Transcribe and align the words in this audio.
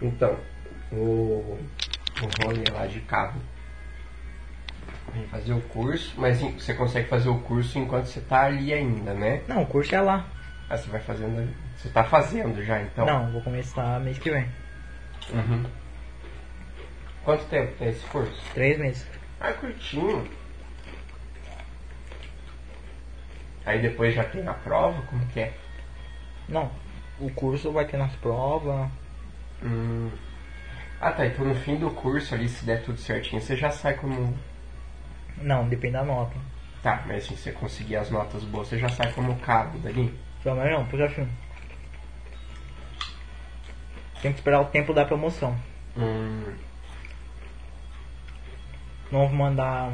Então, 0.00 0.38
o, 0.92 1.58
o 2.22 2.44
rolê 2.44 2.64
lá 2.72 2.86
de 2.86 3.00
carro. 3.00 3.40
Vem 5.12 5.26
fazer 5.28 5.52
o 5.52 5.60
curso, 5.62 6.14
mas 6.18 6.40
você 6.40 6.74
consegue 6.74 7.08
fazer 7.08 7.28
o 7.28 7.40
curso 7.40 7.78
enquanto 7.78 8.06
você 8.06 8.20
tá 8.20 8.44
ali 8.44 8.72
ainda, 8.72 9.14
né? 9.14 9.42
Não, 9.48 9.62
o 9.62 9.66
curso 9.66 9.94
é 9.94 10.00
lá. 10.00 10.26
Ah, 10.68 10.76
você 10.76 10.90
vai 10.90 11.00
fazendo. 11.00 11.48
Você 11.76 11.88
tá 11.88 12.04
fazendo 12.04 12.62
já 12.64 12.82
então? 12.82 13.06
Não, 13.06 13.30
vou 13.30 13.40
começar 13.40 14.00
mês 14.00 14.18
que 14.18 14.30
vem. 14.30 14.46
Uhum. 15.32 15.64
Quanto 17.24 17.44
tempo 17.46 17.72
tem 17.78 17.88
esse 17.88 18.04
curso? 18.06 18.40
Três 18.52 18.78
meses. 18.78 19.06
Ah, 19.40 19.52
curtinho. 19.52 20.28
Aí 23.64 23.80
depois 23.80 24.14
já 24.14 24.24
tem 24.24 24.46
a 24.46 24.54
prova, 24.54 25.02
como 25.02 25.26
que 25.26 25.40
é? 25.40 25.54
Não, 26.48 26.70
o 27.18 27.30
curso 27.30 27.72
vai 27.72 27.84
ter 27.84 27.96
nas 27.96 28.14
provas. 28.16 28.88
Hum. 29.62 30.10
Ah 31.00 31.12
tá, 31.12 31.26
então 31.26 31.44
no 31.44 31.54
fim 31.54 31.76
do 31.76 31.90
curso 31.90 32.34
ali, 32.34 32.48
se 32.48 32.64
der 32.64 32.82
tudo 32.82 32.98
certinho, 32.98 33.40
você 33.40 33.56
já 33.56 33.70
sai 33.70 33.94
como. 33.94 34.36
Não, 35.38 35.68
depende 35.68 35.92
da 35.92 36.04
nota. 36.04 36.36
Tá, 36.82 37.02
mas 37.06 37.24
se 37.24 37.36
você 37.36 37.52
conseguir 37.52 37.96
as 37.96 38.10
notas 38.10 38.44
boas, 38.44 38.68
você 38.68 38.78
já 38.78 38.88
sai 38.88 39.12
como 39.12 39.36
cabo 39.40 39.78
dali. 39.78 40.18
Pelo 40.42 40.56
menos 40.56 40.72
não, 40.72 40.86
porque 40.86 41.02
assim. 41.02 41.28
Tem 44.22 44.32
que 44.32 44.38
esperar 44.38 44.60
o 44.60 44.66
tempo 44.66 44.94
da 44.94 45.04
promoção. 45.04 45.56
Hum. 45.96 46.54
Não 49.10 49.28
vou 49.28 49.36
mandar. 49.36 49.92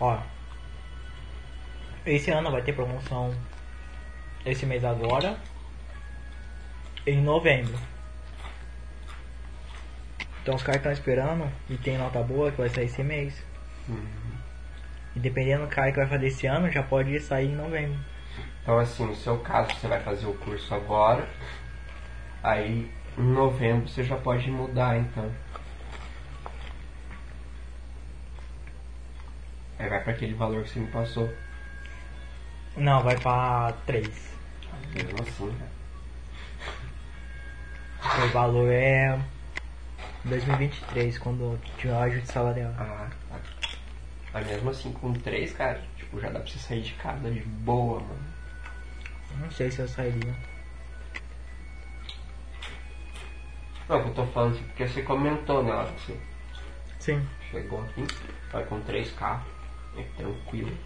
Ó. 0.00 0.18
Esse 2.04 2.30
ano 2.30 2.50
vai 2.50 2.62
ter 2.62 2.72
promoção. 2.72 3.34
Esse 4.44 4.64
mês 4.64 4.84
agora. 4.84 5.38
Em 7.06 7.20
novembro. 7.20 7.78
Então 10.46 10.54
os 10.54 10.62
caras 10.62 10.78
estão 10.78 10.92
esperando 10.92 11.50
e 11.68 11.76
tem 11.76 11.98
nota 11.98 12.22
boa 12.22 12.52
que 12.52 12.58
vai 12.58 12.68
sair 12.68 12.84
esse 12.84 13.02
mês. 13.02 13.44
E 15.16 15.18
dependendo 15.18 15.64
do 15.64 15.68
cara 15.68 15.90
que 15.90 15.96
vai 15.96 16.06
fazer 16.06 16.28
esse 16.28 16.46
ano, 16.46 16.70
já 16.70 16.84
pode 16.84 17.18
sair 17.18 17.48
em 17.48 17.56
novembro. 17.56 17.98
Então 18.62 18.78
assim, 18.78 19.06
no 19.06 19.16
seu 19.16 19.38
caso, 19.40 19.74
você 19.74 19.88
vai 19.88 20.00
fazer 20.00 20.24
o 20.24 20.34
curso 20.34 20.72
agora. 20.72 21.28
Aí 22.44 22.88
em 23.18 23.22
novembro 23.22 23.88
você 23.88 24.04
já 24.04 24.16
pode 24.16 24.48
mudar 24.48 24.96
então. 24.96 25.28
Aí 29.80 29.88
vai 29.88 30.00
para 30.00 30.12
aquele 30.12 30.34
valor 30.34 30.62
que 30.62 30.70
você 30.70 30.78
me 30.78 30.86
passou. 30.92 31.28
Não, 32.76 33.02
vai 33.02 33.18
pra 33.18 33.74
3. 33.84 34.08
Mesmo 34.94 35.22
assim, 35.22 35.46
né? 35.46 35.68
O 38.24 38.28
valor 38.28 38.70
é 38.70 39.18
2023, 40.26 41.18
quando 41.18 41.58
tiver 41.78 41.92
o 41.92 41.98
ajuste 41.98 42.32
salarial. 42.32 42.72
Ah, 42.78 43.08
tá. 43.28 43.40
Mas 44.32 44.46
mesmo 44.46 44.70
assim, 44.70 44.92
com 44.92 45.12
três, 45.12 45.52
cara, 45.52 45.82
tipo, 45.96 46.20
já 46.20 46.28
dá 46.28 46.40
pra 46.40 46.48
você 46.50 46.58
sair 46.58 46.82
de 46.82 46.92
casa 46.94 47.30
de 47.30 47.40
boa, 47.40 48.00
mano. 48.00 48.26
Não 49.38 49.50
sei 49.50 49.70
se 49.70 49.80
eu 49.80 49.88
sairia. 49.88 50.34
Não, 53.88 54.02
que 54.02 54.08
eu 54.08 54.14
tô 54.14 54.26
falando 54.26 54.54
assim, 54.54 54.64
porque 54.64 54.88
você 54.88 55.02
comentou, 55.02 55.62
né, 55.62 55.72
hora 55.72 55.92
que 55.92 56.00
você 56.00 56.20
Sim. 56.98 57.28
chegou 57.50 57.82
aqui, 57.84 58.04
vai 58.50 58.64
com 58.64 58.80
três 58.80 59.12
carros, 59.12 59.46
é 59.96 60.02
tranquilo. 60.16 60.76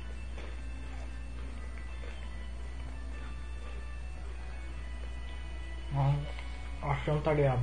Acho 6.83 7.05
que 7.05 7.11
não 7.11 7.19
estaria 7.19 7.59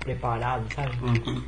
preparado, 0.00 0.72
sabe? 0.74 0.96
Uhum. 1.04 1.44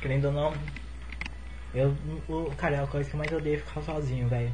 Querendo 0.00 0.26
ou 0.26 0.32
não. 0.32 0.54
Eu, 1.74 1.96
o, 2.28 2.54
cara, 2.56 2.76
é 2.76 2.82
a 2.82 2.86
coisa 2.86 3.08
que 3.08 3.14
eu 3.14 3.18
mais 3.18 3.32
odeio 3.32 3.56
é 3.56 3.58
ficar 3.60 3.82
sozinho, 3.82 4.28
velho. 4.28 4.52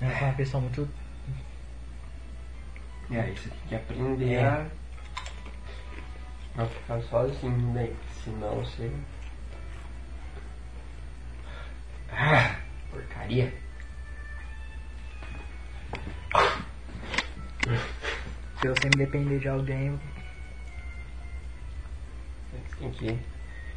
Eu 0.00 0.10
sou 0.10 0.28
uma 0.28 0.34
pessoa 0.34 0.60
muito. 0.60 0.88
Aí 3.10 3.36
você 3.36 3.48
tem 3.48 3.58
que 3.68 3.74
aprender 3.74 4.34
É. 4.34 4.44
a 4.44 4.66
não 6.56 6.68
ficar 6.68 7.00
sozinho, 7.02 7.72
né? 7.72 7.92
Senão 8.22 8.56
você. 8.56 8.90
Ah, 12.10 12.56
porcaria. 12.90 13.52
Se 18.60 18.66
eu 18.66 18.74
sempre 18.76 18.98
depender 18.98 19.38
de 19.38 19.48
alguém. 19.48 19.98
Tem 22.78 22.90
que. 22.90 23.18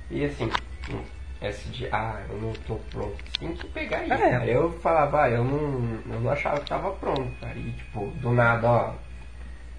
E 0.09 0.25
assim, 0.25 0.49
hum, 0.89 1.03
esse 1.41 1.69
de 1.69 1.87
ah, 1.91 2.23
eu 2.29 2.37
não 2.37 2.53
tô 2.53 2.75
pronto. 2.91 3.17
Você 3.17 3.39
tem 3.39 3.55
que 3.55 3.67
pegar 3.67 4.03
isso. 4.03 4.13
É. 4.13 4.17
cara. 4.31 4.45
Eu 4.45 4.71
falava, 4.79 5.23
ah, 5.23 5.29
eu 5.29 5.43
não, 5.43 6.13
eu 6.13 6.19
não 6.21 6.31
achava 6.31 6.59
que 6.59 6.69
tava 6.69 6.91
pronto. 6.91 7.31
E 7.55 7.71
tipo, 7.71 8.07
do 8.21 8.31
nada, 8.31 8.67
ó. 8.69 8.93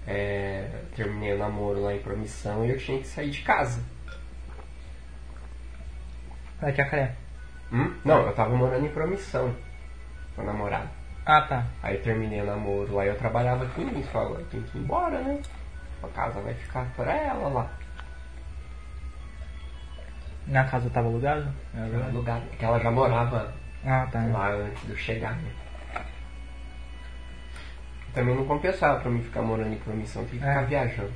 é, 0.07 0.69
terminei 0.95 1.33
o 1.33 1.37
namoro 1.39 1.81
lá 1.81 1.93
em 1.93 2.01
promissão 2.01 2.65
e 2.65 2.69
eu 2.71 2.77
tinha 2.77 2.99
que 2.99 3.07
sair 3.07 3.29
de 3.29 3.41
casa. 3.41 3.81
Vai, 6.61 6.73
jacaré. 6.75 7.15
Hum? 7.71 7.93
Não, 8.03 8.25
eu 8.27 8.33
tava 8.33 8.55
morando 8.55 8.85
em 8.85 8.89
promissão 8.89 9.55
com 10.35 10.41
a 10.41 10.45
namorada. 10.45 10.98
Ah, 11.25 11.41
tá. 11.41 11.65
Aí 11.83 11.95
eu 11.95 12.01
terminei 12.03 12.41
o 12.41 12.45
namoro 12.45 12.95
lá 12.95 13.05
e 13.05 13.09
eu 13.09 13.17
trabalhava 13.17 13.69
em 13.77 13.83
Lins. 13.85 14.07
Falei, 14.09 14.43
tenho 14.45 14.63
que 14.63 14.77
ir 14.77 14.81
embora, 14.81 15.19
né? 15.21 15.39
A 16.03 16.07
casa 16.07 16.39
vai 16.41 16.53
ficar 16.53 16.85
pra 16.95 17.13
ela 17.15 17.47
lá. 17.49 17.69
Na 20.47 20.63
casa 20.65 20.89
tava 20.89 21.07
alugado? 21.07 21.47
No 21.73 21.89
verdade. 21.89 22.15
lugar 22.15 22.41
que 22.57 22.65
ela 22.65 22.79
já 22.79 22.89
morava 22.89 23.53
Ah, 23.85 24.07
tá. 24.11 24.19
lá 24.25 24.49
antes 24.49 24.81
de 24.83 24.89
eu 24.91 24.97
chegar, 24.97 25.33
né? 25.35 25.51
Também 28.13 28.35
não 28.35 28.45
compensava 28.45 28.99
pra 28.99 29.11
mim 29.11 29.21
ficar 29.21 29.43
morando 29.43 29.71
em 29.71 29.77
promissão, 29.77 30.25
tem 30.25 30.39
que 30.39 30.45
É. 30.45 30.49
ficar 30.49 30.61
viajando. 30.65 31.13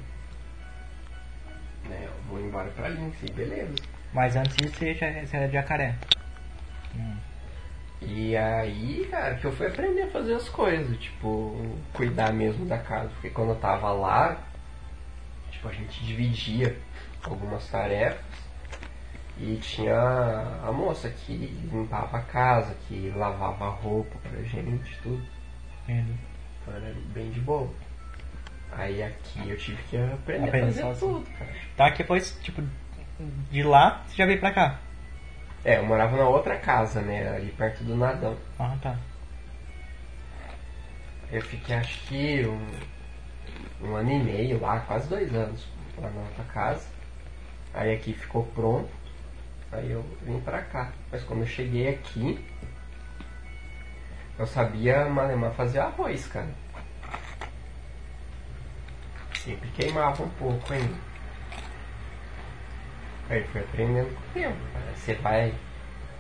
Né, 1.89 2.01
eu 2.03 2.11
vou 2.29 2.39
embora 2.39 2.69
pra 2.71 2.87
Lins, 2.89 3.15
e 3.23 3.31
beleza. 3.31 3.73
Mas 4.13 4.35
antes 4.35 4.55
disso 4.55 4.75
você 4.77 4.93
já 4.93 5.11
você 5.25 5.35
era 5.37 5.47
de 5.47 5.53
jacaré. 5.53 5.95
E 8.05 8.35
aí, 8.35 9.07
cara, 9.09 9.35
que 9.35 9.45
eu 9.45 9.51
fui 9.51 9.67
aprender 9.67 10.03
a 10.03 10.11
fazer 10.11 10.33
as 10.35 10.49
coisas, 10.49 10.97
tipo, 10.97 11.55
cuidar 11.93 12.33
mesmo 12.33 12.65
da 12.65 12.77
casa. 12.77 13.09
Porque 13.09 13.29
quando 13.29 13.49
eu 13.49 13.55
tava 13.55 13.91
lá, 13.91 14.37
tipo, 15.51 15.67
a 15.67 15.71
gente 15.71 16.03
dividia 16.03 16.77
algumas 17.23 17.65
tarefas 17.69 18.21
e 19.37 19.55
tinha 19.57 19.95
a 20.63 20.71
moça 20.71 21.09
que 21.09 21.33
limpava 21.71 22.17
a 22.17 22.21
casa, 22.21 22.75
que 22.87 23.11
lavava 23.15 23.65
a 23.65 23.69
roupa 23.69 24.17
pra 24.29 24.41
gente, 24.43 24.97
tudo. 25.01 25.23
Entendo. 25.83 26.17
Então 26.61 26.75
era 26.75 26.93
bem 27.13 27.29
de 27.31 27.39
boa. 27.39 27.69
Aí 28.71 29.01
aqui 29.03 29.49
eu 29.49 29.57
tive 29.57 29.81
que 29.83 29.97
aprender 29.97 30.47
Aprender 30.49 30.69
a 30.69 30.73
fazer 30.73 30.81
sozinho. 30.81 31.13
tudo, 31.19 31.37
cara. 31.37 31.51
Tá, 31.77 31.91
que 31.91 31.97
depois, 31.99 32.37
tipo, 32.41 32.61
de 33.51 33.63
lá 33.63 34.03
você 34.07 34.15
já 34.17 34.25
veio 34.25 34.39
pra 34.39 34.51
cá. 34.51 34.79
É, 35.65 35.77
eu 35.77 35.85
morava 35.85 36.17
na 36.17 36.27
outra 36.27 36.57
casa, 36.57 37.01
né, 37.01 37.35
ali 37.35 37.51
perto 37.51 37.83
do 37.83 37.95
Nadão. 37.95 38.37
Ah, 38.59 38.75
tá. 38.81 38.97
Eu 41.31 41.41
fiquei 41.41 41.75
acho 41.75 42.05
que 42.07 42.45
um, 42.45 43.87
um 43.87 43.95
ano 43.95 44.11
e 44.11 44.19
meio 44.19 44.59
lá, 44.59 44.81
quase 44.81 45.07
dois 45.07 45.33
anos 45.33 45.65
lá 45.97 46.09
na 46.09 46.21
outra 46.21 46.43
casa. 46.45 46.85
Aí 47.73 47.93
aqui 47.95 48.13
ficou 48.13 48.45
pronto. 48.47 48.89
Aí 49.71 49.89
eu 49.89 50.05
vim 50.21 50.39
pra 50.41 50.61
cá. 50.61 50.91
Mas 51.11 51.23
quando 51.23 51.39
eu 51.39 51.47
cheguei 51.47 51.89
aqui, 51.89 52.45
eu 54.37 54.45
sabia 54.45 55.05
malemar 55.05 55.53
fazer 55.53 55.79
arroz, 55.79 56.27
cara. 56.27 56.49
Sempre 59.33 59.69
queimava 59.69 60.23
um 60.23 60.29
pouco 60.29 60.73
ainda. 60.73 61.12
Aí 63.29 63.43
fui 63.45 63.61
aprendendo 63.61 64.13
com 64.13 64.21
o 64.21 64.33
tempo, 64.33 64.57
cara. 64.73 64.95
Você 64.95 65.13
vai. 65.15 65.53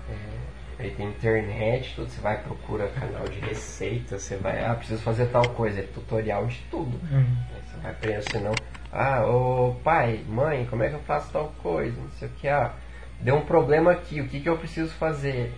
é, 0.09 0.43
Aí 0.79 0.89
tem 0.91 1.09
internet, 1.09 1.93
tudo, 1.95 2.09
você 2.09 2.19
vai 2.19 2.41
procura 2.41 2.87
canal 2.87 3.27
de 3.27 3.39
receita, 3.39 4.17
você 4.17 4.35
vai, 4.37 4.65
ah, 4.65 4.73
preciso 4.73 5.01
fazer 5.01 5.27
tal 5.27 5.47
coisa, 5.49 5.79
é 5.79 5.83
tutorial 5.83 6.47
de 6.47 6.59
tudo. 6.71 6.99
Uhum. 7.11 7.37
Você 7.65 7.77
vai 7.77 7.91
aprender, 7.91 8.23
senão, 8.23 8.51
ah, 8.91 9.23
ô 9.25 9.75
pai, 9.83 10.23
mãe, 10.27 10.65
como 10.65 10.83
é 10.83 10.89
que 10.89 10.95
eu 10.95 10.99
faço 11.01 11.31
tal 11.31 11.53
coisa? 11.61 11.95
Não 11.95 12.11
sei 12.11 12.27
o 12.27 12.31
que, 12.31 12.47
ah, 12.47 12.73
deu 13.19 13.35
um 13.35 13.45
problema 13.45 13.91
aqui, 13.91 14.19
o 14.19 14.27
que, 14.27 14.39
que 14.39 14.49
eu 14.49 14.57
preciso 14.57 14.91
fazer? 14.95 15.53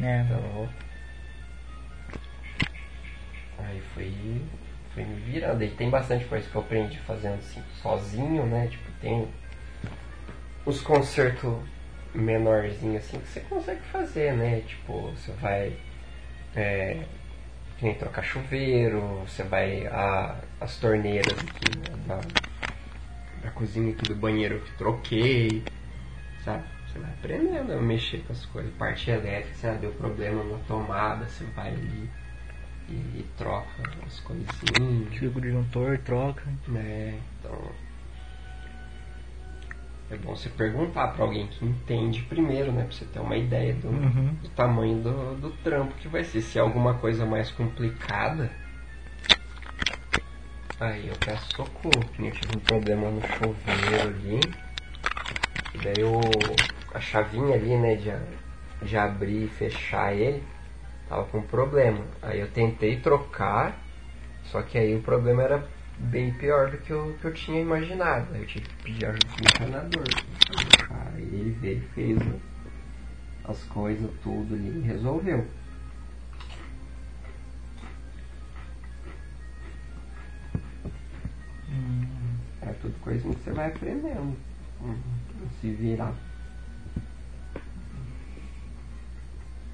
É. 0.00 0.22
Então. 0.22 0.68
Aí 3.58 3.82
fui, 3.94 4.42
fui 4.94 5.04
me 5.04 5.16
virando. 5.20 5.62
E 5.62 5.70
tem 5.70 5.90
bastante 5.90 6.24
coisa 6.24 6.48
que 6.48 6.54
eu 6.54 6.62
aprendi 6.62 6.98
fazendo 7.00 7.34
assim, 7.34 7.62
sozinho, 7.82 8.46
né? 8.46 8.68
Tipo, 8.68 8.90
tem 9.00 9.28
os 10.64 10.80
concertos 10.80 11.54
menorzinhos 12.14 13.04
assim 13.04 13.18
que 13.18 13.28
você 13.28 13.40
consegue 13.40 13.80
fazer, 13.90 14.32
né? 14.34 14.60
Tipo, 14.60 15.10
você 15.12 15.32
vai. 15.32 15.76
É, 16.54 17.04
que 17.78 17.84
nem 17.84 17.94
trocar 17.94 18.22
chuveiro, 18.22 19.00
você 19.26 19.42
vai. 19.42 19.86
A, 19.86 20.36
as 20.60 20.76
torneiras 20.76 21.36
aqui 21.38 21.78
né, 21.78 21.96
da, 22.06 22.20
da 23.42 23.50
cozinha 23.52 23.92
aqui 23.92 24.08
do 24.08 24.14
banheiro 24.14 24.60
que 24.60 24.72
troquei, 24.72 25.62
sabe? 26.44 26.64
Você 26.86 26.98
vai 26.98 27.10
aprendendo 27.10 27.72
a 27.72 27.80
mexer 27.80 28.18
com 28.26 28.32
as 28.32 28.44
coisas. 28.46 28.72
Parte 28.74 29.10
elétrica, 29.10 29.54
você 29.54 29.72
deu 29.78 29.92
problema 29.92 30.44
na 30.44 30.58
tomada, 30.64 31.24
você 31.24 31.44
vai 31.56 31.68
ali 31.68 32.10
e, 32.88 32.92
e 32.92 33.26
troca 33.38 33.82
as 34.06 34.20
coisinhas. 34.20 35.10
Tira 35.10 35.30
o 35.34 35.40
disjuntor, 35.40 35.98
troca. 35.98 36.44
né? 36.68 37.18
Então 37.40 37.72
é 40.12 40.16
bom 40.16 40.36
você 40.36 40.48
perguntar 40.50 41.08
pra 41.08 41.24
alguém 41.24 41.46
que 41.46 41.64
entende 41.64 42.22
primeiro, 42.22 42.70
né? 42.70 42.84
Pra 42.84 42.92
você 42.92 43.04
ter 43.06 43.18
uma 43.20 43.36
ideia 43.36 43.72
do, 43.74 43.88
Uhum. 43.88 44.34
do 44.42 44.48
tamanho 44.50 44.98
do, 45.02 45.34
do 45.36 45.50
trampo 45.64 45.94
que 45.94 46.08
vai 46.08 46.22
ser. 46.24 46.42
Se 46.42 46.58
é 46.58 46.60
alguma 46.60 46.94
coisa 46.94 47.24
mais 47.24 47.50
complicada, 47.50 48.50
aí 50.78 51.08
eu 51.08 51.16
peço 51.24 51.54
socorro. 51.54 52.04
Que 52.14 52.26
eu 52.26 52.32
tive 52.32 52.52
um 52.54 52.58
problema 52.60 53.10
no 53.10 53.22
chuveiro 53.22 54.08
ali. 54.08 54.54
E 55.74 55.78
daí 55.78 56.00
eu, 56.00 56.60
a 56.92 57.00
chavinha 57.00 57.54
ali, 57.54 57.76
né, 57.76 57.94
de, 57.96 58.12
de 58.86 58.96
abrir 58.96 59.44
e 59.44 59.48
fechar 59.48 60.12
ele, 60.14 60.42
tava 61.08 61.24
com 61.24 61.40
problema. 61.40 62.04
Aí 62.20 62.40
eu 62.40 62.48
tentei 62.50 62.96
trocar, 62.96 63.78
só 64.44 64.60
que 64.60 64.76
aí 64.76 64.94
o 64.94 65.00
problema 65.00 65.42
era 65.42 65.64
bem 66.10 66.32
pior 66.34 66.70
do 66.70 66.78
que 66.78 66.90
eu, 66.90 67.16
que 67.20 67.24
eu 67.26 67.34
tinha 67.34 67.60
imaginado. 67.60 68.34
Eu 68.34 68.46
tive 68.46 68.66
que 68.66 68.82
pedir 68.84 69.06
ajuda 69.06 69.26
do 69.36 69.42
encanador. 69.42 70.04
Aí 71.14 71.22
ele 71.22 71.56
veio 71.60 71.82
fez 71.94 72.18
as 73.44 73.62
coisas, 73.64 74.10
tudo 74.22 74.54
ali 74.54 74.78
e 74.78 74.86
resolveu. 74.86 75.46
Hum, 81.70 82.06
É 82.62 82.72
tudo 82.80 82.94
coisinha 83.00 83.34
que 83.34 83.42
você 83.44 83.50
vai 83.52 83.68
aprendendo. 83.68 84.36
Hum, 84.82 84.96
Se 85.60 85.70
virar. 85.72 86.12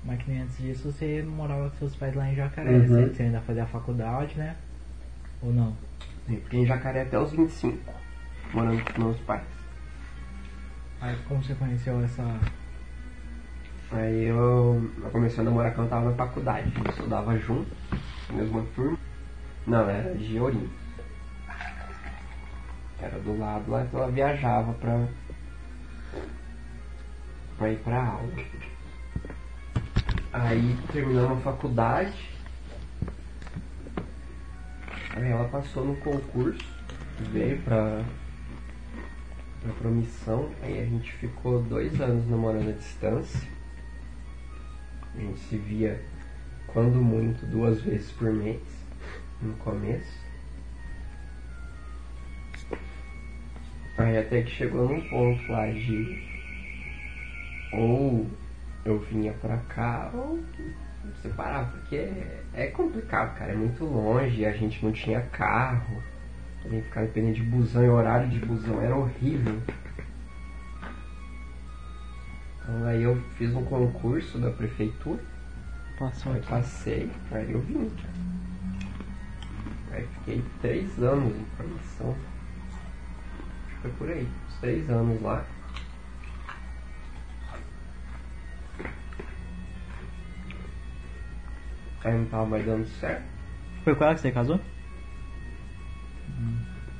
mas 0.04 0.22
que 0.22 0.30
nem 0.30 0.40
antes 0.40 0.56
disso 0.56 0.90
você 0.90 1.22
morava 1.22 1.68
com 1.68 1.76
seus 1.76 1.94
pais 1.94 2.14
lá 2.14 2.30
em 2.30 2.34
Jacaré. 2.34 2.70
Uhum. 2.70 3.08
Você 3.12 3.24
ainda 3.24 3.40
fazia 3.42 3.64
a 3.64 3.66
faculdade, 3.66 4.34
né? 4.38 4.56
Ou 5.42 5.52
não? 5.52 5.76
Eu 6.28 6.40
fiquei 6.42 6.60
em 6.60 6.66
Jacaré 6.66 7.02
até 7.02 7.18
os 7.18 7.32
25, 7.32 7.94
morando 8.52 8.84
com 8.92 9.02
meus 9.02 9.18
pais. 9.20 9.42
Aí 11.00 11.16
como 11.26 11.42
você 11.42 11.54
conheceu 11.54 12.02
essa. 12.04 12.22
Aí 13.92 14.24
eu, 14.24 14.90
eu 15.02 15.10
comecei 15.10 15.40
a 15.40 15.44
namorar 15.44 15.74
quando 15.74 15.86
eu 15.86 15.90
tava 15.90 16.10
na 16.10 16.16
faculdade. 16.16 16.70
Gente 16.70 16.90
estudava 16.90 17.38
junto, 17.38 17.70
mesma 18.30 18.62
turma. 18.74 18.98
Não, 19.66 19.88
era 19.88 20.14
de 20.14 20.38
Ourinho. 20.38 20.70
Era 23.00 23.18
do 23.20 23.38
lado 23.38 23.70
lá, 23.70 23.82
então 23.82 24.00
ela 24.00 24.10
viajava 24.10 24.72
pra, 24.74 25.06
pra 27.56 27.70
ir 27.70 27.78
pra 27.78 28.04
aula. 28.04 28.32
Aí 30.32 30.76
terminamos 30.92 31.38
a 31.38 31.40
faculdade. 31.40 32.37
Aí 35.10 35.30
ela 35.30 35.48
passou 35.48 35.84
no 35.84 35.96
concurso, 35.96 36.64
veio 37.32 37.60
pra, 37.62 38.04
pra 39.62 39.72
promissão. 39.74 40.50
Aí 40.62 40.80
a 40.80 40.84
gente 40.84 41.12
ficou 41.12 41.62
dois 41.62 42.00
anos 42.00 42.28
namorando 42.28 42.68
à 42.70 42.72
distância. 42.72 43.48
A 45.14 45.20
gente 45.20 45.40
se 45.40 45.56
via, 45.56 46.00
quando 46.66 46.96
muito, 46.96 47.44
duas 47.46 47.80
vezes 47.80 48.10
por 48.12 48.32
mês, 48.32 48.62
no 49.42 49.54
começo. 49.54 50.28
Aí 53.96 54.16
até 54.16 54.42
que 54.42 54.50
chegou 54.50 54.88
num 54.88 55.00
ponto 55.08 55.50
lá 55.50 55.66
de 55.66 56.22
ou 57.72 58.30
eu 58.84 58.98
vinha 59.00 59.32
pra 59.34 59.56
cá 59.58 60.10
ou 60.14 60.38
separava, 61.22 61.70
porque 61.70 61.96
é, 61.96 62.42
é 62.54 62.66
complicado, 62.66 63.36
cara, 63.36 63.52
é 63.52 63.56
muito 63.56 63.84
longe, 63.84 64.44
a 64.44 64.52
gente 64.52 64.84
não 64.84 64.92
tinha 64.92 65.20
carro, 65.20 66.02
a 66.64 66.68
gente 66.68 66.84
ficava 66.84 67.06
dependendo 67.06 67.34
de 67.34 67.42
busão 67.42 67.84
e 67.84 67.88
horário 67.88 68.28
de 68.28 68.38
busão 68.38 68.80
era 68.80 68.94
horrível. 68.96 69.60
Então 72.62 72.86
aí 72.86 73.02
eu 73.02 73.16
fiz 73.36 73.54
um 73.54 73.64
concurso 73.64 74.38
da 74.38 74.50
prefeitura, 74.50 75.20
Passou 75.98 76.32
aí 76.32 76.38
aqui. 76.38 76.48
passei, 76.48 77.10
aí 77.32 77.50
eu 77.50 77.60
vim. 77.60 77.90
Aí 79.90 80.06
fiquei 80.18 80.44
três 80.60 81.02
anos 81.02 81.34
em 81.34 81.44
formação. 81.56 82.14
Acho 83.66 83.74
que 83.74 83.82
foi 83.82 83.90
por 83.92 84.08
aí, 84.10 84.28
uns 84.48 84.60
três 84.60 84.88
anos 84.90 85.20
lá. 85.22 85.44
Aí 92.04 92.16
não 92.16 92.26
tava 92.26 92.46
mais 92.46 92.64
dando 92.64 92.86
certo. 92.86 93.24
Foi 93.84 93.94
com 93.94 94.04
ela 94.04 94.14
que 94.14 94.20
você 94.20 94.30
casou? 94.30 94.60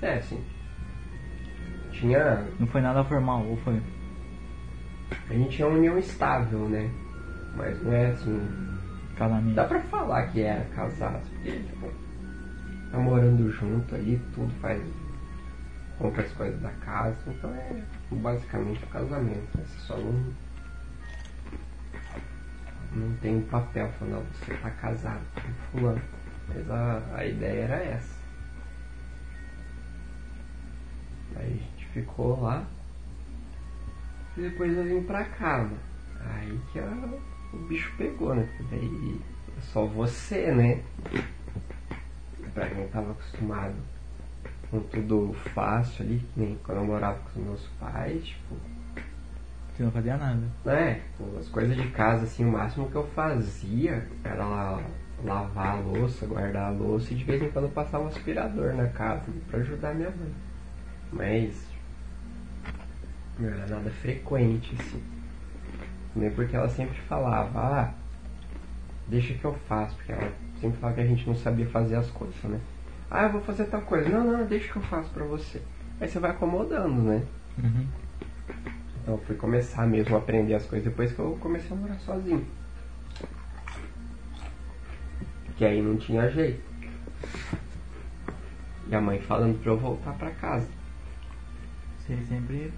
É, 0.02 0.14
assim. 0.14 0.42
Tinha. 1.92 2.46
Não 2.58 2.66
foi 2.66 2.80
nada 2.80 3.04
formal, 3.04 3.44
ou 3.44 3.56
foi? 3.58 3.80
A 5.28 5.34
gente 5.34 5.56
tinha 5.56 5.68
uma 5.68 5.76
união 5.78 5.98
estável, 5.98 6.68
né? 6.68 6.90
Mas 7.56 7.82
não 7.82 7.92
é 7.92 8.06
assim. 8.06 8.40
Casamento. 9.16 9.54
Dá 9.54 9.64
pra 9.64 9.80
falar 9.82 10.28
que 10.28 10.42
era 10.42 10.64
casado, 10.66 11.20
porque, 11.30 11.50
tipo, 11.50 11.90
tá 12.92 12.98
morando 12.98 13.50
junto 13.50 13.94
ali, 13.94 14.20
tudo 14.34 14.52
faz. 14.60 14.80
compra 15.98 16.22
as 16.22 16.32
coisas 16.32 16.60
da 16.60 16.70
casa, 16.70 17.18
então 17.26 17.50
é 17.52 17.82
basicamente 18.12 18.84
um 18.84 18.88
casamento. 18.88 19.58
né? 19.58 19.64
Você 19.64 19.78
só 19.80 19.96
não. 19.96 20.47
Não 22.92 23.14
tem 23.16 23.36
um 23.36 23.42
papel 23.42 23.90
falando, 23.98 24.26
você 24.32 24.54
tá 24.54 24.70
casado 24.70 25.24
com 25.34 25.78
fulano. 25.78 26.02
Mas 26.48 26.70
a, 26.70 27.02
a 27.14 27.26
ideia 27.26 27.64
era 27.64 27.76
essa. 27.76 28.18
Aí 31.36 31.46
a 31.46 31.48
gente 31.48 31.86
ficou 31.92 32.40
lá. 32.40 32.64
E 34.36 34.40
depois 34.40 34.76
eu 34.76 34.84
vim 34.84 35.02
pra 35.02 35.26
mano. 35.40 35.78
Aí 36.20 36.58
que 36.72 36.78
a, 36.78 37.18
o 37.52 37.56
bicho 37.68 37.92
pegou, 37.96 38.34
né? 38.34 38.48
Daí 38.70 39.20
é 39.56 39.60
só 39.60 39.84
você, 39.84 40.52
né? 40.52 40.82
Pra 42.54 42.68
quem 42.68 42.88
tava 42.88 43.12
acostumado 43.12 43.76
com 44.70 44.80
tudo 44.80 45.34
fácil 45.54 46.04
ali, 46.04 46.18
que 46.18 46.40
nem 46.40 46.58
quando 46.62 46.78
eu 46.78 46.84
morava 46.84 47.18
com 47.18 47.40
os 47.40 47.46
meus 47.46 47.66
pais, 47.80 48.24
tipo, 48.26 48.56
Você 49.78 49.84
não 49.84 49.92
fazia 49.92 50.16
nada. 50.16 50.42
tipo, 50.94 51.38
As 51.38 51.48
coisas 51.48 51.76
de 51.76 51.88
casa, 51.90 52.24
assim, 52.24 52.44
o 52.44 52.50
máximo 52.50 52.90
que 52.90 52.96
eu 52.96 53.06
fazia 53.14 54.04
era 54.24 54.44
lá 54.44 54.82
lavar 55.24 55.76
a 55.76 55.80
louça, 55.80 56.26
guardar 56.26 56.66
a 56.66 56.70
louça 56.70 57.12
e 57.12 57.16
de 57.16 57.22
vez 57.22 57.40
em 57.40 57.48
quando 57.48 57.66
eu 57.66 57.70
passava 57.70 58.02
um 58.02 58.08
aspirador 58.08 58.74
na 58.74 58.88
casa 58.88 59.22
pra 59.48 59.60
ajudar 59.60 59.94
minha 59.94 60.10
mãe. 60.10 60.34
Mas 61.12 61.64
não 63.38 63.48
era 63.48 63.66
nada 63.68 63.88
frequente, 63.88 64.74
assim. 64.80 65.00
Nem 66.16 66.32
porque 66.32 66.56
ela 66.56 66.68
sempre 66.68 66.98
falava, 67.02 67.60
ah, 67.60 67.94
deixa 69.06 69.32
que 69.34 69.44
eu 69.44 69.54
faço, 69.68 69.94
porque 69.94 70.10
ela 70.10 70.32
sempre 70.60 70.76
falava 70.80 70.96
que 70.96 71.04
a 71.04 71.06
gente 71.06 71.24
não 71.24 71.36
sabia 71.36 71.66
fazer 71.66 71.94
as 71.94 72.10
coisas, 72.10 72.42
né? 72.42 72.58
Ah, 73.08 73.22
eu 73.22 73.30
vou 73.30 73.42
fazer 73.42 73.66
tal 73.66 73.82
coisa. 73.82 74.08
Não, 74.08 74.24
não, 74.24 74.44
deixa 74.44 74.72
que 74.72 74.76
eu 74.76 74.82
faço 74.82 75.08
pra 75.10 75.24
você. 75.24 75.62
Aí 76.00 76.08
você 76.08 76.18
vai 76.18 76.32
acomodando, 76.32 77.00
né? 77.00 77.22
Uhum. 77.62 77.86
Então 79.08 79.16
eu 79.16 79.24
fui 79.24 79.36
começar 79.36 79.86
mesmo 79.86 80.16
a 80.16 80.18
aprender 80.18 80.52
as 80.52 80.66
coisas 80.66 80.86
depois 80.86 81.10
que 81.10 81.18
eu 81.18 81.34
comecei 81.40 81.74
a 81.74 81.80
morar 81.80 81.98
sozinho. 82.00 82.46
Que 85.56 85.64
aí 85.64 85.80
não 85.80 85.96
tinha 85.96 86.28
jeito. 86.28 86.62
E 88.86 88.94
a 88.94 89.00
mãe 89.00 89.18
falando 89.18 89.58
pra 89.62 89.72
eu 89.72 89.78
voltar 89.78 90.12
pra 90.12 90.30
casa. 90.32 90.68
Você 92.00 92.18
sempre. 92.28 92.70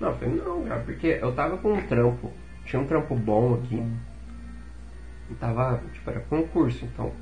Não, 0.00 0.08
eu 0.08 0.16
falei, 0.16 0.34
não, 0.34 0.64
cara, 0.64 0.80
porque 0.80 1.06
eu 1.06 1.32
tava 1.32 1.56
com 1.58 1.74
um 1.74 1.86
trampo. 1.86 2.32
Tinha 2.64 2.82
um 2.82 2.86
trampo 2.88 3.14
bom 3.14 3.54
aqui. 3.54 3.80
E 5.30 5.34
tava, 5.34 5.80
tipo, 5.92 6.10
era 6.10 6.20
concurso, 6.22 6.86
então. 6.86 7.12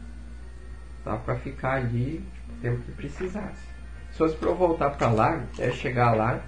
Tava 1.05 1.19
pra 1.19 1.37
ficar 1.37 1.75
ali 1.75 2.25
tipo, 2.33 2.53
o 2.53 2.57
tempo 2.63 2.83
que 2.85 2.93
precisasse. 2.93 3.67
Se 4.13 4.17
fosse 4.17 4.35
pra 4.35 4.49
eu 4.49 4.57
voltar 4.57 4.97
pra 4.97 5.11
lá, 5.11 5.45
ia 5.59 5.73
chegar 5.73 6.15
lá, 6.15 6.43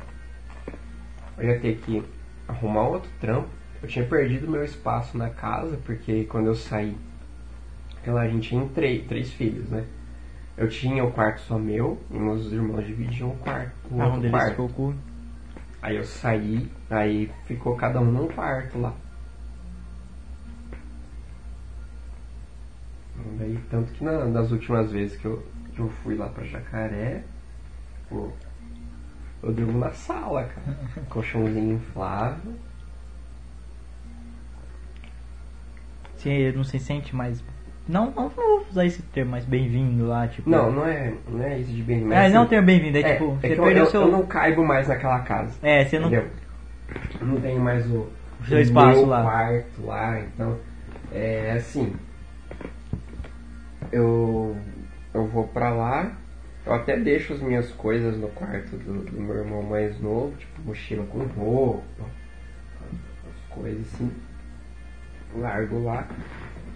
eu 1.39 1.49
ia 1.49 1.61
ter 1.61 1.77
que 1.79 2.03
arrumar 2.47 2.89
outro 2.89 3.11
trampo. 3.21 3.49
Eu 3.83 3.89
tinha 3.89 4.05
perdido 4.05 4.51
meu 4.51 4.65
espaço 4.65 5.17
na 5.17 5.31
casa, 5.31 5.79
porque 5.85 6.25
quando 6.25 6.47
eu 6.47 6.55
saí, 6.55 6.97
lá 8.07 8.23
a 8.23 8.29
gente 8.29 8.49
tinha 8.49 8.67
três, 8.75 9.07
três 9.07 9.31
filhos, 9.33 9.69
né? 9.69 9.85
Eu 10.57 10.69
tinha 10.69 11.05
o 11.05 11.13
quarto 11.13 11.41
só 11.43 11.57
meu, 11.59 12.03
e 12.11 12.19
meus 12.19 12.51
irmãos 12.51 12.85
dividiam 12.85 13.31
o 13.31 13.37
quarto. 13.37 13.73
O 13.91 14.03
Ah, 14.03 14.09
um 14.09 14.31
quarto. 14.31 14.69
ficou. 14.69 14.95
Aí 15.81 15.97
eu 15.97 16.05
saí, 16.05 16.69
aí 16.91 17.31
ficou 17.47 17.77
cada 17.77 18.01
um 18.01 18.11
num 18.11 18.27
quarto 18.27 18.81
lá. 18.81 18.93
daí, 23.39 23.59
tanto 23.71 23.93
que 23.93 24.05
na, 24.05 24.25
das 24.25 24.51
últimas 24.51 24.91
vezes 24.91 25.17
que 25.17 25.25
eu, 25.25 25.45
que 25.75 25.81
eu 25.81 25.89
fui 25.89 26.17
lá 26.17 26.29
pra 26.29 26.45
Jacaré, 26.45 27.23
pô, 28.09 28.33
eu 29.43 29.53
durmo 29.53 29.79
na 29.79 29.91
sala, 29.93 30.45
cara. 30.45 30.77
Colchãozinho 31.09 31.77
inflável. 31.77 32.53
Você 36.17 36.53
não 36.55 36.65
se 36.65 36.79
sente 36.79 37.15
mais. 37.15 37.43
Não, 37.89 38.11
não, 38.11 38.29
vou 38.29 38.67
usar 38.69 38.85
esse 38.85 39.01
termo 39.01 39.31
mais 39.31 39.45
bem-vindo 39.45 40.07
lá, 40.07 40.27
tipo. 40.27 40.51
Não, 40.51 40.71
não 40.71 40.87
é, 40.87 41.15
não 41.29 41.43
é 41.43 41.59
isso 41.59 41.73
de 41.73 41.83
bem-vindo. 41.83 42.13
É, 42.13 42.29
não 42.29 42.47
termo 42.47 42.67
bem-vindo, 42.67 42.99
é, 42.99 43.13
tipo, 43.15 43.25
é 43.25 43.29
você 43.29 43.49
que 43.49 43.61
eu, 43.61 43.65
perdeu 43.65 43.85
eu, 43.85 43.91
seu. 43.91 44.01
eu 44.03 44.09
não 44.09 44.27
caibo 44.27 44.65
mais 44.65 44.89
naquela 44.89 45.21
casa. 45.21 45.57
É, 45.63 45.85
você 45.85 45.99
não. 45.99 46.09
Entendeu? 46.09 46.29
Eu 47.21 47.27
não 47.27 47.41
tenho 47.41 47.61
mais 47.61 47.87
o, 47.87 48.09
O 48.41 48.47
seu 48.47 48.61
espaço 48.61 49.07
lá. 49.07 49.23
quarto 49.23 49.87
lá, 49.87 50.21
então 50.21 50.59
é 51.13 51.53
assim. 51.53 51.95
Eu 53.93 54.57
eu 55.15 55.27
vou 55.27 55.47
pra 55.47 55.71
lá, 55.71 56.13
eu 56.67 56.75
até 56.75 56.97
deixo 56.97 57.33
as 57.33 57.41
minhas 57.41 57.71
coisas 57.73 58.17
no 58.17 58.29
quarto 58.29 58.77
do, 58.77 59.05
do 59.05 59.21
meu 59.21 59.37
irmão 59.37 59.63
mais 59.63 59.99
novo, 60.01 60.37
tipo 60.37 60.63
mochila 60.63 61.07
com 61.07 61.19
roupa, 61.25 62.05
as 62.93 63.55
coisas 63.55 63.87
assim, 63.95 64.13
largo 65.37 65.83
lá. 65.83 66.07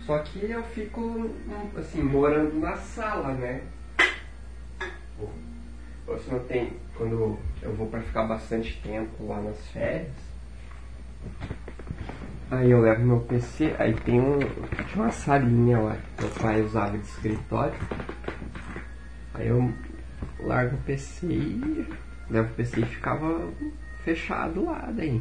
Só 0.07 0.19
que 0.19 0.51
eu 0.51 0.63
fico 0.65 1.31
assim, 1.77 2.03
morando 2.03 2.59
na 2.59 2.77
sala, 2.77 3.35
né? 3.35 3.63
Ou 6.07 6.19
se 6.19 6.31
não 6.31 6.41
tem, 6.41 6.73
quando 6.97 7.39
eu 7.63 7.73
vou 7.75 7.87
pra 7.87 8.01
ficar 8.01 8.25
bastante 8.25 8.81
tempo 8.83 9.27
lá 9.27 9.41
nas 9.41 9.59
férias, 9.69 10.11
aí 12.51 12.71
eu 12.71 12.81
levo 12.81 13.05
meu 13.05 13.21
PC, 13.21 13.75
aí 13.79 13.95
tem 13.95 14.21
um, 14.21 14.41
uma 14.95 15.11
salinha 15.13 15.79
lá 15.79 15.97
que 15.97 16.25
meu 16.25 16.31
pai 16.35 16.61
usava 16.61 16.99
de 16.99 17.05
escritório. 17.05 17.75
Aí 19.43 19.49
eu 19.49 19.73
largo 20.39 20.77
o 20.77 20.79
PC 20.83 21.27
e 21.27 21.87
levo 22.31 22.49
o 22.53 22.55
PC 22.55 22.81
e 22.81 22.85
ficava 22.87 23.51
fechado 24.05 24.65
lá 24.65 24.89
daí. 24.97 25.21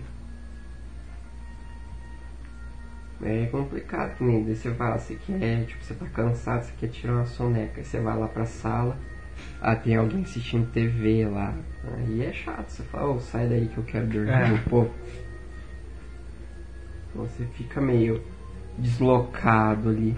É 3.23 3.47
complicado, 3.51 4.15
que 4.17 4.23
nem 4.23 4.43
daí 4.43 4.55
você 4.55 4.69
vai 4.69 4.89
lá, 4.91 4.97
você 4.99 5.15
quer, 5.15 5.65
tipo, 5.65 5.83
você 5.83 5.93
tá 5.95 6.05
cansado, 6.07 6.63
você 6.63 6.73
quer 6.79 6.87
tirar 6.87 7.13
uma 7.13 7.25
soneca, 7.25 7.79
aí 7.79 7.85
você 7.85 7.99
vai 7.99 8.17
lá 8.17 8.27
pra 8.27 8.45
sala, 8.45 8.97
ah, 9.61 9.75
tem 9.75 9.95
alguém 9.95 10.23
assistindo 10.23 10.71
TV 10.71 11.25
lá. 11.27 11.53
Aí 11.97 12.23
é 12.23 12.31
chato, 12.33 12.69
você 12.69 12.83
fala, 12.83 13.11
ô, 13.11 13.19
sai 13.19 13.47
daí 13.47 13.67
que 13.67 13.77
eu 13.77 13.83
quero 13.83 14.07
dormir 14.07 14.31
É. 14.31 14.45
um 14.53 14.57
pouco. 14.69 14.93
Então 17.09 17.25
Você 17.25 17.43
fica 17.45 17.81
meio 17.81 18.23
deslocado 18.77 19.89
ali. 19.89 20.15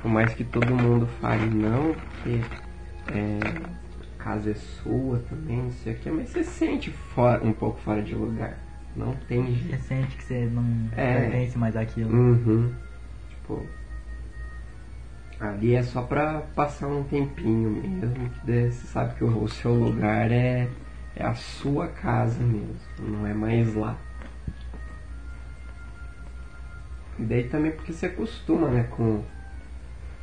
Por 0.00 0.10
mais 0.10 0.32
que 0.32 0.44
todo 0.44 0.74
mundo 0.74 1.06
fale 1.20 1.44
não, 1.50 1.92
porque 1.94 2.40
é, 3.12 3.40
casa 4.18 4.50
é 4.50 4.54
sua 4.54 5.18
também, 5.28 5.58
não 5.62 5.72
sei 5.72 5.94
o 5.94 5.96
que, 5.96 6.10
mas 6.10 6.28
você 6.30 6.44
sente 6.44 6.90
fora, 6.90 7.44
um 7.44 7.52
pouco 7.52 7.78
fora 7.80 8.02
de 8.02 8.14
lugar. 8.14 8.56
Não 8.96 9.14
tem 9.28 9.44
Você 9.44 9.52
jeito. 9.68 9.82
sente 9.84 10.16
que 10.16 10.24
você 10.24 10.48
não 10.52 10.88
É. 10.96 11.20
pertence 11.30 11.56
mais 11.58 11.76
àquilo. 11.76 12.10
Uhum. 12.12 12.72
Tipo. 13.28 13.66
Ali 15.38 15.74
é 15.74 15.82
só 15.82 16.02
pra 16.02 16.40
passar 16.54 16.86
um 16.88 17.02
tempinho 17.04 17.70
mesmo, 17.70 18.28
que 18.30 18.46
daí 18.46 18.70
você 18.70 18.86
sabe 18.88 19.14
que 19.14 19.24
o, 19.24 19.42
o 19.42 19.48
seu 19.48 19.72
lugar 19.72 20.30
é, 20.30 20.68
é 21.16 21.24
a 21.24 21.34
sua 21.34 21.88
casa 21.88 22.38
mesmo, 22.42 22.74
não 22.98 23.26
é 23.26 23.32
mais 23.32 23.74
lá. 23.74 23.96
E 27.18 27.22
daí 27.22 27.44
também 27.44 27.70
porque 27.72 27.92
você 27.92 28.06
acostuma, 28.06 28.68
né, 28.68 28.82
com 28.90 29.22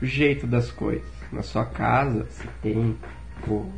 o 0.01 0.06
jeito 0.06 0.46
das 0.46 0.72
coisas. 0.72 1.17
Na 1.32 1.44
sua 1.44 1.66
casa 1.66 2.24
você 2.24 2.48
tem 2.62 2.98
o, 3.48 3.70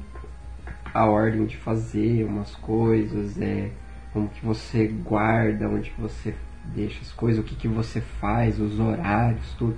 a 0.93 1.05
ordem 1.05 1.45
de 1.45 1.57
fazer 1.57 2.25
umas 2.25 2.55
coisas, 2.55 3.39
é 3.41 3.71
como 4.13 4.27
que 4.29 4.45
você 4.45 4.87
guarda, 4.87 5.67
onde 5.67 5.89
que 5.89 6.01
você 6.01 6.35
deixa 6.65 7.01
as 7.01 7.11
coisas, 7.11 7.43
o 7.43 7.47
que 7.47 7.55
que 7.55 7.67
você 7.67 8.01
faz, 8.01 8.59
os 8.59 8.79
horários, 8.79 9.53
tudo. 9.57 9.75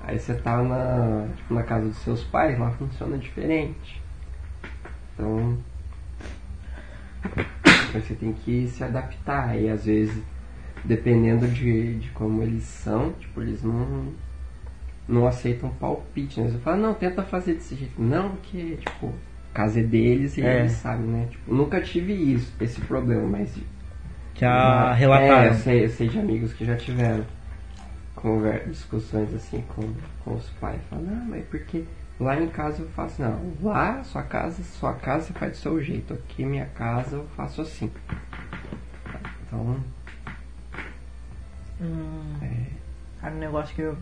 Aí 0.00 0.18
você 0.18 0.34
tá 0.34 0.62
na, 0.62 1.28
tipo, 1.36 1.54
na 1.54 1.62
casa 1.62 1.86
dos 1.86 1.98
seus 1.98 2.24
pais, 2.24 2.58
lá 2.58 2.70
funciona 2.72 3.18
diferente. 3.18 4.02
Então 5.14 5.58
você 7.92 8.14
tem 8.14 8.32
que 8.32 8.68
se 8.68 8.84
adaptar 8.84 9.58
e 9.58 9.68
às 9.68 9.84
vezes 9.84 10.22
dependendo 10.84 11.48
de, 11.48 11.98
de 11.98 12.08
como 12.10 12.42
eles 12.42 12.64
são, 12.64 13.12
tipo, 13.12 13.42
eles 13.42 13.62
não 13.62 14.12
não 15.08 15.26
aceitam 15.26 15.70
palpite, 15.70 16.40
né? 16.40 16.50
Você 16.50 16.58
fala, 16.58 16.76
não, 16.76 16.94
tenta 16.94 17.22
fazer 17.22 17.54
desse 17.54 17.74
jeito. 17.74 18.00
Não, 18.00 18.30
porque, 18.30 18.76
tipo, 18.76 19.12
a 19.52 19.54
casa 19.56 19.80
é 19.80 19.82
deles 19.82 20.36
e 20.36 20.42
É. 20.42 20.60
eles 20.60 20.72
sabem, 20.72 21.06
né? 21.06 21.26
Tipo, 21.30 21.54
nunca 21.54 21.80
tive 21.80 22.12
isso, 22.12 22.52
esse 22.60 22.80
problema, 22.82 23.26
mas 23.26 23.56
Já 24.36 24.90
é, 24.90 24.94
relataram. 24.94 25.44
eu 25.46 25.54
sei, 25.54 25.84
eu 25.84 25.88
sei 25.88 26.08
de 26.08 26.18
amigos 26.18 26.52
que 26.52 26.64
já 26.64 26.76
tiveram 26.76 27.24
conver- 28.14 28.68
discussões 28.68 29.32
assim 29.34 29.62
com, 29.74 29.82
com 30.24 30.34
os 30.36 30.48
pais. 30.60 30.80
Falam, 30.90 31.04
não, 31.06 31.24
mas 31.24 31.44
porque 31.46 31.84
lá 32.20 32.38
em 32.40 32.48
casa 32.48 32.82
eu 32.82 32.88
faço. 32.90 33.22
Não, 33.22 33.40
lá 33.62 34.04
sua 34.04 34.22
casa, 34.22 34.62
sua 34.62 34.92
casa 34.92 35.26
você 35.28 35.32
faz 35.32 35.52
do 35.52 35.56
seu 35.58 35.82
jeito. 35.82 36.12
Aqui 36.14 36.44
minha 36.44 36.66
casa 36.66 37.16
eu 37.16 37.26
faço 37.36 37.62
assim. 37.62 37.90
Então, 39.46 39.80
Hum, 41.80 42.34
é, 42.42 42.66
Cara, 43.20 43.34
um 43.34 43.38
negócio 43.38 43.74
que 43.74 43.82
eu, 43.82 43.96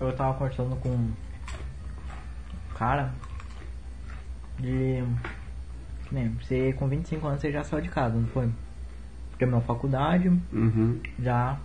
eu 0.00 0.16
tava 0.16 0.36
conversando 0.38 0.76
com 0.76 0.88
um 0.88 1.12
cara 2.74 3.12
de. 4.58 5.04
Que 6.06 6.14
nem, 6.14 6.28
você 6.30 6.72
com 6.72 6.88
25 6.88 7.26
anos 7.26 7.40
você 7.40 7.52
já 7.52 7.62
saiu 7.62 7.82
de 7.82 7.88
casa, 7.88 8.16
não 8.16 8.26
foi? 8.28 8.48
Terminou 9.38 9.60
a 9.60 9.64
faculdade, 9.64 10.28
uhum. 10.52 11.00
já. 11.18 11.58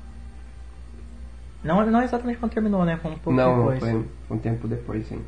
Não, 1.64 1.86
não 1.90 2.04
exatamente 2.04 2.38
quando 2.38 2.52
terminou, 2.52 2.86
né? 2.86 2.98
Foi 2.98 3.12
um 3.12 3.18
pouco 3.18 3.34
não, 3.34 3.58
não, 3.58 3.74
depois. 3.74 3.80
foi 4.28 4.38
um 4.38 4.40
tempo 4.40 4.68
depois, 4.68 5.08
sim. 5.08 5.24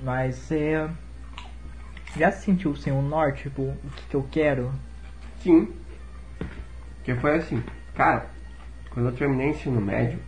Mas 0.00 0.36
você 0.36 0.88
já 2.16 2.30
se 2.30 2.44
sentiu 2.44 2.76
sem 2.76 2.92
o 2.92 3.02
norte, 3.02 3.44
tipo, 3.44 3.62
o 3.62 3.90
que, 3.96 4.02
que 4.10 4.14
eu 4.14 4.26
quero? 4.30 4.70
Sim. 5.40 5.72
Porque 6.96 7.14
foi 7.16 7.36
assim, 7.36 7.62
cara, 7.94 8.26
quando 8.90 9.08
eu 9.08 9.16
terminei 9.16 9.48
o 9.48 9.50
ensino 9.50 9.80
médio, 9.80 10.18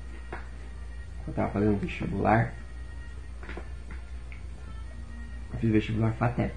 eu 1.27 1.35
tava 1.35 1.51
fazendo 1.51 1.79
vestibular, 1.81 2.53
eu 5.53 5.59
fiz 5.59 5.71
vestibular 5.71 6.13
FATEC. 6.13 6.55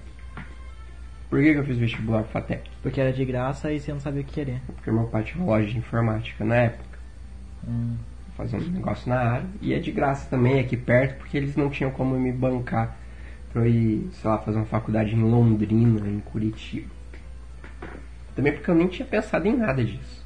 Por 1.28 1.40
que, 1.40 1.52
que 1.52 1.58
eu 1.58 1.64
fiz 1.64 1.78
vestibular 1.78 2.24
FATEC? 2.24 2.70
Porque 2.82 3.00
era 3.00 3.12
de 3.12 3.24
graça 3.24 3.72
e 3.72 3.78
você 3.78 3.92
não 3.92 4.00
sabia 4.00 4.22
o 4.22 4.24
que 4.24 4.32
querer. 4.32 4.60
Porque 4.66 4.90
meu 4.90 5.06
pai 5.06 5.22
tinha 5.22 5.42
uma 5.42 5.52
loja 5.52 5.68
de 5.68 5.78
informática 5.78 6.44
na 6.44 6.56
época, 6.56 6.90
Hum, 7.66 7.96
fazendo 8.36 8.66
um 8.66 8.70
negócio 8.72 9.08
na 9.08 9.20
área, 9.20 9.46
e 9.60 9.74
é 9.74 9.78
de 9.78 9.92
graça 9.92 10.28
também, 10.28 10.58
aqui 10.58 10.76
perto, 10.76 11.18
porque 11.18 11.36
eles 11.36 11.56
não 11.56 11.68
tinham 11.68 11.90
como 11.90 12.18
me 12.18 12.32
bancar 12.32 12.96
pra 13.52 13.62
eu 13.62 13.68
ir, 13.68 14.10
sei 14.14 14.30
lá, 14.30 14.38
fazer 14.38 14.56
uma 14.56 14.66
faculdade 14.66 15.14
em 15.14 15.22
Londrina, 15.22 16.08
em 16.08 16.20
Curitiba. 16.20 16.88
Também 18.34 18.52
porque 18.52 18.70
eu 18.70 18.74
nem 18.74 18.88
tinha 18.88 19.06
pensado 19.06 19.46
em 19.46 19.56
nada 19.56 19.84
disso. 19.84 20.19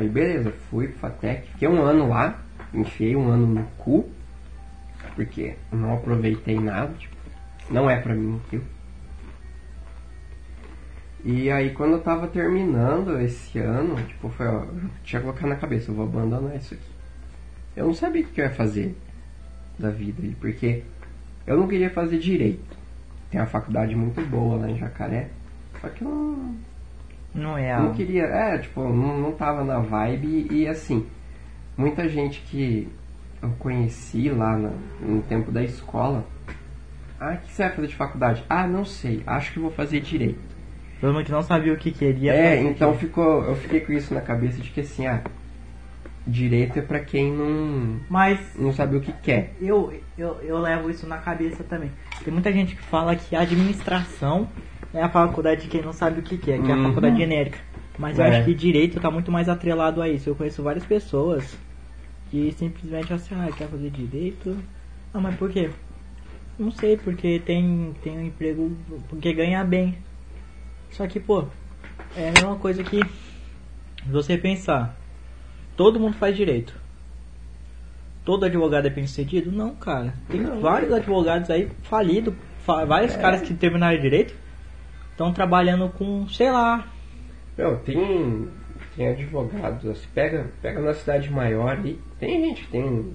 Aí 0.00 0.08
beleza, 0.08 0.50
fui 0.70 0.88
pro 0.88 0.98
Fatec, 0.98 1.46
fiquei 1.48 1.68
um 1.68 1.82
ano 1.82 2.08
lá, 2.08 2.40
enfiei 2.72 3.14
um 3.14 3.28
ano 3.28 3.46
no 3.46 3.64
cu, 3.76 4.08
porque 5.14 5.56
não 5.70 5.92
aproveitei 5.92 6.58
nada, 6.58 6.90
tipo, 6.94 7.14
não 7.68 7.90
é 7.90 8.00
pra 8.00 8.14
mim 8.14 8.40
aquilo. 8.46 8.64
E 11.22 11.50
aí 11.50 11.74
quando 11.74 11.92
eu 11.92 12.00
tava 12.00 12.28
terminando 12.28 13.20
esse 13.20 13.58
ano, 13.58 13.96
tipo, 14.06 14.30
foi, 14.30 14.46
ó, 14.46 14.64
tinha 15.04 15.20
colocado 15.20 15.50
na 15.50 15.56
cabeça, 15.56 15.90
eu 15.90 15.94
vou 15.94 16.06
abandonar 16.06 16.56
isso 16.56 16.72
aqui. 16.72 16.90
Eu 17.76 17.88
não 17.88 17.94
sabia 17.94 18.22
o 18.22 18.24
que 18.24 18.40
eu 18.40 18.46
ia 18.46 18.50
fazer 18.50 18.96
da 19.78 19.90
vida 19.90 20.22
aí, 20.22 20.34
porque 20.40 20.82
eu 21.46 21.58
não 21.58 21.68
queria 21.68 21.90
fazer 21.90 22.18
direito. 22.18 22.74
Tem 23.30 23.38
uma 23.38 23.46
faculdade 23.46 23.94
muito 23.94 24.26
boa 24.30 24.56
lá 24.56 24.70
em 24.70 24.78
Jacaré, 24.78 25.28
só 25.78 25.90
que 25.90 26.00
eu 26.00 26.08
não, 26.08 26.56
não 27.34 27.56
é 27.56 27.76
não 27.78 27.94
queria, 27.94 28.24
é, 28.24 28.58
tipo, 28.58 28.82
não, 28.82 29.18
não 29.18 29.32
tava 29.32 29.62
na 29.64 29.78
vibe 29.78 30.48
e 30.50 30.66
assim, 30.66 31.06
muita 31.76 32.08
gente 32.08 32.40
que 32.40 32.88
eu 33.42 33.50
conheci 33.58 34.28
lá 34.30 34.56
na- 34.56 34.72
no 35.00 35.22
tempo 35.22 35.50
da 35.50 35.62
escola, 35.62 36.24
ah, 37.18 37.34
o 37.34 37.46
que 37.46 37.52
você 37.52 37.62
vai 37.64 37.72
fazer 37.72 37.86
de 37.88 37.96
faculdade? 37.96 38.44
Ah, 38.48 38.66
não 38.66 38.84
sei, 38.84 39.22
acho 39.26 39.52
que 39.52 39.58
vou 39.58 39.70
fazer 39.70 40.00
direito. 40.00 40.40
Todo 41.00 41.14
mundo 41.14 41.24
que 41.24 41.32
não 41.32 41.42
sabia 41.42 41.72
o 41.72 41.76
que 41.78 41.90
queria. 41.90 42.32
É, 42.34 42.60
então 42.60 42.90
aquilo. 42.90 43.08
ficou, 43.08 43.42
eu 43.44 43.54
fiquei 43.56 43.80
com 43.80 43.92
isso 43.92 44.12
na 44.12 44.20
cabeça 44.20 44.60
de 44.60 44.68
que 44.70 44.80
assim, 44.80 45.06
ah, 45.06 45.22
direito 46.26 46.78
é 46.78 46.82
pra 46.82 47.00
quem 47.00 47.32
não, 47.32 47.98
Mas 48.08 48.38
não 48.56 48.72
sabe 48.72 48.96
o 48.96 49.00
que 49.00 49.12
quer. 49.12 49.54
eu, 49.60 49.92
eu, 50.18 50.40
eu 50.42 50.58
levo 50.58 50.90
isso 50.90 51.06
na 51.06 51.18
cabeça 51.18 51.64
também. 51.64 51.90
Tem 52.22 52.32
muita 52.32 52.52
gente 52.52 52.76
que 52.76 52.82
fala 52.82 53.16
que 53.16 53.34
a 53.34 53.40
administração 53.40 54.48
é 54.94 55.02
a 55.02 55.08
faculdade 55.08 55.62
de 55.62 55.68
quem 55.68 55.82
não 55.82 55.92
sabe 55.92 56.20
o 56.20 56.22
que 56.22 56.36
quer, 56.36 56.60
que 56.62 56.70
é 56.70 56.74
a 56.74 56.76
Uhum. 56.76 56.84
faculdade 56.88 57.16
genérica. 57.16 57.58
Mas 57.98 58.18
eu 58.18 58.24
É. 58.24 58.28
acho 58.28 58.44
que 58.44 58.54
direito 58.54 58.98
tá 59.00 59.10
muito 59.10 59.30
mais 59.30 59.48
atrelado 59.48 60.00
a 60.00 60.08
isso. 60.08 60.28
Eu 60.28 60.34
conheço 60.34 60.62
várias 60.62 60.84
pessoas 60.84 61.56
que 62.30 62.52
simplesmente 62.52 63.12
assim, 63.12 63.34
ah, 63.34 63.50
quer 63.56 63.68
fazer 63.68 63.90
direito. 63.90 64.56
Ah, 65.12 65.20
mas 65.20 65.34
por 65.36 65.50
quê? 65.50 65.70
Não 66.58 66.70
sei, 66.70 66.96
porque 66.96 67.38
tem, 67.44 67.94
tem 68.02 68.18
um 68.18 68.22
emprego, 68.26 68.76
porque 69.08 69.32
ganha 69.32 69.62
bem. 69.64 69.96
Só 70.90 71.06
que, 71.06 71.18
pô, 71.20 71.44
é 72.16 72.28
a 72.28 72.32
mesma 72.32 72.56
coisa 72.56 72.82
que 72.82 73.00
você 74.06 74.36
pensar, 74.38 74.96
todo 75.76 76.00
mundo 76.00 76.14
faz 76.16 76.36
direito. 76.36 76.74
Todo 78.24 78.44
advogado 78.44 78.86
é 78.86 78.90
bem 78.90 79.06
sucedido? 79.06 79.50
Não, 79.50 79.74
cara. 79.74 80.14
Tem 80.30 80.40
Não. 80.40 80.60
vários 80.60 80.92
advogados 80.92 81.48
aí 81.50 81.68
falidos, 81.82 82.34
fa- 82.64 82.84
vários 82.84 83.14
É. 83.14 83.18
caras 83.20 83.40
que 83.42 83.54
terminaram 83.54 83.98
direito, 84.00 84.34
estão 85.20 85.34
trabalhando 85.34 85.90
com, 85.90 86.26
sei 86.28 86.50
lá, 86.50 86.88
Não, 87.58 87.76
tem, 87.76 88.48
tem 88.96 89.08
advogados, 89.08 90.06
pega, 90.14 90.46
pega 90.62 90.80
na 90.80 90.94
cidade 90.94 91.30
maior 91.30 91.76
aí, 91.76 92.00
tem 92.18 92.42
gente 92.48 92.64
que 92.64 92.70
tem 92.70 93.14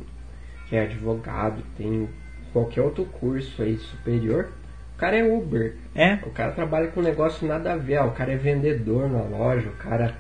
que 0.70 0.76
é 0.76 0.84
advogado, 0.84 1.64
tem 1.78 2.08
qualquer 2.54 2.82
outro 2.82 3.06
curso 3.06 3.62
aí 3.62 3.78
superior, 3.78 4.50
o 4.96 4.98
cara 5.00 5.18
é 5.18 5.24
Uber. 5.24 5.76
é, 5.96 6.16
O 6.26 6.30
cara 6.30 6.52
trabalha 6.52 6.88
com 6.88 7.02
negócio 7.02 7.48
nada 7.48 7.74
a 7.74 7.76
ver, 7.76 7.98
ah, 7.98 8.06
o 8.06 8.12
cara 8.12 8.34
é 8.34 8.38
vendedor 8.38 9.10
na 9.10 9.24
loja, 9.24 9.70
o 9.70 9.76
cara 9.78 10.16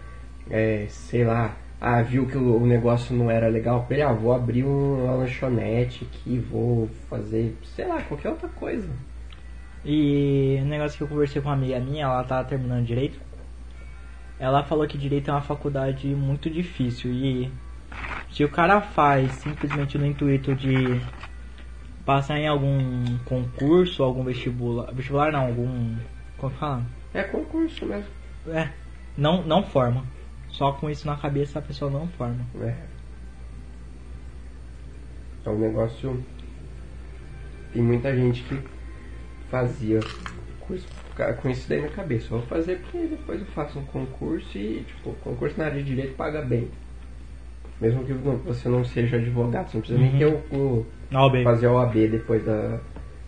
é, 0.49 0.87
sei 0.89 1.23
lá, 1.23 1.55
ah, 1.79 2.01
viu 2.01 2.25
que 2.25 2.37
o, 2.37 2.65
negócio 2.65 3.15
não 3.15 3.29
era 3.29 3.47
legal 3.47 3.85
ele, 3.93 4.01
ah, 4.01 4.11
vou 4.11 4.33
abrir 4.33 4.63
um- 4.63 5.03
uma 5.05 5.13
lanchonete 5.13 6.03
aqui, 6.05 6.37
vou 6.39 6.89
fazer, 7.09 7.55
sei 7.75 7.85
lá, 7.87 8.01
qualquer 8.01 8.29
outra 8.29 8.49
coisa. 8.49 8.87
E 9.85 10.59
um 10.63 10.65
negócio 10.65 10.97
que 10.97 11.03
eu 11.03 11.07
conversei 11.07 11.39
com 11.39 11.47
uma 11.47 11.53
amiga 11.53 11.79
minha, 11.79 12.05
ela 12.05 12.23
tava 12.23 12.43
terminando 12.43 12.83
direito. 12.83 13.19
Ela 14.39 14.63
falou 14.63 14.87
que 14.87 14.97
direito 14.97 15.29
é 15.29 15.33
uma 15.33 15.41
faculdade 15.41 16.07
muito 16.07 16.49
difícil 16.49 17.11
e 17.11 17.51
se 18.31 18.43
o 18.43 18.49
cara 18.49 18.81
faz 18.81 19.31
simplesmente 19.33 19.97
no 19.97 20.05
intuito 20.05 20.55
de 20.55 20.99
passar 22.03 22.37
em 22.37 22.47
algum 22.47 23.17
concurso, 23.19 24.03
algum 24.03 24.23
vestibular, 24.23 24.91
vestibular 24.91 25.31
não, 25.31 25.45
algum, 25.45 25.95
como 26.37 26.51
que 26.51 26.59
fala? 26.59 26.83
É 27.13 27.23
concurso 27.23 27.85
mesmo. 27.85 28.09
É, 28.47 28.69
não 29.17 29.43
não 29.43 29.63
forma. 29.63 30.03
Só 30.49 30.73
com 30.73 30.89
isso 30.89 31.07
na 31.07 31.15
cabeça 31.15 31.59
a 31.59 31.61
pessoa 31.61 31.89
não 31.91 32.07
forma. 32.07 32.45
É. 32.61 32.75
É 35.45 35.49
um 35.49 35.59
negócio. 35.59 36.25
Tem 37.71 37.81
muita 37.81 38.15
gente 38.15 38.43
que 38.43 38.74
fazia 39.49 39.99
com 41.41 41.49
isso 41.49 41.69
daí 41.69 41.81
na 41.81 41.89
cabeça. 41.89 42.25
Eu 42.25 42.39
vou 42.39 42.47
fazer 42.47 42.77
porque 42.79 43.07
depois 43.07 43.39
eu 43.39 43.45
faço 43.47 43.79
um 43.79 43.85
concurso 43.85 44.57
e, 44.57 44.83
tipo, 44.87 45.13
concurso 45.23 45.57
na 45.57 45.65
área 45.65 45.81
de 45.81 45.89
direito 45.89 46.15
paga 46.15 46.41
bem. 46.41 46.69
Mesmo 47.79 48.03
que 48.05 48.13
você 48.13 48.67
não 48.69 48.83
seja 48.85 49.17
advogado, 49.17 49.69
você 49.69 49.77
não 49.77 49.81
precisa 49.81 49.99
nem 49.99 50.11
Uhum. 50.13 50.17
ter 50.49 50.55
o, 50.55 50.85
o- 51.19 51.29
bem. 51.31 51.43
fazer 51.43 51.67
a 51.67 51.71
OAB 51.73 52.07
depois 52.07 52.43
da, 52.45 52.79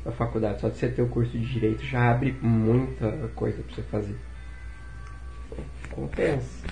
da 0.05 0.11
faculdade. 0.11 0.61
Só 0.61 0.69
de 0.69 0.77
você 0.77 0.87
ter 0.89 1.01
o 1.01 1.07
curso 1.09 1.31
de 1.37 1.45
direito 1.45 1.83
já 1.85 2.11
abre 2.11 2.35
muita 2.41 3.11
coisa 3.35 3.61
pra 3.61 3.75
você 3.75 3.81
fazer. 3.83 4.15
Compensa. 5.91 6.65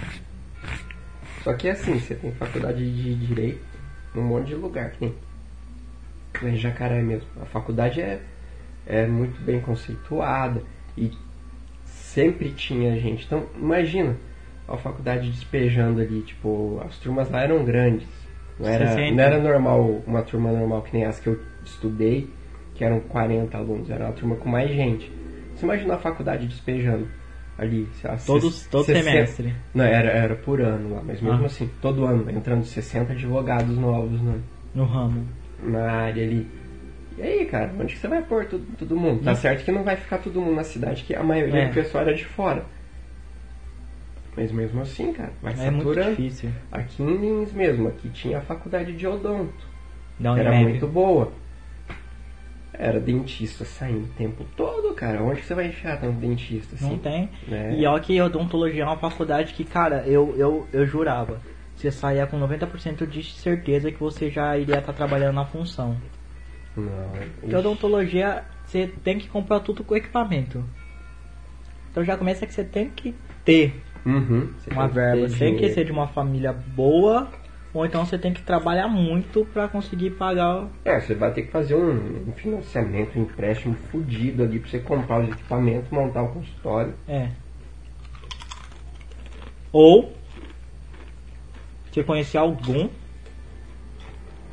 Só 1.44 1.54
que 1.54 1.70
assim, 1.70 2.00
você 2.00 2.16
tem 2.16 2.32
faculdade 2.34 2.80
de 2.92 3.16
direito 3.16 3.62
num 4.14 4.24
monte 4.24 4.48
de 4.48 4.56
lugar, 4.56 4.92
que 4.92 5.06
nem 5.06 5.16
lá 6.42 6.50
em 6.50 6.58
Jacaré 6.58 7.02
mesmo. 7.02 7.28
A 7.42 7.46
faculdade 7.46 8.02
é, 8.02 8.22
é 8.88 9.06
muito 9.08 9.42
bem 9.42 9.60
conceituada 9.62 10.62
e 10.98 11.12
sempre 11.86 12.50
tinha 12.52 12.98
gente. 13.00 13.26
Então, 13.26 13.44
imagina 13.58 14.16
a 14.68 14.78
faculdade 14.78 15.30
despejando 15.30 16.02
ali, 16.02 16.22
tipo, 16.22 16.82
as 16.86 16.98
turmas 16.98 17.30
lá 17.30 17.42
eram 17.44 17.64
grandes. 17.64 18.08
Não 18.60 18.68
era, 18.68 18.88
60. 18.88 19.12
não 19.16 19.24
era 19.24 19.40
normal, 19.40 20.02
uma 20.08 20.22
turma 20.22 20.52
normal 20.52 20.82
que 20.84 20.94
nem 20.94 21.06
as 21.06 21.20
que 21.20 21.28
eu 21.28 21.40
estudei, 21.66 22.30
que 22.74 22.84
eram 22.84 23.00
40 23.02 23.58
alunos, 23.58 23.90
era 23.90 24.06
uma 24.06 24.14
turma 24.14 24.36
com 24.38 24.48
mais 24.50 24.70
gente. 24.72 25.12
Você 25.56 25.66
imagina 25.66 25.96
a 25.96 25.98
faculdade 26.00 26.48
despejando 26.48 27.08
ali, 27.58 27.88
sei 28.02 28.10
lá, 28.10 28.18
Todos, 28.18 28.66
todo 28.68 28.86
60 28.86 29.04
semestre. 29.04 29.54
Não, 29.74 29.84
era, 29.86 30.10
era 30.10 30.36
por 30.36 30.62
ano 30.62 30.96
lá, 30.96 31.02
mas 31.06 31.22
mesmo 31.22 31.44
Ah. 31.44 31.46
assim, 31.46 31.70
todo 31.82 32.06
ano, 32.06 32.30
entrando 32.30 32.64
60 32.66 33.14
advogados 33.14 33.78
novos 33.78 34.22
na, 34.22 34.36
No 34.74 34.86
ramo. 34.86 35.26
na 35.64 35.90
área 35.92 36.24
ali. 36.24 36.48
E 37.18 37.22
aí, 37.22 37.46
cara, 37.46 37.72
onde 37.80 37.94
que 37.94 38.00
você 38.00 38.08
vai 38.08 38.22
pôr 38.22 38.46
todo, 38.46 38.66
todo 38.78 38.96
mundo? 38.98 39.24
Tá 39.24 39.32
Não. 39.32 39.38
certo 39.38 39.64
que 39.64 39.72
não 39.72 39.84
vai 39.84 39.96
ficar 39.96 40.18
todo 40.18 40.42
mundo 40.42 40.56
na 40.56 40.64
cidade, 40.64 41.04
que 41.04 41.16
a 41.16 41.24
maioria 41.24 41.62
É. 41.64 41.68
do 41.70 41.74
pessoal 41.74 42.04
era 42.04 42.14
de 42.14 42.26
fora. 42.26 42.66
Mas 44.36 44.52
mesmo 44.52 44.82
assim, 44.82 45.14
cara, 45.14 45.32
vai 45.42 45.54
É 45.54 45.72
muito 45.72 45.88
saturando. 45.94 46.16
difícil. 46.18 46.50
Aqui 46.72 47.02
em 47.02 47.18
Lins 47.18 47.54
mesmo, 47.54 47.88
aqui 47.88 48.10
tinha 48.10 48.40
a 48.40 48.42
faculdade 48.42 48.92
de 48.92 49.08
odonto. 49.08 49.54
Um 50.20 50.26
era 50.36 50.44
remédio. 50.52 50.70
muito 50.70 50.88
boa. 50.88 51.32
Era 52.78 53.00
dentista 53.00 53.64
saindo 53.64 54.04
o 54.04 54.14
tempo 54.18 54.46
todo, 54.58 54.94
cara. 54.94 55.24
Onde 55.24 55.42
você 55.42 55.54
vai 55.56 55.68
enfiar 55.68 55.98
tanto 56.02 56.20
dentista 56.20 56.76
assim? 56.76 56.90
Não 56.90 56.98
tem. 56.98 57.30
É. 57.50 57.74
E 57.74 57.86
ó 57.86 57.98
que 58.00 58.22
odontologia 58.22 58.84
é 58.84 58.86
uma 58.86 58.98
faculdade 58.98 59.54
que, 59.54 59.64
cara, 59.64 60.04
eu, 60.06 60.36
eu, 60.38 60.68
eu 60.74 60.86
jurava. 60.86 61.40
Você 61.78 61.90
saía 61.90 62.28
com 62.28 62.38
90% 62.38 63.08
de 63.08 63.24
certeza 63.24 63.90
que 63.92 64.00
você 64.00 64.30
já 64.30 64.58
iria 64.58 64.80
estar 64.80 64.92
trabalhando 64.92 65.36
na 65.36 65.46
função. 65.46 65.96
Não. 66.76 67.58
Odontologia, 67.60 68.44
você 68.66 68.88
tem 69.04 69.18
que 69.20 69.28
comprar 69.28 69.60
tudo 69.62 69.84
com 69.84 69.96
equipamento. 69.96 70.64
Então 71.92 72.04
já 72.04 72.18
começa 72.18 72.46
que 72.46 72.54
você 72.54 72.64
tem 72.64 72.90
que 72.90 73.16
ter 73.44 73.82
Uhum. 74.06 74.54
Você 74.60 74.70
uma 74.70 74.82
tem 74.84 74.90
que 74.90 74.96
verba. 74.96 75.28
Você 75.30 75.38
tem 75.40 75.58
que 75.58 75.70
ser 75.70 75.86
de 75.86 75.92
uma 75.92 76.08
família 76.08 76.54
boa. 76.54 77.28
Ou 77.74 77.86
então 77.86 78.06
você 78.06 78.18
tem 78.18 78.32
que 78.34 78.42
trabalhar 78.42 78.88
muito 78.88 79.44
pra 79.46 79.68
conseguir 79.68 80.12
pagar. 80.12 80.64
o- 80.64 80.70
É, 80.86 81.00
você 81.00 81.14
vai 81.16 81.34
ter 81.34 81.42
que 81.42 81.52
fazer 81.52 81.76
um, 81.76 82.30
um 82.30 82.32
financiamento, 82.34 83.18
um 83.20 83.24
empréstimo 83.24 83.76
fudido 83.92 84.44
ali 84.44 84.60
pra 84.60 84.70
você 84.70 84.80
comprar 84.80 85.22
os 85.22 85.30
equipamentos, 85.30 85.90
montar 85.92 86.24
o 86.24 86.32
consultório. 86.34 86.94
É. 87.08 87.32
Ou 89.74 90.14
você 91.92 92.04
conhecer 92.04 92.38
algum 92.38 92.88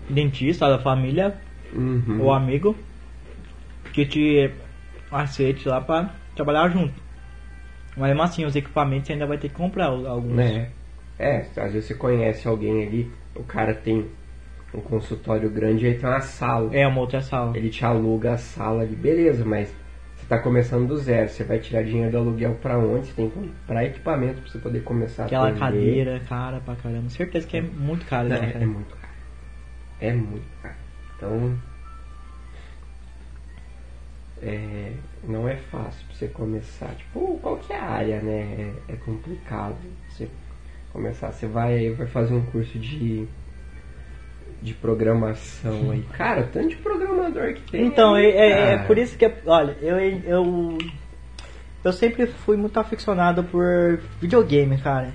dentista 0.09 0.69
da 0.69 0.79
família 0.81 1.37
Uhum. 1.73 2.21
ou 2.21 2.33
amigo 2.33 2.77
que 3.93 4.07
te 4.07 4.51
aceite 5.11 5.69
lá 5.69 5.81
pra 5.81 6.11
trabalhar 6.35 6.69
junto. 6.69 6.95
Mas 7.97 8.09
mesmo 8.09 8.23
assim, 8.23 8.45
os 8.45 8.57
equipamentos 8.57 9.07
você 9.07 9.13
ainda 9.13 9.27
vai 9.27 9.39
ter 9.39 9.49
que 9.49 9.55
comprar 9.55 9.87
alguns. 9.87 10.35
Né? 10.35 10.71
É, 11.19 11.47
às 11.57 11.73
vezes 11.73 11.85
você 11.87 11.95
conhece 11.95 12.49
alguém 12.49 12.87
ali, 12.87 13.13
o 13.37 13.45
cara 13.45 13.75
tem 13.75 14.07
um 14.75 14.81
consultório 14.81 15.51
grande 15.51 15.85
e 15.85 15.89
aí 15.89 15.95
tem 15.99 16.09
uma 16.09 16.21
sala. 16.21 16.75
É 16.75 16.87
uma 16.87 17.01
outra 17.01 17.21
sala. 17.21 17.57
Ele 17.57 17.69
te 17.69 17.85
aluga 17.85 18.33
a 18.33 18.39
sala 18.39 18.83
ali, 18.83 18.97
beleza, 18.97 19.45
mas 19.45 19.73
você 20.17 20.27
tá 20.27 20.39
começando 20.39 20.89
do 20.89 20.97
zero, 20.97 21.29
você 21.29 21.45
vai 21.45 21.59
tirar 21.59 21.83
dinheiro 21.83 22.11
do 22.11 22.19
aluguel 22.19 22.55
pra 22.55 22.79
onde? 22.79 23.09
Você 23.09 23.13
tem 23.13 23.29
que 23.29 23.35
comprar 23.35 23.85
equipamento 23.85 24.41
pra 24.41 24.51
você 24.51 24.59
poder 24.59 24.83
começar 24.83 25.27
Aquela 25.27 25.49
a 25.49 25.53
cadeira, 25.53 26.21
cara, 26.21 26.61
pra 26.61 26.75
caramba. 26.77 27.11
Certeza 27.11 27.47
que 27.47 27.59
é 27.59 27.61
muito 27.61 28.07
caro. 28.07 28.29
Não, 28.29 28.41
né, 28.41 28.49
é, 28.49 28.53
cara? 28.53 28.65
é 28.65 28.69
muito 28.69 28.97
caro. 28.97 29.13
É 30.01 30.13
muito 30.13 30.47
caro. 30.63 30.82
Então. 31.23 31.57
É, 34.43 34.93
não 35.23 35.49
é 35.49 35.55
fácil 35.55 36.05
pra 36.07 36.17
você 36.17 36.27
começar. 36.27 36.93
Tipo, 36.97 37.39
qualquer 37.41 37.79
área, 37.79 38.21
né? 38.21 38.73
É, 38.89 38.95
é 38.95 38.97
complicado 38.97 39.77
você 40.11 40.29
começar. 40.93 41.31
Você 41.31 41.47
vai, 41.47 41.91
vai 41.91 42.09
fazer 42.09 42.35
um 42.35 42.45
curso 42.47 42.77
de. 42.79 43.27
De 44.61 44.75
programação 44.75 45.91
aí. 45.91 46.03
Cara, 46.13 46.45
tanto 46.53 46.69
de 46.69 46.77
programador 46.77 47.53
que 47.55 47.63
tem. 47.73 47.85
Então, 47.85 48.17
é, 48.17 48.21
aí, 48.21 48.33
é- 48.33 48.51
é 48.51 48.77
cara. 48.77 48.87
por 48.87 48.97
isso 48.97 49.17
que, 49.19 49.29
olha, 49.45 49.77
eu, 49.81 49.99
eu, 49.99 50.79
eu 51.85 51.93
sempre 51.93 52.29
fui 52.29 52.57
muito 52.57 52.79
aficionado 52.79 53.43
por 53.43 53.99
videogame, 54.21 54.79
cara. 54.79 55.13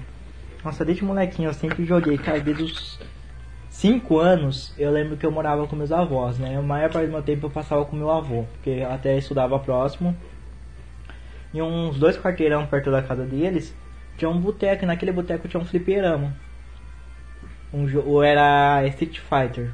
Nossa, 0.65 0.83
desde 0.83 1.05
molequinho 1.05 1.47
eu 1.47 1.53
sempre 1.53 1.85
joguei, 1.85 2.17
cara, 2.17 2.41
desde 2.41 2.63
os 2.63 2.99
5 3.77 4.17
anos 4.17 4.73
eu 4.75 4.89
lembro 4.89 5.15
que 5.17 5.23
eu 5.23 5.29
morava 5.31 5.67
com 5.67 5.75
meus 5.75 5.91
avós, 5.91 6.39
né? 6.39 6.57
A 6.57 6.61
maior 6.63 6.91
parte 6.91 7.05
do 7.05 7.11
meu 7.11 7.21
tempo 7.21 7.45
eu 7.45 7.51
passava 7.51 7.85
com 7.85 7.95
meu 7.95 8.09
avô, 8.09 8.43
porque 8.53 8.71
eu 8.71 8.91
até 8.91 9.15
estudava 9.15 9.59
próximo. 9.59 10.17
E 11.53 11.61
uns 11.61 11.99
dois 11.99 12.17
quarteirão 12.17 12.65
perto 12.65 12.89
da 12.89 13.03
casa 13.03 13.23
deles, 13.23 13.75
tinha 14.17 14.31
um 14.31 14.41
boteco, 14.41 14.83
e 14.83 14.87
naquele 14.87 15.11
boteco 15.11 15.47
tinha 15.47 15.61
um 15.61 15.65
fliperama. 15.65 16.35
Um 17.71 17.87
jogo 17.87 18.23
era 18.23 18.83
Street 18.87 19.19
Fighter 19.19 19.71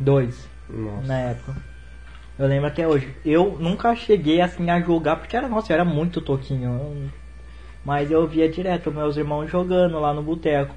2 0.00 0.48
Nossa. 0.68 1.06
na 1.06 1.18
época. 1.20 1.54
Eu 2.36 2.48
lembro 2.48 2.66
até 2.66 2.88
hoje. 2.88 3.14
Eu 3.24 3.56
nunca 3.60 3.94
cheguei 3.94 4.40
assim 4.40 4.68
a 4.68 4.80
jogar 4.80 5.14
porque 5.14 5.36
era, 5.36 5.48
nossa, 5.48 5.72
eu 5.72 5.74
era 5.74 5.84
muito 5.84 6.20
toquinho. 6.20 7.08
Mas 7.84 8.10
eu 8.10 8.26
via 8.26 8.48
direto 8.48 8.90
meus 8.90 9.16
irmãos 9.16 9.48
jogando 9.48 10.00
lá 10.00 10.12
no 10.12 10.24
boteco. 10.24 10.74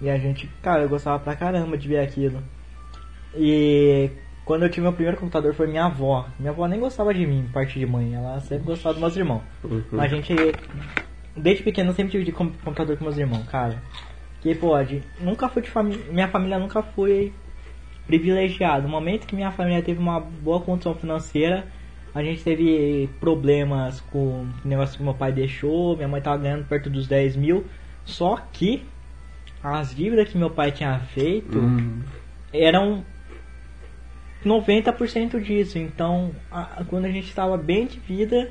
E 0.00 0.08
a 0.08 0.16
gente, 0.18 0.46
cara, 0.62 0.82
eu 0.82 0.88
gostava 0.88 1.18
pra 1.18 1.34
caramba 1.34 1.76
de 1.76 1.88
ver 1.88 1.98
aquilo. 1.98 2.42
E 3.34 4.10
quando 4.44 4.62
eu 4.62 4.68
tive 4.70 4.82
meu 4.82 4.92
primeiro 4.92 5.18
computador 5.18 5.54
foi 5.54 5.66
minha 5.66 5.84
avó. 5.86 6.26
Minha 6.38 6.52
avó 6.52 6.66
nem 6.66 6.80
gostava 6.80 7.12
de 7.12 7.26
mim, 7.26 7.48
parte 7.52 7.78
de 7.78 7.86
mãe. 7.86 8.14
Ela 8.14 8.40
sempre 8.40 8.64
gostava 8.66 8.94
dos 8.94 9.00
meus 9.00 9.16
irmãos. 9.16 9.42
Uhum. 9.64 9.82
A 9.98 10.06
gente, 10.06 10.34
desde 11.36 11.62
pequeno, 11.62 11.90
eu 11.90 11.94
sempre 11.94 12.12
tive 12.12 12.24
de 12.24 12.32
com- 12.32 12.50
computador 12.50 12.96
com 12.96 13.04
meus 13.04 13.18
irmãos, 13.18 13.46
cara. 13.48 13.82
Que, 14.40 14.54
gente 14.84 15.04
nunca 15.20 15.48
foi 15.48 15.62
de 15.62 15.70
família. 15.70 16.04
Minha 16.12 16.28
família 16.28 16.58
nunca 16.58 16.80
foi 16.82 17.32
privilegiada. 18.06 18.82
No 18.82 18.88
momento 18.88 19.26
que 19.26 19.34
minha 19.34 19.50
família 19.50 19.82
teve 19.82 19.98
uma 20.00 20.20
boa 20.20 20.60
condição 20.60 20.94
financeira, 20.94 21.66
a 22.14 22.22
gente 22.22 22.42
teve 22.42 23.10
problemas 23.20 24.00
com 24.00 24.46
o 24.64 24.68
negócio 24.68 24.96
que 24.96 25.02
meu 25.02 25.14
pai 25.14 25.32
deixou. 25.32 25.96
Minha 25.96 26.08
mãe 26.08 26.22
tava 26.22 26.38
ganhando 26.38 26.64
perto 26.66 26.88
dos 26.88 27.06
10 27.06 27.36
mil. 27.36 27.66
Só 28.04 28.36
que 28.52 28.84
as 29.62 29.94
dívidas 29.94 30.28
que 30.28 30.38
meu 30.38 30.50
pai 30.50 30.70
tinha 30.72 30.98
feito 31.00 31.58
Uhum. 31.58 32.00
eram 32.52 33.04
90% 34.44 35.40
disso. 35.40 35.78
Então, 35.78 36.32
a- 36.50 36.84
quando 36.88 37.06
a 37.06 37.10
gente 37.10 37.28
estava 37.28 37.56
bem 37.56 37.86
de 37.86 37.98
vida, 37.98 38.50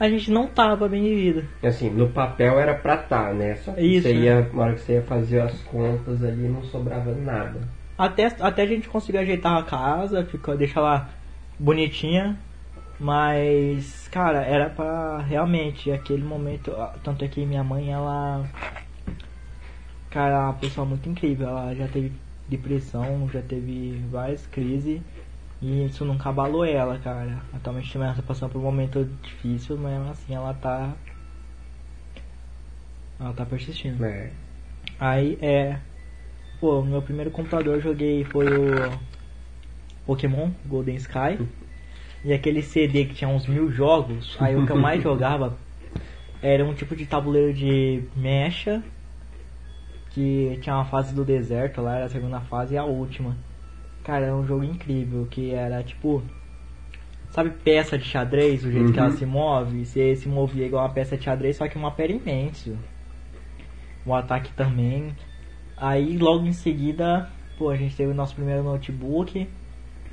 a 0.00 0.08
gente 0.08 0.30
não 0.30 0.46
tava 0.46 0.88
bem 0.88 1.02
de 1.02 1.14
vida. 1.14 1.44
Assim, 1.62 1.90
no 1.90 2.08
papel 2.08 2.58
era 2.58 2.74
pra 2.74 2.96
tá, 2.96 3.32
né? 3.32 3.56
Só 3.56 3.72
que 3.72 3.80
Isso, 3.82 4.08
você 4.08 4.14
né? 4.14 4.20
ia, 4.20 4.50
na 4.52 4.62
hora 4.62 4.74
que 4.74 4.80
você 4.80 4.94
ia 4.94 5.02
fazer 5.02 5.40
as 5.40 5.60
contas 5.62 6.22
ali, 6.24 6.48
não 6.48 6.62
sobrava 6.64 7.12
nada. 7.14 7.60
Até, 7.96 8.26
até 8.40 8.62
a 8.62 8.66
gente 8.66 8.88
conseguir 8.88 9.18
ajeitar 9.18 9.56
a 9.56 9.62
casa, 9.62 10.24
ficou, 10.24 10.56
deixar 10.56 10.80
ela 10.80 11.08
bonitinha. 11.58 12.36
Mas, 12.98 14.08
cara, 14.08 14.42
era 14.44 14.70
pra 14.70 15.18
realmente 15.18 15.90
aquele 15.92 16.22
momento. 16.22 16.72
Tanto 17.02 17.24
é 17.24 17.28
que 17.28 17.44
minha 17.44 17.62
mãe, 17.62 17.92
ela. 17.92 18.44
Cara, 20.14 20.34
é 20.34 20.38
uma 20.38 20.54
pessoa 20.54 20.86
muito 20.86 21.08
incrível. 21.08 21.48
Ela 21.48 21.74
já 21.74 21.88
teve 21.88 22.12
depressão, 22.48 23.28
já 23.32 23.42
teve 23.42 24.00
várias 24.12 24.46
crises. 24.46 25.02
E 25.60 25.86
isso 25.86 26.04
nunca 26.04 26.30
abalou 26.30 26.64
ela, 26.64 27.00
cara. 27.00 27.40
Atualmente 27.52 27.96
ela 27.96 28.14
tá 28.14 28.22
passando 28.22 28.52
por 28.52 28.58
um 28.58 28.62
momento 28.62 29.04
difícil, 29.24 29.76
mas 29.76 30.08
assim 30.10 30.32
ela 30.32 30.54
tá. 30.54 30.92
Ela 33.18 33.32
tá 33.32 33.44
persistindo. 33.44 34.04
É. 34.04 34.30
Aí 35.00 35.36
é. 35.42 35.80
Pô, 36.60 36.80
meu 36.80 37.02
primeiro 37.02 37.32
computador 37.32 37.74
eu 37.74 37.80
joguei 37.80 38.22
foi 38.22 38.46
o 38.46 38.96
Pokémon 40.06 40.50
Golden 40.64 40.94
Sky. 40.94 41.44
E 42.24 42.32
aquele 42.32 42.62
CD 42.62 43.06
que 43.06 43.14
tinha 43.14 43.28
uns 43.28 43.48
mil 43.48 43.68
jogos, 43.68 44.36
aí 44.40 44.54
o 44.54 44.64
que 44.64 44.70
eu 44.70 44.78
mais 44.78 45.02
jogava 45.02 45.58
era 46.40 46.64
um 46.64 46.72
tipo 46.72 46.94
de 46.94 47.04
tabuleiro 47.04 47.52
de 47.52 48.04
mecha. 48.14 48.80
Que 50.14 50.58
tinha 50.62 50.76
uma 50.76 50.84
fase 50.84 51.14
do 51.14 51.24
deserto 51.24 51.80
lá, 51.82 51.96
era 51.96 52.04
a 52.06 52.08
segunda 52.08 52.40
fase 52.40 52.74
e 52.74 52.78
a 52.78 52.84
última. 52.84 53.36
Cara, 54.04 54.26
era 54.26 54.36
um 54.36 54.46
jogo 54.46 54.62
incrível, 54.64 55.26
que 55.30 55.52
era 55.52 55.82
tipo. 55.82 56.22
Sabe 57.30 57.50
peça 57.50 57.98
de 57.98 58.04
xadrez, 58.04 58.64
o 58.64 58.70
jeito 58.70 58.92
que 58.92 58.98
Uhum. 59.00 59.06
ela 59.06 59.16
se 59.16 59.26
move? 59.26 59.84
Você 59.84 60.14
se 60.14 60.28
movia 60.28 60.66
igual 60.66 60.84
uma 60.84 60.92
peça 60.92 61.16
de 61.16 61.24
xadrez, 61.24 61.56
só 61.56 61.66
que 61.66 61.76
um 61.76 61.82
mapa 61.82 62.04
imenso 62.04 62.76
o 64.06 64.14
ataque 64.14 64.52
também. 64.52 65.14
Aí 65.76 66.16
logo 66.18 66.46
em 66.46 66.52
seguida, 66.52 67.28
pô, 67.58 67.70
a 67.70 67.76
gente 67.76 67.96
teve 67.96 68.12
o 68.12 68.14
nosso 68.14 68.34
primeiro 68.34 68.62
notebook. 68.62 69.48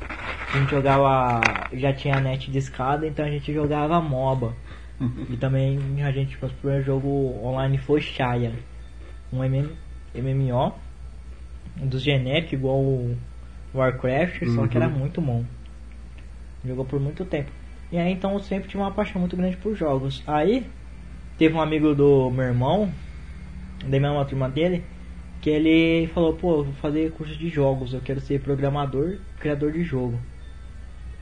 A 0.02 0.58
gente 0.58 0.72
jogava. 0.72 1.42
Já 1.74 1.94
tinha 1.94 2.20
net 2.20 2.50
de 2.50 2.58
escada, 2.58 3.06
então 3.08 3.26
a 3.26 3.30
gente 3.30 3.54
jogava 3.54 4.02
MOBA. 4.02 4.54
E 5.30 5.36
também 5.38 5.80
a 6.04 6.12
gente, 6.12 6.38
o 6.44 6.50
primeiro 6.50 6.84
jogo 6.84 7.08
online 7.44 7.78
foi 7.78 8.02
Shaya. 8.02 8.54
Um 9.34 9.44
MM, 9.44 9.70
MMO. 10.16 10.74
Um 11.82 11.88
dos 11.88 12.02
genéricos, 12.04 12.54
igual 12.54 12.78
o 12.80 13.18
Warcraft, 13.74 14.46
só 14.48 14.68
que 14.68 14.78
Uhum. 14.78 14.84
era 14.84 14.90
muito 14.90 15.22
bom. 15.22 15.46
Jogou 16.66 16.86
por 16.86 17.00
muito 17.00 17.26
tempo. 17.26 17.52
E 17.92 17.98
aí 17.98 18.12
então 18.12 18.34
eu 18.34 18.40
sempre 18.40 18.70
tive 18.70 18.82
uma 18.82 18.92
paixão 18.92 19.20
muito 19.20 19.36
grande 19.36 19.58
por 19.58 19.76
jogos. 19.76 20.22
Aí 20.28 20.66
teve 21.38 21.56
um 21.56 21.62
amigo 21.62 21.96
do 21.96 22.30
meu 22.30 22.46
irmão, 22.46 22.92
da 23.84 24.00
mesma 24.00 24.26
turma 24.26 24.50
dele, 24.50 24.84
que 25.42 25.50
ele 25.50 26.08
falou, 26.14 26.34
pô, 26.34 26.60
eu 26.60 26.64
vou 26.66 26.74
fazer 26.76 27.12
curso 27.12 27.36
de 27.36 27.50
jogos, 27.50 27.94
eu 27.94 28.02
quero 28.02 28.22
ser 28.22 28.40
programador, 28.42 29.18
criador 29.40 29.72
de 29.72 29.84
jogo. 29.84 30.20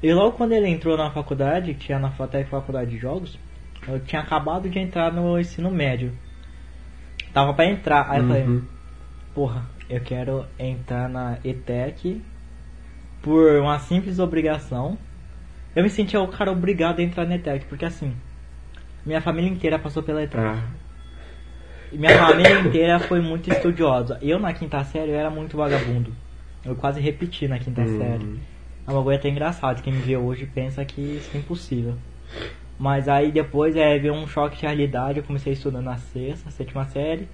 E 0.01 0.13
logo 0.13 0.33
quando 0.33 0.53
ele 0.53 0.67
entrou 0.67 0.97
na 0.97 1.09
faculdade, 1.11 1.73
que 1.73 1.85
tinha 1.85 1.99
na 1.99 2.11
Faculdade 2.11 2.91
de 2.91 2.97
Jogos, 2.97 3.37
eu 3.87 3.99
tinha 3.99 4.21
acabado 4.21 4.69
de 4.69 4.79
entrar 4.79 5.11
no 5.11 5.37
ensino 5.39 5.69
médio. 5.69 6.11
Tava 7.33 7.53
pra 7.53 7.65
entrar, 7.65 8.09
aí 8.09 8.19
eu 8.19 8.27
falei, 8.27 8.43
Uhum. 8.43 8.61
Porra, 9.39 9.63
eu 9.89 10.01
quero 10.01 10.45
entrar 10.59 11.07
na 11.07 11.37
ETEC 11.45 12.21
por 13.23 13.55
uma 13.61 13.79
simples 13.79 14.19
obrigação. 14.19 14.97
Eu 15.73 15.81
me 15.81 15.89
sentia 15.89 16.19
o 16.19 16.27
cara 16.27 16.51
obrigado 16.51 16.99
a 16.99 17.03
entrar 17.03 17.25
na 17.25 17.35
ETEC, 17.35 17.63
porque 17.69 17.85
assim, 17.85 18.11
minha 19.05 19.21
família 19.21 19.49
inteira 19.49 19.79
passou 19.79 20.03
pela 20.03 20.21
ETEC. 20.21 20.43
Ah, 20.43 20.59
E 21.93 21.97
Minha 21.97 22.17
família 22.17 22.59
inteira 22.59 22.99
foi 22.99 23.21
muito 23.21 23.49
estudiosa. 23.49 24.19
Eu 24.21 24.39
na 24.39 24.51
quinta 24.51 24.83
série 24.83 25.11
eu 25.11 25.15
era 25.15 25.29
muito 25.29 25.55
vagabundo. 25.55 26.11
Eu 26.65 26.75
quase 26.75 26.99
repeti 26.99 27.47
na 27.47 27.59
quinta 27.59 27.81
Hum. 27.81 27.97
série. 27.97 28.25
É 28.85 28.91
uma 28.91 29.01
coisa 29.01 29.19
até 29.19 29.29
engraçada. 29.29 29.81
Quem 29.81 29.93
me 29.93 30.01
vê 30.01 30.17
hoje 30.17 30.45
pensa 30.47 30.83
que 30.83 30.99
isso 30.99 31.29
é 31.33 31.39
impossível. 31.39 31.95
Mas 32.77 33.07
aí 33.07 33.31
depois 33.31 33.73
é, 33.77 33.97
veio 33.97 34.13
um 34.13 34.27
choque 34.27 34.57
de 34.57 34.63
realidade. 34.63 35.19
Eu 35.19 35.23
comecei 35.23 35.53
estudando 35.53 35.85
na 35.85 35.95
sexta, 35.95 36.51
sétima 36.51 36.83
série. 36.83 37.25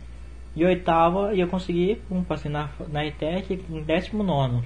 E 0.56 0.63
oitava, 0.63 1.34
e 1.34 1.39
eu 1.41 1.48
consegui, 1.48 1.96
pum, 2.08 2.24
passei 2.24 2.50
na, 2.50 2.70
na 2.89 3.06
ETEC 3.06 3.62
em 3.70 3.82
décimo 3.84 4.24
nono. 4.24 4.63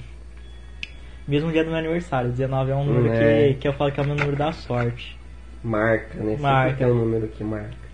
Mesmo 1.28 1.52
dia 1.52 1.63
do 1.63 1.69
meu 1.69 1.80
aniversário. 1.80 2.32
19 2.32 2.71
é 2.71 2.75
um 2.75 2.84
número 2.86 3.13
É. 3.13 3.47
que, 3.54 3.60
que 3.62 3.67
eu 3.67 3.73
falo 3.73 3.91
que 3.91 3.99
é 3.99 4.04
o 4.04 4.06
meu 4.06 4.15
número 4.15 4.36
da 4.38 4.52
sorte. 4.52 5.17
marca, 5.63 6.15
né? 6.17 6.32
Sempre 6.32 6.41
Marca. 6.41 6.75
tem 6.78 6.88
um 6.88 6.95
número 6.95 7.28
que 7.28 7.43
marca. 7.43 7.89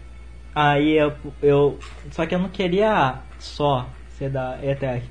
Aí 0.54 0.98
eu, 0.98 1.14
eu. 1.42 1.80
Só 2.12 2.26
que 2.26 2.34
eu 2.34 2.40
não 2.40 2.50
queria 2.50 3.20
só 3.40 3.90
ser 4.10 4.30
da 4.30 4.58
ETEC. 4.64 5.04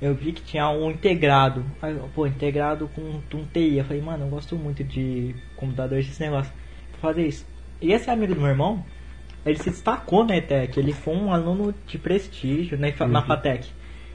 Eu 0.00 0.14
vi 0.14 0.32
que 0.32 0.42
tinha 0.42 0.68
um 0.70 0.90
integrado. 0.90 1.64
Aí, 1.82 1.98
pô, 2.14 2.26
integrado 2.26 2.88
com 2.94 3.00
um 3.00 3.44
TI. 3.52 3.78
Eu 3.78 3.84
falei, 3.84 4.02
mano, 4.02 4.24
eu 4.26 4.28
gosto 4.28 4.54
muito 4.56 4.84
de 4.84 5.34
computadores, 5.56 6.08
esse 6.08 6.20
negócio. 6.22 6.52
Vou 6.92 7.00
fazer 7.00 7.26
isso. 7.26 7.46
E 7.80 7.92
esse 7.92 8.08
amigo 8.10 8.34
do 8.34 8.40
meu 8.40 8.50
irmão, 8.50 8.84
ele 9.44 9.58
se 9.58 9.70
destacou 9.70 10.24
na 10.24 10.36
ETEC. 10.36 10.78
Ele 10.78 10.92
foi 10.92 11.14
um 11.14 11.32
aluno 11.32 11.74
de 11.86 11.98
prestígio 11.98 12.78
na, 12.78 12.88
na 13.06 13.20
Uhum. 13.20 13.26
FATEC. 13.26 13.68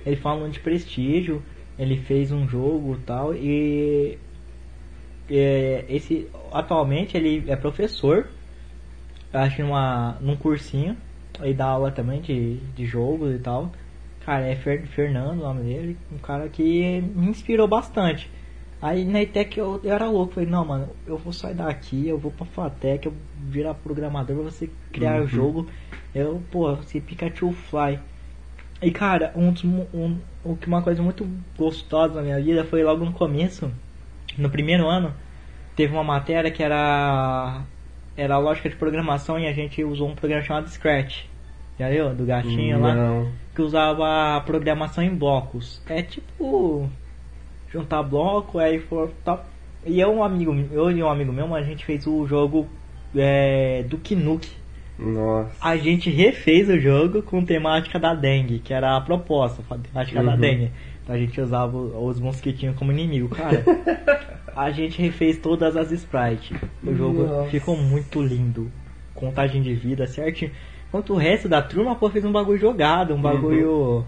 Ele 0.06 0.16
foi 0.16 0.32
um 0.32 0.36
aluno 0.36 0.52
de 0.52 0.60
prestígio. 0.60 1.44
Ele 1.78 1.98
fez 1.98 2.32
um 2.32 2.48
jogo 2.48 2.96
e 2.96 3.04
tal. 3.06 3.34
E. 3.34 4.18
é, 5.30 5.86
esse, 5.88 6.28
atualmente 6.52 7.16
ele 7.16 7.44
é 7.48 7.56
professor 7.56 8.28
acho 9.34 9.62
numa, 9.62 10.18
num 10.22 10.36
cursinho. 10.36 10.98
Ele 11.42 11.54
dá 11.54 11.66
aula 11.68 11.92
também 11.92 12.22
de, 12.22 12.58
de 12.76 12.86
jogos 12.86 13.34
e 13.34 13.40
tal. 13.40 13.72
Cara, 14.26 14.48
é 14.48 14.56
Fer, 14.56 14.86
Fernando 14.88 15.40
o 15.40 15.44
nome 15.44 15.64
dele. 15.64 15.98
Um 16.12 16.18
cara 16.18 16.50
que 16.50 17.02
me 17.16 17.28
inspirou 17.30 17.68
bastante. 17.68 18.30
Aí 18.82 19.04
na 19.04 19.22
ETEC 19.22 19.58
eu, 19.58 19.80
eu 19.84 19.94
era 19.94 20.10
louco. 20.10 20.36
Falei, 20.36 20.50
não, 20.50 20.64
mano, 20.66 20.90
eu 21.06 21.18
vou 21.18 21.34
sair 21.34 21.56
daqui, 21.56 22.08
eu 22.08 22.18
vou 22.18 22.32
pra 22.32 22.46
FATEC, 22.46 23.06
eu 23.06 23.12
vou 23.12 23.22
virar 23.50 23.74
programador, 23.74 24.44
você 24.44 24.70
criar 24.92 25.20
Uhum. 25.22 25.28
jogo. 25.28 25.68
Eu, 26.16 26.42
pô, 26.50 26.76
você 26.76 27.00
Pikachu 27.02 27.52
Fly. 27.52 28.00
E 28.82 28.92
cara, 28.92 29.34
um, 29.36 29.54
um, 29.94 30.18
o 30.44 30.56
que 30.56 30.68
uma 30.68 30.82
coisa 30.82 31.04
muito 31.04 31.28
gostosa 31.58 32.16
na 32.16 32.22
minha 32.22 32.42
vida 32.42 32.64
foi 32.64 32.82
logo 32.82 33.04
no 33.04 33.12
começo, 33.12 33.70
no 34.38 34.50
primeiro 34.50 34.88
ano, 34.88 35.14
teve 35.76 35.94
uma 35.94 36.04
matéria 36.04 36.50
que 36.50 36.64
era 36.64 37.62
era 38.16 38.38
lógica 38.38 38.70
de 38.70 38.76
programação 38.76 39.40
e 39.40 39.48
a 39.48 39.54
gente 39.54 39.84
usou 39.84 40.10
um 40.10 40.16
programa 40.16 40.44
chamado 40.44 40.70
Scratch. 40.70 41.24
Já 41.78 41.90
viu? 41.90 42.14
Do 42.14 42.26
gatinho 42.26 42.80
lá. 42.80 42.96
Não. 42.96 43.32
Que 43.56 43.62
usava 43.62 44.42
programação 44.46 45.04
em 45.04 45.16
blocos. 45.16 45.82
É 45.88 46.02
tipo 46.02 46.90
juntar 47.72 48.04
bloco, 48.04 48.60
aí 48.60 48.80
for 48.80 49.12
tal. 49.24 49.46
E 49.86 50.00
eu 50.00 50.12
um 50.12 50.24
amigo, 50.24 50.54
eu 50.72 50.92
e 50.92 51.02
um 51.02 51.10
amigo 51.10 51.32
meu, 51.32 51.54
a 51.56 51.62
gente 51.62 51.86
fez 51.86 52.06
o 52.06 52.28
jogo 52.28 52.68
é, 53.16 53.84
do 53.84 53.98
Knuck. 53.98 54.50
Nossa. 54.98 55.52
A 55.62 55.78
gente 55.78 56.10
refez 56.10 56.70
o 56.70 56.78
jogo 56.78 57.22
com 57.22 57.44
temática 57.46 57.98
da 57.98 58.14
dengue, 58.14 58.60
que 58.60 58.74
era 58.74 58.98
a 58.98 59.02
proposta, 59.02 59.64
a 59.70 59.78
temática 59.78 60.22
da 60.22 60.34
Uhum. 60.34 60.38
dengue. 60.38 60.72
Então 61.02 61.16
a 61.16 61.20
gente 61.20 61.40
usava 61.40 61.78
os 61.78 62.20
mosquitinhos 62.20 62.76
como 62.76 62.92
inimigo, 62.92 63.30
cara. 63.30 63.64
a 64.56 64.72
gente 64.72 65.02
refez 65.02 65.38
todas 65.38 65.78
as 65.78 65.92
sprites. 65.92 66.58
O 66.84 66.94
jogo 66.94 67.24
Nossa. 67.24 67.50
ficou 67.50 67.78
muito 67.78 68.22
lindo. 68.22 68.70
Contagem 69.16 69.62
de 69.62 69.74
vida 69.74 70.06
certinho. 70.06 70.52
Enquanto 70.88 71.14
o 71.14 71.18
resto 71.18 71.48
da 71.48 71.62
turma, 71.62 71.96
pô, 71.96 72.10
fez 72.10 72.26
um 72.26 72.32
bagulho 72.32 72.60
jogado, 72.60 73.14
um 73.14 73.22
bagulho. 73.22 74.06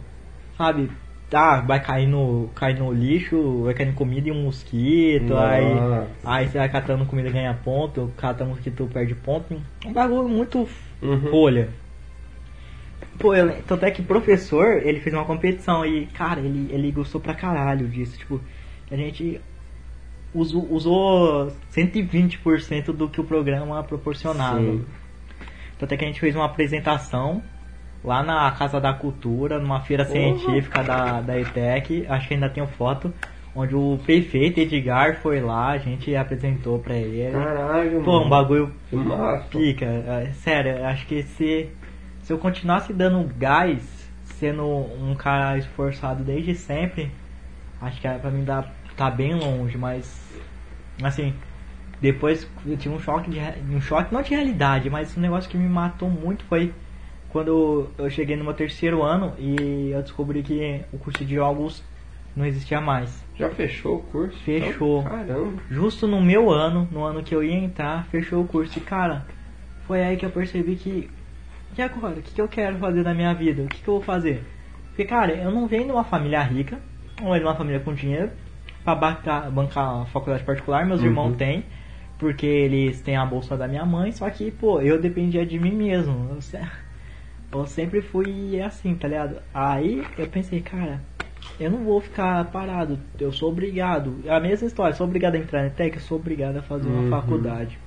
Sabe? 0.57 0.89
Tá, 1.31 1.61
vai 1.61 1.79
cair 1.81 2.07
no, 2.07 2.49
cair 2.53 2.77
no 2.77 2.91
lixo, 2.91 3.63
vai 3.63 3.73
cair 3.73 3.87
em 3.87 3.93
comida 3.93 4.27
e 4.27 4.31
um 4.33 4.43
mosquito, 4.43 5.33
aí. 5.37 5.73
Nossa. 5.73 6.07
Aí 6.25 6.49
você 6.49 6.57
vai 6.57 6.67
catando 6.67 7.05
comida 7.05 7.29
e 7.29 7.31
ganha 7.31 7.53
ponto, 7.53 8.11
cata 8.17 8.43
mosquito 8.43 8.85
perde 8.91 9.15
ponto. 9.15 9.55
Um 9.85 9.93
bagulho 9.93 10.27
muito 10.27 10.67
Uhum. 11.01 11.21
folha. 11.31 11.69
Pô, 13.17 13.33
eu, 13.33 13.63
tanto 13.63 13.85
é 13.85 13.91
que 13.91 14.01
o 14.01 14.03
professor, 14.03 14.81
ele 14.85 14.99
fez 14.99 15.15
uma 15.15 15.23
competição 15.23 15.85
e, 15.85 16.05
cara, 16.07 16.41
ele, 16.41 16.67
ele 16.69 16.91
gostou 16.91 17.21
pra 17.21 17.33
caralho 17.33 17.87
disso. 17.87 18.17
Tipo, 18.17 18.41
a 18.91 18.95
gente 18.97 19.39
usou, 20.33 20.67
usou 20.69 21.49
120% 21.73 22.91
do 22.91 23.07
que 23.07 23.21
o 23.21 23.23
programa 23.23 23.81
proporcionava. 23.83 24.59
Sim. 24.59 24.85
Tanto 25.79 25.93
é 25.93 25.97
que 25.97 26.03
a 26.03 26.07
gente 26.07 26.19
fez 26.19 26.35
uma 26.35 26.45
apresentação 26.45 27.41
lá 28.03 28.23
na 28.23 28.49
Casa 28.51 28.79
da 28.79 28.93
Cultura, 28.93 29.59
numa 29.59 29.81
feira 29.81 30.05
científica 30.05 30.83
da, 30.83 31.21
da 31.21 31.39
ETEC, 31.39 32.05
acho 32.09 32.27
que 32.27 32.33
ainda 32.33 32.49
tenho 32.49 32.67
foto, 32.67 33.13
onde 33.55 33.75
o 33.75 33.99
prefeito 34.03 34.59
Edgar 34.59 35.17
foi 35.21 35.39
lá, 35.39 35.71
a 35.71 35.77
gente 35.77 36.15
apresentou 36.15 36.79
pra 36.79 36.95
ele. 36.95 37.31
Caralho, 37.31 38.01
Pô, 38.03 38.21
um 38.21 38.29
bagulho 38.29 38.73
pica. 39.49 39.85
é, 39.85 40.31
Sério, 40.33 40.85
acho 40.85 41.05
que 41.05 41.23
se, 41.23 41.69
se 42.23 42.33
eu 42.33 42.37
continuasse 42.37 42.91
dando 42.93 43.29
gás, 43.37 44.09
sendo 44.23 44.65
um 44.65 45.13
cara 45.15 45.57
esforçado 45.57 46.23
desde 46.23 46.55
sempre, 46.55 47.11
acho 47.79 48.01
que 48.01 48.07
era 48.07 48.17
pra 48.17 48.31
mim 48.31 48.43
dar, 48.43 48.73
tá 48.97 49.11
bem 49.11 49.35
longe, 49.35 49.77
mas 49.77 50.19
assim, 51.03 51.33
depois 52.01 52.47
eu 52.65 52.75
tive 52.77 52.95
um 52.95 52.99
choque 52.99 53.29
de 53.29 53.75
um 53.75 53.81
choque 53.81 54.11
não 54.11 54.23
de 54.23 54.31
realidade, 54.31 54.89
mas 54.89 55.15
um 55.15 55.21
negócio 55.21 55.49
que 55.49 55.57
me 55.57 55.69
matou 55.69 56.09
muito 56.09 56.43
foi 56.45 56.73
quando 57.31 57.87
eu 57.97 58.09
cheguei 58.09 58.35
no 58.35 58.43
meu 58.43 58.53
terceiro 58.53 59.01
ano 59.03 59.33
e 59.39 59.91
eu 59.91 60.01
descobri 60.01 60.43
que 60.43 60.81
o 60.91 60.97
curso 60.97 61.23
de 61.25 61.35
jogos 61.35 61.83
não 62.35 62.45
existia 62.45 62.79
mais. 62.81 63.23
Já 63.35 63.49
fechou 63.49 63.95
o 63.97 63.99
curso? 64.03 64.37
Fechou. 64.39 64.99
Então, 65.01 65.11
caramba. 65.11 65.61
Justo 65.69 66.07
no 66.07 66.21
meu 66.21 66.49
ano, 66.49 66.87
no 66.91 67.03
ano 67.03 67.23
que 67.23 67.33
eu 67.33 67.43
ia 67.43 67.55
entrar, 67.57 68.05
fechou 68.05 68.41
o 68.43 68.47
curso. 68.47 68.77
E 68.77 68.81
cara, 68.81 69.25
foi 69.87 70.01
aí 70.03 70.17
que 70.17 70.25
eu 70.25 70.29
percebi 70.29 70.75
que. 70.75 71.09
E 71.77 71.81
agora? 71.81 72.19
O 72.19 72.21
que, 72.21 72.31
que 72.33 72.41
eu 72.41 72.47
quero 72.47 72.77
fazer 72.77 73.01
na 73.03 73.13
minha 73.13 73.33
vida? 73.33 73.63
O 73.63 73.67
que, 73.67 73.81
que 73.81 73.87
eu 73.87 73.95
vou 73.95 74.03
fazer? 74.03 74.43
Porque, 74.89 75.05
cara, 75.05 75.33
eu 75.33 75.51
não 75.51 75.67
venho 75.67 75.85
de 75.85 75.91
uma 75.91 76.03
família 76.03 76.41
rica, 76.43 76.79
ou 77.21 77.33
de 77.37 77.43
uma 77.43 77.55
família 77.55 77.79
com 77.79 77.93
dinheiro, 77.93 78.29
pra 78.83 78.93
bancar, 78.93 79.49
bancar 79.49 80.01
a 80.01 80.05
faculdade 80.05 80.43
particular. 80.43 80.85
Meus 80.85 80.99
Uhum. 80.99 81.07
irmãos 81.07 81.35
têm, 81.37 81.63
porque 82.19 82.45
eles 82.45 83.01
têm 83.01 83.15
a 83.15 83.25
bolsa 83.25 83.55
da 83.55 83.67
minha 83.69 83.85
mãe. 83.85 84.11
Só 84.11 84.29
que, 84.29 84.51
pô, 84.51 84.81
eu 84.81 84.99
dependia 85.01 85.45
de 85.45 85.57
mim 85.57 85.71
mesmo. 85.71 86.29
Eu, 86.29 86.41
se- 86.41 86.59
eu 87.51 87.65
sempre 87.65 88.01
fui 88.01 88.59
assim, 88.61 88.95
tá 88.95 89.07
ligado? 89.07 89.37
Aí 89.53 90.05
eu 90.17 90.27
pensei, 90.27 90.61
cara, 90.61 91.01
eu 91.59 91.69
não 91.69 91.79
vou 91.83 91.99
ficar 91.99 92.45
parado, 92.51 92.97
eu 93.19 93.31
sou 93.31 93.49
obrigado. 93.49 94.15
É 94.25 94.31
a 94.33 94.39
mesma 94.39 94.67
história, 94.67 94.95
sou 94.95 95.05
obrigado 95.07 95.35
a 95.35 95.37
entrar 95.39 95.63
na 95.63 95.69
tech, 95.69 95.95
eu 95.95 96.01
sou 96.01 96.17
obrigado 96.17 96.57
a 96.57 96.61
fazer 96.61 96.87
Uhum. 96.87 97.01
uma 97.01 97.09
faculdade. 97.09 97.77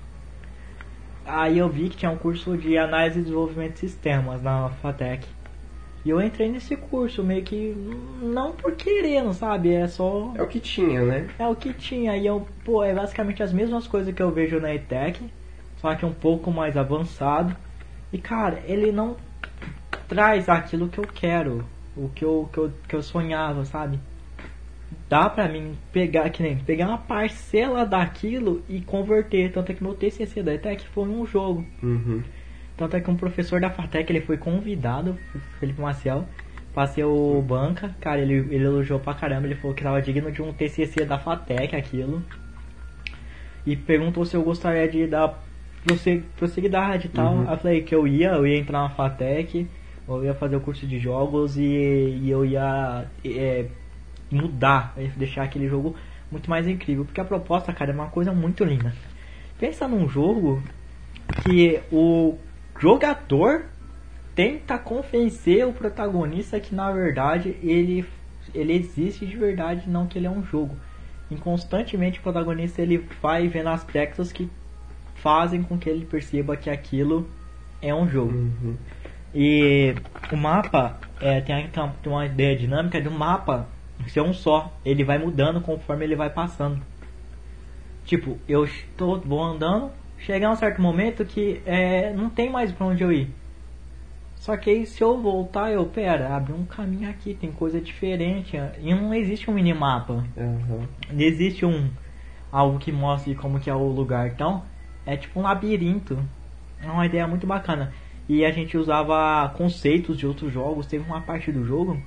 Aí 1.27 1.59
eu 1.59 1.69
vi 1.69 1.89
que 1.89 1.97
tinha 1.97 2.11
um 2.11 2.17
curso 2.19 2.57
de 2.57 2.77
análise 2.77 3.19
e 3.19 3.23
desenvolvimento 3.23 3.75
de 3.75 3.79
sistemas 3.81 4.43
na 4.43 4.69
FATEC. 4.83 5.27
E 6.05 6.11
eu 6.11 6.21
entrei 6.21 6.51
nesse 6.51 6.77
curso, 6.77 7.25
meio 7.25 7.43
que 7.43 7.75
não 8.21 8.53
por 8.53 8.73
querendo, 8.73 9.33
sabe? 9.33 9.73
É 9.73 9.89
só. 9.89 10.33
É 10.35 10.43
o 10.43 10.47
que 10.47 10.61
tinha, 10.61 11.01
né? 11.01 11.29
É 11.39 11.47
o 11.49 11.57
que 11.57 11.73
tinha. 11.73 12.15
E 12.15 12.27
eu, 12.27 12.47
pô, 12.63 12.85
é 12.85 12.93
basicamente 12.95 13.43
as 13.43 13.55
mesmas 13.55 13.87
coisas 13.87 14.15
que 14.15 14.23
eu 14.23 14.31
vejo 14.31 14.61
na 14.61 14.75
ETEC, 14.75 15.19
só 15.79 15.95
que 15.95 16.05
um 16.05 16.13
pouco 16.13 16.51
mais 16.51 16.77
avançado. 16.77 17.57
E 18.13 18.19
cara, 18.19 18.63
ele 18.67 18.93
não 18.93 19.17
traz 20.09 20.49
aquilo 20.49 20.89
que 20.89 20.99
eu 20.99 21.07
quero, 21.07 21.65
o 21.97 22.09
que 22.09 22.25
eu, 22.25 22.49
que 22.53 22.59
eu, 22.59 22.73
que 22.89 22.97
eu 22.97 23.03
sonhava, 23.03 23.65
sabe? 23.65 23.99
Dá 25.09 25.29
pra 25.29 25.49
mim 25.49 25.77
pegar, 25.93 26.29
que 26.31 26.43
nem, 26.43 26.57
pegar 26.57 26.89
uma 26.89 26.99
parcela 26.99 27.85
daquilo 27.85 28.63
e 28.69 28.81
converter. 28.81 29.53
Tanto 29.53 29.71
é 29.71 29.75
que 29.75 29.83
meu 29.83 29.95
TCC 29.95 30.43
da 30.43 30.55
ETEC 30.55 30.87
foi 30.89 31.05
um 31.09 31.27
jogo. 31.27 31.65
Uhum. 31.83 32.23
Tanto 32.77 32.97
é 32.97 33.01
que 33.01 33.11
um 33.11 33.17
professor 33.17 33.61
da 33.61 33.71
FATEC 33.71 34.11
ele 34.11 34.21
foi 34.21 34.37
convidado, 34.37 35.17
Felipe 35.61 35.81
Maciel, 35.81 36.27
pra 36.73 36.87
ser 36.87 37.05
o 37.05 37.41
banca. 37.43 37.95
Cara, 38.01 38.21
ele, 38.21 38.35
ele 38.55 38.65
elogiou 38.65 38.99
pra 38.99 39.15
caramba, 39.15 39.47
ele 39.47 39.55
falou 39.55 39.75
que 39.77 39.83
tava 39.83 40.03
digno 40.03 40.31
de 40.33 40.43
um 40.43 40.53
TCC 40.53 41.05
da 41.05 41.19
FATEC 41.19 41.77
aquilo. 41.77 42.23
E 43.67 43.77
perguntou 43.77 44.25
se 44.25 44.37
eu 44.37 44.43
gostaria 44.43 44.89
de 44.89 45.07
dar 45.07 45.41
prosse- 45.87 46.23
prosseguidade 46.37 47.07
e 47.07 47.11
tal. 47.11 47.35
Uhum. 47.35 47.41
Aí 47.49 47.55
eu 47.55 47.59
falei 47.59 47.83
que 47.83 47.95
eu 47.95 48.07
ia, 48.09 48.31
eu 48.33 48.47
ia 48.47 48.59
entrar 48.59 48.83
na 48.83 48.91
FATEC, 48.91 49.69
eu 50.07 50.25
ia 50.25 50.35
fazer 50.35 50.57
o 50.57 50.61
curso 50.61 50.87
de 50.87 50.99
jogos 50.99 51.57
e, 51.57 51.63
e 51.65 52.31
eu 52.31 52.45
ia 52.45 53.11
é, 53.25 53.67
mudar, 54.31 54.95
ia 54.99 55.09
deixar 55.17 55.45
aquele 55.45 55.69
jogo 55.69 55.97
muito 56.31 56.51
mais 56.51 56.67
incrível. 56.69 57.05
Porque 57.05 57.21
a 57.21 57.25
proposta, 57.25 57.73
cara, 57.73 57.93
é 57.93 57.95
uma 57.95 58.09
coisa 58.11 58.33
muito 58.33 58.65
linda. 58.65 58.95
Pensa 59.59 59.89
num 59.89 60.09
jogo 60.09 60.63
que 61.37 61.81
o 61.93 62.39
jogador 62.79 63.67
tenta 64.35 64.79
convencer 64.79 65.67
o 65.67 65.73
protagonista 65.73 66.59
que 66.61 66.75
na 66.75 66.91
verdade 66.91 67.57
ele, 67.63 68.05
ele 68.53 68.73
existe 68.75 69.27
de 69.27 69.37
verdade, 69.37 69.89
não 69.89 70.07
que 70.07 70.19
ele 70.19 70.27
é 70.27 70.31
um 70.31 70.45
jogo. 70.45 70.77
E 71.31 71.37
constantemente 71.37 72.19
o 72.19 72.23
protagonista 72.23 72.83
ele 72.83 72.99
vai 73.23 73.49
vendo 73.49 73.69
aspectos 73.69 74.33
que 74.33 74.49
fazem 75.15 75.63
com 75.63 75.79
que 75.79 75.89
ele 75.89 76.05
perceba 76.05 76.57
que 76.57 76.69
aquilo 76.69 77.27
é 77.81 77.95
um 77.95 78.09
jogo. 78.09 78.33
Uhum. 78.33 78.77
E 79.35 79.95
o 80.31 80.37
mapa 80.37 80.99
é, 81.21 81.41
tem, 81.41 81.69
tem 81.69 82.13
uma 82.13 82.27
ideia 82.27 82.57
dinâmica 82.57 83.01
do 83.01 83.11
mapa 83.11 83.67
ser 84.07 84.21
um 84.21 84.33
só. 84.33 84.73
Ele 84.85 85.03
vai 85.05 85.19
mudando 85.19 85.61
conforme 85.61 86.05
ele 86.05 86.15
vai 86.15 86.31
passando. 86.31 86.81
Tipo, 88.05 88.39
eu 88.49 88.65
estou 88.65 89.19
vou 89.21 89.43
andando, 89.43 89.91
chega 90.19 90.51
um 90.51 90.57
certo 90.57 90.81
momento 90.81 91.25
que 91.25 91.61
é, 91.65 92.13
não 92.13 92.29
tem 92.29 92.51
mais 92.51 92.71
pra 92.71 92.87
onde 92.87 93.03
eu 93.03 93.13
ir. 93.13 93.35
Só 94.37 94.57
que 94.59 94.69
aí 94.69 94.85
se 94.85 95.03
eu 95.03 95.19
voltar, 95.21 95.73
eu, 95.73 95.87
pera, 95.87 96.37
abre 96.37 96.53
um 96.53 96.67
caminho 96.67 97.09
aqui, 97.09 97.33
tem 97.33 97.51
coisa 97.51 97.81
diferente. 97.81 98.59
E 98.83 98.95
não 98.95 99.15
existe 99.15 99.51
um 99.51 99.55
minimapa 99.55 100.23
Uhum. 100.37 100.87
não 101.11 101.21
existe 101.21 101.65
um 101.65 101.89
algo 102.53 102.79
que 102.79 102.93
mostre 102.93 103.35
como 103.35 103.59
que 103.59 103.71
é 103.71 103.75
o 103.75 103.89
lugar. 103.89 104.29
Então, 104.29 104.63
é 105.07 105.17
tipo 105.17 105.41
um 105.41 105.43
labirinto. 105.43 106.23
É 106.83 106.91
uma 106.91 107.07
ideia 107.07 107.27
muito 107.27 107.47
bacana. 107.47 107.93
E 108.29 108.45
a 108.45 108.51
gente 108.51 108.77
usava 108.77 109.49
conceitos 109.57 110.17
de 110.17 110.27
outros 110.27 110.53
jogos. 110.53 110.87
Teve 110.87 111.05
uma 111.05 111.21
parte 111.21 111.53
do 111.53 111.65
jogo 111.65 112.01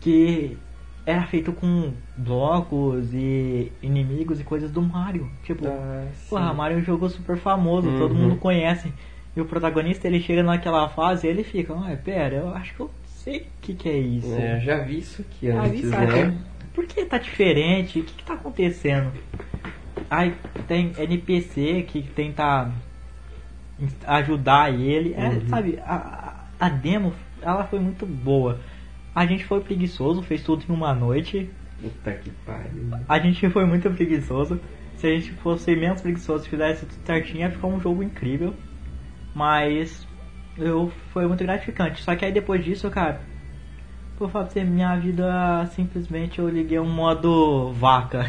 que 0.00 0.56
era 1.04 1.22
feito 1.26 1.52
com 1.52 1.92
blocos 2.16 3.12
e 3.12 3.72
inimigos 3.82 4.40
e 4.40 4.44
coisas 4.44 4.70
do 4.70 4.80
Mario. 4.82 5.28
Tipo, 5.42 5.66
Ah, 5.68 6.06
porra, 6.28 6.52
Mario 6.54 6.78
é 6.78 6.80
um 6.80 6.84
jogo 6.84 7.08
super 7.08 7.36
famoso, 7.36 7.90
todo 7.98 8.14
Uhum. 8.14 8.22
mundo 8.22 8.36
conhece. 8.36 8.92
E 9.36 9.40
o 9.40 9.44
protagonista 9.44 10.06
ele 10.06 10.20
chega 10.20 10.42
naquela 10.42 10.88
fase 10.88 11.26
e 11.26 11.30
ele 11.30 11.44
fica, 11.44 11.72
ah, 11.74 11.96
pera, 12.02 12.36
eu 12.36 12.48
acho 12.54 12.74
que 12.74 12.80
eu 12.80 12.90
sei 13.06 13.40
o 13.40 13.46
que, 13.60 13.74
que 13.74 13.88
é 13.88 13.98
isso. 13.98 14.32
É, 14.34 14.56
eu 14.56 14.60
já 14.60 14.78
vi 14.78 14.98
isso 14.98 15.22
aqui 15.22 15.50
Ah, 15.50 15.62
antes, 15.62 15.80
vi, 15.80 15.86
sabe? 15.90 16.06
né? 16.06 16.38
Por 16.74 16.86
que 16.86 17.04
tá 17.04 17.18
diferente? 17.18 18.00
O 18.00 18.04
que, 18.04 18.14
que 18.14 18.24
tá 18.24 18.34
acontecendo? 18.34 19.12
Aí 20.10 20.34
tem 20.66 20.92
NPC 20.96 21.84
que 21.88 22.02
tenta 22.02 22.70
ajudar 24.06 24.72
ele. 24.72 25.14
É, 25.14 25.28
Uhum. 25.28 25.48
sabe, 25.48 25.78
a, 25.84 26.44
a 26.58 26.68
demo 26.68 27.12
ela 27.42 27.64
foi 27.64 27.78
muito 27.80 28.04
boa. 28.06 28.58
A 29.14 29.26
gente 29.26 29.44
foi 29.44 29.60
preguiçoso, 29.60 30.22
fez 30.22 30.42
tudo 30.42 30.64
em 30.68 30.72
uma 30.72 30.94
noite. 30.94 31.50
Puta 31.80 32.12
que 32.12 32.30
pariu. 32.44 32.90
A 33.08 33.18
gente 33.18 33.48
foi 33.50 33.64
muito 33.64 33.90
preguiçoso. 33.90 34.60
Se 34.96 35.06
a 35.06 35.10
gente 35.10 35.32
fosse 35.32 35.74
menos 35.76 36.00
preguiçoso 36.00 36.46
e 36.46 36.48
fizesse 36.48 36.86
tudo 36.86 37.06
certinho, 37.06 37.40
ia 37.40 37.50
ficar 37.50 37.68
um 37.68 37.80
jogo 37.80 38.02
incrível. 38.02 38.54
Mas 39.34 40.06
eu 40.56 40.90
foi 41.12 41.26
muito 41.26 41.44
gratificante. 41.44 42.02
Só 42.02 42.16
que 42.16 42.24
aí 42.24 42.32
depois 42.32 42.64
disso, 42.64 42.90
cara, 42.90 43.20
por 44.16 44.28
falar 44.30 44.46
pra 44.46 44.52
você, 44.54 44.64
minha 44.64 44.96
vida 44.96 45.66
simplesmente 45.66 46.40
eu 46.40 46.48
liguei 46.48 46.78
um 46.80 46.90
modo 46.90 47.72
vaca. 47.72 48.28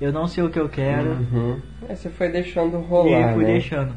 Eu 0.00 0.10
não 0.12 0.26
sei 0.26 0.42
o 0.42 0.48
que 0.48 0.58
eu 0.58 0.68
quero 0.68 1.10
Uhum. 1.10 1.60
Você 1.86 2.08
foi 2.08 2.30
deixando 2.30 2.78
e 2.78 2.82
rolar, 2.82 3.34
fui 3.34 3.44
né? 3.44 3.52
deixando. 3.52 3.94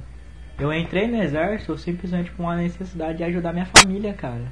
Eu 0.60 0.72
entrei 0.74 1.08
no 1.08 1.22
exército 1.22 1.78
simplesmente 1.78 2.32
com 2.32 2.50
a 2.50 2.56
necessidade 2.56 3.18
de 3.18 3.24
ajudar 3.24 3.54
minha 3.54 3.66
família, 3.66 4.14
cara. 4.14 4.52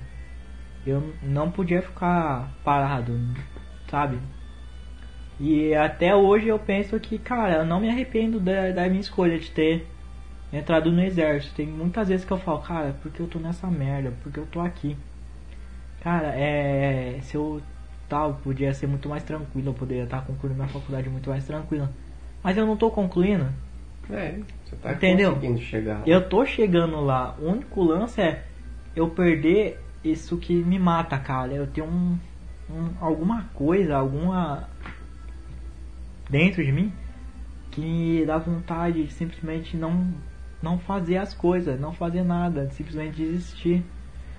Eu 0.86 1.14
não 1.22 1.52
podia 1.52 1.82
ficar 1.82 2.52
parado, 2.64 3.20
sabe? 3.90 4.20
E 5.40 5.74
até 5.74 6.16
hoje 6.16 6.48
eu 6.48 6.60
penso 6.60 7.00
que, 7.00 7.18
cara, 7.18 7.56
eu 7.58 7.66
não 7.66 7.80
me 7.80 7.90
arrependo 7.90 8.40
da, 8.40 8.72
da 8.72 8.88
minha 8.88 9.02
escolha 9.02 9.40
de 9.40 9.50
ter 9.52 9.88
entrado 10.52 10.92
no 10.92 11.02
exército. 11.02 11.56
Tem 11.56 11.68
muitas 11.68 12.10
vezes 12.10 12.26
que 12.26 12.32
eu 12.32 12.38
falo, 12.38 12.60
cara, 12.60 12.96
porque 13.02 13.22
eu 13.22 13.28
tô 13.28 13.40
nessa 13.40 13.68
merda? 13.68 14.14
Porque 14.24 14.40
eu 14.40 14.46
tô 14.46 14.60
aqui? 14.60 14.98
Cara, 16.02 16.28
é. 16.36 17.20
Se 17.22 17.36
eu 17.36 17.62
tal, 18.10 18.36
podia 18.36 18.74
ser 18.74 18.88
muito 18.88 19.08
mais 19.08 19.24
tranquilo, 19.24 19.70
eu 19.70 19.74
poderia 19.74 20.04
estar 20.04 20.26
concluindo 20.26 20.56
minha 20.56 20.68
faculdade 20.68 21.10
muito 21.10 21.30
mais 21.30 21.46
tranquila. 21.46 21.90
Mas 22.44 22.58
eu 22.58 22.66
não 22.66 22.76
tô 22.76 22.92
concluindo. 22.92 23.48
É, 24.10 24.40
você 24.72 24.76
tá 24.78 24.94
Entendeu? 24.94 25.34
conseguindo 25.34 25.60
chegar 25.62 26.00
lá. 26.00 26.04
Eu 26.08 26.28
tô 26.28 26.46
chegando 26.46 27.00
lá. 27.02 27.36
O 27.40 27.50
único 27.50 27.84
lance 27.84 28.22
é 28.22 28.44
eu 28.96 29.10
perder 29.10 29.80
isso 30.04 30.38
que 30.38 30.54
me 30.54 30.80
mata, 30.80 31.18
cara. 31.20 31.54
Eu 31.54 31.68
tenho 31.68 31.88
um, 31.88 32.18
um- 32.70 32.90
alguma 33.00 33.44
coisa, 33.54 33.98
alguma 33.98 34.68
dentro 36.30 36.64
de 36.64 36.72
mim 36.72 36.92
que 37.72 38.24
dá 38.26 38.38
vontade 38.38 39.04
de 39.04 39.14
simplesmente 39.14 39.78
não 39.78 40.06
não 40.62 40.78
fazer 40.78 41.18
as 41.18 41.34
coisas, 41.34 41.80
não 41.80 41.92
fazer 41.92 42.24
nada, 42.24 42.70
simplesmente 42.72 43.16
desistir. 43.18 43.84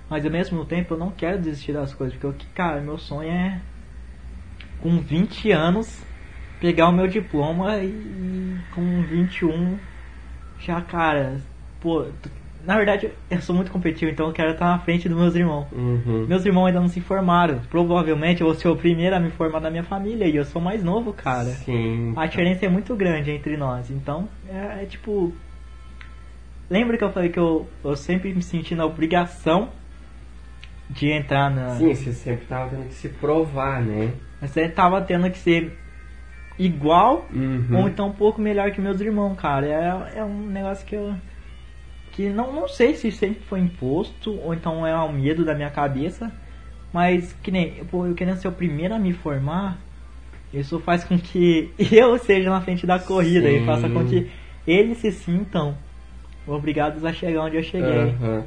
Mas 0.09 0.25
ao 0.25 0.31
mesmo 0.31 0.65
tempo 0.65 0.95
eu 0.95 0.99
não 0.99 1.11
quero 1.11 1.41
desistir 1.41 1.73
das 1.73 1.93
coisas, 1.95 2.17
porque 2.17 2.45
eu, 2.45 2.49
cara, 2.55 2.81
meu 2.81 2.97
sonho 2.97 3.29
é 3.31 3.61
com 4.81 4.99
20 4.99 5.51
anos 5.51 6.05
pegar 6.61 6.89
o 6.89 6.93
meu 6.93 7.09
diploma 7.09 7.79
e 7.79 8.57
com 8.73 9.03
21 9.03 9.79
já, 10.65 10.81
cara, 10.81 11.41
pô, 11.81 12.07
Na 12.65 12.77
verdade, 12.77 13.11
eu 13.29 13.41
sou 13.41 13.57
muito 13.57 13.73
competitivo, 13.73 14.11
então 14.13 14.29
eu 14.29 14.33
quero 14.33 14.53
estar 14.53 14.67
na 14.67 14.79
frente 14.79 15.09
dos 15.09 15.19
meus 15.19 15.35
irmãos. 15.35 15.67
Uhum. 15.73 16.27
Meus 16.29 16.45
irmãos 16.47 16.67
ainda 16.67 16.81
não 16.81 16.89
se 16.89 17.01
formaram. 17.01 17.61
Provavelmente 17.69 18.41
eu 18.41 18.47
vou 18.47 18.55
ser 18.55 18.69
o 18.69 18.77
primeiro 18.77 19.17
a 19.17 19.21
me 19.21 19.31
formar 19.31 19.61
na 19.61 19.69
minha 19.69 19.83
família 19.83 20.27
e 20.27 20.37
eu 20.37 20.45
sou 20.45 20.63
mais 20.63 20.83
novo, 20.85 21.13
cara. 21.13 21.47
Sim. 21.51 22.13
A 22.17 22.25
diferença 22.27 22.65
é 22.65 22.69
muito 22.69 22.95
grande 22.95 23.33
entre 23.33 23.57
nós. 23.57 23.91
Então, 23.91 24.29
é, 24.49 24.85
é 24.85 24.87
tipo. 24.87 25.33
Lembra 26.71 26.97
que 26.97 27.03
eu 27.03 27.11
falei 27.11 27.31
que 27.31 27.39
eu, 27.39 27.69
eu 27.85 27.97
sempre 27.97 28.33
me 28.33 28.43
senti 28.43 28.77
na 28.77 28.87
obrigação 28.87 29.71
de 30.89 31.11
entrar 31.11 31.51
na. 31.51 31.71
Sim, 31.71 31.95
você 31.95 32.13
sempre 32.13 32.47
tava 32.47 32.71
tendo 32.71 32.87
que 32.87 32.95
se 32.95 33.09
provar, 33.09 33.83
né? 33.83 34.13
Você 34.41 34.69
tava 34.69 35.01
tendo 35.01 35.29
que 35.31 35.39
ser 35.39 35.82
igual 36.65 37.27
Uhum. 37.33 37.81
ou 37.81 37.89
então 37.89 38.09
um 38.09 38.13
pouco 38.13 38.41
melhor 38.41 38.71
que 38.71 38.81
meus 38.81 39.01
irmãos, 39.01 39.35
cara. 39.37 39.67
É, 39.67 40.19
é 40.19 40.25
um 40.25 40.47
negócio 40.47 40.87
que 40.87 40.95
eu. 40.95 41.15
Que 42.13 42.29
não, 42.29 42.53
não 42.53 42.69
sei 42.69 42.95
se 42.95 43.11
sempre 43.11 43.43
foi 43.43 43.61
imposto 43.61 44.39
ou 44.41 44.53
então 44.53 44.87
é 44.87 44.95
um 45.03 45.13
medo 45.13 45.45
da 45.45 45.55
minha 45.55 45.71
cabeça. 45.71 46.31
Mas 46.93 47.33
que 47.43 47.51
nem, 47.51 47.85
pô, 47.87 48.07
eu 48.07 48.15
querendo 48.15 48.37
ser 48.37 48.49
o 48.49 48.53
primeiro 48.53 48.95
a 48.95 48.99
me 48.99 49.15
formar, 49.15 49.79
isso 50.53 50.79
faz 50.81 51.05
com 51.05 51.19
que 51.19 51.73
eu 51.91 52.19
seja 52.19 52.51
na 52.51 52.61
frente 52.61 52.87
da 52.87 52.99
corrida 52.99 53.51
e 53.51 53.61
Sim. 53.61 53.67
faça 53.67 53.89
com 53.89 54.05
que 54.05 54.31
eles 54.67 54.99
se 54.99 55.11
sintam 55.11 55.75
obrigados 56.47 57.03
a 57.05 57.13
chegar 57.13 57.45
onde 57.45 57.57
eu 57.57 57.63
cheguei. 57.63 58.11
Aham. 58.21 58.45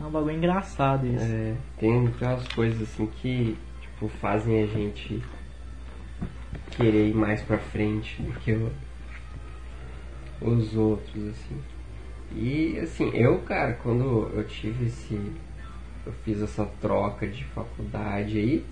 É 0.00 0.04
um 0.04 0.10
bagulho 0.10 0.36
engraçado 0.36 1.06
isso. 1.06 1.24
É, 1.24 1.54
tem 1.78 2.06
aquelas 2.06 2.46
coisas 2.48 2.82
assim 2.82 3.06
que 3.06 3.56
tipo, 3.80 4.08
fazem 4.08 4.62
a 4.62 4.66
gente 4.66 5.22
querer 6.76 7.08
ir 7.08 7.14
mais 7.14 7.42
pra 7.42 7.58
frente 7.58 8.20
do 8.22 8.32
que 8.40 8.52
o- 8.52 8.72
os 10.40 10.76
outros, 10.76 11.28
assim. 11.28 11.60
E 12.32 12.78
assim, 12.78 13.10
eu, 13.14 13.38
cara, 13.40 13.74
quando 13.74 14.30
eu 14.34 14.44
tive 14.44 14.86
esse. 14.86 15.32
Eu 16.04 16.12
fiz 16.24 16.40
essa 16.40 16.64
troca 16.80 17.26
de 17.26 17.44
faculdade 17.46 18.38
aí, 18.38 18.64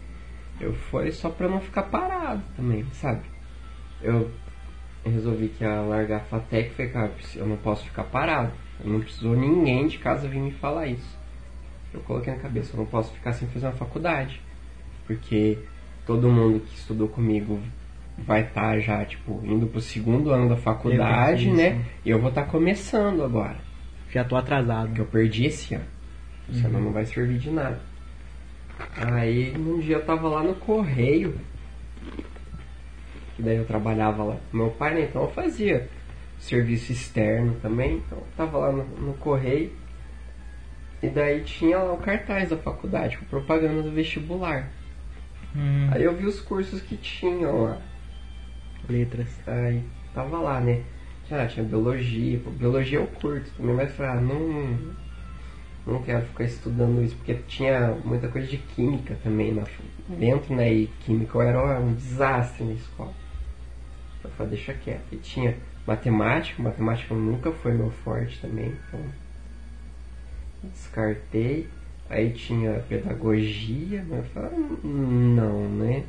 eu 0.60 0.72
foi 0.72 1.10
só 1.10 1.28
pra 1.28 1.48
não 1.48 1.60
ficar 1.60 1.82
parado 1.84 2.42
também, 2.56 2.84
sabe? 2.92 3.22
Eu 4.00 4.30
resolvi 5.04 5.48
que 5.48 5.64
ia 5.64 5.80
largar 5.80 6.18
a 6.18 6.24
FATEC 6.24 6.70
e 6.70 6.74
falei, 6.74 6.92
cara, 6.92 7.12
eu 7.34 7.46
não 7.46 7.56
posso 7.56 7.84
ficar 7.84 8.04
parado. 8.04 8.52
Não 8.84 9.00
precisou 9.00 9.34
ninguém 9.34 9.86
de 9.88 9.98
casa 9.98 10.28
vir 10.28 10.40
me 10.40 10.52
falar 10.52 10.86
isso. 10.86 11.18
Eu 11.92 12.00
coloquei 12.00 12.32
na 12.32 12.38
cabeça, 12.40 12.72
eu 12.74 12.78
não 12.78 12.86
posso 12.86 13.12
ficar 13.12 13.32
sem 13.32 13.48
fazer 13.48 13.66
uma 13.66 13.72
faculdade. 13.76 14.40
Porque 15.06 15.58
todo 16.06 16.28
mundo 16.28 16.60
que 16.60 16.74
estudou 16.74 17.08
comigo 17.08 17.60
vai 18.18 18.42
estar 18.42 18.78
já, 18.78 19.04
tipo, 19.04 19.40
indo 19.44 19.66
pro 19.66 19.80
segundo 19.80 20.30
ano 20.30 20.48
da 20.48 20.56
faculdade, 20.56 21.50
né? 21.50 21.70
isso. 21.70 21.80
E 22.04 22.10
eu 22.10 22.20
vou 22.20 22.28
estar 22.28 22.44
começando 22.44 23.22
agora. 23.24 23.56
Já 24.10 24.24
tô 24.24 24.36
atrasado. 24.36 24.88
Porque 24.88 25.00
eu 25.00 25.06
perdi 25.06 25.46
esse 25.46 25.74
ano. 25.74 25.84
Esse 26.48 26.64
ano 26.66 26.80
não 26.80 26.92
vai 26.92 27.04
servir 27.04 27.38
de 27.38 27.50
nada. 27.50 27.80
Aí 28.96 29.54
um 29.56 29.78
dia 29.78 29.96
eu 29.96 30.04
tava 30.04 30.28
lá 30.28 30.42
no 30.42 30.54
correio. 30.54 31.34
Que 33.34 33.42
daí 33.42 33.56
eu 33.56 33.64
trabalhava 33.64 34.22
lá 34.22 34.36
com 34.50 34.56
meu 34.56 34.70
pai, 34.70 34.94
né? 34.94 35.00
Então 35.02 35.22
eu 35.22 35.30
fazia 35.30 35.88
serviço 36.38 36.92
externo 36.92 37.56
também. 37.60 37.96
Então 37.96 38.18
eu 38.18 38.26
tava 38.36 38.58
lá 38.58 38.72
no, 38.72 38.84
no 38.84 39.14
correio. 39.14 39.72
E 41.02 41.08
daí 41.08 41.42
tinha 41.42 41.78
lá 41.78 41.92
o 41.92 41.98
cartaz 41.98 42.50
da 42.50 42.56
faculdade, 42.56 43.18
com 43.18 43.24
propaganda 43.26 43.82
do 43.82 43.90
vestibular. 43.90 44.70
Hum, 45.54 45.88
Aí 45.92 46.02
eu 46.02 46.16
vi 46.16 46.26
os 46.26 46.40
cursos 46.40 46.80
que 46.80 46.96
tinham 46.96 47.62
lá. 47.62 47.78
letras. 48.88 49.28
Aí 49.46 49.82
tava 50.12 50.38
lá, 50.38 50.60
né? 50.60 50.82
Já 51.28 51.46
tinha 51.46 51.64
biologia, 51.64 52.38
pô, 52.40 52.50
biologia 52.50 52.98
eu 52.98 53.06
curto 53.06 53.50
também, 53.56 53.74
mas 53.74 53.88
eu 53.90 53.94
falei, 53.96 54.12
ah, 54.12 54.20
não, 54.20 54.78
não 55.86 56.02
quero 56.02 56.24
ficar 56.26 56.44
estudando 56.44 57.02
isso, 57.02 57.16
porque 57.16 57.34
tinha 57.48 57.96
muita 58.04 58.28
coisa 58.28 58.46
de 58.46 58.58
química 58.58 59.16
também 59.22 59.52
na, 59.52 59.64
dentro, 60.08 60.54
né? 60.54 60.72
E 60.72 60.86
química 61.04 61.38
eu 61.38 61.42
era 61.42 61.80
um 61.80 61.94
desastre 61.94 62.64
na 62.64 62.74
escola. 62.74 63.12
Eu 64.22 64.30
falei, 64.30 64.50
deixa 64.56 64.74
quieto. 64.74 65.04
E 65.12 65.16
tinha 65.16 65.56
matemática, 65.86 66.62
matemática 66.62 67.14
nunca 67.14 67.52
foi 67.52 67.72
meu 67.72 67.90
forte 67.90 68.38
também, 68.40 68.72
então 68.88 69.00
descartei. 70.64 71.68
Aí 72.08 72.30
tinha 72.32 72.80
pedagogia, 72.88 74.04
mas 74.08 74.18
eu 74.18 74.24
falei, 74.24 74.50
ah, 74.52 74.86
não, 74.86 75.68
né? 75.68 76.04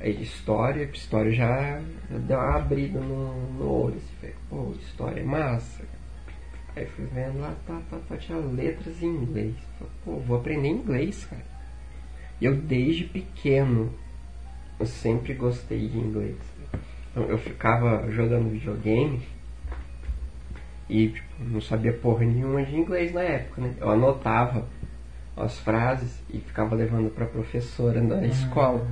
Aí 0.00 0.22
história, 0.22 0.84
história 0.84 1.32
já 1.32 1.82
deu 2.08 2.38
uma 2.38 2.56
abrida 2.56 3.00
no, 3.00 3.52
no 3.54 3.68
olho. 3.68 3.96
Assim, 3.96 4.14
falei, 4.20 4.34
pô, 4.48 4.72
história 4.80 5.20
é 5.20 5.24
massa. 5.24 5.84
Aí 6.76 6.86
fui 6.86 7.06
vendo 7.06 7.40
lá, 7.40 7.54
tá, 7.66 7.80
tá, 7.90 7.98
tá, 8.08 8.16
tinha 8.16 8.38
letras 8.38 9.02
em 9.02 9.08
inglês. 9.08 9.54
Falei, 9.78 9.92
pô, 10.04 10.16
vou 10.20 10.38
aprender 10.38 10.68
inglês, 10.68 11.24
cara. 11.24 11.44
E 12.40 12.44
eu 12.44 12.54
desde 12.54 13.04
pequeno, 13.04 13.92
eu 14.78 14.86
sempre 14.86 15.34
gostei 15.34 15.88
de 15.88 15.98
inglês. 15.98 16.36
Então 17.10 17.24
eu 17.24 17.38
ficava 17.38 18.08
jogando 18.12 18.50
videogame 18.50 19.20
e 20.88 21.08
tipo, 21.08 21.26
não 21.40 21.60
sabia 21.60 21.92
porra 21.92 22.24
nenhuma 22.24 22.62
de 22.64 22.76
inglês 22.76 23.12
na 23.12 23.22
época, 23.22 23.60
né? 23.60 23.74
Eu 23.80 23.90
anotava 23.90 24.64
as 25.40 25.58
frases 25.58 26.20
e 26.30 26.38
ficava 26.38 26.74
levando 26.74 27.10
pra 27.10 27.26
professora 27.26 28.00
na 28.00 28.26
escola. 28.26 28.86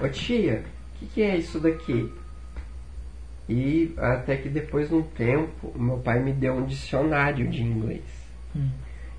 Ô 0.00 0.08
tia, 0.08 0.62
o 0.94 0.98
que, 0.98 1.06
que 1.06 1.22
é 1.22 1.36
isso 1.36 1.58
daqui? 1.60 2.12
E 3.48 3.92
até 3.98 4.36
que 4.36 4.48
depois 4.48 4.88
de 4.88 4.94
um 4.94 5.02
tempo, 5.02 5.72
meu 5.76 5.98
pai 5.98 6.20
me 6.20 6.32
deu 6.32 6.54
um 6.54 6.64
dicionário 6.64 7.48
de 7.48 7.62
inglês. 7.62 8.04
Hum. 8.54 8.68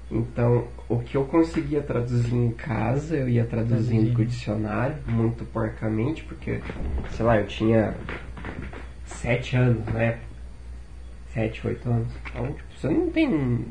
Então, 0.10 0.68
o 0.88 1.00
que 1.00 1.16
eu 1.16 1.26
conseguia 1.26 1.82
traduzir 1.82 2.36
em 2.36 2.52
casa, 2.52 3.16
eu 3.16 3.28
ia 3.28 3.46
traduzindo 3.46 3.90
Traduzindo. 3.90 4.16
com 4.16 4.22
o 4.22 4.26
dicionário, 4.26 4.96
muito 5.08 5.44
porcamente, 5.46 6.24
porque, 6.24 6.62
sei 7.12 7.26
lá, 7.26 7.38
eu 7.40 7.48
tinha 7.48 7.96
sete 9.06 9.56
anos 9.56 9.86
na 9.88 10.02
época. 10.02 10.34
Sete, 11.34 11.68
oito 11.68 11.90
anos. 11.90 12.10
Então, 12.30 12.46
tipo, 12.48 12.64
você 12.78 12.88
não 12.90 13.10
tem 13.10 13.66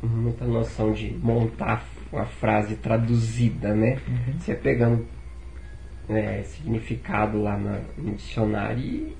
muita 0.00 0.44
noção 0.44 0.92
de 0.92 1.10
montar 1.12 1.84
uma 2.14 2.26
frase 2.26 2.76
traduzida, 2.76 3.74
né? 3.74 3.98
Uhum. 4.08 4.38
Você 4.38 4.54
pegando 4.54 5.06
é, 6.08 6.42
significado 6.42 7.42
lá 7.42 7.56
na- 7.56 7.80
no 7.96 8.14
dicionário 8.14 8.78
e 8.78 9.16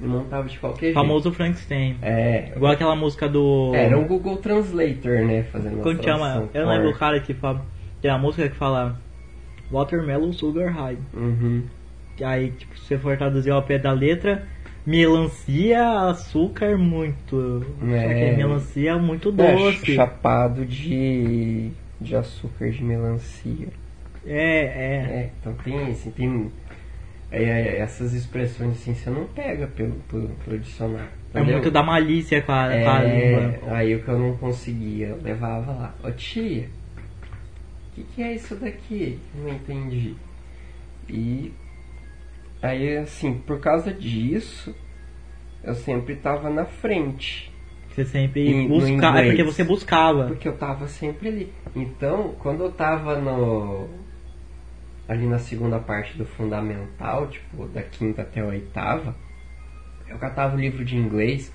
montava 0.00 0.46
de 0.48 0.58
qualquer 0.58 0.86
jeito. 0.86 0.94
Famoso 0.94 1.32
Frankenstein. 1.32 1.96
É, 2.02 2.52
Igual 2.54 2.72
aquela 2.72 2.94
música 2.96 3.28
do. 3.28 3.72
era 3.74 3.96
um 3.98 4.06
Google 4.06 4.36
Translator, 4.36 5.24
né? 5.24 5.42
Fazendo 5.44 5.80
a 5.88 6.02
chama? 6.02 6.48
Eu 6.52 6.66
não 6.66 6.72
lembro 6.72 6.90
o 6.90 6.98
cara 6.98 7.18
que 7.20 7.32
fala. 7.34 7.64
Tem 8.02 8.10
a 8.10 8.18
música 8.18 8.48
que 8.48 8.56
fala 8.56 9.00
Watermelon 9.72 10.32
Sugar 10.32 10.70
High. 10.72 10.98
Uhum. 11.14 11.62
Aí, 12.22 12.50
tipo, 12.50 12.76
se 12.78 12.86
você 12.86 12.98
for 12.98 13.16
traduzir 13.16 13.50
ao 13.50 13.62
pé 13.62 13.78
da 13.78 13.90
letra, 13.92 14.46
melancia, 14.86 16.10
açúcar 16.10 16.76
muito. 16.76 17.64
É. 17.90 18.30
Que 18.30 18.36
melancia 18.36 18.98
muito 18.98 19.28
É, 19.38 19.54
doce. 19.54 19.94
chapado 19.94 20.64
de, 20.66 21.70
de 22.00 22.16
açúcar 22.16 22.70
de 22.70 22.82
melancia. 22.82 23.68
É, 24.26 24.36
é. 24.36 25.20
É, 25.20 25.30
então 25.40 25.54
tem 25.64 25.90
assim, 25.90 26.10
tem 26.10 26.50
é, 27.30 27.42
é, 27.42 27.78
essas 27.78 28.12
expressões 28.14 28.72
assim, 28.72 28.94
você 28.94 29.10
não 29.10 29.24
pega 29.26 29.66
pelo, 29.66 29.94
pelo, 30.08 30.28
pelo 30.44 30.58
dicionário. 30.58 31.08
É 31.34 31.38
entendeu? 31.38 31.54
muito 31.54 31.70
da 31.70 31.82
malícia 31.82 32.40
com 32.42 32.52
a, 32.52 32.68
com 32.68 32.90
a 32.90 33.02
língua. 33.02 33.40
É, 33.40 33.60
aí 33.70 33.94
o 33.96 34.02
que 34.02 34.08
eu 34.08 34.18
não 34.18 34.36
conseguia, 34.36 35.08
eu 35.08 35.20
levava 35.22 35.72
lá. 35.72 35.94
Ô 36.04 36.10
tia, 36.12 36.68
o 37.90 37.94
que, 37.94 38.04
que 38.04 38.22
é 38.22 38.34
isso 38.34 38.54
daqui? 38.54 39.18
Não 39.34 39.48
entendi. 39.48 40.14
E 41.08 41.52
aí 42.66 42.96
assim, 42.98 43.34
por 43.34 43.60
causa 43.60 43.92
disso, 43.92 44.74
eu 45.62 45.74
sempre 45.74 46.16
tava 46.16 46.50
na 46.50 46.64
frente. 46.64 47.52
Você 47.90 48.04
sempre 48.04 48.66
buscava. 48.66 49.20
É 49.20 49.26
porque 49.26 49.44
você 49.44 49.64
buscava. 49.64 50.26
Porque 50.26 50.48
eu 50.48 50.56
tava 50.56 50.88
sempre 50.88 51.28
ali. 51.28 51.52
Então, 51.76 52.34
quando 52.40 52.64
eu 52.64 52.72
tava 52.72 53.16
no. 53.20 53.88
ali 55.08 55.26
na 55.26 55.38
segunda 55.38 55.78
parte 55.78 56.16
do 56.18 56.24
fundamental, 56.24 57.28
tipo, 57.28 57.66
da 57.68 57.82
quinta 57.82 58.22
até 58.22 58.40
a 58.40 58.46
oitava, 58.46 59.14
eu 60.08 60.18
catava 60.18 60.56
o 60.56 60.60
livro 60.60 60.84
de 60.84 60.96
inglês, 60.96 61.52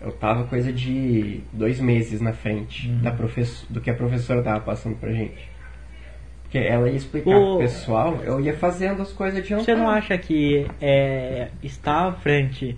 eu 0.00 0.12
tava 0.12 0.44
coisa 0.44 0.70
de 0.72 1.40
dois 1.52 1.80
meses 1.80 2.20
na 2.20 2.32
frente 2.34 2.88
Uhum. 2.88 3.00
da 3.02 3.10
professor, 3.10 3.66
do 3.70 3.80
que 3.80 3.88
a 3.90 3.94
professora 3.94 4.42
tava 4.42 4.60
passando 4.60 4.96
pra 4.96 5.10
gente. 5.12 5.48
Porque 6.50 6.58
ela 6.66 6.88
ia 6.88 6.96
explicar 6.96 7.30
Pô. 7.30 7.50
pro 7.50 7.58
pessoal, 7.58 8.20
eu 8.24 8.40
ia 8.40 8.56
fazendo 8.56 9.02
as 9.02 9.12
coisas 9.12 9.38
adiantadas. 9.38 9.66
Você 9.66 9.74
não 9.74 9.88
acha 9.90 10.16
que 10.16 10.66
é, 10.80 11.48
estar 11.62 12.08
à 12.08 12.12
frente 12.12 12.74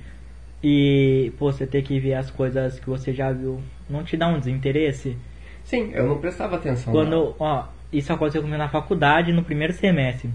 e 0.62 1.32
pô, 1.38 1.52
você 1.52 1.66
ter 1.66 1.82
que 1.82 1.98
ver 2.00 2.14
as 2.14 2.30
coisas 2.30 2.80
que 2.80 2.88
você 2.90 3.12
já 3.12 3.30
viu 3.32 3.60
não 3.88 4.02
te 4.02 4.16
dá 4.16 4.26
um 4.26 4.38
desinteresse? 4.40 5.16
Sim, 5.64 5.90
eu 5.94 6.06
não 6.06 6.18
prestava 6.18 6.56
atenção. 6.56 6.92
não. 6.92 7.00
Quando, 7.00 7.36
ó, 7.38 7.64
isso 7.92 8.12
aconteceu 8.12 8.42
comigo 8.42 8.58
na 8.58 8.68
faculdade 8.68 9.32
no 9.32 9.44
primeiro 9.44 9.72
semestre. 9.72 10.28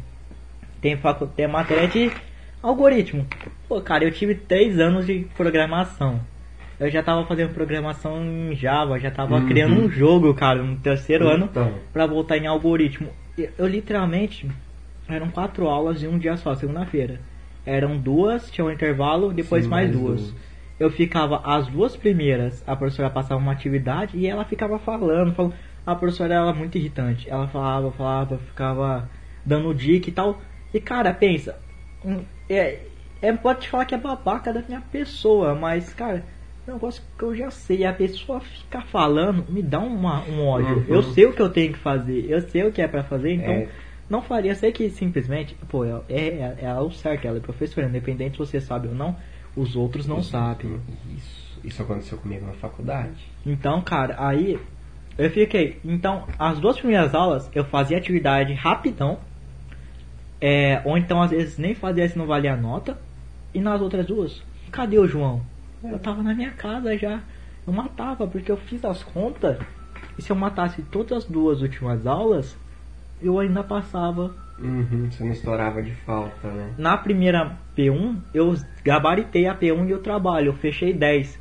Tem, 0.81 0.95
facu 0.95 1.27
tem 1.27 1.45
matéria 1.47 1.87
de 1.89 2.11
algoritmo. 2.63 3.25
Pô, 3.67 3.81
cara, 3.81 4.05
eu 4.05 4.11
tive 4.11 4.33
três 4.35 4.79
anos 4.79 5.05
de 5.05 5.27
programação. 5.35 6.21
eu 6.79 6.89
já 6.89 7.01
tava 7.03 7.25
fazendo 7.25 7.53
programação 7.53 8.21
em 8.23 8.55
Java, 8.55 8.99
já 8.99 9.09
tava 9.11 9.35
Uhum. 9.35 9.47
criando 9.47 9.75
um 9.75 9.89
jogo, 9.89 10.33
cara, 10.33 10.61
no 10.63 10.75
terceiro 10.77 11.27
ano 11.27 11.47
Então. 11.51 11.73
pra 11.91 12.05
voltar 12.05 12.37
em 12.37 12.47
algoritmo. 12.47 13.09
Eu, 13.37 13.67
literalmente 13.67 14.49
eram 15.07 15.29
quatro 15.29 15.67
aulas 15.67 16.01
em 16.01 16.07
um 16.07 16.17
dia 16.17 16.37
só, 16.37 16.55
segunda-feira. 16.55 17.19
Eram 17.65 17.97
duas, 17.97 18.49
tinha 18.49 18.65
um 18.65 18.71
intervalo, 18.71 19.33
depois 19.33 19.63
Sim, 19.63 19.69
mais, 19.69 19.89
mais 19.89 19.99
duas. 19.99 20.21
duas. 20.21 20.35
Eu 20.79 20.89
ficava 20.89 21.41
as 21.43 21.67
duas 21.67 21.95
primeiras, 21.95 22.63
a 22.67 22.75
professora 22.75 23.09
passava 23.09 23.39
uma 23.39 23.51
atividade 23.51 24.17
e 24.17 24.27
ela 24.27 24.43
ficava 24.43 24.77
falando, 24.77 25.33
falando. 25.33 25.53
A 25.85 25.95
professora 25.95 26.33
era 26.33 26.53
muito 26.53 26.77
irritante. 26.77 27.29
Ela 27.29 27.47
falava, 27.47 27.91
falava, 27.91 28.37
ficava 28.37 29.09
dando 29.45 29.73
dica 29.73 30.09
e 30.09 30.13
tal. 30.13 30.41
E 30.73 30.79
cara, 30.79 31.13
pensa, 31.13 31.57
é, 32.49 32.79
é, 33.21 33.33
pode 33.33 33.61
te 33.61 33.69
falar 33.69 33.85
que 33.85 33.95
é 33.95 33.97
babaca 33.97 34.51
da 34.51 34.61
minha 34.61 34.81
pessoa, 34.81 35.55
mas 35.55 35.93
cara, 35.93 36.23
negócio 36.67 37.01
que 37.17 37.23
eu 37.23 37.35
já 37.35 37.51
sei. 37.51 37.85
A 37.85 37.93
pessoa 37.93 38.39
ficar 38.39 38.81
falando 38.83 39.45
me 39.49 39.61
dá 39.61 39.79
uma, 39.79 40.23
um 40.25 40.45
ódio. 40.45 40.77
Uhum. 40.77 40.85
Eu 40.87 41.03
sei 41.03 41.25
o 41.25 41.33
que 41.33 41.41
eu 41.41 41.49
tenho 41.49 41.73
que 41.73 41.79
fazer, 41.79 42.25
eu 42.29 42.41
sei 42.41 42.63
o 42.63 42.71
que 42.71 42.81
é 42.81 42.87
pra 42.87 43.03
fazer, 43.03 43.33
então 43.33 43.53
É. 43.53 43.67
não 44.09 44.21
faria. 44.21 44.55
Sei 44.55 44.71
que 44.71 44.89
simplesmente, 44.89 45.55
pô, 45.69 45.85
é, 45.85 46.01
é, 46.09 46.57
é 46.61 46.73
o 46.79 46.91
certo, 46.91 47.25
ela 47.25 47.37
é 47.37 47.41
professora, 47.41 47.87
independente 47.87 48.33
se 48.33 48.39
você 48.39 48.59
sabe 48.59 48.87
ou 48.87 48.95
não, 48.95 49.15
os 49.55 49.75
outros 49.75 50.07
não 50.07 50.21
sabem. 50.21 50.79
Isso, 51.15 51.59
isso 51.63 51.81
aconteceu 51.81 52.17
comigo 52.17 52.45
na 52.45 52.53
faculdade. 52.53 53.15
Então, 53.45 53.81
cara, 53.81 54.15
aí 54.17 54.59
eu 55.17 55.29
fiquei. 55.29 55.79
Então, 55.85 56.25
as 56.37 56.59
duas 56.59 56.77
primeiras 56.77 57.13
aulas 57.15 57.49
eu 57.53 57.63
fazia 57.63 57.97
atividade 57.97 58.53
rapidão. 58.53 59.19
É, 60.41 60.81
ou 60.83 60.97
então 60.97 61.21
às 61.21 61.31
vezes 61.31 61.57
nem 61.57 61.73
fazia 61.73 62.07
se 62.09 62.17
não 62.17 62.25
valia 62.27 62.53
a 62.53 62.57
nota. 62.57 62.97
E 63.53 63.61
nas 63.61 63.79
outras 63.81 64.05
duas, 64.05 64.43
cadê 64.69 64.99
o 64.99 65.07
João? 65.07 65.41
Eu 65.91 65.99
tava 65.99 66.23
na 66.23 66.33
minha 66.33 66.51
casa 66.51 66.97
já. 66.97 67.21
Eu 67.65 67.73
matava, 67.73 68.27
porque 68.27 68.51
eu 68.51 68.57
fiz 68.57 68.83
as 68.85 69.03
contas. 69.03 69.57
E 70.17 70.21
se 70.21 70.31
eu 70.31 70.35
matasse 70.35 70.81
todas 70.83 71.19
as 71.19 71.25
duas 71.25 71.61
últimas 71.61 72.05
aulas, 72.05 72.57
eu 73.21 73.39
ainda 73.39 73.63
passava. 73.63 74.33
Uhum, 74.59 75.09
você 75.11 75.23
não 75.23 75.31
estourava 75.31 75.81
de 75.81 75.91
falta, 75.91 76.47
né? 76.47 76.73
Na 76.77 76.97
primeira 76.97 77.57
P1, 77.77 78.17
eu 78.33 78.55
gabaritei 78.83 79.47
a 79.47 79.55
P1 79.55 79.89
e 79.89 79.93
o 79.93 79.99
trabalho, 79.99 80.47
eu 80.47 80.53
fechei 80.53 80.93
10. 80.93 81.37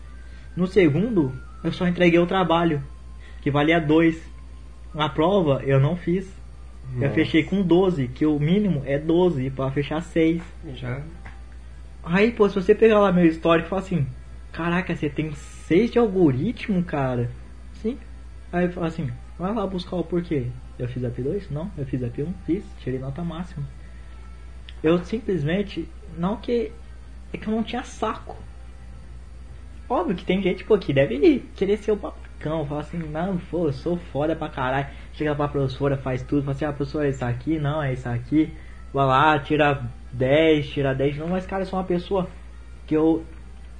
No 0.57 0.66
segundo, 0.66 1.32
eu 1.62 1.72
só 1.72 1.86
entreguei 1.86 2.18
o 2.18 2.26
trabalho, 2.26 2.82
que 3.40 3.51
valia 3.51 3.80
2. 3.80 4.20
Na 4.95 5.09
prova, 5.09 5.62
eu 5.64 5.78
não 5.78 5.97
fiz. 5.97 6.32
Eu 6.97 7.03
Nossa. 7.03 7.14
fechei 7.14 7.42
com 7.42 7.62
12, 7.62 8.09
que 8.09 8.26
o 8.26 8.38
mínimo 8.38 8.82
é 8.84 8.99
12 8.99 9.51
para 9.51 9.70
fechar 9.70 10.01
6. 10.01 10.42
Já. 10.74 11.01
Aí, 12.05 12.30
pô, 12.30 12.49
se 12.49 12.55
você 12.55 12.74
pegar 12.74 13.01
lá 13.01 13.11
meu 13.11 13.24
histórico 13.24 13.66
e 13.66 13.70
falar 13.70 13.82
assim: 13.82 14.07
Caraca, 14.55 14.94
você 14.94 15.11
tem 15.11 15.34
6 15.34 15.90
de 15.90 15.98
algoritmo, 15.98 16.82
cara? 16.84 17.28
Sim. 17.82 17.98
Aí 18.52 18.68
fala 18.68 18.86
assim: 18.86 19.11
Vai 19.36 19.52
lá 19.52 19.66
buscar 19.66 19.96
o 19.96 20.05
porquê. 20.05 20.46
Eu 20.78 20.88
fiz 20.88 21.05
a 21.05 21.11
P2? 21.11 21.50
Não. 21.50 21.70
Eu 21.76 21.84
fiz 21.84 22.02
a 22.02 22.09
P1? 22.09 22.32
Fiz. 22.46 22.64
Tirei 22.78 23.00
nota 23.00 23.22
máxima. 23.22 23.66
Eu 24.80 25.05
simplesmente. 25.05 25.88
Não 26.16 26.36
que. 26.36 26.70
É 27.32 27.36
que 27.36 27.48
eu 27.48 27.52
não 27.52 27.64
tinha 27.64 27.82
saco. 27.82 28.36
Óbvio 29.88 30.14
que 30.16 30.24
tem 30.24 30.40
gente, 30.40 30.62
pô, 30.62 30.78
que 30.78 30.92
deve 30.92 31.40
querer 31.57 31.76
ser 31.78 31.90
o 31.90 31.96
babacão. 31.96 32.64
Falar 32.64 32.82
assim: 32.82 32.98
Não, 32.98 33.38
pô, 33.50 33.66
eu 33.66 33.72
sou 33.72 33.96
foda 33.96 34.36
pra 34.36 34.48
caralho. 34.48 34.86
Chega 35.14 35.34
pra 35.34 35.48
professora, 35.48 35.96
faz 35.96 36.22
tudo. 36.22 36.42
Fala 36.42 36.52
assim: 36.52 36.64
Ah, 36.64 36.72
professora, 36.72 37.07
é 37.07 37.11
isso 37.11 37.24
aqui? 37.24 37.59
Não, 37.59 37.82
é 37.82 37.92
isso 37.92 38.09
aqui. 38.09 38.52
Vai 38.92 39.05
lá, 39.05 39.36
tira 39.40 39.84
10, 40.12 40.68
tira 40.68 40.94
10. 40.94 41.16
Não, 41.16 41.26
mas 41.26 41.44
cara, 41.44 41.62
eu 41.62 41.66
sou 41.66 41.76
uma 41.76 41.84
pessoa 41.84 42.28
que 42.86 42.94
eu. 42.94 43.24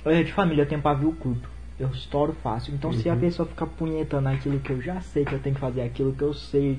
Eu 0.05 0.22
de 0.24 0.32
família, 0.32 0.62
eu 0.62 0.68
tenho 0.68 0.82
pavio 0.82 1.12
curto. 1.12 1.48
Eu 1.78 1.88
estouro 1.88 2.32
fácil. 2.34 2.74
Então 2.74 2.92
se 2.92 3.09
a 3.09 3.14
Uhum. 3.14 3.20
pessoa 3.20 3.48
ficar 3.48 3.66
punhetando 3.66 4.28
aquilo 4.28 4.61
que 4.61 4.70
eu 4.70 4.80
já 4.80 5.00
sei 5.00 5.24
que 5.24 5.32
eu 5.32 5.40
tenho 5.40 5.55
que 5.55 5.61
fazer, 5.61 5.82
aquilo 5.82 6.12
que 6.14 6.22
eu 6.22 6.32
sei 6.34 6.78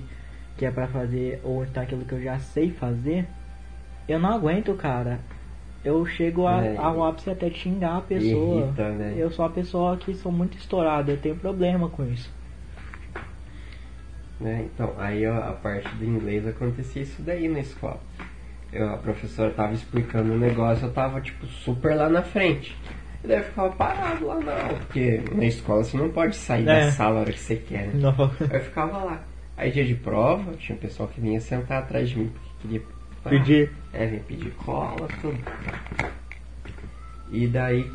que 0.58 0.66
é 0.66 0.72
pra 0.72 0.88
fazer, 0.88 1.42
ou 1.44 1.66
então 1.66 1.84
aquilo 1.84 2.06
que 2.06 2.14
eu 2.14 2.22
já 2.22 2.40
sei 2.40 2.72
fazer, 2.72 3.28
eu 4.08 4.20
não 4.20 4.30
aguento, 4.34 4.74
cara. 4.76 5.20
Eu 5.84 6.06
chego 6.06 6.48
a, 6.48 6.64
É, 6.64 6.78
ao 6.78 7.04
ápice 7.04 7.30
até 7.30 7.50
xingar 7.50 7.98
a 7.98 8.02
pessoa. 8.02 8.62
Irrita, 8.62 8.90
né? 8.92 9.14
Eu 9.18 9.30
sou 9.32 9.46
uma 9.46 9.52
pessoa 9.52 9.98
que 9.98 10.14
sou 10.16 10.32
muito 10.32 10.58
estourada, 10.58 11.12
eu 11.12 11.18
tenho 11.18 11.36
problema 11.36 11.90
com 11.90 12.06
isso. 12.06 12.32
né? 14.40 14.68
Então, 14.74 14.94
aí 14.98 15.26
ó, 15.28 15.38
a 15.50 15.54
parte 15.54 15.90
do 15.96 16.06
inglês 16.06 16.46
acontecia 16.48 17.02
isso 17.02 17.22
daí 17.22 17.48
na 17.48 17.60
escola. 17.60 18.00
Eu, 18.72 18.90
a 18.90 18.98
professora 18.98 19.52
tava 19.52 19.74
explicando 19.74 20.34
o 20.34 20.38
negócio, 20.40 20.86
eu 20.88 20.94
tava 20.94 21.22
tipo 21.22 21.46
super 21.46 21.96
lá 21.96 22.10
na 22.10 22.22
frente. 22.24 22.76
E 23.26 23.28
daí 23.28 23.38
eu 23.40 23.44
ficava 23.44 23.70
parado 23.72 24.28
lá 24.28 24.36
não, 24.36 24.78
porque 24.78 25.20
na 25.34 25.46
escola 25.46 25.84
você 25.84 25.98
não 25.98 26.10
pode 26.10 26.36
sair 26.36 26.62
É. 26.62 26.86
da 26.86 26.92
sala 26.92 27.18
a 27.18 27.22
hora 27.22 27.32
que 27.34 27.40
você 27.40 27.56
quer, 27.56 27.88
né? 27.88 27.94
Não. 27.96 28.32
Aí 28.40 28.58
eu 28.58 28.62
ficava 28.62 28.98
lá. 29.00 29.24
Aí 29.58 29.72
dia 29.72 29.84
de 29.84 29.96
prova, 29.96 30.54
tinha 30.54 30.76
um 30.76 30.80
pessoal 30.80 31.10
que 31.10 31.20
vinha 31.20 31.42
sentar 31.42 31.80
atrás 31.80 32.08
de 32.08 32.20
mim 32.20 32.28
porque 32.28 32.50
queria 32.62 32.82
Pedir. 33.28 33.72
É, 33.92 34.06
vem 34.06 34.20
pedir 34.20 34.52
cola, 34.52 35.08
tudo. 35.20 35.40
E 37.32 37.48
daí, 37.48 37.92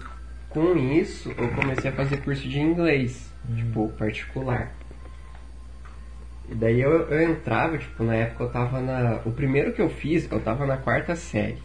com 0.48 0.74
isso, 0.76 1.32
eu 1.38 1.48
comecei 1.50 1.88
a 1.88 1.94
fazer 1.94 2.16
curso 2.16 2.48
de 2.48 2.58
inglês, 2.58 3.32
tipo, 3.54 3.88
particular. 3.90 4.72
E 6.48 6.54
daí 6.56 6.80
eu, 6.80 6.90
eu 7.08 7.30
entrava, 7.30 7.78
tipo, 7.78 8.02
na 8.02 8.16
época 8.16 8.42
eu 8.42 8.48
tava 8.50 8.80
na. 8.80 9.20
O 9.24 9.30
primeiro 9.30 9.72
que 9.72 9.80
eu 9.80 9.88
fiz, 9.88 10.28
eu 10.32 10.40
tava 10.40 10.66
na 10.66 10.76
quarta 10.76 11.14
série. 11.14 11.58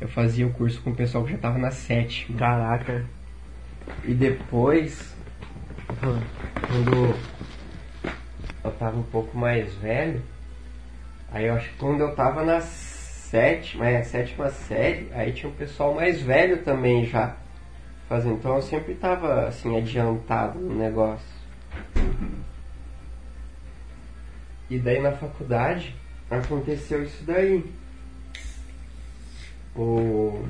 Eu 0.00 0.08
fazia 0.08 0.46
o 0.46 0.52
curso 0.52 0.80
com 0.82 0.90
o 0.90 0.94
pessoal 0.94 1.24
que 1.24 1.32
já 1.32 1.38
tava 1.38 1.58
na 1.58 1.70
sétima. 1.70 2.38
Caraca. 2.38 3.04
E 4.04 4.12
depois, 4.12 5.14
quando 5.88 7.14
eu 8.62 8.70
tava 8.72 8.98
um 8.98 9.02
pouco 9.04 9.36
mais 9.36 9.72
velho, 9.74 10.22
aí 11.32 11.46
eu 11.46 11.54
acho 11.54 11.70
que 11.70 11.76
quando 11.76 12.00
eu 12.00 12.14
tava 12.14 12.44
na 12.44 12.60
sétima, 12.60 13.88
é, 13.88 14.02
sétima 14.02 14.50
série, 14.50 15.08
aí 15.12 15.32
tinha 15.32 15.50
um 15.50 15.54
pessoal 15.54 15.94
mais 15.94 16.20
velho 16.20 16.62
também 16.62 17.06
já 17.06 17.34
fazendo. 18.08 18.34
Então 18.34 18.56
eu 18.56 18.62
sempre 18.62 18.94
tava 18.94 19.46
assim, 19.46 19.76
adiantado 19.76 20.58
no 20.58 20.74
negócio. 20.74 21.26
E 24.68 24.78
daí 24.78 25.00
na 25.00 25.12
faculdade 25.12 25.94
aconteceu 26.30 27.04
isso 27.04 27.24
daí. 27.24 27.64
O 29.76 30.46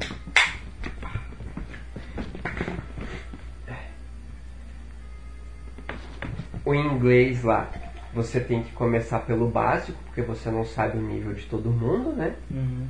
o 6.64 6.74
inglês 6.74 7.45
lá, 7.45 7.70
você 8.12 8.41
tem 8.41 8.62
que 8.62 8.72
começar 8.72 9.20
pelo 9.20 9.49
básico, 9.49 9.99
porque 10.07 10.22
você 10.22 10.51
não 10.51 10.64
sabe 10.64 10.99
o 10.99 11.01
nível 11.01 11.33
de 11.33 11.47
todo 11.47 11.70
mundo, 11.70 12.12
né? 12.12 12.35
Uhum. 12.51 12.89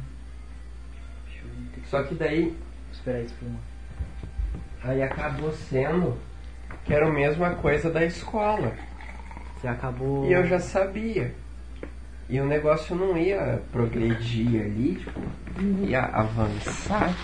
Só 1.91 2.03
que 2.03 2.15
daí, 2.15 2.57
Esperar 2.93 3.21
isso 3.23 3.35
por 3.39 3.49
uma. 3.49 3.61
aí 4.83 5.03
acabou 5.03 5.53
sendo 5.53 6.17
que 6.85 6.95
era 6.95 7.07
a 7.07 7.13
mesma 7.13 7.55
coisa 7.57 7.91
da 7.91 8.05
escola. 8.05 8.73
Você 9.57 9.69
acabou. 9.69 10.27
E 10.27 10.33
eu 10.33 10.47
já 10.47 10.59
sabia. 10.59 11.35
E 12.29 12.41
o 12.41 12.47
negócio 12.47 12.97
não 12.97 13.17
ia 13.17 13.63
progredir 13.71 14.61
ali, 14.61 14.97
tipo, 14.97 15.21
ia 15.85 16.01
avançar. 16.01 17.15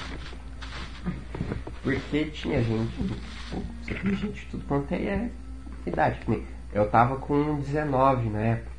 Porque 1.82 2.26
tinha 2.26 2.62
gente, 2.62 3.20
tinha 3.84 4.14
gente 4.14 4.32
de 4.32 4.46
tudo 4.46 4.64
quanto 4.66 4.92
é 4.92 5.28
idade. 5.84 6.20
Eu 6.72 6.88
tava 6.88 7.16
com 7.16 7.57
19 7.61 8.30
na 8.30 8.40
época. 8.40 8.70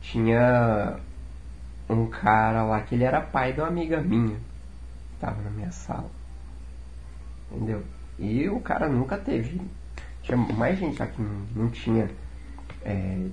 Tinha 0.00 0.96
um 1.88 2.06
cara 2.06 2.62
lá 2.62 2.80
que 2.82 2.94
ele 2.94 3.04
era 3.04 3.20
pai 3.20 3.52
de 3.52 3.60
uma 3.60 3.68
amiga 3.68 4.00
minha. 4.00 4.36
Tava 5.18 5.42
na 5.42 5.50
minha 5.50 5.72
sala. 5.72 6.10
Entendeu? 7.50 7.82
E 8.18 8.48
o 8.48 8.60
cara 8.60 8.88
nunca 8.88 9.18
teve. 9.18 9.60
Tinha 10.22 10.36
mais 10.36 10.78
gente 10.78 10.98
lá 10.98 11.06
que 11.06 11.20
não, 11.20 11.46
não 11.56 11.70
tinha 11.70 12.08
é, 12.84 13.26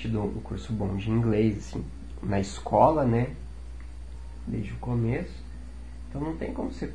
tido 0.00 0.22
um 0.22 0.40
curso 0.40 0.72
bom 0.72 0.96
de 0.96 1.10
inglês, 1.10 1.58
assim, 1.58 1.84
na 2.22 2.40
escola, 2.40 3.04
né? 3.04 3.34
Desde 4.46 4.72
o 4.72 4.76
começo. 4.76 5.34
Então 6.08 6.20
não 6.20 6.36
tem 6.36 6.52
como 6.52 6.72
você 6.72 6.92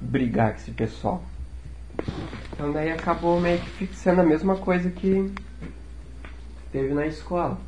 brigar 0.00 0.52
com 0.52 0.58
esse 0.58 0.70
pessoal. 0.70 1.22
Então 2.52 2.72
daí 2.72 2.90
acabou 2.90 3.40
meio 3.40 3.60
que 3.60 3.70
fixando 3.70 4.20
a 4.20 4.24
mesma 4.24 4.56
coisa 4.56 4.90
que 4.90 5.32
teve 6.70 6.94
na 6.94 7.06
escola. 7.06 7.58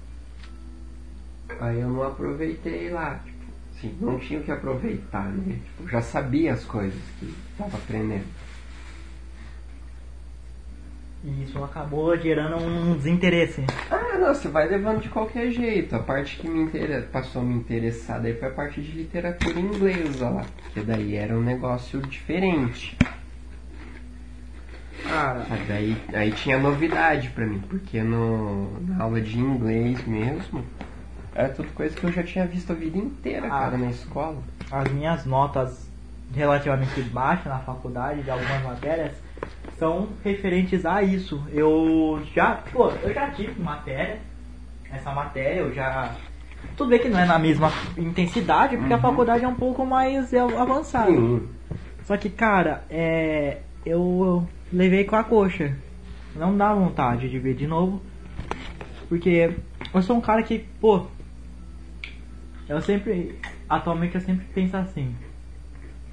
Aí 1.61 1.81
eu 1.81 1.89
não 1.89 2.05
aproveitei 2.05 2.91
lá, 2.91 3.17
tipo, 3.25 3.45
assim, 3.75 3.97
não 4.01 4.19
tinha 4.19 4.39
o 4.39 4.45
que 4.45 4.53
aproveitar, 4.53 5.25
né? 5.25 5.59
Tipo, 5.65 5.89
já 5.89 6.01
sabia 6.01 6.53
as 6.53 6.65
coisas 6.65 7.01
que 7.19 7.35
estava 7.53 7.77
aprendendo. 7.77 8.27
E 11.25 11.43
isso 11.45 11.63
acabou 11.63 12.17
gerando 12.17 12.57
um 12.57 12.95
desinteresse. 12.97 13.65
Ah, 13.91 14.17
não, 14.19 14.33
você 14.33 14.49
vai 14.49 14.69
levando 14.69 15.01
de 15.03 15.09
qualquer 15.09 15.51
jeito. 15.51 15.97
A 15.97 15.99
parte 15.99 16.37
que 16.37 16.49
me 16.49 16.63
inter... 16.63 17.09
passou 17.13 17.43
a 17.43 17.45
me 17.45 17.55
interessar 17.55 18.21
daí 18.21 18.35
foi 18.35 18.49
a 18.49 18.53
parte 18.53 18.81
de 18.81 18.93
literatura 18.93 19.59
inglesa 19.59 20.29
lá. 20.31 20.45
Porque 20.63 20.81
daí 20.81 21.17
era 21.17 21.35
um 21.37 21.43
negócio 21.43 22.01
diferente. 22.03 22.97
Cara, 25.09 25.45
Sabe, 25.47 25.73
Aí, 25.73 25.97
aí 26.13 26.33
tinha 26.33 26.59
novidade 26.59 27.31
pra 27.31 27.47
mim, 27.47 27.61
porque 27.69 28.03
no, 28.03 28.81
na 28.83 29.03
aula 29.05 29.21
de 29.21 29.39
inglês 29.39 30.05
mesmo, 30.07 30.65
era 31.35 31.49
tudo 31.49 31.69
coisa 31.73 31.95
que 31.95 32.05
eu 32.05 32.13
já 32.13 32.23
tinha 32.23 32.47
visto 32.47 32.73
a 32.73 32.75
vida 32.75 32.99
inteira, 32.99 33.47
Ah. 33.47 33.51
cara, 33.51 33.79
na 33.79 33.91
escola. 33.91 34.37
as 34.71 34.89
minhas 34.93 35.25
notas 35.25 35.89
relativamente 36.35 37.01
baixas 37.03 37.47
na 37.47 37.59
faculdade 37.61 38.23
de 38.23 38.31
algumas 38.31 38.63
matérias 38.63 39.13
são 39.79 40.09
referentes 40.25 40.85
a 40.85 41.03
isso. 41.03 41.43
Eu 41.53 42.21
já, 42.35 42.63
pô, 42.73 42.91
eu 43.03 43.15
já 43.15 43.31
tive 43.31 43.61
matéria, 43.61 44.19
essa 44.91 45.13
matéria 45.13 45.61
eu 45.61 45.73
já. 45.73 46.15
Tudo 46.77 46.91
bem 46.91 46.99
que 46.99 47.09
não 47.09 47.19
é 47.19 47.25
na 47.25 47.39
mesma 47.39 47.73
intensidade, 47.97 48.77
porque 48.77 48.93
a 48.93 48.99
faculdade 48.99 49.45
é 49.45 49.49
um 49.49 49.55
pouco 49.55 49.87
mais 49.87 50.33
é, 50.33 50.41
avançada. 50.41 51.11
Sim. 51.11 51.49
Só 52.05 52.17
que, 52.17 52.29
cara, 52.29 52.85
é, 52.91 53.59
eu 53.85 54.47
levei 54.73 55.05
com 55.05 55.17
a 55.17 55.23
coxa. 55.23 55.77
Não 56.35 56.57
dá 56.57 56.73
vontade 56.73 57.29
de 57.29 57.39
ver 57.39 57.55
de 57.55 57.67
novo. 57.67 58.03
Porque 59.09 59.55
eu 59.95 60.03
sou 60.03 60.17
um 60.17 60.21
cara 60.21 60.43
que, 60.43 60.61
pô. 60.81 61.07
Eu 62.69 62.81
sempre. 62.83 63.39
Atualmente 63.69 64.15
eu 64.15 64.21
sempre 64.21 64.47
penso 64.55 64.77
assim. 64.77 65.15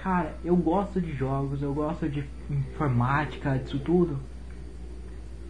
Cara, 0.06 0.36
eu 0.46 0.56
gosto 0.56 1.02
de 1.02 1.12
jogos, 1.16 1.64
eu 1.64 1.74
gosto 1.74 2.08
de 2.08 2.24
informática, 2.48 3.58
disso 3.58 3.80
tudo. 3.80 4.20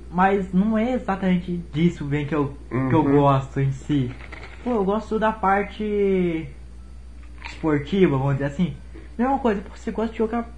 Mas 0.10 0.54
não 0.54 0.78
é 0.78 0.94
exatamente 0.94 1.58
disso 1.74 2.06
bem 2.06 2.26
que 2.26 2.34
eu, 2.34 2.56
que 2.70 2.76
eu 2.96 3.04
Uhum. 3.04 3.12
gosto 3.12 3.60
em 3.60 3.74
si. 3.74 4.10
Pô, 4.64 4.76
eu 4.76 4.86
gosto 4.86 5.20
da 5.20 5.34
parte 5.34 6.48
esportiva, 7.46 8.18
vamos 8.18 8.36
dizer 8.36 8.46
assim. 8.46 8.74
Mesma 9.18 9.38
coisa, 9.40 9.62
você 9.76 9.92
gosta 9.92 10.14
de 10.14 10.20
jogar 10.20 10.50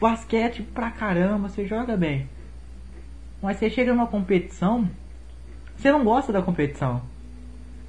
basquete 0.00 0.64
pra 0.74 0.90
caramba, 0.90 1.48
você 1.48 1.64
joga 1.64 1.96
bem. 1.96 2.28
Mas 3.40 3.58
você 3.58 3.70
chega 3.70 3.94
numa 3.94 4.08
competição, 4.08 4.90
você 5.76 5.92
não 5.92 6.02
gosta 6.02 6.32
da 6.32 6.42
competição. 6.42 7.02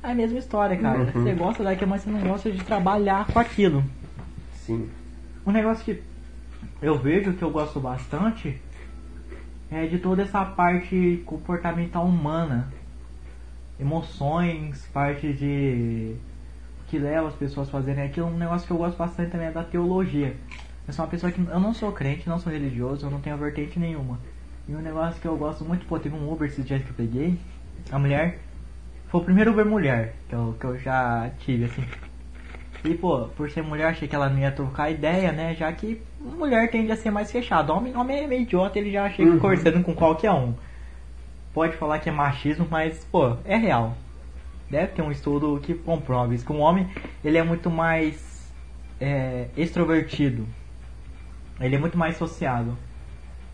É 0.04 0.12
a 0.12 0.14
mesma 0.14 0.38
história, 0.38 0.78
cara. 0.78 1.00
Uhum. 1.00 1.24
Você 1.24 1.34
gosta 1.34 1.64
daquilo, 1.64 1.90
mas 1.90 2.04
você 2.04 2.12
não 2.12 2.20
gosta 2.22 2.52
de 2.52 2.64
trabalhar 2.64 3.28
com 3.30 3.40
aquilo. 3.40 3.84
Sim. 4.54 4.88
Um 5.46 5.52
negócio 5.52 5.86
que 5.86 6.02
eu 6.82 6.98
vejo 6.98 7.34
que 7.34 7.44
eu 7.44 7.52
gosto 7.52 7.80
bastante 7.80 8.60
é 9.72 9.86
de 9.86 10.00
toda 10.00 10.24
essa 10.24 10.44
parte 10.44 11.22
comportamental 11.26 12.06
humana. 12.06 12.74
Emoções, 13.80 14.88
parte 14.92 15.34
de. 15.34 16.16
que 16.88 16.98
leva 16.98 17.28
as 17.28 17.36
pessoas 17.36 17.68
a 17.68 17.72
fazerem 17.72 18.06
aquilo. 18.06 18.28
Um 18.28 18.38
negócio 18.38 18.66
que 18.66 18.74
eu 18.74 18.78
gosto 18.78 18.98
bastante 18.98 19.32
também 19.32 19.48
é 19.48 19.52
da 19.52 19.64
teologia. 19.64 20.36
Eu 20.88 20.94
sou 20.94 21.06
uma 21.06 21.12
pessoa 21.12 21.32
que. 21.32 21.40
Eu 21.40 21.60
não 21.60 21.74
sou 21.74 21.92
crente, 21.92 22.28
não 22.28 22.40
sou 22.40 22.52
religioso, 22.52 23.06
eu 23.06 23.12
não 23.12 23.22
tenho 23.22 23.38
vertente 23.38 23.78
nenhuma. 23.78 24.18
E 24.68 24.74
um 24.74 24.82
negócio 24.82 25.22
que 25.22 25.28
eu 25.28 25.38
gosto 25.38 25.64
muito, 25.64 25.86
pô, 25.86 26.00
teve 26.00 26.16
um 26.16 26.32
Uber 26.32 26.48
esses 26.48 26.66
dias 26.66 26.84
que 26.84 26.90
eu 26.90 26.96
peguei. 26.96 27.38
A 27.92 28.00
mulher. 28.00 28.40
Foi 29.10 29.22
o 29.22 29.24
primeiro 29.24 29.52
Uber 29.52 29.66
mulher 29.66 30.16
que 30.28 30.34
eu, 30.34 30.56
que 30.60 30.66
eu 30.66 30.80
já 30.80 31.30
tive, 31.40 31.66
assim. 31.66 31.84
E, 32.86 32.94
pô, 32.96 33.28
por 33.36 33.50
ser 33.50 33.64
mulher, 33.64 33.88
achei 33.88 34.08
que 34.08 34.16
ela 34.16 34.30
não 34.30 34.40
ia 34.40 34.52
trocar 34.52 34.92
ideia, 34.92 35.32
né? 35.32 35.56
Já 35.56 35.72
que 35.72 36.02
mulher 36.20 36.70
tende 36.70 36.92
a 36.92 36.96
ser 36.96 37.12
mais 37.12 37.32
fechada. 37.32 37.74
Homem, 37.74 37.96
homem 37.96 38.24
é 38.24 38.28
meio 38.28 38.42
idiota, 38.44 38.78
ele 38.78 38.92
já 38.92 39.10
chega 39.10 39.32
Uhum. 39.32 39.40
conversando 39.40 39.84
com 39.84 39.94
qualquer 39.94 40.32
um. 40.32 40.54
Pode 41.54 41.76
falar 41.78 42.00
que 42.00 42.10
é 42.10 42.12
machismo, 42.12 42.68
mas, 42.70 43.06
pô, 43.12 43.38
é 43.46 43.56
real. 43.58 43.96
Deve 44.70 44.88
ter 44.94 45.02
um 45.02 45.12
estudo 45.12 45.60
que 45.62 45.74
comprova 45.74 46.34
isso. 46.34 46.46
Que 46.46 46.52
um 46.52 46.60
homem, 46.60 46.88
ele 47.24 47.38
é 47.38 47.44
muito 47.44 47.70
mais 47.70 48.52
é, 49.00 49.48
extrovertido. 49.56 50.46
Ele 51.60 51.76
é 51.76 51.80
muito 51.80 51.98
mais 51.98 52.18
sociado. 52.18 52.78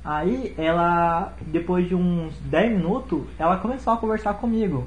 Aí, 0.03 0.55
ela, 0.57 1.33
depois 1.41 1.87
de 1.87 1.93
uns 1.93 2.33
10 2.39 2.71
minutos, 2.71 3.23
ela 3.37 3.57
começou 3.57 3.93
a 3.93 3.97
conversar 3.97 4.33
comigo 4.33 4.85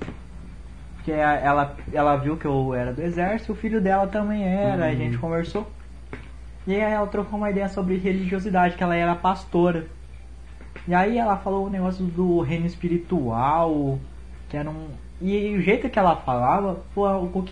que 1.05 1.13
a- 1.13 1.35
ela, 1.35 1.77
ela 1.93 2.17
viu 2.17 2.37
que 2.37 2.47
eu 2.47 2.75
era 2.75 2.93
do 2.93 3.03
exército, 3.03 3.53
o 3.53 3.57
filho 3.57 3.81
dela 3.81 4.07
também 4.07 4.43
era, 4.45 4.87
a 4.87 4.89
Uhum. 4.91 4.97
gente 4.97 5.19
conversou. 5.19 5.71
E 6.67 6.75
aí 6.75 6.81
ela 6.81 7.07
trocou 7.07 7.39
uma 7.39 7.51
ideia 7.51 7.69
sobre 7.69 7.97
religiosidade, 7.97 8.75
que 8.77 8.83
ela 8.83 8.97
era 8.97 9.15
pastora. 9.15 9.87
E 10.89 10.95
aí 10.95 11.19
ela 11.19 11.37
falou 11.37 11.67
o 11.67 11.71
negócio 11.71 12.05
do 12.05 12.41
reino 12.41 12.67
espiritual, 12.67 13.99
que 14.49 14.57
era 14.57 14.69
um. 14.71 14.89
E 15.21 15.55
o 15.57 15.61
jeito 15.63 15.89
que 15.89 15.99
ela 15.99 16.17
falava 16.17 16.81
foi 16.95 17.09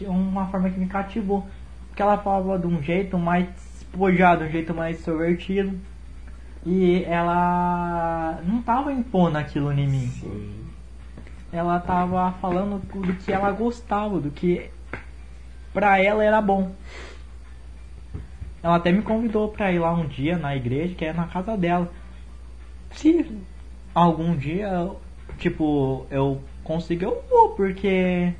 uma 0.06 0.46
forma 0.46 0.68
que 0.70 0.78
me 0.80 0.86
cativou. 0.86 1.46
Porque 1.88 2.00
ela 2.02 2.16
falava 2.18 2.58
de 2.58 2.66
um 2.66 2.82
jeito 2.82 3.18
mais 3.18 3.46
despojado, 3.48 4.44
de 4.44 4.48
um 4.48 4.52
jeito 4.52 4.74
mais 4.74 4.98
extrovertido. 4.98 5.78
E 6.64 7.04
ela 7.04 8.40
não 8.44 8.62
tava 8.62 8.92
impondo 8.92 9.36
aquilo 9.36 9.72
em 9.72 9.86
mim 9.88 10.06
Sim. 10.20 10.52
Ela 11.52 11.78
tava 11.78 12.32
falando 12.40 12.78
do 12.78 13.12
que 13.14 13.30
ela 13.30 13.50
gostava, 13.50 14.18
do 14.18 14.30
que 14.30 14.70
pra 15.72 16.00
ela 16.00 16.24
era 16.24 16.40
bom. 16.40 16.72
Ela 18.62 18.76
até 18.76 18.90
me 18.90 19.02
convidou 19.02 19.48
pra 19.48 19.72
ir 19.72 19.78
lá 19.78 19.92
um 19.92 20.06
dia 20.06 20.38
na 20.38 20.56
igreja, 20.56 20.94
que 20.94 21.04
é 21.04 21.12
na 21.12 21.26
casa 21.26 21.56
dela. 21.56 21.90
Se 22.92 23.26
algum 23.94 24.36
dia, 24.36 24.90
tipo, 25.38 26.06
eu 26.10 26.40
conseguir, 26.62 27.04
eu 27.04 27.22
vou, 27.28 27.50
porque, 27.50 28.32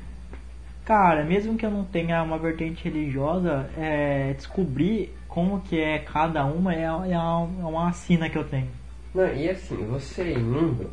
cara, 0.85 1.23
mesmo 1.23 1.57
que 1.57 1.65
eu 1.65 1.71
não 1.71 1.83
tenha 1.83 2.23
uma 2.23 2.37
vertente 2.37 2.83
religiosa, 2.85 3.69
é, 3.77 4.33
descobrir 4.33 5.13
como 5.27 5.61
que 5.61 5.79
é 5.79 5.99
cada 5.99 6.45
uma 6.45 6.73
é, 6.73 6.83
é 6.83 6.91
uma, 6.91 7.11
é 7.11 7.65
uma 7.65 7.91
sina 7.91 8.29
que 8.29 8.37
eu 8.37 8.43
tenho. 8.43 8.69
Não, 9.13 9.27
e 9.35 9.49
assim, 9.49 9.75
você 9.85 10.33
indo, 10.33 10.89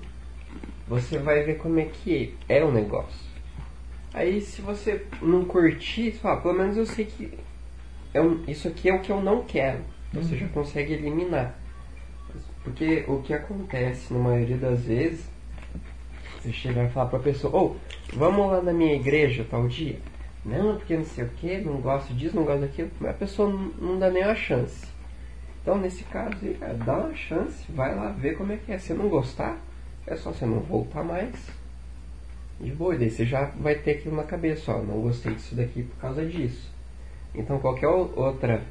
você 0.91 1.19
vai 1.19 1.45
ver 1.45 1.57
como 1.59 1.79
é 1.79 1.85
que 1.85 2.35
é 2.49 2.65
o 2.65 2.73
negócio. 2.73 3.31
Aí 4.13 4.41
se 4.41 4.61
você 4.61 5.07
não 5.23 5.45
curtir, 5.45 6.11
você 6.11 6.19
fala, 6.19 6.41
pelo 6.41 6.55
menos 6.55 6.77
eu 6.77 6.85
sei 6.85 7.05
que 7.05 7.39
é 8.13 8.21
um- 8.21 8.43
isso 8.49 8.67
aqui 8.67 8.89
é 8.89 8.95
o 8.95 8.99
que 8.99 9.13
eu 9.13 9.21
não 9.23 9.45
quero. 9.45 9.79
Você 10.13 10.37
já 10.37 10.49
consegue 10.49 10.95
eliminar. 10.95 11.55
Porque 12.65 13.05
o 13.07 13.23
que 13.23 13.33
acontece 13.33 14.13
na 14.13 14.19
maioria 14.19 14.57
das 14.57 14.81
vezes, 14.81 15.25
você 16.43 16.53
chegar 16.53 16.85
e 16.87 16.91
falar 16.91 17.09
pra 17.09 17.21
pessoa, 17.21 17.57
ô, 17.57 17.77
vamos 18.13 18.51
lá 18.51 18.61
na 18.61 18.73
minha 18.73 18.97
igreja 18.97 19.47
tal 19.49 19.69
dia. 19.69 20.01
Não, 20.45 20.75
porque 20.77 20.97
não 20.97 21.05
sei 21.05 21.25
o 21.25 21.29
que, 21.29 21.59
não 21.59 21.81
gosto 21.81 22.13
disso, 22.15 22.35
não 22.35 22.45
gosto 22.45 22.63
daquilo, 22.63 22.91
mas 22.99 23.11
a 23.11 23.15
pessoa 23.15 23.49
não, 23.49 23.59
não 23.81 23.99
dá 24.01 24.11
nem 24.11 24.25
uma 24.25 24.35
chance. 24.35 24.87
Então 25.63 25.79
nesse 25.79 26.03
caso 26.05 26.35
cara, 26.59 26.75
dá 26.75 26.97
uma 26.99 27.15
chance, 27.15 27.71
vai 27.71 27.95
lá 27.95 28.09
ver 28.09 28.37
como 28.37 28.51
é 28.53 28.57
que 28.57 28.73
é. 28.73 28.79
Se 28.79 28.93
não 28.93 29.09
gostar, 29.09 29.57
é 30.07 30.17
só 30.17 30.33
você 30.33 30.47
não 30.47 30.61
voltar 30.61 31.03
mais. 31.03 31.35
De 32.61 32.73
boa, 32.73 32.97
daí 32.97 33.11
você 33.11 33.25
já 33.25 33.47
vai 33.59 33.75
ter 33.75 33.93
aquilo 33.93 34.17
na 34.17 34.25
cabeça, 34.25 34.73
ó, 34.73 34.83
não 34.83 35.01
gostei 35.01 35.35
disso 35.35 35.55
daqui 35.55 35.83
por 35.83 35.97
causa 35.97 36.25
disso. 36.27 36.71
Então 37.35 37.59
qualquer 37.59 37.89
outra 37.89 38.63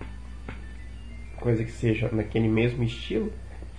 coisa 1.38 1.64
que 1.64 1.72
seja 1.72 2.10
naquele 2.12 2.48
mesmo 2.48 2.84
estilo, 2.84 3.32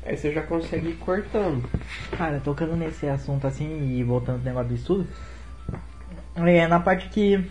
aí 0.05 0.17
você 0.17 0.33
já 0.33 0.43
consegue 0.43 0.89
ir 0.89 0.97
cortando. 0.97 1.69
Cara, 2.17 2.41
tocando 2.41 2.75
nesse 2.75 3.07
assunto 3.07 3.47
assim 3.47 3.99
e 3.99 4.03
voltando 4.03 4.37
pro 4.37 4.47
negócio 4.47 4.69
do 4.69 4.75
estudo, 4.75 5.07
é 6.37 6.67
na 6.67 6.81
parte 6.81 7.09
que 7.11 7.45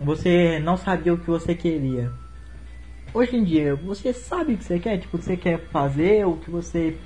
você 0.00 0.58
não 0.58 0.76
sabia 0.76 1.14
o 1.14 1.18
que 1.18 1.30
você 1.30 1.54
queria. 1.54 2.12
Hoje 3.14 3.36
em 3.36 3.44
dia, 3.44 3.74
você 3.74 4.12
sabe 4.12 4.54
o 4.54 4.58
que 4.58 4.64
você 4.64 4.78
quer? 4.78 4.98
Tipo, 4.98 5.16
o 5.16 5.20
que 5.20 5.24
você 5.24 5.36
quer 5.36 5.58
fazer, 5.68 6.26
o 6.26 6.36
que 6.36 6.50
você 6.50 6.98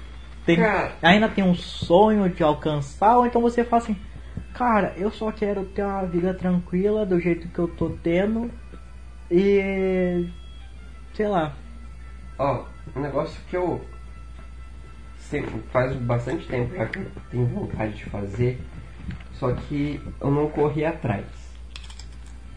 tem, 0.57 0.65
Cara. 0.65 0.93
ainda 1.03 1.29
tem 1.29 1.45
um 1.45 1.55
sonho 1.55 2.29
de 2.29 2.43
alcançar, 2.43 3.19
ou 3.19 3.27
então 3.27 3.41
você 3.41 3.63
fala 3.65 3.83
assim, 3.83 3.97
cara, 4.53 4.93
eu 4.97 5.11
só 5.11 5.31
quero 5.31 5.65
ter 5.65 5.85
uma 5.85 6.05
vida 6.05 6.35
tranquila 6.35 7.07
do 7.07 7.21
jeito 7.21 7.49
que 7.49 7.59
eu 7.59 7.69
tô 7.69 7.91
tendo 8.03 8.51
e 9.31 10.27
sei 11.15 11.29
lá. 11.29 11.55
Ó, 12.39 12.65
um 12.97 13.01
negócio 13.01 13.41
que 13.49 13.57
eu 13.57 13.81
sempre, 15.19 15.61
faz 15.71 15.95
bastante 15.95 16.47
tempo 16.47 16.75
que 16.75 16.99
eu 16.99 17.07
tenho 17.31 17.47
vontade 17.47 17.93
de 17.95 18.05
fazer, 18.07 18.61
só 19.35 19.53
que 19.53 20.01
eu 20.21 20.31
não 20.31 20.49
corri 20.49 20.85
atrás. 20.85 21.25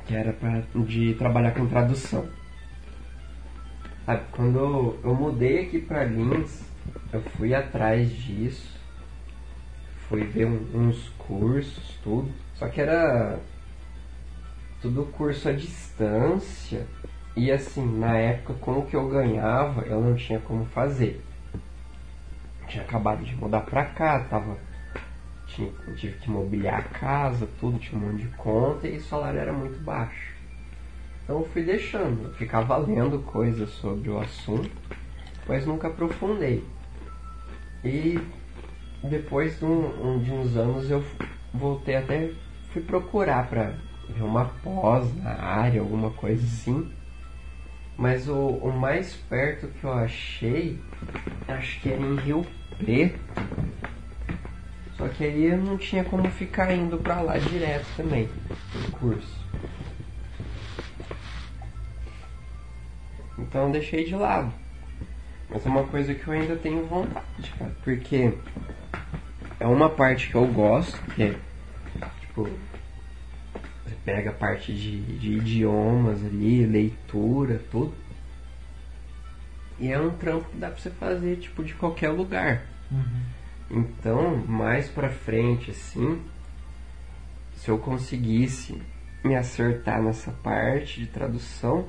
Que 0.05 0.15
era 0.15 0.33
pra, 0.33 0.63
de 0.75 1.13
trabalhar 1.13 1.51
com 1.51 1.65
tradução. 1.67 2.27
Sabe, 4.05 4.21
quando 4.31 4.59
eu, 4.59 4.99
eu 5.03 5.15
mudei 5.15 5.61
aqui 5.61 5.79
pra 5.79 6.03
Lins, 6.03 6.61
eu 7.11 7.21
fui 7.21 7.53
atrás 7.53 8.09
disso. 8.11 8.77
Fui 10.09 10.23
ver 10.23 10.45
um- 10.45 10.88
uns 10.88 11.09
cursos, 11.09 11.97
tudo. 12.03 12.31
Só 12.55 12.67
que 12.67 12.81
era 12.81 13.39
tudo 14.81 15.05
curso 15.05 15.49
à 15.49 15.51
distância. 15.53 16.88
E 17.36 17.51
assim, 17.51 17.97
na 17.97 18.15
época, 18.17 18.53
com 18.55 18.79
o 18.79 18.86
que 18.86 18.95
eu 18.95 19.07
ganhava, 19.07 19.81
eu 19.81 19.99
não 20.01 20.15
tinha 20.15 20.39
como 20.39 20.65
fazer. 20.65 21.23
Tinha 22.67 22.84
acabado 22.84 23.23
de 23.23 23.36
mudar 23.36 23.61
pra 23.61 23.86
cá, 23.86 24.19
tava. 24.25 24.57
Tinha, 25.47 25.71
tive 25.95 26.17
que 26.17 26.29
mobiliar 26.29 26.79
a 26.79 26.84
casa, 26.84 27.47
tudo, 27.59 27.79
tinha 27.79 27.99
um 27.99 28.11
monte 28.11 28.23
de 28.23 28.29
conta 28.29 28.88
e 28.88 28.97
o 28.97 29.01
salário 29.01 29.39
era 29.39 29.53
muito 29.53 29.79
baixo. 29.79 30.34
Então 31.23 31.39
eu 31.39 31.45
fui 31.45 31.63
deixando, 31.63 32.25
eu 32.25 32.34
ficava 32.34 32.75
lendo 32.77 33.19
coisas 33.19 33.69
sobre 33.69 34.09
o 34.09 34.19
assunto, 34.19 34.71
mas 35.47 35.65
nunca 35.65 35.87
aprofundei. 35.87 36.63
E 37.83 38.19
depois 39.03 39.59
de, 39.59 39.65
um, 39.65 40.19
de 40.19 40.31
uns 40.31 40.55
anos 40.55 40.89
eu 40.89 41.03
voltei 41.53 41.95
até 41.95 42.31
fui 42.71 42.81
procurar 42.81 43.47
pra 43.47 43.73
ver 44.09 44.23
uma 44.23 44.45
pós 44.63 45.15
na 45.17 45.31
área, 45.31 45.81
alguma 45.81 46.11
coisa 46.11 46.43
assim. 46.43 46.91
Mas 47.97 48.27
o, 48.27 48.35
o 48.35 48.71
mais 48.71 49.13
perto 49.13 49.67
que 49.67 49.83
eu 49.83 49.93
achei, 49.93 50.79
acho 51.47 51.79
que 51.79 51.89
era 51.89 52.01
em 52.01 52.15
Rio 52.15 52.45
Preto. 52.77 53.19
Só 54.97 55.07
que 55.07 55.23
aí 55.23 55.45
eu 55.45 55.57
não 55.57 55.77
tinha 55.77 56.03
como 56.03 56.29
ficar 56.31 56.73
indo 56.73 56.97
pra 56.97 57.21
lá 57.21 57.37
direto 57.37 57.85
também, 57.95 58.29
no 58.73 58.91
curso. 58.97 59.43
Então 63.37 63.71
deixei 63.71 64.05
de 64.05 64.15
lado. 64.15 64.62
Mas 65.54 65.66
é 65.66 65.70
uma 65.70 65.84
coisa 65.84 66.16
que 66.16 66.28
eu 66.28 66.34
ainda 66.34 66.56
tenho 66.56 66.84
vontade, 66.88 67.54
cara. 67.60 67.72
Porque 67.84 68.34
é 69.60 69.68
uma 69.68 69.88
parte 69.88 70.30
que 70.30 70.36
eu 70.36 70.47
gosto, 70.47 70.99
que 71.12 71.22
é 71.24 71.36
tipo. 72.22 72.49
Você 73.86 73.95
pega 74.04 74.32
a 74.32 74.34
parte 74.34 74.74
de, 74.74 74.99
de 75.20 75.34
idiomas 75.34 76.26
ali, 76.26 76.66
leitura, 76.66 77.62
tudo. 77.70 77.93
E 79.80 79.91
é 79.91 79.99
um 79.99 80.10
trampo 80.10 80.49
que 80.49 80.58
dá 80.58 80.70
pra 80.70 80.80
você 80.80 80.89
fazer, 80.89 81.38
tipo, 81.38 81.64
de 81.64 81.76
qualquer 81.76 82.10
lugar. 82.10 82.64
Então, 83.70 84.38
mais 84.47 84.88
pra 84.88 85.10
frente, 85.10 85.72
assim, 85.72 86.22
se 87.56 87.70
eu 87.70 87.78
conseguisse 87.78 88.82
me 89.24 89.36
acertar 89.36 90.01
nessa 90.01 90.32
parte 90.32 90.99
de 90.99 91.08
tradução, 91.08 91.88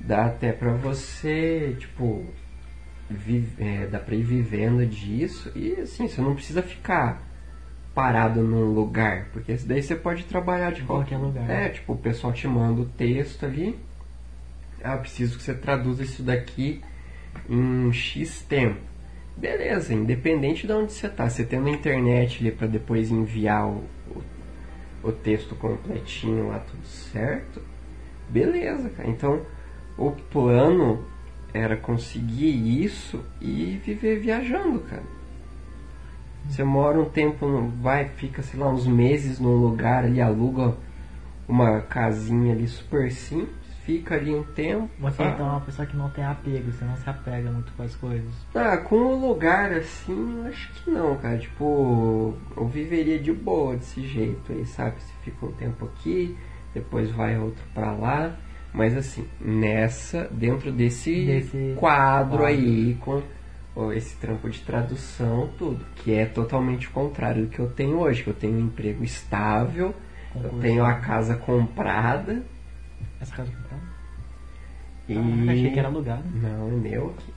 dá 0.00 0.26
até 0.26 0.52
pra 0.52 0.72
você, 0.74 1.76
tipo, 1.78 2.26
é, 3.58 3.86
dá 3.86 3.98
pra 3.98 4.14
ir 4.14 4.22
vivendo 4.22 4.86
disso 4.86 5.50
e 5.54 5.72
assim, 5.80 6.08
você 6.08 6.20
não 6.20 6.34
precisa 6.34 6.62
ficar 6.62 7.22
parado 7.94 8.42
num 8.42 8.72
lugar, 8.72 9.26
porque 9.32 9.54
daí 9.66 9.82
você 9.82 9.94
pode 9.94 10.24
trabalhar 10.24 10.72
de 10.72 10.82
Em 10.82 10.86
qualquer 10.86 11.18
lugar. 11.18 11.48
É, 11.48 11.68
tipo, 11.68 11.92
o 11.92 11.96
pessoal 11.96 12.32
te 12.32 12.48
manda 12.48 12.80
o 12.80 12.86
texto 12.86 13.44
ali, 13.44 13.78
ah, 14.82 14.96
preciso 14.96 15.36
que 15.36 15.44
você 15.44 15.54
traduza 15.54 16.02
isso 16.02 16.22
daqui 16.22 16.80
em 17.48 17.92
X 17.92 18.42
tempo. 18.42 18.80
Beleza, 19.36 19.94
independente 19.94 20.66
de 20.66 20.72
onde 20.72 20.92
você 20.92 21.08
tá, 21.08 21.28
você 21.28 21.44
tendo 21.44 21.68
internet 21.68 22.38
ali 22.40 22.50
pra 22.50 22.66
depois 22.66 23.10
enviar 23.10 23.66
o, 23.66 23.84
o, 24.10 24.22
o 25.08 25.12
texto 25.12 25.54
completinho 25.54 26.48
lá, 26.48 26.58
tudo 26.58 26.86
certo, 26.86 27.62
beleza, 28.28 28.90
cara. 28.90 29.08
Então, 29.08 29.40
o 29.96 30.10
plano 30.10 31.04
era 31.54 31.76
conseguir 31.76 32.82
isso 32.82 33.22
e 33.40 33.80
viver 33.84 34.20
viajando, 34.20 34.80
cara. 34.80 35.02
Você 36.48 36.64
mora 36.64 36.98
um 36.98 37.04
tempo, 37.04 37.72
vai, 37.80 38.08
fica, 38.08 38.42
sei 38.42 38.58
lá, 38.58 38.68
uns 38.68 38.86
meses 38.86 39.38
num 39.38 39.56
lugar 39.56 40.04
ali, 40.04 40.20
aluga 40.20 40.74
uma 41.46 41.80
casinha 41.80 42.52
ali 42.52 42.66
super 42.66 43.10
simples, 43.12 43.54
fica 43.84 44.16
ali 44.16 44.34
um 44.34 44.42
tempo. 44.42 44.90
Você 44.98 45.22
então 45.22 45.46
é 45.46 45.50
uma 45.50 45.60
pessoa 45.60 45.86
que 45.86 45.96
não 45.96 46.10
tem 46.10 46.24
apego, 46.24 46.72
você 46.72 46.84
não 46.84 46.96
se 46.96 47.08
apega 47.08 47.50
muito 47.50 47.72
com 47.72 47.82
as 47.82 47.94
coisas. 47.94 48.32
Ah, 48.54 48.76
com 48.76 48.96
o 48.96 49.28
lugar 49.28 49.72
assim, 49.72 50.38
eu 50.38 50.46
acho 50.48 50.72
que 50.72 50.90
não, 50.90 51.16
cara. 51.16 51.38
Tipo, 51.38 52.34
eu 52.56 52.66
viveria 52.66 53.18
de 53.18 53.32
boa 53.32 53.76
desse 53.76 54.06
jeito 54.06 54.52
aí, 54.52 54.66
sabe? 54.66 54.96
Você 55.00 55.12
fica 55.22 55.46
um 55.46 55.52
tempo 55.52 55.84
aqui, 55.84 56.36
depois 56.74 57.10
vai 57.10 57.38
outro 57.38 57.62
pra 57.72 57.92
lá. 57.92 58.34
Mas 58.72 58.96
assim, 58.96 59.26
nessa, 59.40 60.28
dentro 60.30 60.72
desse, 60.72 61.26
Desse 61.26 61.74
quadro, 61.78 62.38
quadro. 62.38 62.44
aí, 62.46 62.96
com 63.00 63.22
esse 63.92 64.16
trampo 64.16 64.48
de 64.48 64.60
tradução, 64.60 65.50
tudo. 65.58 65.84
Que 65.96 66.14
é 66.14 66.24
totalmente 66.26 66.88
o 66.88 66.90
contrário 66.90 67.42
do 67.44 67.48
que 67.48 67.58
eu 67.58 67.68
tenho 67.70 67.98
hoje. 67.98 68.22
Que 68.22 68.30
eu 68.30 68.34
tenho 68.34 68.54
um 68.54 68.60
emprego 68.66 69.04
estável, 69.04 69.94
eu 70.34 70.40
Concurso. 70.42 70.60
tenho 70.60 70.84
a 70.84 70.94
casa 70.94 71.34
comprada 71.36 72.42
Essa 73.20 73.34
casa 73.36 73.50
comprada? 73.50 73.82
e. 75.08 75.16
Ah, 75.18 75.52
achei 75.52 75.70
que 75.70 75.78
era 75.78 75.88
alugada. 75.88 76.24
Não, 76.34 76.68
é 76.68 76.70
meu 76.72 77.10
aqui. 77.18 77.32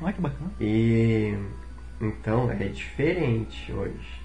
Olha 0.00 0.12
que 0.12 0.20
bacana. 0.20 0.50
E 0.60 1.34
então 2.00 2.50
é 2.50 2.66
diferente 2.68 3.72
hoje. 3.72 4.20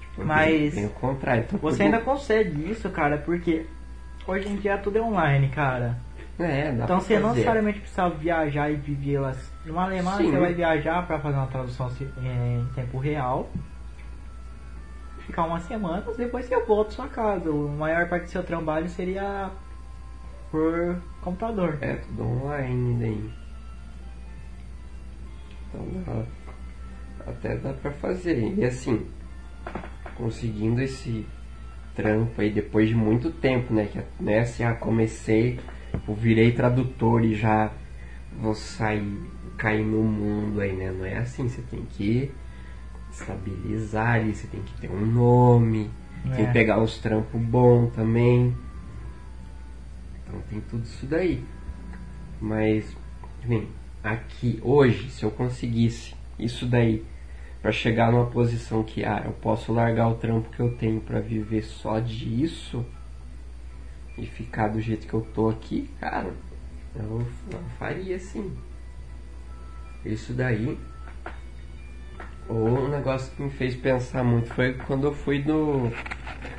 Tipo, 0.00 0.24
Mas 0.24 0.74
tem 0.74 0.86
o 0.86 0.90
contrário. 0.90 1.44
Então, 1.46 1.58
Você 1.60 1.76
tudo- 1.76 1.84
ainda 1.94 2.00
consegue 2.00 2.70
isso, 2.70 2.88
cara, 2.88 3.18
porque 3.18 3.66
hoje 4.26 4.48
em 4.48 4.56
dia 4.56 4.78
tudo 4.78 4.98
é 4.98 5.02
online, 5.02 5.48
cara. 5.48 5.96
É, 6.38 6.72
dá 6.72 6.84
Então 6.84 7.00
você 7.00 7.18
não 7.18 7.30
necessariamente 7.30 7.78
precisa 7.80 8.08
viajar 8.10 8.68
e 8.70 8.74
viver 8.74 9.18
lá. 9.20 9.32
No 9.64 9.78
Alemanha 9.78 10.16
Sim. 10.16 10.30
você 10.32 10.38
vai 10.38 10.52
viajar 10.52 11.06
pra 11.06 11.18
fazer 11.20 11.36
uma 11.36 11.46
tradução 11.46 11.88
se- 11.90 12.08
em 12.18 12.66
tempo 12.74 12.98
real. 12.98 13.48
Ficar 15.26 15.44
umas 15.44 15.62
semanas, 15.62 16.16
depois 16.16 16.44
você 16.46 16.60
volta 16.64 16.84
pra 16.86 16.96
sua 16.96 17.08
casa. 17.08 17.48
A 17.48 17.52
maior 17.52 18.08
parte 18.08 18.24
do 18.24 18.30
seu 18.30 18.42
trabalho 18.42 18.88
seria 18.88 19.50
por 20.50 20.96
computador. 21.22 21.78
É 21.80 21.94
tudo 21.94 22.24
online 22.26 22.98
daí. 23.00 23.30
Então 25.68 26.02
dá, 26.04 27.30
até 27.30 27.56
dá 27.56 27.72
pra 27.72 27.90
fazer. 27.92 28.54
E 28.58 28.64
assim, 28.64 29.06
conseguindo 30.16 30.82
esse 30.82 31.26
trampo 31.94 32.40
aí 32.40 32.50
depois 32.50 32.88
de 32.88 32.94
muito 32.94 33.30
tempo, 33.30 33.72
né? 33.72 33.86
Que 33.86 34.00
né, 34.22 34.40
assim, 34.40 34.64
ah, 34.64 34.74
comecei, 34.74 35.58
eu 36.06 36.14
virei 36.14 36.52
tradutor 36.52 37.24
e 37.24 37.34
já 37.34 37.70
vou 38.40 38.54
sair, 38.54 39.02
cair 39.56 39.84
no 39.84 40.02
mundo 40.02 40.60
aí, 40.60 40.72
né? 40.72 40.90
Não 40.90 41.04
é 41.06 41.16
assim, 41.18 41.48
você 41.48 41.62
tem 41.62 41.84
que 41.96 42.30
estabilizar 43.12 44.16
ali, 44.16 44.34
você 44.34 44.46
tem 44.48 44.60
que 44.60 44.80
ter 44.80 44.90
um 44.90 45.06
nome, 45.06 45.90
tem 46.34 46.44
É. 46.44 46.46
que 46.46 46.52
pegar 46.52 46.80
uns 46.80 46.98
trampos 46.98 47.40
bons 47.40 47.92
também. 47.94 48.54
Então 50.22 50.40
tem 50.50 50.60
tudo 50.60 50.84
isso 50.84 51.06
daí. 51.06 51.44
Mas, 52.40 52.84
bem, 53.44 53.68
aqui, 54.02 54.58
hoje, 54.62 55.10
se 55.10 55.22
eu 55.22 55.30
conseguisse 55.30 56.14
isso 56.38 56.66
daí, 56.66 57.04
pra 57.64 57.72
chegar 57.72 58.12
numa 58.12 58.26
posição 58.26 58.82
que, 58.82 59.06
ah, 59.06 59.22
eu 59.24 59.32
posso 59.32 59.72
largar 59.72 60.08
o 60.08 60.16
trampo 60.16 60.50
que 60.50 60.60
eu 60.60 60.76
tenho 60.76 61.00
pra 61.00 61.18
viver 61.18 61.62
só 61.62 61.98
disso 61.98 62.84
e 64.18 64.26
ficar 64.26 64.68
do 64.68 64.82
jeito 64.82 65.06
que 65.06 65.14
eu 65.14 65.22
tô 65.34 65.48
aqui, 65.48 65.88
cara, 65.98 66.30
eu, 66.94 67.26
eu 67.50 67.60
faria 67.78 68.18
sim. 68.18 68.54
Isso 70.04 70.34
daí. 70.34 70.78
Ou 72.50 72.68
um 72.68 72.88
negócio 72.88 73.32
que 73.34 73.42
me 73.42 73.48
fez 73.48 73.74
pensar 73.74 74.22
muito 74.22 74.52
foi 74.52 74.74
quando 74.74 75.04
eu 75.04 75.14
fui 75.14 75.38
no 75.38 75.90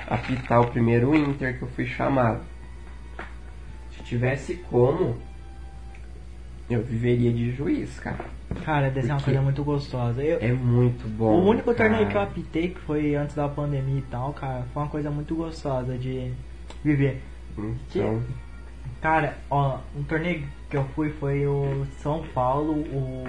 apitar 0.07 0.61
o 0.61 0.71
primeiro 0.71 1.15
Inter 1.15 1.55
que 1.55 1.65
eu 1.65 1.69
fui 1.69 1.85
chamado. 1.85 2.43
Se 3.95 4.01
tivesse 4.01 4.55
como, 4.55 5.21
eu 6.69 6.81
viveria 6.83 7.31
de 7.31 7.51
juiz, 7.51 7.99
cara. 7.99 8.25
Cara, 8.63 8.89
deve 8.89 9.07
ser 9.07 9.13
uma 9.13 9.21
coisa 9.21 9.41
muito 9.41 9.63
gostosa. 9.63 10.23
Eu, 10.23 10.39
É 10.39 10.51
muito 10.53 11.07
bom. 11.09 11.41
o 11.41 11.49
único 11.49 11.73
cara. 11.73 11.89
torneio 11.89 12.09
que 12.09 12.15
eu 12.17 12.21
apitei, 12.21 12.69
que 12.69 12.79
foi 12.81 13.15
antes 13.15 13.35
da 13.35 13.47
pandemia 13.49 13.99
e 13.99 14.03
tal, 14.03 14.33
cara, 14.33 14.65
foi 14.73 14.83
uma 14.83 14.89
coisa 14.89 15.11
muito 15.11 15.35
gostosa 15.35 15.97
de 15.97 16.31
viver. 16.83 17.21
Então, 17.57 18.21
Cara, 19.01 19.37
ó, 19.49 19.79
um 19.95 20.03
torneio 20.03 20.43
que 20.69 20.77
eu 20.77 20.83
fui 20.95 21.09
foi 21.11 21.45
o 21.45 21.85
São 21.99 22.23
Paulo, 22.33 22.73
o. 22.73 23.23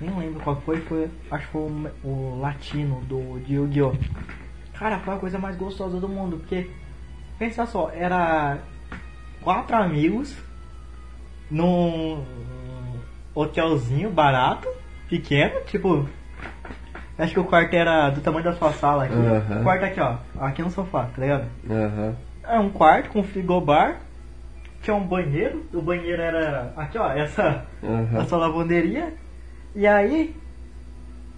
Nem 0.00 0.10
lembro 0.18 0.40
qual 0.42 0.56
foi, 0.60 0.78
foi. 0.82 1.08
Acho 1.30 1.46
que 1.46 1.52
foi 1.52 1.62
o, 1.62 1.90
o 2.08 2.38
latino 2.40 3.00
do 3.02 3.38
de 3.40 3.54
Yu-Gi-Oh! 3.54 3.92
Cara, 4.74 4.98
foi 5.00 5.14
a 5.14 5.18
coisa 5.18 5.38
mais 5.38 5.56
gostosa 5.56 6.00
do 6.00 6.08
mundo, 6.08 6.38
porque 6.38 6.70
pensa 7.38 7.66
só, 7.66 7.90
era 7.94 8.58
quatro 9.42 9.76
amigos 9.76 10.34
num 11.50 12.22
hotelzinho 13.34 14.10
barato, 14.10 14.68
pequeno, 15.08 15.60
tipo. 15.66 16.08
Acho 17.18 17.34
que 17.34 17.40
o 17.40 17.44
quarto 17.44 17.74
era 17.74 18.08
do 18.08 18.20
tamanho 18.22 18.44
da 18.44 18.54
sua 18.54 18.72
sala 18.72 19.04
aqui. 19.04 19.14
Aham. 19.14 19.60
O 19.60 19.62
quarto 19.62 19.84
aqui, 19.84 20.00
ó. 20.00 20.16
Aqui 20.38 20.62
no 20.62 20.70
sofá, 20.70 21.04
tá 21.14 21.20
ligado? 21.20 21.44
aham. 21.68 22.14
É 22.44 22.58
um 22.58 22.70
quarto 22.70 23.10
com 23.10 23.22
frigobar. 23.22 24.00
Tinha 24.82 24.96
um 24.96 25.06
banheiro. 25.06 25.66
O 25.74 25.82
banheiro 25.82 26.22
era. 26.22 26.72
Aqui 26.76 26.96
ó, 26.96 27.12
essa. 27.12 27.66
Aham. 27.82 28.22
Essa 28.22 28.36
lavanderia. 28.36 29.12
E 29.74 29.86
aí. 29.86 30.34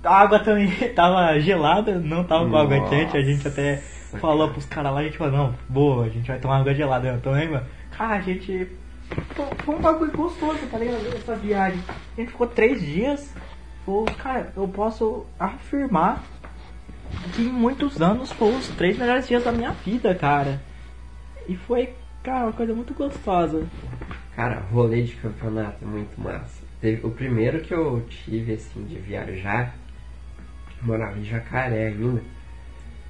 A 0.04 0.20
água 0.20 0.38
também 0.38 0.70
tava 0.94 1.38
gelada, 1.40 1.98
não 1.98 2.24
tava 2.24 2.48
com 2.48 2.56
água 2.56 2.88
quente. 2.88 3.16
A 3.16 3.22
gente 3.22 3.46
até 3.46 3.76
falou 4.20 4.48
pros 4.50 4.66
caras 4.66 4.92
lá, 4.92 5.00
a 5.00 5.04
gente 5.04 5.16
falou, 5.16 5.32
não, 5.32 5.54
boa, 5.68 6.06
a 6.06 6.08
gente 6.08 6.26
vai 6.26 6.38
tomar 6.38 6.58
água 6.58 6.74
gelada. 6.74 7.08
Eu 7.08 7.20
também, 7.20 7.48
mano. 7.48 7.66
Cara, 7.90 8.14
a 8.16 8.20
gente. 8.20 8.68
Foi 9.64 9.74
um 9.74 9.80
bagulho 9.80 10.12
gostoso, 10.12 10.58
tá 10.70 10.78
ligado? 10.78 11.06
Essa 11.14 11.34
viagem. 11.36 11.80
A 11.88 12.20
gente 12.20 12.32
ficou 12.32 12.46
três 12.46 12.80
dias. 12.80 13.34
Foi, 13.84 14.04
cara, 14.14 14.52
eu 14.56 14.68
posso 14.68 15.26
afirmar 15.38 16.22
que 17.34 17.42
em 17.42 17.52
muitos 17.52 18.00
anos 18.00 18.32
foram 18.32 18.58
os 18.58 18.68
três 18.68 18.96
melhores 18.98 19.26
dias 19.26 19.44
da 19.44 19.52
minha 19.52 19.72
vida, 19.72 20.14
cara. 20.14 20.60
E 21.48 21.56
foi, 21.56 21.94
cara, 22.22 22.44
uma 22.44 22.52
coisa 22.52 22.74
muito 22.74 22.94
gostosa. 22.94 23.66
Cara, 24.34 24.60
rolê 24.72 25.02
de 25.02 25.14
campeonato 25.16 25.78
é 25.82 25.86
muito 25.86 26.20
massa. 26.20 26.62
Teve, 26.80 27.06
o 27.06 27.10
primeiro 27.10 27.60
que 27.60 27.74
eu 27.74 28.04
tive, 28.08 28.54
assim, 28.54 28.84
de 28.84 28.98
viajar, 28.98 29.74
morava 30.80 31.18
em 31.18 31.24
Jacaré 31.24 31.88
ainda, 31.88 32.22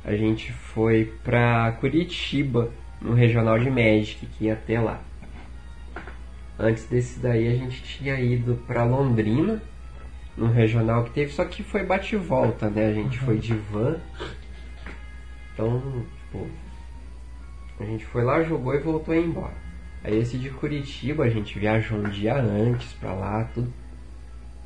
a 0.05 0.15
gente 0.15 0.53
foi 0.53 1.13
pra 1.23 1.73
Curitiba, 1.81 2.71
no 3.01 3.15
regional 3.15 3.59
de 3.59 3.71
Magic, 3.71 4.27
que 4.27 4.45
ia 4.45 4.57
ter 4.57 4.81
lá. 4.81 5.01
Antes 6.63 6.85
desse 6.85 7.19
daí 7.19 7.49
a 7.49 7.57
gente 7.57 7.83
tinha 7.83 8.21
ido 8.21 8.55
pra 8.69 8.85
Londrina, 8.85 9.61
no 10.37 10.47
regional 10.47 11.03
que 11.03 11.11
teve, 11.11 11.33
só 11.33 11.45
que 11.45 11.61
foi 11.61 11.83
bate 11.83 12.15
volta, 12.15 12.71
né? 12.71 12.87
A 12.87 12.93
gente 12.93 13.19
foi 13.19 13.37
de 13.37 13.53
van. 13.53 13.97
Então, 15.53 15.83
tipo, 16.17 16.47
a 17.81 17.85
gente 17.85 18.07
foi 18.07 18.23
lá, 18.23 18.45
jogou 18.45 18.73
e 18.77 18.79
voltou 18.79 19.13
embora. 19.13 19.57
Aí 20.05 20.17
esse 20.17 20.39
de 20.39 20.51
Curitiba, 20.51 21.25
a 21.25 21.29
gente 21.29 21.59
viajou 21.59 21.99
um 21.99 22.09
dia 22.09 22.37
antes 22.37 22.93
pra 22.93 23.13
lá, 23.13 23.43
tudo. 23.53 23.73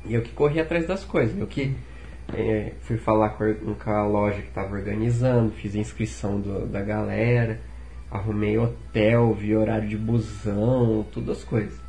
E 0.05 0.13
eu 0.13 0.21
que 0.21 0.31
corri 0.33 0.59
atrás 0.59 0.85
das 0.85 1.03
coisas. 1.03 1.35
Eu 1.35 1.47
que 1.47 1.75
é, 2.31 2.73
fui 2.81 2.97
falar 2.97 3.29
com 3.29 3.89
a 3.89 4.05
loja 4.05 4.39
que 4.43 4.51
tava 4.51 4.75
organizando, 4.75 5.51
fiz 5.51 5.75
a 5.75 5.79
inscrição 5.79 6.39
do, 6.39 6.67
da 6.67 6.81
galera, 6.81 7.59
arrumei 8.11 8.55
hotel, 8.55 9.33
vi 9.33 9.55
horário 9.55 9.89
de 9.89 9.97
busão, 9.97 11.03
todas 11.11 11.39
as 11.39 11.43
coisas. 11.43 11.86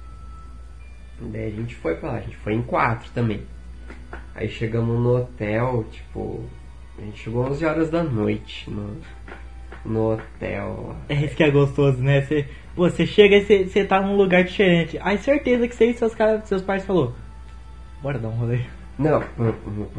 Daí 1.21 1.47
a 1.47 1.51
gente 1.51 1.75
foi 1.75 1.95
pra 1.97 2.13
lá, 2.13 2.17
a 2.19 2.21
gente 2.21 2.37
foi 2.37 2.55
em 2.55 2.63
quatro 2.63 3.11
também. 3.13 3.43
Aí 4.35 4.49
chegamos 4.49 4.99
no 5.01 5.17
hotel, 5.17 5.85
tipo, 5.91 6.45
a 6.99 7.03
gente 7.03 7.19
chegou 7.19 7.45
11 7.47 7.65
horas 7.65 7.91
da 7.91 8.03
noite 8.03 8.71
no, 8.71 8.97
no 9.85 10.13
hotel. 10.13 10.95
É 11.09 11.15
isso 11.15 11.35
que 11.35 11.43
é 11.43 11.51
gostoso, 11.51 11.99
né? 12.03 12.21
Você, 12.23 12.47
pô, 12.75 12.89
você 12.89 13.05
chega 13.05 13.37
e 13.37 13.67
você, 13.67 13.85
tá 13.85 14.01
num 14.01 14.17
lugar 14.17 14.45
diferente. 14.45 14.99
Aí 15.03 15.19
certeza 15.19 15.67
que 15.67 15.75
você 15.75 15.87
e 15.91 15.95
seus, 15.95 16.15
cara, 16.15 16.41
seus 16.45 16.63
pais 16.63 16.85
falou, 16.85 17.15
bora 18.01 18.19
dar 18.19 18.29
um 18.29 18.33
rolê. 18.33 18.61
Não, 18.99 19.23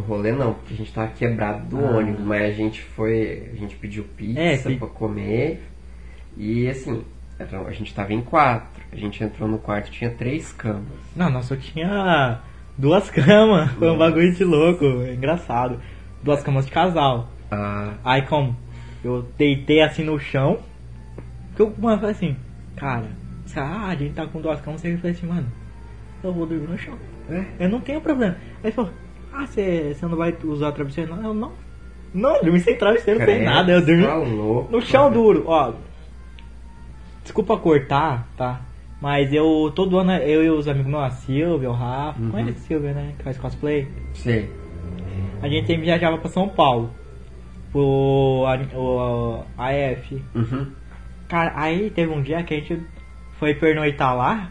rolê 0.07 0.31
não, 0.33 0.53
porque 0.53 0.73
a 0.73 0.77
gente 0.77 0.93
tava 0.93 1.07
quebrado 1.11 1.65
do 1.67 1.85
Ah. 1.85 1.97
ônibus, 1.97 2.23
mas 2.25 2.43
a 2.43 2.51
gente 2.51 2.81
foi. 2.81 3.49
A 3.53 3.55
gente 3.55 3.75
pediu 3.77 4.03
pizza 4.03 4.39
É, 4.71 4.75
pra 4.75 4.87
comer. 4.87 5.61
E 6.37 6.67
assim, 6.69 7.03
era- 7.39 7.61
a 7.61 7.71
gente 7.71 7.93
tava 7.93 8.13
em 8.13 8.21
quatro. 8.21 8.83
A 8.91 8.95
gente 8.95 9.23
entrou 9.23 9.47
no 9.47 9.57
quarto 9.57 9.89
tinha 9.91 10.09
três 10.09 10.51
camas. 10.51 10.83
Não, 11.15 11.29
nossa, 11.29 11.53
eu 11.53 11.59
tinha 11.59 12.39
duas 12.77 13.09
camas. 13.09 13.71
Foi 13.71 13.89
um 13.89 13.97
bagulho 13.97 14.33
de 14.33 14.43
louco, 14.43 14.85
engraçado. 14.85 15.79
Duas 16.23 16.43
camas 16.43 16.65
de 16.65 16.71
casal. 16.71 17.29
Ah, 17.51 17.93
Aí 18.03 18.21
como? 18.23 18.55
Eu 19.03 19.25
deitei 19.37 19.81
assim 19.81 20.03
no 20.03 20.19
chão. 20.19 20.59
Que 21.55 21.61
eu 21.61 21.73
mano, 21.77 21.97
falei 21.99 22.11
assim, 22.15 22.35
cara, 22.75 23.05
ah, 23.55 23.87
a 23.87 23.95
gente 23.95 24.13
tá 24.13 24.25
com 24.27 24.41
duas 24.41 24.59
camas, 24.61 24.83
eu 24.83 24.97
falei 24.97 25.11
assim, 25.11 25.27
mano, 25.27 25.47
eu 26.23 26.33
vou 26.33 26.45
dormir 26.45 26.67
no 26.67 26.77
chão. 26.77 26.95
é? 27.29 27.45
Eu 27.59 27.69
não 27.69 27.79
tenho 27.79 28.01
problema. 28.01 28.35
Aí 28.57 28.65
ele 28.65 28.71
falou, 28.71 28.91
ah, 29.33 29.45
você 29.45 29.93
você 29.93 30.05
não 30.05 30.17
vai 30.17 30.35
usar 30.43 30.71
travesseiro? 30.71 31.15
Não, 31.15 31.23
eu 31.23 31.33
não. 31.33 31.51
Não, 32.13 32.35
eu 32.37 32.43
dormi 32.43 32.59
sem 32.59 32.75
travesseiro, 32.75 33.19
sem 33.19 33.27
Credo, 33.27 33.45
nada. 33.45 33.71
Eu 33.71 33.85
dormi 33.85 34.03
tá 34.03 34.15
louco, 34.15 34.71
no 34.71 34.81
chão 34.81 35.11
duro, 35.11 35.43
ó. 35.47 35.73
Desculpa 37.29 37.55
cortar, 37.57 38.27
tá? 38.35 38.59
Mas 38.99 39.31
eu, 39.31 39.71
todo 39.75 39.99
ano, 39.99 40.13
eu 40.13 40.43
e 40.43 40.49
os 40.49 40.67
amigos 40.67 40.89
meus, 40.89 41.03
a 41.03 41.11
Silvia, 41.11 41.69
o 41.69 41.73
Rafa, 41.73 42.19
Uhum. 42.19 42.31
conhece 42.31 42.49
a 42.57 42.61
Silvia, 42.61 42.91
né? 42.91 43.13
Que 43.19 43.23
faz 43.23 43.37
cosplay. 43.37 43.87
Sei. 44.15 44.51
A 45.39 45.47
gente 45.47 45.77
viajava 45.77 46.17
pra 46.17 46.27
São 46.27 46.49
Paulo. 46.49 46.89
Pro 47.71 48.45
a- 48.47 48.75
o 48.75 49.43
AF. 49.59 50.19
Uhum. 50.33 50.71
Cara, 51.27 51.53
aí 51.55 51.91
teve 51.91 52.11
um 52.11 52.23
dia 52.23 52.41
que 52.41 52.55
a 52.55 52.57
gente 52.57 52.81
foi 53.37 53.53
pernoitar 53.53 54.17
lá. 54.17 54.49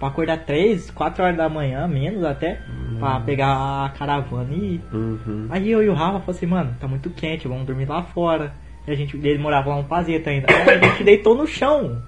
Pra 0.00 0.08
acordar 0.08 0.38
3, 0.38 0.90
4 0.90 1.22
horas 1.22 1.36
da 1.36 1.48
manhã, 1.48 1.86
menos 1.86 2.24
até. 2.24 2.60
Pra 2.98 3.20
pegar 3.20 3.84
a 3.86 3.88
caravana 3.90 4.52
e 4.52 4.74
ir. 4.74 4.80
Uhum. 4.92 5.46
Aí 5.50 5.70
eu 5.70 5.84
e 5.84 5.88
o 5.88 5.92
Rafa 5.94 6.06
falamos 6.18 6.28
assim, 6.30 6.46
mano, 6.46 6.74
tá 6.80 6.88
muito 6.88 7.10
quente, 7.10 7.46
vamos 7.46 7.64
dormir 7.64 7.88
lá 7.88 8.02
fora. 8.02 8.52
E 8.88 8.92
a 8.92 8.94
gente, 8.96 9.16
ele 9.16 9.38
morava 9.38 9.68
lá 9.70 9.76
no 9.76 9.84
Pazeta 9.84 10.30
ainda. 10.30 10.46
Aí 10.50 10.70
a 10.70 10.78
gente 10.78 11.04
deitou 11.04 11.34
no 11.34 11.46
chão. 11.46 12.02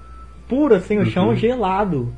Puro 0.49 0.75
assim, 0.75 0.99
o 0.99 1.05
chão 1.05 1.29
Uhum. 1.29 1.37
gelado. 1.37 2.15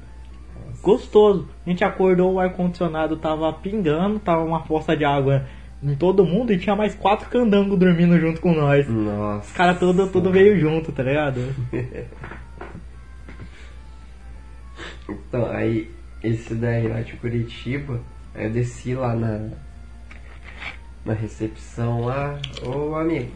Gostoso. 0.80 1.48
A 1.66 1.70
gente 1.70 1.82
acordou, 1.84 2.34
o 2.34 2.40
ar-condicionado 2.40 3.16
tava 3.16 3.52
pingando, 3.52 4.18
tava 4.20 4.42
uma 4.44 4.60
poça 4.62 4.96
de 4.96 5.04
água 5.04 5.44
em 5.82 5.94
todo 5.96 6.24
mundo 6.24 6.52
e 6.52 6.58
tinha 6.58 6.76
mais 6.76 6.94
quatro 6.94 7.28
candangos 7.28 7.76
dormindo 7.78 8.16
junto 8.18 8.40
com 8.40 8.52
nós. 8.54 8.88
Nossa. 8.88 9.46
Os 9.48 9.52
caras 9.52 9.78
tudo, 9.80 10.06
tudo 10.08 10.30
veio 10.30 10.58
junto, 10.58 10.92
tá 10.92 11.02
ligado? 11.02 11.40
Então, 15.08 15.46
aí, 15.50 15.90
esse 16.22 16.54
daí 16.54 16.88
lá 16.88 17.00
de 17.00 17.12
Curitiba, 17.14 18.00
aí 18.34 18.44
eu 18.46 18.50
desci 18.50 18.94
lá 18.94 19.14
na, 19.14 19.48
na 21.04 21.12
recepção 21.12 22.04
lá, 22.06 22.38
ô 22.64 22.94
amigo, 22.94 23.30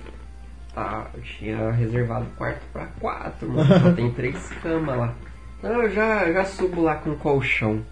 tá, 0.77 1.11
eu 1.14 1.22
tinha 1.22 1.70
reservado 1.70 2.27
quarto 2.37 2.61
pra 2.70 2.85
quatro, 3.01 3.51
mano, 3.51 3.81
só 3.81 3.93
tem 3.93 4.12
três 4.12 4.49
camas 4.62 4.99
lá. 4.99 5.14
Não, 5.62 5.83
eu 5.83 5.91
já, 5.91 6.31
já 6.31 6.45
subo 6.45 6.83
lá 6.83 6.97
com 6.97 7.16
colchão. 7.16 7.83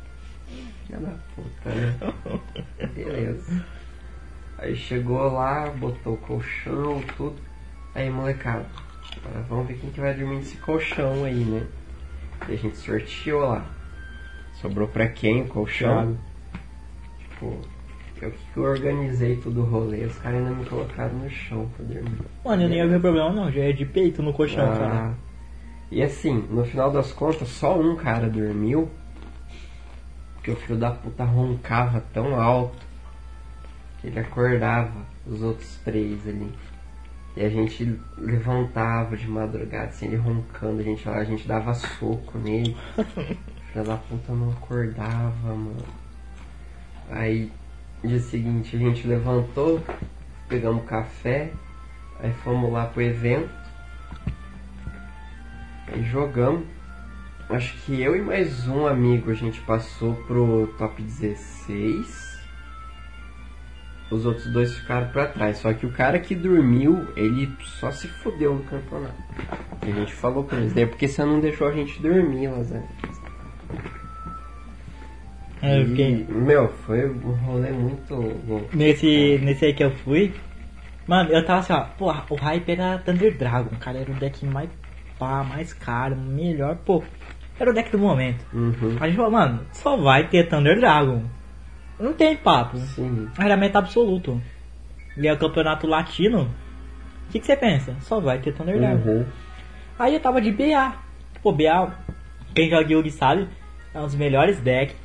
Filha 0.87 0.99
da 0.99 1.13
puta, 1.35 1.71
né? 1.71 1.99
Beleza. 2.95 3.65
Aí 4.59 4.77
chegou 4.77 5.33
lá, 5.33 5.71
botou 5.71 6.13
o 6.13 6.19
colchão, 6.19 7.03
tudo. 7.17 7.37
Aí, 7.95 8.11
molecada, 8.11 8.67
agora 9.17 9.45
vamos 9.49 9.67
ver 9.67 9.79
quem 9.79 9.91
que 9.91 10.01
vai 10.01 10.13
dormir 10.13 10.37
nesse 10.37 10.59
colchão 10.59 11.25
aí, 11.25 11.43
né? 11.43 11.67
E 12.49 12.53
a 12.53 12.57
gente 12.57 12.77
sorteou 12.77 13.49
lá. 13.49 13.65
Sobrou 14.61 14.89
pra 14.89 15.09
quem 15.09 15.43
o 15.43 15.49
colchão? 15.49 16.19
Tipo, 17.19 17.63
eu 18.25 18.33
que 18.53 18.61
organizei 18.61 19.37
todo 19.37 19.61
o 19.61 19.65
rolê, 19.65 20.05
os 20.05 20.17
caras 20.19 20.39
ainda 20.39 20.51
me 20.51 20.65
colocaram 20.65 21.15
no 21.19 21.29
chão 21.29 21.69
pra 21.77 21.85
dormir. 21.85 22.19
Mano, 22.45 22.63
eu 22.63 22.69
nem 22.69 22.79
ia 22.79 22.89
ver 22.89 23.01
problema 23.01 23.31
não, 23.33 23.51
já 23.53 23.63
é 23.63 23.73
de 23.73 23.85
peito 23.85 24.23
no 24.23 24.33
colchão, 24.33 24.67
cara. 24.73 25.11
Ah, 25.11 25.15
e 25.91 26.03
assim, 26.03 26.47
no 26.51 26.65
final 26.65 26.91
das 26.91 27.13
contas, 27.13 27.49
só 27.49 27.79
um 27.79 27.97
cara 27.97 28.29
dormiu. 28.29 28.91
Porque 30.35 30.51
o 30.51 30.57
filho 30.57 30.79
da 30.79 30.91
puta 30.91 31.25
roncava 31.25 32.03
tão 32.13 32.41
alto 32.41 32.85
que 34.01 34.09
ele 34.09 34.19
acordava 34.19 35.07
os 35.27 35.43
outros 35.43 35.77
três 35.85 36.27
ali. 36.27 36.51
E 37.37 37.45
a 37.45 37.49
gente 37.49 37.99
levantava 38.17 39.17
de 39.17 39.29
madrugada, 39.29 39.87
assim, 39.87 40.07
ele 40.07 40.17
roncando, 40.17 40.81
a 40.81 40.85
gente, 40.85 41.09
a 41.09 41.25
gente 41.25 41.47
dava 41.49 41.75
soco 41.75 42.39
nele. 42.39 42.77
O 42.97 43.05
filho 43.73 43.85
da 43.85 43.97
puta 43.97 44.33
não 44.33 44.51
acordava, 44.51 45.49
mano. 45.49 45.85
Aí, 47.11 47.51
dia 48.07 48.21
seguinte, 48.21 48.77
a 48.77 48.79
gente 48.79 49.07
levantou, 49.07 49.83
pegamos 50.49 50.85
café, 50.85 51.51
aí 52.21 52.33
fomos 52.33 52.73
lá 52.73 52.87
pro 52.87 53.03
evento. 53.03 53.51
Aí 55.89 56.03
jogamos. 56.05 56.65
Acho 57.49 57.77
que 57.83 58.01
eu 58.01 58.17
e 58.17 58.23
mais 58.23 58.67
um 58.67 58.87
amigo 58.87 59.31
a 59.31 59.35
gente 59.35 59.61
passou 59.61 60.15
pro 60.27 60.75
top 60.79 61.03
16. 61.03 62.35
Os 64.11 64.25
outros 64.25 64.47
dois 64.53 64.75
ficaram 64.75 65.09
pra 65.09 65.27
trás. 65.27 65.59
Só 65.59 65.73
que 65.73 65.85
o 65.85 65.93
cara 65.93 66.19
que 66.19 66.35
dormiu, 66.35 67.07
ele 67.17 67.55
só 67.81 67.91
se 67.91 68.09
fudeu 68.09 68.55
no 68.55 68.65
campeonato. 68.65 69.23
A 69.83 69.87
gente 69.87 70.15
falou 70.15 70.45
pra 70.45 70.59
eles, 70.59 70.73
daí 70.73 70.87
porque 70.87 71.07
você 71.07 71.25
não 71.25 71.41
deixou 71.41 71.69
a 71.69 71.73
gente 71.73 72.01
dormir, 72.01 72.49
Lazare. 72.49 72.85
É, 75.65 75.81
E, 75.81 75.87
fiquei... 75.87 76.27
Meu, 76.29 76.69
foi 76.69 77.09
um 77.11 77.33
rolê 77.33 77.71
muito 77.71 78.15
louco. 78.15 78.77
Nesse, 78.77 79.39
nesse 79.43 79.65
aí 79.65 79.75
que 79.75 79.85
eu 79.85 79.91
fui, 79.91 80.33
mano, 81.07 81.31
eu 81.31 81.45
tava 81.45 81.61
assim, 81.61 81.73
ó, 81.73 81.85
porra, 81.97 82.25
o 82.29 82.35
hype 82.35 82.71
era 82.71 82.99
Thunder 82.99 83.37
Dragon, 83.37 83.77
cara, 83.81 83.99
era 83.99 84.11
o 84.11 84.15
deck 84.15 84.45
mais 84.45 84.71
pá, 85.19 85.45
mais 85.45 85.73
caro, 85.73 86.17
melhor, 86.17 86.77
pô, 86.85 87.03
era 87.59 87.71
o 87.71 87.75
deck 87.75 87.91
do 87.91 87.99
momento. 87.99 88.45
Uhum. 88.53 88.97
A 89.01 89.07
gente 89.07 89.17
falou, 89.17 89.31
mano, 89.31 89.61
só 89.73 89.97
vai 89.97 90.29
ter 90.29 90.49
Thunder 90.49 90.79
Dragon. 90.79 91.23
Não 91.99 92.13
tem 92.13 92.37
papo. 92.37 92.77
Sim. 92.79 93.29
Era 93.39 93.57
meta 93.57 93.79
absoluto. 93.79 94.41
E 95.17 95.29
é 95.29 95.33
o 95.33 95.39
campeonato 95.39 95.87
latino. 95.87 96.51
O 97.29 97.33
que, 97.33 97.39
que 97.39 97.47
você 97.47 97.57
pensa? 97.57 97.95
Só 98.01 98.21
vai 98.21 98.39
ter 98.39 98.53
Thunder 98.53 98.77
Dragon. 98.79 99.09
Uhum. 99.09 99.25
Aí 99.99 100.15
eu 100.15 100.21
tava 100.21 100.41
de 100.41 100.51
BA. 100.51 100.95
Pô, 101.43 101.53
BA, 101.53 101.95
quem 102.55 102.69
joga 102.69 102.93
Yugi 102.93 103.11
sabe, 103.11 103.49
é 103.95 103.99
um 104.01 104.05
dos 104.07 104.17
melhores 104.17 104.59
decks. 104.61 104.97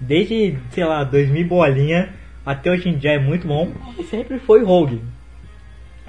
Desde, 0.00 0.58
sei 0.70 0.84
lá, 0.84 1.04
2000 1.04 1.46
bolinha 1.46 2.12
até 2.44 2.70
hoje 2.70 2.88
em 2.88 2.96
dia 2.96 3.12
é 3.12 3.18
muito 3.18 3.46
bom. 3.46 3.70
E 3.98 4.04
sempre 4.04 4.38
foi 4.38 4.64
Rogue. 4.64 5.02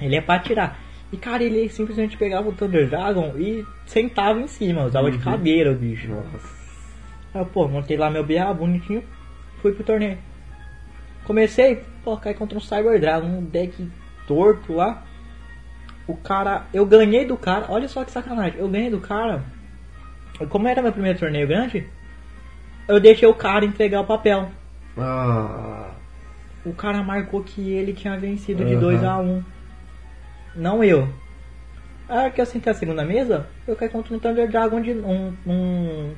Ele 0.00 0.16
é 0.16 0.20
pra 0.20 0.38
tirar. 0.38 0.78
E 1.12 1.16
cara, 1.16 1.42
ele 1.42 1.68
simplesmente 1.68 2.16
pegava 2.16 2.48
o 2.48 2.52
Thunder 2.52 2.88
Dragon 2.88 3.34
e 3.36 3.64
sentava 3.86 4.40
em 4.40 4.46
cima, 4.48 4.84
usava 4.84 5.10
de 5.10 5.18
Uhum. 5.18 5.22
cadeira 5.22 5.70
o 5.70 5.74
bicho. 5.74 6.08
Nossa. 6.08 6.62
Aí, 7.34 7.44
pô, 7.44 7.68
montei 7.68 7.96
lá 7.96 8.10
meu 8.10 8.24
BA 8.24 8.52
bonitinho, 8.54 9.04
fui 9.60 9.72
pro 9.72 9.84
torneio. 9.84 10.16
Comecei, 11.24 11.82
pô, 12.02 12.16
caí 12.16 12.34
contra 12.34 12.56
um 12.56 12.60
Cyber 12.60 12.98
Dragon, 12.98 13.26
um 13.26 13.44
deck 13.44 13.88
torto 14.26 14.72
lá. 14.72 15.04
O 16.06 16.16
cara, 16.16 16.64
eu 16.74 16.84
ganhei 16.84 17.24
do 17.24 17.36
cara, 17.36 17.66
olha 17.68 17.88
só 17.88 18.04
que 18.04 18.10
sacanagem, 18.10 18.58
eu 18.58 18.68
ganhei 18.68 18.90
do 18.90 18.98
cara. 19.00 19.44
Como 20.48 20.66
era 20.66 20.82
meu 20.82 20.92
primeiro 20.92 21.18
torneio 21.18 21.46
grande, 21.46 21.86
eu 22.88 23.00
deixei 23.00 23.28
o 23.28 23.34
cara 23.34 23.64
entregar 23.64 24.00
o 24.00 24.06
papel. 24.06 24.50
Ah. 24.98 25.90
o 26.66 26.72
cara 26.74 27.02
marcou 27.02 27.42
que 27.42 27.72
ele 27.72 27.94
tinha 27.94 28.18
vencido 28.18 28.62
de 28.62 28.74
Aham. 28.74 28.80
2 28.80 29.04
a 29.04 29.18
1 29.18 29.44
Não 30.54 30.84
eu. 30.84 31.08
A 32.08 32.16
hora 32.16 32.30
que 32.30 32.40
eu 32.40 32.46
sentei 32.46 32.70
a 32.70 32.74
segunda 32.74 33.04
mesa, 33.04 33.46
eu 33.66 33.74
caí 33.74 33.88
contra 33.88 34.14
um 34.14 34.18
Thunder 34.18 34.50
Dragon 34.50 34.80
de 34.80 34.92
um. 34.92 35.34
um. 35.46 36.14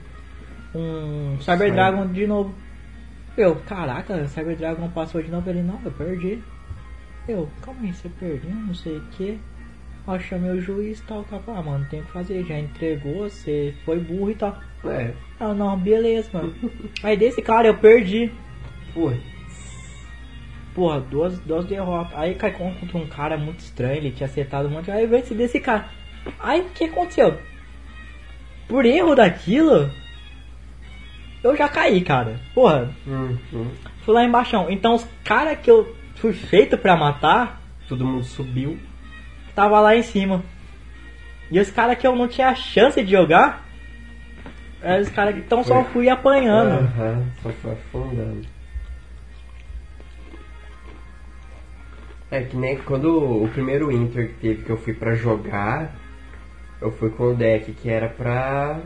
um 0.74 1.40
Cyber 1.40 1.68
Sim. 1.68 1.74
Dragon 1.74 2.06
de 2.08 2.26
novo. 2.26 2.54
Eu, 3.36 3.56
caraca, 3.56 4.14
o 4.16 4.28
Cyber 4.28 4.56
Dragon 4.56 4.88
passou 4.90 5.22
de 5.22 5.30
novo. 5.30 5.48
Ele, 5.48 5.62
não, 5.62 5.80
eu 5.84 5.92
perdi. 5.92 6.42
Eu, 7.28 7.48
calma 7.62 7.82
aí, 7.82 7.92
você 7.94 8.08
perdeu, 8.08 8.50
não 8.50 8.74
sei 8.74 8.96
o 8.96 9.02
que. 9.12 9.40
Eu 10.06 10.20
chamei 10.20 10.50
o 10.50 10.60
juiz 10.60 10.98
e 10.98 11.02
tal, 11.02 11.24
tal. 11.24 11.42
Ah, 11.48 11.62
mano, 11.62 11.86
tem 11.90 12.02
que 12.02 12.12
fazer, 12.12 12.44
já 12.44 12.58
entregou, 12.58 13.28
você 13.28 13.74
foi 13.84 13.98
burro 13.98 14.30
e 14.30 14.34
tal. 14.34 14.58
É. 14.84 15.12
Ah, 15.40 15.54
não, 15.54 15.78
beleza, 15.78 16.28
mano. 16.32 16.54
Aí 17.02 17.16
desse 17.16 17.40
cara 17.40 17.68
eu 17.68 17.78
perdi. 17.78 18.30
Pô, 18.92 19.10
Porra, 20.74 21.00
duas, 21.00 21.38
duas 21.40 21.64
derrotas. 21.64 22.12
Aí 22.18 22.34
cai 22.34 22.50
contra 22.50 22.98
um 22.98 23.06
cara 23.06 23.36
muito 23.38 23.60
estranho, 23.60 23.96
ele 23.96 24.10
tinha 24.10 24.26
acertado 24.26 24.68
um 24.68 24.72
monte. 24.72 24.90
Aí 24.90 25.06
venci 25.06 25.32
desse 25.32 25.60
cara. 25.60 25.88
Aí 26.40 26.62
o 26.62 26.70
que 26.70 26.84
aconteceu? 26.84 27.38
Por 28.66 28.84
erro 28.84 29.14
daquilo, 29.14 29.90
eu 31.44 31.56
já 31.56 31.68
caí, 31.68 32.00
cara. 32.00 32.40
Porra, 32.52 32.92
hum, 33.06 33.36
hum. 33.52 33.70
fui 34.04 34.14
lá 34.14 34.24
embaixo. 34.24 34.56
Então 34.68 34.94
os 34.94 35.06
caras 35.22 35.58
que 35.60 35.70
eu 35.70 35.94
fui 36.16 36.32
feito 36.32 36.76
pra 36.76 36.96
matar, 36.96 37.60
todo 37.88 38.04
mundo 38.04 38.24
subiu. 38.24 38.76
Tava 39.54 39.80
lá 39.80 39.96
em 39.96 40.02
cima. 40.02 40.42
E 41.50 41.60
os 41.60 41.70
caras 41.70 41.98
que 41.98 42.06
eu 42.06 42.16
não 42.16 42.26
tinha 42.26 42.54
chance 42.54 43.02
de 43.02 43.10
jogar, 43.10 43.64
eram 44.82 45.02
os 45.02 45.08
caras 45.10 45.34
que 45.34 45.40
então 45.40 45.62
só 45.62 45.84
fui 45.84 46.08
apanhando. 46.08 46.80
Aham, 46.80 47.24
só 47.42 47.50
foi 47.50 47.72
afundando. 47.72 48.46
É 52.30 52.42
que 52.42 52.56
nem 52.56 52.76
quando 52.78 53.44
o 53.44 53.48
primeiro 53.48 53.92
Inter 53.92 54.28
que 54.28 54.34
teve 54.34 54.62
que 54.64 54.70
eu 54.70 54.76
fui 54.76 54.92
pra 54.92 55.14
jogar, 55.14 55.94
eu 56.80 56.90
fui 56.90 57.10
com 57.10 57.30
o 57.30 57.34
deck 57.34 57.72
que 57.72 57.88
era 57.88 58.08
pra. 58.08 58.80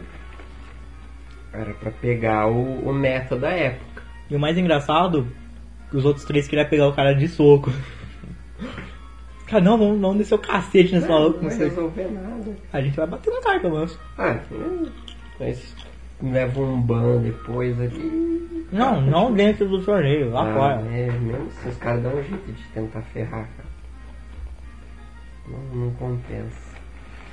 Era 1.53 1.73
pra 1.73 1.91
pegar 1.91 2.47
o, 2.47 2.89
o 2.89 2.93
meta 2.93 3.35
da 3.37 3.51
época. 3.51 4.03
E 4.29 4.37
o 4.37 4.39
mais 4.39 4.59
engraçado, 4.59 5.27
que 5.91 5.97
os 5.97 6.05
outros 6.05 6.27
três 6.27 6.47
queriam 6.47 6.69
pegar 6.69 6.89
o 6.89 6.95
cara 6.95 7.15
de 7.15 7.27
soco. 7.27 7.73
Cara, 9.49 9.65
não, 9.65 9.79
vamos, 9.79 10.01
vamos 10.01 10.19
descer 10.19 10.35
o 10.35 10.39
cacete 10.39 10.95
nesse 10.95 11.09
maluco. 11.09 11.43
não 11.43 11.51
Não 11.51 11.59
resolver 11.59 12.09
nada. 12.11 12.57
A 12.73 12.81
gente 12.83 12.97
vai 12.97 13.07
bater 13.07 13.33
no 13.33 13.41
cara, 13.41 13.61
pelo 13.61 13.75
menos. 13.77 13.99
Ah, 14.19 14.39
mas 15.41 15.75
leva 16.23 16.61
um 16.61 16.81
ban 16.81 17.19
depois 17.23 17.81
ali. 17.81 18.67
Não, 18.71 19.01
não 19.01 19.33
dentro 19.33 19.67
do 19.67 19.83
torneio, 19.83 20.31
lá 20.31 20.51
Ah, 20.51 20.55
fora. 20.55 20.81
É, 20.95 21.11
mesmo 21.11 21.47
assim, 21.47 21.69
os 21.71 21.77
caras 21.79 22.03
dão 22.03 22.13
um 22.13 22.23
jeito 22.23 22.53
de 22.53 22.63
tentar 22.75 23.01
ferrar, 23.03 23.49
cara. 23.57 23.69
Não, 25.49 25.77
não 25.87 25.91
compensa. 25.95 26.77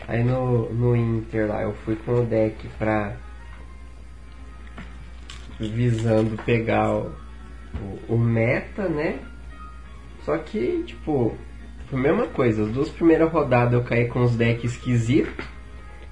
Aí 0.08 0.24
no, 0.24 0.72
no 0.72 0.96
Inter 0.96 1.48
lá, 1.50 1.64
eu 1.64 1.74
fui 1.74 1.96
com 1.98 2.14
o 2.22 2.26
deck 2.26 2.66
pra. 2.78 3.18
visando 5.60 6.38
pegar 6.44 6.92
o, 6.94 7.12
o, 8.10 8.14
o 8.14 8.18
meta, 8.18 8.88
né? 8.88 9.20
Só 10.24 10.38
que, 10.38 10.84
tipo, 10.86 11.36
a 11.96 12.02
mesma 12.02 12.28
coisa. 12.28 12.64
As 12.64 12.70
duas 12.70 12.90
primeiras 12.90 13.32
rodadas 13.32 13.74
eu 13.74 13.84
caí 13.84 14.08
com 14.08 14.24
os 14.24 14.36
decks 14.36 14.72
esquisitos, 14.74 15.46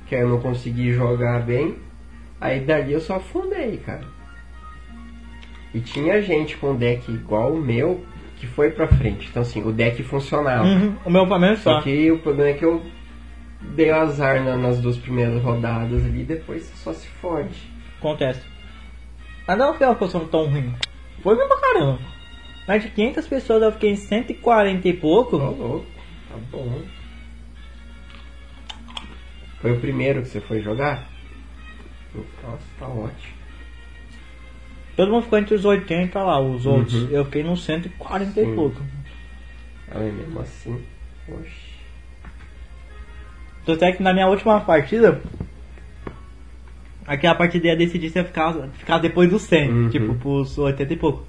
que 0.07 0.15
aí 0.15 0.21
eu 0.21 0.29
não 0.29 0.39
consegui 0.39 0.91
jogar 0.93 1.41
bem. 1.41 1.77
Aí 2.41 2.59
dali 2.59 2.93
eu 2.93 2.99
só 3.01 3.15
afundei, 3.15 3.77
cara. 3.77 4.05
E 5.73 5.79
tinha 5.79 6.21
gente 6.21 6.57
com 6.57 6.75
deck 6.75 7.11
igual 7.11 7.53
o 7.53 7.61
meu 7.61 8.03
que 8.37 8.45
foi 8.47 8.69
pra 8.71 8.87
frente. 8.87 9.27
Então 9.29 9.41
assim, 9.41 9.63
o 9.63 9.71
deck 9.71 10.03
funcionava. 10.03 10.63
Uhum, 10.65 10.95
o 11.05 11.09
meu 11.09 11.25
Flamengo 11.25 11.57
Só 11.57 11.75
só. 11.75 11.81
que 11.81 12.11
o 12.11 12.19
problema 12.19 12.49
é 12.49 12.53
que 12.53 12.65
eu 12.65 12.81
dei 13.61 13.89
azar 13.89 14.43
na- 14.43 14.57
nas 14.57 14.79
duas 14.79 14.97
primeiras 14.97 15.41
rodadas 15.41 16.05
ali, 16.05 16.23
depois 16.23 16.63
você 16.63 16.75
só 16.75 16.93
se 16.93 17.07
fode. 17.07 17.55
Acontece. 17.97 18.41
Mas 19.47 19.57
não 19.57 19.73
foi 19.73 19.87
uma 19.87 19.95
posição 19.95 20.25
tão 20.27 20.45
ruim. 20.49 20.73
Foi 21.21 21.35
mesmo 21.35 21.47
pra 21.49 21.59
caramba. 21.61 21.99
Mais 22.67 22.81
de 22.81 22.89
500 22.89 23.27
pessoas 23.27 23.61
eu 23.63 23.71
fiquei 23.73 23.91
em 23.91 23.95
140 23.95 24.87
e 24.87 24.93
pouco. 24.93 25.31
Tô 25.37 25.49
louco, 25.51 25.85
tá 26.29 26.37
bom. 26.51 26.81
Foi 29.61 29.71
o 29.73 29.79
primeiro 29.79 30.21
que 30.21 30.29
você 30.29 30.41
foi 30.41 30.61
jogar? 30.61 31.07
Nossa, 32.43 32.63
tá 32.79 32.87
ótimo. 32.87 33.33
Todo 34.95 35.11
mundo 35.11 35.23
ficou 35.23 35.39
entre 35.39 35.55
os 35.55 35.65
80 35.65 36.21
lá, 36.21 36.39
os 36.39 36.65
outros. 36.65 36.93
Uhum. 36.93 37.09
Eu 37.09 37.25
fiquei 37.25 37.43
nos 37.43 37.63
140 37.63 38.31
Sim. 38.33 38.51
e 38.51 38.55
pouco. 38.55 38.81
Mas 39.93 40.13
mesmo 40.13 40.39
assim, 40.39 40.83
oxe. 41.27 41.73
Tanto 43.65 43.85
é 43.85 43.91
que 43.93 44.03
na 44.03 44.13
minha 44.13 44.27
última 44.27 44.59
partida, 44.61 45.21
aquela 47.07 47.33
partida 47.33 47.67
ia 47.67 47.75
decidir 47.75 48.09
se 48.09 48.19
ia 48.19 48.25
ficar, 48.25 48.53
ficar 48.73 48.97
depois 48.99 49.29
do 49.29 49.39
100, 49.39 49.69
Uhum. 49.71 49.89
tipo, 49.89 50.13
pros 50.15 50.57
80 50.57 50.93
e 50.93 50.97
pouco. 50.97 51.25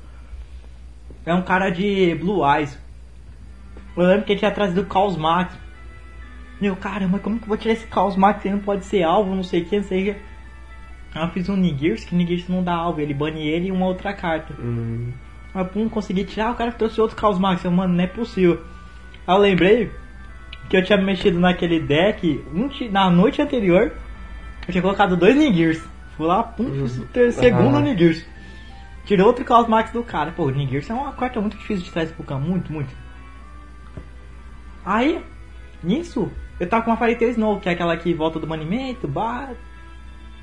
É 1.27 1.35
um 1.35 1.43
cara 1.43 1.71
de 1.71 2.15
Blue 2.17 2.43
Eyes. 2.47 2.79
Eu 3.97 4.05
lembro 4.05 4.25
que 4.25 4.33
ele 4.33 4.39
tinha 4.41 4.51
trazido 4.51 4.81
o 4.83 4.87
Caos 4.87 5.17
Max. 5.17 5.57
Meu, 6.61 6.77
caramba, 6.77 7.19
como 7.19 7.39
que 7.39 7.45
eu 7.45 7.49
vou 7.49 7.57
tirar 7.57 7.75
esse 7.75 7.87
Caos 7.87 8.17
Max? 8.17 8.45
Ele 8.45 8.55
não 8.55 8.63
pode 8.63 8.85
ser 8.85 9.03
alvo, 9.03 9.35
não 9.35 9.43
sei 9.43 9.63
o 9.63 9.65
que, 9.65 9.77
não 9.77 9.85
sei 9.85 10.01
o 10.11 10.15
que. 10.15 10.21
Eu 11.19 11.29
fiz 11.31 11.49
um 11.49 11.57
Nigirs, 11.57 12.05
que 12.05 12.15
Nigirs 12.15 12.49
não 12.49 12.63
dá 12.63 12.75
alvo, 12.75 13.01
ele 13.01 13.15
bane 13.15 13.47
ele 13.47 13.69
e 13.69 13.73
uma 13.73 13.87
outra 13.87 14.13
carta. 14.13 14.53
Hum, 14.61 15.13
Mas 15.55 15.69
pum, 15.69 15.89
consegui 15.89 16.25
tirar, 16.25 16.51
o 16.51 16.57
cara 16.57 16.73
trouxe 16.73 17.01
outro 17.01 17.17
Caos 17.17 17.39
Max. 17.39 17.65
Eu, 17.65 17.71
mano, 17.71 17.95
não 17.95 18.03
é 18.03 18.07
possível. 18.09 18.61
Aí 19.27 19.35
eu 19.35 19.39
lembrei 19.39 19.91
que 20.69 20.77
eu 20.77 20.83
tinha 20.85 20.99
mexido 20.99 21.39
naquele 21.39 21.79
deck 21.79 22.45
um 22.53 22.69
na 22.91 23.09
noite 23.11 23.41
anterior. 23.41 23.93
Eu 24.67 24.73
tinha 24.73 24.83
colocado 24.83 25.17
dois 25.17 25.37
Nigirs. 25.37 25.81
Fui 26.17 26.27
lá, 26.27 26.43
pum, 26.43 26.65
fiz 26.73 26.99
o 26.99 27.07
ter- 27.07 27.33
segundo 27.33 27.77
Ah. 27.77 27.81
Nigirs. 27.81 28.27
Tirei 29.05 29.25
outro 29.25 29.45
Caos 29.45 29.69
Max 29.69 29.91
do 29.91 30.03
cara. 30.03 30.33
Pô, 30.33 30.45
o 30.45 30.51
Nigirs 30.51 30.89
é 30.89 30.95
uma 30.95 31.13
carta 31.13 31.41
muito 31.41 31.57
difícil 31.57 31.85
de 31.85 31.93
trazer 31.93 32.15
pro 32.15 32.25
campo, 32.25 32.47
muito, 32.47 32.73
muito. 32.73 32.95
Aí, 34.85 35.23
nisso, 35.83 36.31
eu 36.59 36.69
tava 36.69 36.85
com 36.85 36.91
uma 36.91 36.97
Fairy 36.97 37.17
Tail 37.17 37.31
Snow, 37.33 37.61
que 37.61 37.69
é 37.69 37.73
aquela 37.73 37.97
que 37.97 38.15
volta 38.15 38.39
do 38.39 38.47
banimento, 38.47 39.07
bate. 39.07 39.57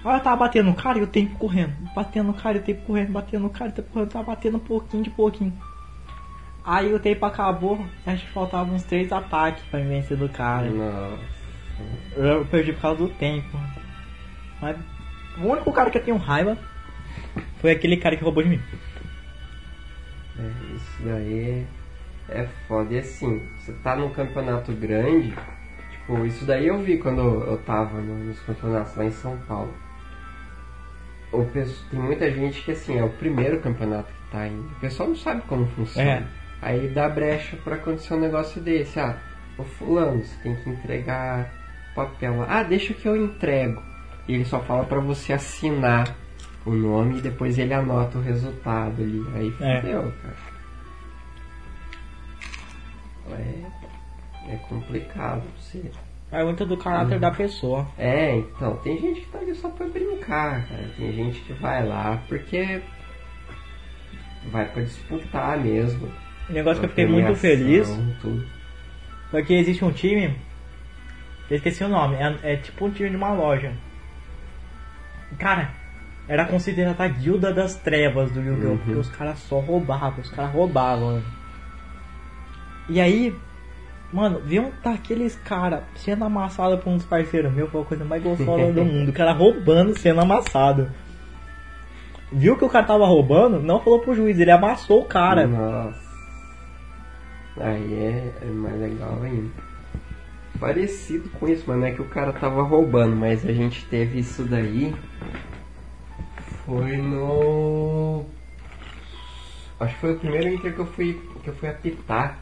Aí 0.03 0.15
eu 0.15 0.19
tava 0.19 0.37
batendo 0.37 0.65
no 0.67 0.75
cara 0.75 0.97
e 0.97 1.01
o 1.03 1.07
tempo 1.07 1.37
correndo. 1.37 1.73
Batendo 1.95 2.27
no 2.27 2.33
cara 2.33 2.57
e 2.57 2.59
o 2.59 2.63
tempo 2.63 2.85
correndo, 2.85 3.11
batendo 3.11 3.43
no 3.43 3.49
cara 3.49 3.69
e 3.69 3.73
o 3.73 3.75
tempo 3.75 3.89
correndo. 3.91 4.09
Tava 4.09 4.25
batendo 4.25 4.57
um 4.57 4.61
pouquinho 4.61 5.03
de 5.03 5.09
pouquinho. 5.09 5.53
Aí 6.63 6.93
o 6.93 6.99
tempo 6.99 7.25
acabou, 7.25 7.83
acho 8.05 8.25
que 8.25 8.31
faltavam 8.31 8.75
uns 8.75 8.83
três 8.83 9.11
ataques 9.11 9.63
pra 9.65 9.79
me 9.79 9.87
vencer 9.87 10.17
do 10.17 10.29
cara. 10.29 10.69
nossa. 10.69 11.19
Eu 12.15 12.45
perdi 12.45 12.73
por 12.73 12.81
causa 12.81 12.97
do 12.99 13.09
tempo. 13.09 13.57
Mas 14.61 14.77
o 15.39 15.47
único 15.47 15.71
cara 15.71 15.89
que 15.89 15.97
eu 15.97 16.03
tenho 16.03 16.17
raiva 16.17 16.57
foi 17.59 17.71
aquele 17.71 17.97
cara 17.97 18.15
que 18.15 18.23
roubou 18.23 18.43
de 18.43 18.49
mim. 18.49 18.61
É, 20.39 20.75
isso 20.75 21.03
daí 21.03 21.65
é 22.29 22.47
foda. 22.67 22.93
E 22.93 22.99
assim, 22.99 23.41
você 23.59 23.73
tá 23.83 23.95
num 23.95 24.09
campeonato 24.09 24.71
grande, 24.73 25.33
tipo, 25.91 26.25
isso 26.25 26.45
daí 26.45 26.67
eu 26.67 26.79
vi 26.79 26.97
quando 26.97 27.19
eu 27.21 27.57
tava 27.59 27.99
no- 28.01 28.25
nos 28.25 28.39
campeonatos 28.41 28.95
lá 28.95 29.05
em 29.05 29.11
São 29.11 29.37
Paulo. 29.47 29.73
O 31.31 31.45
pesso- 31.45 31.85
tem 31.89 31.99
muita 31.99 32.29
gente 32.31 32.61
que 32.61 32.71
assim, 32.71 32.97
é 32.97 33.03
o 33.03 33.09
primeiro 33.09 33.59
campeonato 33.61 34.07
que 34.11 34.31
tá 34.31 34.47
indo. 34.47 34.67
O 34.67 34.79
pessoal 34.79 35.09
não 35.09 35.15
sabe 35.15 35.41
como 35.43 35.65
funciona. 35.67 36.09
É. 36.09 36.23
Aí 36.61 36.87
dá 36.89 37.07
brecha 37.07 37.57
pra 37.63 37.75
acontecer 37.75 38.13
um 38.13 38.19
negócio 38.19 38.61
desse. 38.61 38.99
Ah, 38.99 39.15
ô 39.57 39.63
fulano, 39.63 40.23
você 40.23 40.35
tem 40.43 40.55
que 40.55 40.69
entregar 40.69 41.49
papel. 41.95 42.45
Ah, 42.47 42.63
deixa 42.63 42.93
que 42.93 43.07
eu 43.07 43.15
entrego. 43.15 43.81
E 44.27 44.33
ele 44.35 44.45
só 44.45 44.59
fala 44.59 44.83
pra 44.85 44.99
você 44.99 45.33
assinar 45.33 46.13
o 46.65 46.71
nome 46.71 47.17
e 47.17 47.21
depois 47.21 47.57
ele 47.57 47.73
anota 47.73 48.17
o 48.17 48.21
resultado 48.21 49.01
ali. 49.01 49.23
Aí 49.35 49.53
É. 49.59 49.81
fudeu, 49.81 50.13
cara. 50.21 50.51
É, 53.31 54.53
é 54.53 54.55
complicado 54.67 55.43
você. 55.57 55.91
É 56.31 56.43
muito 56.43 56.65
do 56.65 56.77
caráter 56.77 57.19
da 57.19 57.29
pessoa. 57.31 57.85
É, 57.97 58.37
então, 58.37 58.77
tem 58.77 58.99
gente 58.99 59.21
que 59.21 59.27
tá 59.31 59.39
ali 59.39 59.53
só 59.53 59.69
pra 59.69 59.85
brincar, 59.87 60.65
cara. 60.67 60.89
Tem 60.97 61.11
gente 61.11 61.39
que 61.41 61.53
vai 61.53 61.85
lá 61.85 62.21
porque 62.27 62.81
vai 64.49 64.65
pra 64.65 64.81
disputar 64.83 65.57
mesmo. 65.57 66.09
O 66.49 66.53
negócio 66.53 66.79
que 66.79 66.85
eu 66.85 66.89
fiquei 66.89 67.05
muito 67.05 67.35
feliz 67.35 67.87
Tudo. 68.21 68.45
foi 69.29 69.43
que 69.43 69.53
existe 69.53 69.83
um 69.83 69.91
time. 69.91 70.35
Eu 71.49 71.57
esqueci 71.57 71.83
o 71.83 71.89
nome, 71.89 72.15
é, 72.15 72.53
é 72.53 72.55
tipo 72.55 72.85
um 72.85 72.91
time 72.91 73.09
de 73.09 73.15
uma 73.17 73.33
loja. 73.33 73.73
Cara, 75.37 75.69
era 76.27 76.45
considerada 76.45 77.03
a 77.03 77.07
guilda 77.07 77.53
das 77.53 77.75
trevas 77.75 78.31
do 78.31 78.41
Yu-Gi-Oh! 78.41 78.69
Uhum. 78.71 78.77
Porque 78.77 78.93
os 78.93 79.09
caras 79.09 79.39
só 79.39 79.59
roubavam, 79.59 80.19
os 80.21 80.29
caras 80.29 80.51
roubavam. 80.51 81.15
né? 81.17 81.21
E 82.89 82.99
aí, 83.01 83.35
mano, 84.11 84.39
viam 84.39 84.71
daqueles 84.83 85.35
caras 85.35 85.81
sendo 85.95 86.23
amassado 86.25 86.77
por 86.77 86.89
uns 86.91 87.03
parceiros 87.03 87.53
meus, 87.53 87.69
foi 87.69 87.81
a 87.81 87.85
coisa 87.85 88.05
mais 88.05 88.23
gostosa 88.23 88.71
do 88.71 88.83
mundo. 88.85 89.09
O 89.09 89.13
cara 89.13 89.31
roubando, 89.33 89.97
sendo 89.97 90.21
amassado. 90.21 90.89
Viu 92.31 92.55
que 92.57 92.63
o 92.63 92.69
cara 92.69 92.85
tava 92.85 93.05
roubando, 93.05 93.59
não 93.61 93.81
falou 93.81 93.99
pro 93.99 94.15
juiz, 94.15 94.39
ele 94.39 94.51
amassou 94.51 95.01
o 95.01 95.05
cara. 95.05 95.45
Nossa. 95.45 95.99
Aí 97.59 97.93
é, 97.93 98.33
é 98.41 98.45
mais 98.45 98.79
legal 98.79 99.19
ainda. 99.21 99.49
Parecido 100.57 101.27
com 101.31 101.47
isso, 101.49 101.65
mas 101.67 101.77
não 101.77 101.87
é 101.87 101.91
que 101.91 102.01
o 102.01 102.07
cara 102.07 102.31
tava 102.31 102.61
roubando, 102.61 103.15
mas 103.15 103.45
a 103.45 103.51
gente 103.51 103.83
teve 103.87 104.19
isso 104.19 104.43
daí. 104.43 104.95
Foi 106.65 106.97
no. 106.97 108.25
Acho 109.79 109.93
que 109.95 109.99
foi 110.01 110.13
o 110.13 110.19
primeiro 110.19 110.49
Inter 110.49 110.73
que 110.73 110.79
eu 110.79 110.85
fui, 110.85 111.21
que 111.43 111.47
eu 111.49 111.55
fui 111.55 111.69
apitar. 111.69 112.37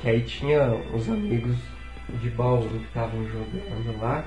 Que 0.00 0.08
aí 0.10 0.22
tinha 0.22 0.62
os 0.94 1.08
amigos 1.08 1.56
de 2.20 2.30
Bauru 2.30 2.68
que 2.68 2.84
estavam 2.84 3.24
jogando 3.24 4.00
lá. 4.00 4.24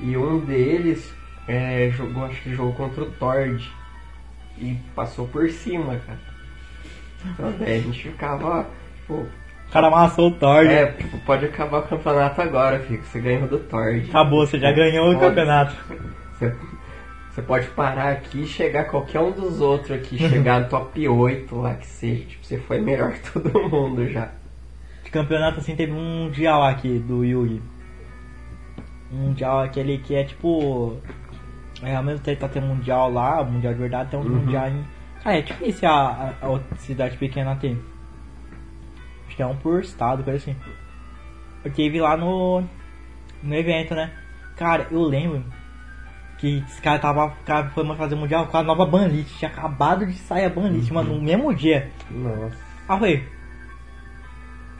E 0.00 0.16
um 0.16 0.40
deles 0.40 1.14
é, 1.46 1.90
jogou, 1.90 2.24
acho 2.24 2.42
que 2.42 2.54
jogou 2.54 2.72
contra 2.72 3.02
o 3.02 3.10
Tord. 3.12 3.70
E 4.58 4.76
passou 4.94 5.28
por 5.28 5.48
cima, 5.50 5.96
cara. 6.06 6.18
Então 7.26 7.52
daí 7.58 7.76
a 7.76 7.80
gente 7.80 8.02
ficava, 8.10 8.46
ó, 8.60 8.64
pô, 9.06 9.14
O 9.14 9.72
cara 9.72 9.86
amassou 9.88 10.28
o 10.28 10.34
Thor. 10.34 10.66
é, 10.66 10.86
tipo, 10.86 11.18
pode 11.20 11.44
acabar 11.44 11.78
o 11.80 11.82
campeonato 11.86 12.40
agora, 12.42 12.80
filho. 12.80 13.00
que 13.00 13.06
Você 13.08 13.20
ganhou 13.20 13.46
do 13.46 13.58
Tord. 13.58 14.08
Acabou, 14.08 14.44
você 14.46 14.58
já 14.58 14.72
ganhou 14.72 15.10
o 15.10 15.14
Pode. 15.14 15.26
campeonato. 15.28 15.76
Você, 16.38 16.54
você 17.32 17.42
pode 17.42 17.66
parar 17.68 18.12
aqui 18.12 18.42
e 18.42 18.46
chegar 18.46 18.84
qualquer 18.84 19.20
um 19.20 19.30
dos 19.32 19.60
outros 19.60 19.90
aqui, 19.92 20.18
chegar 20.28 20.60
no 20.60 20.68
top 20.68 21.08
8 21.08 21.54
lá 21.56 21.74
que 21.74 21.86
seja. 21.86 22.24
Tipo, 22.24 22.44
você 22.44 22.58
foi 22.58 22.80
melhor 22.80 23.12
que 23.12 23.30
todo 23.32 23.68
mundo 23.68 24.08
já. 24.08 24.30
De 25.04 25.10
campeonato 25.10 25.60
assim 25.60 25.74
teve 25.76 25.92
um 25.92 26.24
mundial 26.24 26.62
aqui 26.62 26.98
do 26.98 27.24
Yugi. 27.24 27.62
Um 29.12 29.16
mundial 29.28 29.60
aquele 29.60 29.98
que 29.98 30.14
é 30.14 30.24
tipo. 30.24 30.96
É, 31.82 31.96
ao 31.96 32.02
mesmo 32.02 32.20
tempo 32.20 32.40
tá 32.40 32.48
tendo 32.48 32.66
mundial 32.66 33.10
lá, 33.10 33.42
mundial 33.42 33.72
de 33.72 33.78
verdade, 33.80 34.10
tem 34.10 34.18
um 34.20 34.22
Uhum. 34.22 34.28
mundial 34.30 34.68
em. 34.68 34.84
Ah, 35.24 35.36
é 35.36 35.40
difícil 35.42 35.88
a, 35.88 36.34
a, 36.40 36.46
a 36.46 36.48
outra 36.48 36.76
cidade 36.78 37.16
pequena 37.16 37.56
ter. 37.56 37.76
Acho 39.26 39.36
que 39.36 39.42
é 39.42 39.46
um 39.46 39.56
por 39.56 39.80
estado, 39.80 40.22
coisa 40.22 40.36
assim. 40.38 40.56
Eu 41.64 41.70
tive 41.72 42.00
lá 42.00 42.16
no. 42.16 42.62
no 43.42 43.54
evento, 43.54 43.94
né? 43.94 44.10
Cara, 44.56 44.86
eu 44.90 45.02
lembro 45.02 45.42
que 46.40 46.64
esse 46.66 46.80
cara 46.80 46.98
tava. 46.98 47.34
foi 47.74 47.96
fazer 47.96 48.14
mundial 48.14 48.46
com 48.46 48.56
a 48.56 48.62
nova 48.62 48.86
banlist. 48.86 49.38
Tinha 49.38 49.50
acabado 49.50 50.06
de 50.06 50.14
sair 50.14 50.46
a 50.46 50.48
banlist, 50.48 50.90
mano, 50.90 51.14
no 51.14 51.22
mesmo 51.22 51.54
dia. 51.54 51.90
Nossa. 52.10 52.56
Ah, 52.88 52.98
foi. 52.98 53.28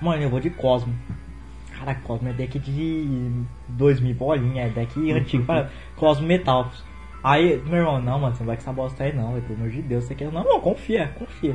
Mano, 0.01 0.23
eu 0.23 0.31
vou 0.31 0.41
de 0.41 0.49
Cosmo. 0.49 0.95
Cara, 1.79 1.95
Cosmo 1.97 2.29
é 2.29 2.33
deck 2.33 2.59
de 2.59 3.31
2000 3.69 4.15
bolinha, 4.15 4.65
é 4.65 4.69
deck 4.69 5.13
antigo 5.13 5.45
para 5.45 5.71
Cosmo 5.97 6.27
Metal. 6.27 6.71
Aí, 7.23 7.63
meu 7.67 7.81
irmão, 7.81 8.01
não, 8.01 8.19
mano, 8.19 8.35
você 8.35 8.41
não 8.41 8.47
vai 8.47 8.57
com 8.57 8.63
essa 8.63 8.73
bosta 8.73 9.05
aí 9.05 9.15
não, 9.15 9.39
pelo 9.43 9.55
amor 9.57 9.69
de 9.69 9.83
Deus, 9.83 10.05
você 10.05 10.15
quer. 10.15 10.33
Não, 10.33 10.43
não, 10.43 10.61
confia, 10.61 11.13
confia. 11.19 11.55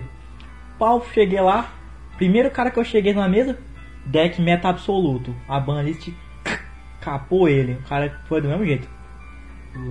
Pau, 0.78 1.04
cheguei 1.14 1.42
lá. 1.42 1.72
Primeiro 2.18 2.52
cara 2.52 2.70
que 2.70 2.80
eu 2.80 2.84
cheguei 2.84 3.14
na 3.14 3.28
mesa, 3.28 3.58
deck 4.06 4.40
meta 4.40 4.70
absoluto. 4.70 5.36
A 5.48 5.60
banlist 5.60 6.10
capou 7.02 7.50
ele. 7.50 7.74
O 7.74 7.90
cara 7.90 8.22
foi 8.28 8.42
do 8.42 8.48
mesmo 8.48 8.64
jeito. 8.64 8.95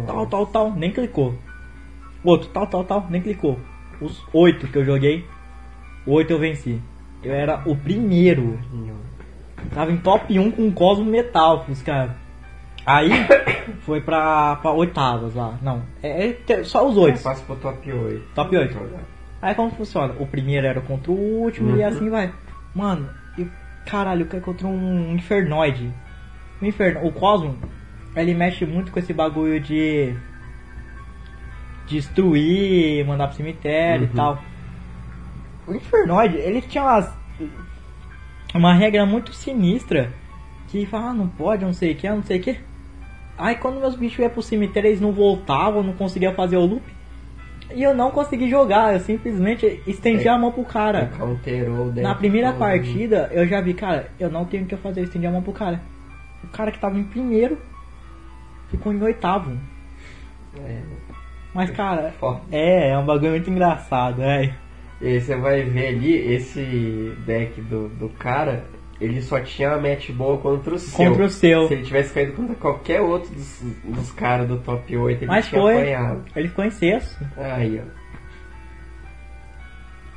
Tal, 0.07 0.27
tal, 0.27 0.47
tal, 0.47 0.73
nem 0.73 0.91
clicou. 0.93 1.35
Outro, 2.23 2.49
tal, 2.49 2.67
tal, 2.67 2.85
tal, 2.85 3.07
nem 3.11 3.21
clicou. 3.21 3.59
Os 4.01 4.23
oito 4.33 4.67
que 4.69 4.77
eu 4.79 4.85
joguei, 4.85 5.25
oito 6.07 6.33
eu 6.33 6.39
venci. 6.39 6.81
Eu 7.23 7.33
era 7.33 7.63
o 7.67 7.77
primeiro. 7.77 8.59
Tava 9.75 9.93
em 9.93 9.97
top 9.97 10.39
1 10.39 10.51
com 10.51 10.71
Cosmo 10.73 11.05
Metal, 11.05 11.65
os 11.69 11.83
caras. 11.83 12.13
Aí 12.87 13.11
foi 13.87 14.01
pra, 14.01 14.57
pra 14.57 14.73
oitavas 14.73 15.35
lá. 15.35 15.59
Não, 15.63 15.83
é, 16.03 16.35
é 16.49 16.65
só 16.65 16.87
os 16.87 16.97
oito. 16.97 17.23
Passa 17.23 17.43
pro 17.45 17.57
top 17.57 17.91
8. 17.93 18.35
Top 18.35 18.55
8. 18.57 18.79
Aí 19.41 19.55
como 19.55 19.71
funciona? 19.71 20.15
O 20.19 20.27
primeiro 20.27 20.67
era 20.67 20.81
contra 20.81 21.11
o 21.11 21.15
último 21.15 21.77
e 21.77 21.81
Uhum. 21.81 21.87
assim 21.89 22.11
vai. 22.11 22.33
Mano, 22.75 23.09
e 23.39 23.47
caralho, 23.87 24.23
eu 24.23 24.27
quero 24.27 24.43
contra 24.43 24.67
um 24.67 25.15
infernoide. 25.15 25.91
O 26.61 26.65
inferno, 26.67 27.07
o 27.07 27.13
Cosmo, 27.13 27.57
ele 28.17 28.35
mexe 28.35 28.65
muito 28.67 28.93
com 28.93 28.99
esse 28.99 29.13
bagulho 29.13 29.61
de 29.61 30.15
destruir, 31.87 33.05
mandar 33.07 33.29
pro 33.29 33.37
cemitério 33.37 34.05
Uhum. 34.07 34.13
e 34.13 34.17
tal. 34.17 34.43
O 35.67 35.75
infernoide, 35.75 36.37
ele 36.37 36.61
tinha 36.61 36.83
umas, 36.85 37.11
uma 38.55 38.73
regra 38.75 39.05
muito 39.07 39.33
sinistra 39.33 40.13
que 40.69 40.85
fala, 40.87 41.11
ah, 41.11 41.15
não 41.15 41.29
pode, 41.29 41.65
não 41.65 41.73
sei 41.73 41.93
o 41.93 41.95
que, 41.97 42.09
não 42.09 42.23
sei 42.23 42.39
o 42.39 42.43
que. 42.43 42.59
Aí 43.37 43.57
quando 43.57 43.81
meus 43.81 43.97
bichos 43.97 44.19
iam 44.21 44.31
pro 44.31 44.43
cemitério, 44.43 44.89
eles 44.89 45.01
não 45.01 45.13
voltavam, 45.13 45.83
não 45.83 45.93
conseguiam 45.95 46.35
fazer 46.35 46.57
o 46.57 46.65
loop. 46.67 46.83
E 47.75 47.83
eu 47.83 47.95
não 47.95 48.11
consegui 48.11 48.49
jogar, 48.49 48.93
eu 48.95 49.01
simplesmente 49.01 49.83
estendi 49.87 50.29
É. 50.29 50.31
a 50.31 50.39
mão 50.39 50.53
pro 50.53 50.65
cara. 50.65 51.11
Counterou 51.19 51.91
deck 51.91 52.03
Na 52.07 52.15
primeira 52.15 52.51
todo. 52.51 52.59
partida, 52.61 53.29
eu 53.33 53.47
já 53.49 53.61
vi, 53.61 53.75
cara, 53.75 54.11
eu 54.21 54.31
não 54.31 54.45
tenho 54.45 54.65
o 54.65 54.67
que 54.67 54.75
eu 54.75 54.79
fazer, 54.79 55.01
eu 55.01 55.05
estendi 55.05 55.27
a 55.27 55.31
mão 55.31 55.43
pro 55.43 55.53
cara. 55.53 55.81
O 56.45 56.49
cara 56.49 56.71
que 56.71 56.79
tava 56.79 56.97
em 56.99 57.05
primeiro 57.05 57.59
ficou 58.71 58.93
em 58.93 59.03
oitavo. 59.03 59.59
É. 60.59 60.81
Mas, 61.55 61.71
cara, 61.71 62.13
Foda. 62.19 62.41
é, 62.51 62.91
é 62.91 62.99
um 62.99 63.07
bagulho 63.07 63.31
muito 63.31 63.49
engraçado, 63.49 64.23
é. 64.23 64.55
E 65.01 65.07
aí 65.07 65.21
você 65.21 65.37
vai 65.37 65.63
ver 65.63 65.89
ali, 65.89 66.15
esse 66.35 67.15
deck 67.25 67.61
do, 67.63 67.89
do 67.91 68.09
cara, 68.09 68.65
ele 69.01 69.21
só 69.23 69.41
tinha 69.41 69.71
uma 69.71 69.89
match 69.89 70.11
boa 70.11 70.39
contra 70.39 70.75
o 70.75 70.79
seu. 70.79 71.09
Contra 71.09 71.27
o 71.27 71.29
seu. 71.29 71.69
Se 71.69 71.75
ele 71.75 71.83
tivesse 71.85 72.13
caído 72.15 72.33
contra 72.33 72.55
qualquer 72.57 73.01
outro 73.01 73.33
dos, 73.35 73.61
dos 73.85 74.11
caras 74.13 74.49
do 74.49 74.59
top 74.59 74.97
8, 74.97 75.19
ele 75.23 75.27
Mas 75.27 75.49
tinha 75.49 75.61
foi. 75.61 75.77
apanhado. 75.77 76.25
Ele 76.35 76.49
ficou 76.49 76.65
em 76.65 76.71
sexto. 76.71 77.25
Aí, 77.37 77.81
ó. 77.81 78.05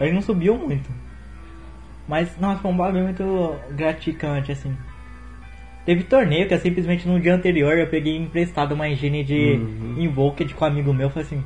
Ele 0.04 0.14
não 0.14 0.22
subiu 0.22 0.56
muito. 0.58 0.90
Mas, 2.08 2.38
nossa, 2.38 2.62
foi 2.62 2.72
um 2.72 2.78
bagulho 2.78 3.04
muito 3.04 3.56
gratificante, 3.72 4.52
assim. 4.52 4.76
Teve 5.88 6.04
torneio 6.04 6.46
que 6.50 6.54
é 6.54 6.58
simplesmente 6.60 7.08
no 7.08 7.18
dia 7.18 7.34
anterior 7.34 7.78
eu 7.78 7.88
peguei 7.88 8.18
emprestado 8.18 8.74
uma 8.74 8.90
engine 8.90 9.24
de 9.24 9.54
Uhum. 9.54 9.96
Invoked 9.98 10.54
com 10.54 10.66
um 10.66 10.68
amigo 10.68 10.94
meu. 10.94 11.10
Falei 11.10 11.26
assim, 11.26 11.42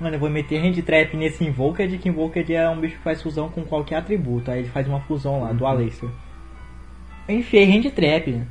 mano, 0.00 0.16
eu 0.16 0.18
vou 0.18 0.28
meter 0.28 0.58
hand 0.60 0.82
trap 0.82 1.16
nesse 1.16 1.44
Invoked, 1.44 1.96
que 1.98 2.08
Invoked 2.08 2.52
é 2.52 2.68
um 2.68 2.80
bicho 2.80 2.96
que 2.96 3.02
faz 3.04 3.22
fusão 3.22 3.48
com 3.48 3.62
qualquer 3.64 3.98
atributo. 3.98 4.50
Aí 4.50 4.58
ele 4.58 4.68
faz 4.70 4.88
uma 4.88 4.98
fusão 5.02 5.40
lá, 5.40 5.52
do 5.52 5.62
Uhum. 5.62 5.70
Aleister. 5.70 6.08
Eu 7.28 7.38
enfiei 7.38 7.64
hand 7.78 7.88
trap. 7.92 8.42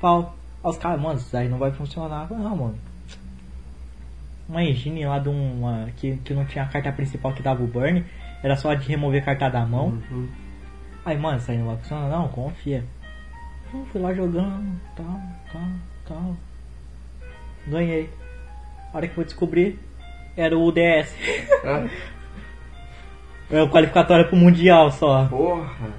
Pau. 0.00 0.36
Aí 0.64 0.70
os 0.70 0.78
caras, 0.78 1.00
mano, 1.00 1.20
isso 1.20 1.36
aí 1.36 1.48
não 1.48 1.58
vai 1.58 1.70
funcionar. 1.70 2.22
Eu 2.22 2.28
falei, 2.30 2.42
não, 2.42 2.56
mano. 2.56 2.74
Uma 4.48 4.64
engine 4.64 5.06
lá 5.06 5.20
de 5.20 5.28
uma. 5.28 5.90
Que, 5.96 6.16
que 6.24 6.34
não 6.34 6.44
tinha 6.44 6.64
a 6.64 6.66
carta 6.66 6.90
principal 6.90 7.32
que 7.32 7.40
dava 7.40 7.62
o 7.62 7.68
burn. 7.68 8.04
Era 8.42 8.56
só 8.56 8.74
de 8.74 8.88
remover 8.88 9.22
a 9.22 9.26
carta 9.26 9.48
da 9.48 9.64
mão. 9.64 9.96
Uhum. 10.10 10.28
Aí, 11.04 11.16
mano, 11.16 11.38
isso 11.38 11.52
aí 11.52 11.56
não 11.58 11.66
vai 11.66 11.76
funcionar, 11.76 12.08
não, 12.08 12.26
confia. 12.26 12.82
Eu 13.72 13.86
fui 13.92 14.00
lá 14.00 14.12
jogando, 14.14 14.80
tal, 14.96 15.20
tal, 15.52 15.62
tal. 16.08 16.36
Ganhei. 17.66 18.10
A 18.92 18.96
hora 18.96 19.06
que 19.08 19.16
eu 19.16 19.24
descobrir, 19.24 19.78
era 20.36 20.56
o 20.58 20.72
DS. 20.72 21.14
Ah, 21.64 21.86
Era 23.50 23.64
o 23.64 23.70
qualificatório 23.70 24.26
pro 24.28 24.36
Mundial 24.36 24.90
só. 24.90 25.26
porra. 25.26 25.90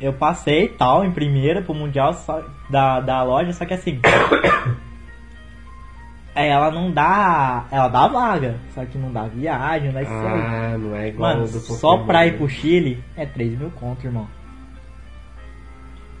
Eu 0.00 0.12
passei 0.12 0.68
tal, 0.68 1.04
em 1.04 1.12
primeira 1.12 1.62
pro 1.62 1.72
Mundial 1.74 2.12
só- 2.14 2.42
da, 2.68 3.00
da 3.00 3.22
loja, 3.22 3.52
só 3.52 3.64
que 3.64 3.74
assim. 3.74 4.00
é, 6.34 6.48
ela 6.48 6.70
não 6.72 6.90
dá. 6.90 7.64
Ela 7.70 7.88
dá 7.88 8.08
vaga, 8.08 8.56
só 8.74 8.84
que 8.84 8.98
não 8.98 9.12
dá 9.12 9.22
viagem, 9.24 9.86
não 9.88 9.94
dá 9.94 10.02
isso. 10.02 10.12
Ah, 10.12 10.76
não 10.78 10.96
é 10.96 11.08
igual 11.08 11.34
Mano, 11.36 11.46
só 11.46 11.90
Pokémon, 11.92 12.06
pra 12.06 12.26
ir 12.26 12.32
né? 12.32 12.38
pro 12.38 12.48
Chile 12.48 13.02
é 13.16 13.24
3 13.24 13.56
mil 13.58 13.70
conto, 13.70 14.04
irmão. 14.04 14.26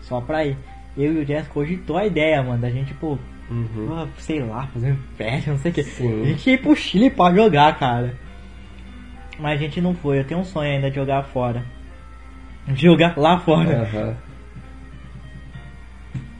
Só 0.08 0.20
pra 0.20 0.44
ir. 0.44 0.56
Eu 0.96 1.12
e 1.12 1.18
o 1.22 1.26
Jess 1.26 1.48
cogitou 1.48 1.96
a 1.96 2.06
ideia, 2.06 2.42
mano, 2.42 2.60
da 2.60 2.70
gente, 2.70 2.88
tipo, 2.88 3.18
Uhum. 3.50 3.88
ah, 3.92 4.06
sei 4.18 4.40
lá, 4.42 4.66
fazer 4.68 4.92
um 4.92 4.94
empréstimo, 4.94 5.54
não 5.56 5.60
sei 5.62 5.70
o 5.70 5.74
que. 5.74 5.82
Sim. 5.82 6.22
A 6.22 6.24
gente 6.26 6.46
ia 6.48 6.54
ir 6.54 6.58
pro 6.62 6.74
Chile 6.76 7.10
pra 7.10 7.34
jogar, 7.34 7.78
cara. 7.78 8.14
Mas 9.38 9.58
a 9.58 9.62
gente 9.62 9.80
não 9.80 9.94
foi, 9.94 10.20
eu 10.20 10.24
tenho 10.24 10.40
um 10.40 10.44
sonho 10.44 10.70
ainda 10.70 10.88
de 10.88 10.96
jogar 10.96 11.24
fora. 11.24 11.64
De 12.68 12.80
jogar 12.82 13.18
lá 13.18 13.38
fora. 13.40 13.82
Aham. 13.82 14.16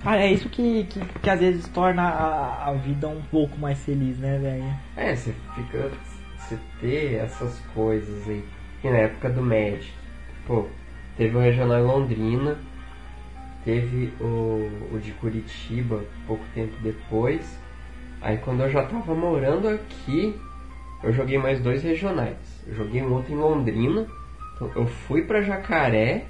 Cara, 0.03 0.21
é 0.23 0.33
isso 0.33 0.49
que, 0.51 0.85
que, 0.85 1.01
que 1.23 1.31
às 1.31 1.41
vezes 1.41 1.67
torna 1.69 2.03
a, 2.03 2.69
a 2.69 2.73
vida 2.75 3.09
um 3.09 3.23
pouco 3.31 3.59
mais 3.59 3.79
feliz, 3.83 4.19
né, 4.19 4.39
velho? 4.39 4.65
É, 4.97 5.17
você 5.17 5.35
fica. 5.55 5.91
Você 6.39 6.59
ter 6.81 7.15
essas 7.15 7.59
coisas 7.75 8.29
aí. 8.29 8.45
Que 8.83 8.91
na 8.91 8.99
época 8.99 9.31
do 9.31 9.41
Magic, 9.41 9.91
pô, 10.47 10.67
teve 11.17 11.35
o 11.35 11.41
Regional 11.41 11.79
em 11.79 11.87
Londrina, 11.87 12.59
teve 13.65 14.13
o, 14.21 14.71
o 14.93 14.99
de 14.99 15.13
Curitiba 15.13 16.03
pouco 16.27 16.45
tempo 16.55 16.73
depois. 16.83 17.59
Aí 18.21 18.39
quando 18.39 18.63
eu 18.63 18.71
já 18.71 18.85
tava 18.85 19.15
morando 19.15 19.69
aqui, 19.69 20.35
eu 21.03 21.13
joguei 21.13 21.39
mais 21.39 21.61
dois 21.61 21.83
regionais. 21.83 22.37
Eu 22.67 22.75
joguei 22.75 23.03
um 23.03 23.13
outro 23.13 23.33
em 23.33 23.37
Londrina. 23.37 24.07
Então 24.55 24.71
eu 24.75 24.87
fui 24.87 25.23
pra 25.23 25.43
Jacaré 25.43 26.27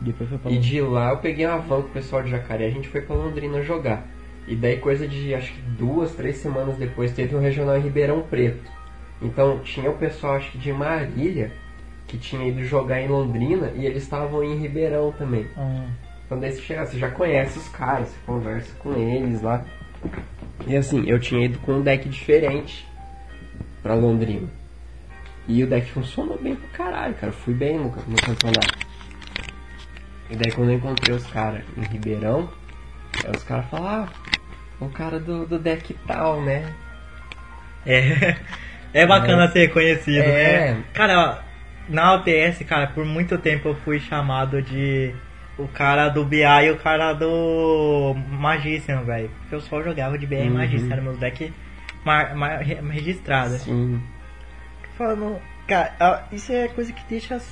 Depois 0.00 0.28
foi 0.28 0.38
pra 0.38 0.50
e 0.50 0.58
de 0.58 0.80
lá 0.80 1.10
eu 1.10 1.18
peguei 1.18 1.46
uma 1.46 1.58
van 1.58 1.82
com 1.82 1.88
o 1.88 1.92
pessoal 1.92 2.22
de 2.22 2.30
Jacaré, 2.30 2.66
a 2.66 2.70
gente 2.70 2.88
foi 2.88 3.02
pra 3.02 3.14
Londrina 3.14 3.62
jogar. 3.62 4.06
E 4.48 4.56
daí 4.56 4.78
coisa 4.78 5.06
de 5.06 5.34
acho 5.34 5.52
que 5.52 5.60
duas, 5.60 6.12
três 6.14 6.38
semanas 6.38 6.76
depois 6.76 7.12
teve 7.12 7.36
um 7.36 7.40
regional 7.40 7.76
em 7.76 7.82
Ribeirão 7.82 8.22
Preto. 8.22 8.70
Então 9.20 9.60
tinha 9.60 9.90
o 9.90 9.96
pessoal 9.96 10.34
acho 10.34 10.50
que 10.50 10.58
de 10.58 10.72
Marília 10.72 11.52
que 12.08 12.18
tinha 12.18 12.46
ido 12.46 12.64
jogar 12.64 13.00
em 13.00 13.08
Londrina 13.08 13.72
e 13.76 13.86
eles 13.86 14.02
estavam 14.02 14.42
em 14.42 14.56
Ribeirão 14.56 15.12
também. 15.12 15.46
Hum. 15.56 15.86
Quando 16.32 16.44
aí 16.44 16.52
você 16.52 16.62
chegar, 16.62 16.86
você 16.86 16.98
já 16.98 17.10
conhece 17.10 17.58
os 17.58 17.68
caras, 17.68 18.08
você 18.08 18.16
conversa 18.24 18.74
com 18.78 18.94
eles 18.94 19.42
lá. 19.42 19.62
E 20.66 20.74
assim, 20.74 21.04
eu 21.06 21.20
tinha 21.20 21.44
ido 21.44 21.58
com 21.58 21.72
um 21.74 21.82
deck 21.82 22.08
diferente 22.08 22.88
pra 23.82 23.92
Londrina. 23.92 24.48
E 25.46 25.62
o 25.62 25.66
deck 25.66 25.90
funcionou 25.90 26.38
bem 26.38 26.56
pro 26.56 26.66
caralho, 26.68 27.12
cara. 27.16 27.26
Eu 27.26 27.36
fui 27.36 27.52
bem 27.52 27.76
no, 27.76 27.84
no 27.84 28.16
campeonato. 28.16 28.78
E 30.30 30.36
daí 30.36 30.50
quando 30.52 30.70
eu 30.70 30.76
encontrei 30.76 31.14
os 31.14 31.26
caras 31.26 31.64
em 31.76 31.82
Ribeirão, 31.82 32.48
aí 33.22 33.30
os 33.36 33.42
caras 33.44 33.66
falaram, 33.68 34.04
ah, 34.04 34.32
o 34.80 34.88
cara 34.88 35.20
do, 35.20 35.44
do 35.44 35.58
deck 35.58 35.92
tal, 36.06 36.40
né? 36.40 36.72
É, 37.84 38.38
é 39.02 39.06
bacana 39.06 39.48
ser 39.50 39.70
conhecido, 39.70 40.22
É. 40.22 40.72
né? 40.76 40.84
Cara, 40.94 41.20
ó, 41.20 41.92
na 41.92 42.14
UTS, 42.14 42.64
cara, 42.66 42.86
por 42.86 43.04
muito 43.04 43.36
tempo 43.36 43.68
eu 43.68 43.74
fui 43.74 44.00
chamado 44.00 44.62
de 44.62 45.14
o 45.58 45.68
cara 45.68 46.08
do 46.08 46.24
BI 46.24 46.42
e 46.42 46.70
o 46.70 46.78
cara 46.78 47.12
do 47.12 48.14
Magician, 48.30 49.02
velho. 49.02 49.30
Porque 49.40 49.54
eu 49.54 49.60
só 49.60 49.82
jogava 49.82 50.18
de 50.18 50.26
BI 50.26 50.36
e 50.36 50.48
Uhum. 50.48 50.54
Magician, 50.54 50.92
era 50.92 51.02
meus 51.02 51.18
deck 51.18 51.52
mar, 52.04 52.34
mar, 52.34 52.58
re- 52.62 52.80
registrado. 52.90 53.54
Sim. 53.58 54.02
Falando, 54.96 55.38
cara, 55.68 56.26
isso 56.32 56.52
é 56.52 56.68
coisa 56.68 56.92
que 56.92 57.02
deixa 57.08 57.36
os 57.36 57.46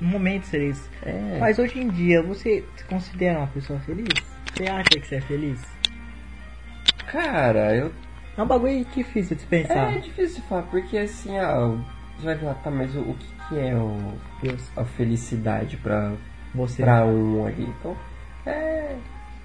momentos 0.00 0.50
felizes. 0.50 0.88
É. 1.02 1.38
Mas 1.38 1.58
hoje 1.58 1.78
em 1.80 1.88
dia, 1.88 2.22
você 2.22 2.64
se 2.76 2.84
considera 2.84 3.38
uma 3.38 3.46
pessoa 3.48 3.78
feliz? 3.80 4.08
Você 4.54 4.64
acha 4.68 4.88
que 4.90 5.06
você 5.06 5.16
é 5.16 5.20
feliz? 5.20 5.60
Cara, 7.06 7.74
eu 7.74 7.92
É 8.36 8.42
um 8.42 8.46
bagulho 8.46 8.84
difícil 8.94 9.36
de 9.36 9.44
pensar. 9.46 9.94
É 9.94 9.98
difícil 9.98 10.42
falar, 10.48 10.62
porque 10.62 10.98
assim, 10.98 11.38
ah, 11.38 11.76
você 12.18 12.24
vai 12.26 12.38
falar, 12.38 12.54
tá, 12.54 12.70
mas 12.70 12.94
o, 12.96 13.00
o 13.00 13.14
que, 13.14 13.26
que 13.48 13.58
é 13.58 13.74
o, 13.76 14.14
a 14.76 14.84
felicidade 14.84 15.76
pra, 15.76 16.12
você. 16.54 16.82
pra 16.82 17.04
um 17.04 17.46
ali? 17.46 17.64
Então, 17.80 17.96
é. 18.46 18.96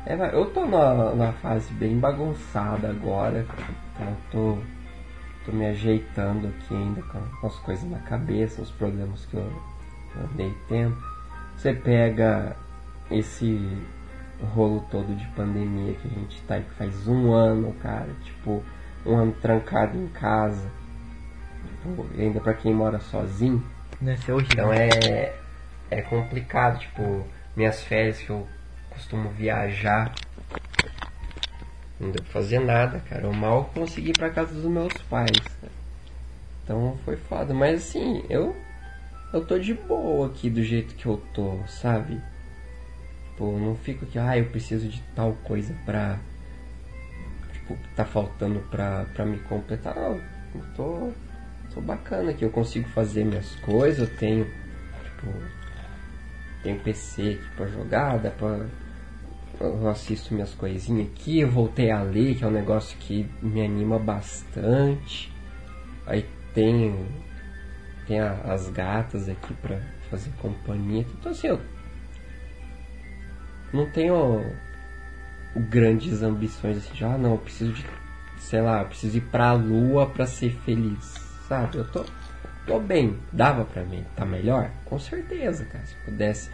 é, 0.06 0.30
eu 0.34 0.46
tô 0.52 0.66
na, 0.66 1.16
na 1.16 1.34
fase 1.34 1.74
bem 1.74 1.98
bagunçada 1.98 2.90
agora, 2.90 3.46
então 3.94 4.08
eu 4.08 4.18
tô, 4.32 4.58
tô 5.46 5.52
me 5.52 5.66
ajeitando 5.66 6.48
aqui 6.48 6.76
ainda 6.76 7.02
com, 7.02 7.48
as 7.48 7.56
coisas 7.60 7.90
na 7.90 8.00
cabeça, 8.00 8.62
os 8.62 8.72
problemas 8.72 9.26
que 9.26 9.36
eu, 9.36 9.52
andei 10.32 10.54
tendo. 10.68 10.98
Você 11.58 11.74
pega 11.74 12.56
esse 13.12 13.78
rolo 14.54 14.86
todo 14.90 15.16
de 15.16 15.28
pandemia 15.30 15.94
que 15.94 16.08
a 16.08 16.12
gente 16.12 16.42
tá 16.44 16.56
aí, 16.56 16.64
que 16.64 16.74
faz 16.76 17.08
um 17.08 17.34
ano, 17.34 17.74
cara, 17.82 18.10
tipo, 18.24 18.64
um 19.06 19.16
ano 19.16 19.34
trancado 19.42 19.98
em 19.98 20.08
casa. 20.08 20.70
E 22.16 22.22
ainda 22.22 22.40
pra 22.40 22.54
quem 22.54 22.74
mora 22.74 23.00
sozinho, 23.00 23.64
Deve 24.02 24.22
ser 24.22 24.32
horrível. 24.32 24.54
então 24.54 24.74
é, 24.74 25.34
é 25.90 26.02
complicado, 26.02 26.80
tipo, 26.80 27.26
minhas 27.56 27.84
férias 27.84 28.20
que 28.20 28.30
eu 28.30 28.48
costumo 28.90 29.30
viajar. 29.30 30.14
Não 32.00 32.12
deu 32.12 32.24
pra 32.24 32.32
fazer 32.32 32.60
nada, 32.60 33.00
cara. 33.10 33.24
Eu 33.24 33.34
mal 33.34 33.66
consegui 33.74 34.12
ir 34.12 34.18
pra 34.18 34.30
casa 34.30 34.54
dos 34.54 34.66
meus 34.66 34.94
pais. 35.10 35.42
Então 36.64 36.98
foi 37.04 37.18
foda. 37.18 37.54
Mas 37.54 37.82
assim, 37.82 38.24
eu. 38.30 38.56
Eu 39.34 39.46
tô 39.46 39.60
de 39.60 39.74
boa 39.74 40.28
aqui 40.28 40.50
do 40.50 40.64
jeito 40.64 40.96
que 40.96 41.06
eu 41.06 41.22
tô, 41.34 41.60
sabe? 41.68 42.20
Tipo, 43.30 43.58
não 43.60 43.76
fico 43.76 44.06
que, 44.06 44.18
ah, 44.18 44.38
eu 44.38 44.46
preciso 44.46 44.88
de 44.88 45.02
tal 45.16 45.34
coisa 45.44 45.74
pra. 45.86 46.20
Tipo, 47.54 47.78
tá 47.96 48.06
faltando 48.06 48.60
pra, 48.72 49.06
pra 49.14 49.26
me 49.26 49.38
completar. 49.40 49.96
Não, 49.96 50.22
eu 50.56 50.66
tô. 50.76 51.12
Tô 51.74 51.82
bacana 51.82 52.32
aqui. 52.32 52.44
Eu 52.44 52.50
consigo 52.50 52.88
fazer 52.90 53.24
minhas 53.24 53.56
coisas, 53.58 54.10
eu 54.10 54.18
tenho. 54.18 54.46
Tipo. 54.46 55.59
Tenho 56.64 56.80
PC 56.80 57.22
aqui 57.40 57.50
pra 57.56 57.68
jogar, 57.68 58.18
dá 58.20 58.32
pra. 58.32 58.66
Eu 59.60 59.90
assisto 59.90 60.34
minhas 60.34 60.54
coisinhas 60.54 61.08
aqui, 61.10 61.40
eu 61.40 61.50
voltei 61.50 61.92
a 61.92 62.02
ler, 62.02 62.36
que 62.36 62.44
é 62.44 62.48
um 62.48 62.52
negócio 62.52 62.98
que 62.98 63.30
me 63.42 63.62
anima 63.62 64.00
bastante. 64.00 65.32
Aí 66.06 66.26
tem. 66.54 67.06
Tem 68.08 68.20
a- 68.20 68.42
as 68.46 68.70
gatas 68.70 69.30
aqui 69.30 69.54
pra 69.56 69.80
fazer 70.10 70.32
companhia. 70.42 71.06
Então 71.20 71.32
assim, 71.32 71.48
eu 71.48 71.60
não 73.72 73.86
tenho 73.90 74.52
grandes 75.56 76.22
ambições 76.24 76.78
assim, 76.78 76.94
de, 76.94 77.04
ah 77.04 77.18
não, 77.18 77.32
eu 77.34 77.38
preciso 77.38 77.72
de, 77.72 77.86
sei 78.38 78.62
lá, 78.62 78.84
preciso 78.84 79.18
ir 79.18 79.22
pra 79.22 79.54
lua 79.54 80.10
pra 80.10 80.26
ser 80.26 80.52
feliz, 80.66 81.06
sabe? 81.48 81.78
Eu 81.78 81.86
tô, 81.86 82.06
tô 82.70 82.80
bem, 82.80 83.18
dava 83.34 83.66
pra 83.66 83.84
mim, 83.84 84.06
tá 84.16 84.24
melhor? 84.24 84.70
Com 84.86 85.00
certeza, 85.00 85.66
cara, 85.66 85.84
se 85.88 85.96
pudesse, 86.06 86.52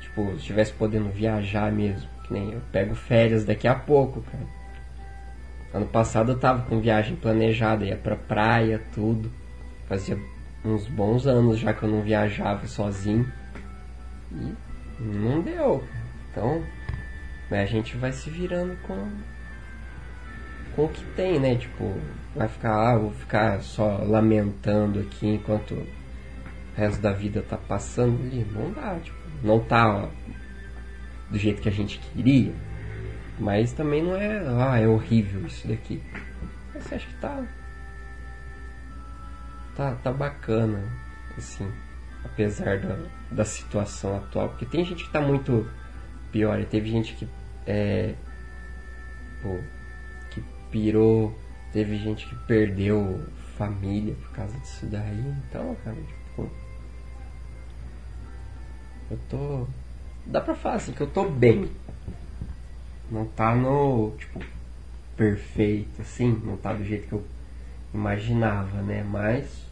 tipo, 0.00 0.30
se 0.30 0.38
estivesse 0.38 0.72
podendo 0.72 1.10
viajar 1.10 1.70
mesmo, 1.70 2.08
que 2.24 2.32
nem 2.32 2.52
eu 2.52 2.62
pego 2.72 2.94
férias 2.94 3.44
daqui 3.44 3.68
a 3.68 3.74
pouco, 3.74 4.22
cara. 4.22 4.46
Ano 5.74 5.86
passado 5.86 6.32
eu 6.32 6.38
tava 6.38 6.62
com 6.62 6.80
viagem 6.80 7.16
planejada, 7.16 7.84
ia 7.84 7.96
pra 7.96 8.16
praia, 8.16 8.80
tudo, 8.94 9.30
fazia 9.86 10.18
uns 10.64 10.88
bons 10.88 11.26
anos 11.26 11.58
já 11.58 11.74
que 11.74 11.82
eu 11.82 11.90
não 11.90 12.00
viajava 12.00 12.66
sozinho, 12.66 13.30
e 14.32 14.54
não 14.98 15.42
deu. 15.42 15.84
Então, 16.30 16.64
né, 17.50 17.60
a 17.60 17.66
gente 17.66 17.94
vai 17.98 18.12
se 18.12 18.30
virando 18.30 18.74
com, 18.76 19.06
com 20.74 20.84
o 20.86 20.88
que 20.88 21.04
tem, 21.14 21.38
né? 21.38 21.56
Tipo, 21.56 22.00
vai 22.38 22.46
ficar, 22.46 22.92
ah, 22.92 22.96
vou 22.96 23.10
ficar 23.10 23.60
só 23.62 23.98
lamentando 24.04 25.00
aqui 25.00 25.26
enquanto 25.26 25.74
o 25.74 25.86
resto 26.76 27.02
da 27.02 27.12
vida 27.12 27.42
tá 27.42 27.56
passando 27.56 28.22
ali. 28.22 28.46
Não 28.52 28.72
dá, 28.72 28.96
tipo, 29.00 29.18
não 29.42 29.58
tá 29.58 30.04
ó, 30.04 30.08
do 31.28 31.36
jeito 31.36 31.60
que 31.60 31.68
a 31.68 31.72
gente 31.72 31.98
queria, 31.98 32.54
mas 33.40 33.72
também 33.72 34.02
não 34.02 34.14
é, 34.14 34.38
ah, 34.46 34.78
é 34.78 34.86
horrível 34.86 35.46
isso 35.46 35.66
daqui. 35.66 36.00
Você 36.74 36.94
acha 36.94 37.06
que 37.08 37.14
tá. 37.14 37.44
Tá, 39.74 39.94
tá 39.96 40.12
bacana, 40.12 40.82
assim, 41.36 41.68
apesar 42.24 42.78
da, 42.78 42.98
da 43.30 43.44
situação 43.44 44.16
atual. 44.16 44.50
Porque 44.50 44.64
tem 44.64 44.84
gente 44.84 45.04
que 45.04 45.10
tá 45.10 45.20
muito 45.20 45.68
pior. 46.30 46.60
E 46.60 46.66
teve 46.66 46.88
gente 46.88 47.14
que 47.14 47.28
é, 47.66 48.14
pô, 49.42 49.58
que 50.30 50.42
pirou, 50.70 51.36
teve 51.72 51.96
gente 51.98 52.26
que 52.26 52.34
perdeu 52.34 53.24
família 53.56 54.14
por 54.14 54.30
causa 54.32 54.56
disso 54.58 54.86
daí. 54.86 55.20
Então, 55.48 55.76
cara, 55.84 55.96
tipo, 55.96 56.50
eu 59.10 59.18
tô, 59.28 59.66
dá 60.26 60.40
pra 60.40 60.54
falar 60.54 60.76
assim 60.76 60.92
que 60.92 61.00
eu 61.00 61.10
tô 61.10 61.28
bem. 61.28 61.70
Não 63.10 63.26
tá 63.26 63.54
no, 63.54 64.14
tipo, 64.18 64.40
perfeito 65.16 66.02
assim, 66.02 66.40
não 66.44 66.56
tá 66.56 66.72
do 66.72 66.84
jeito 66.84 67.08
que 67.08 67.14
eu 67.14 67.24
imaginava, 67.92 68.82
né? 68.82 69.02
Mas 69.02 69.66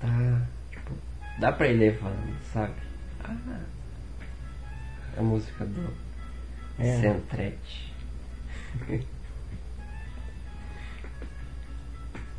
tá, 0.00 0.46
tipo, 0.70 0.92
dá 1.38 1.52
pra 1.52 1.68
ir 1.68 1.78
levando, 1.78 2.36
sabe? 2.52 2.74
Ah, 3.20 3.64
a 5.16 5.22
música 5.22 5.64
do 5.64 5.92
É. 6.78 7.00
Centrete. 7.00 7.94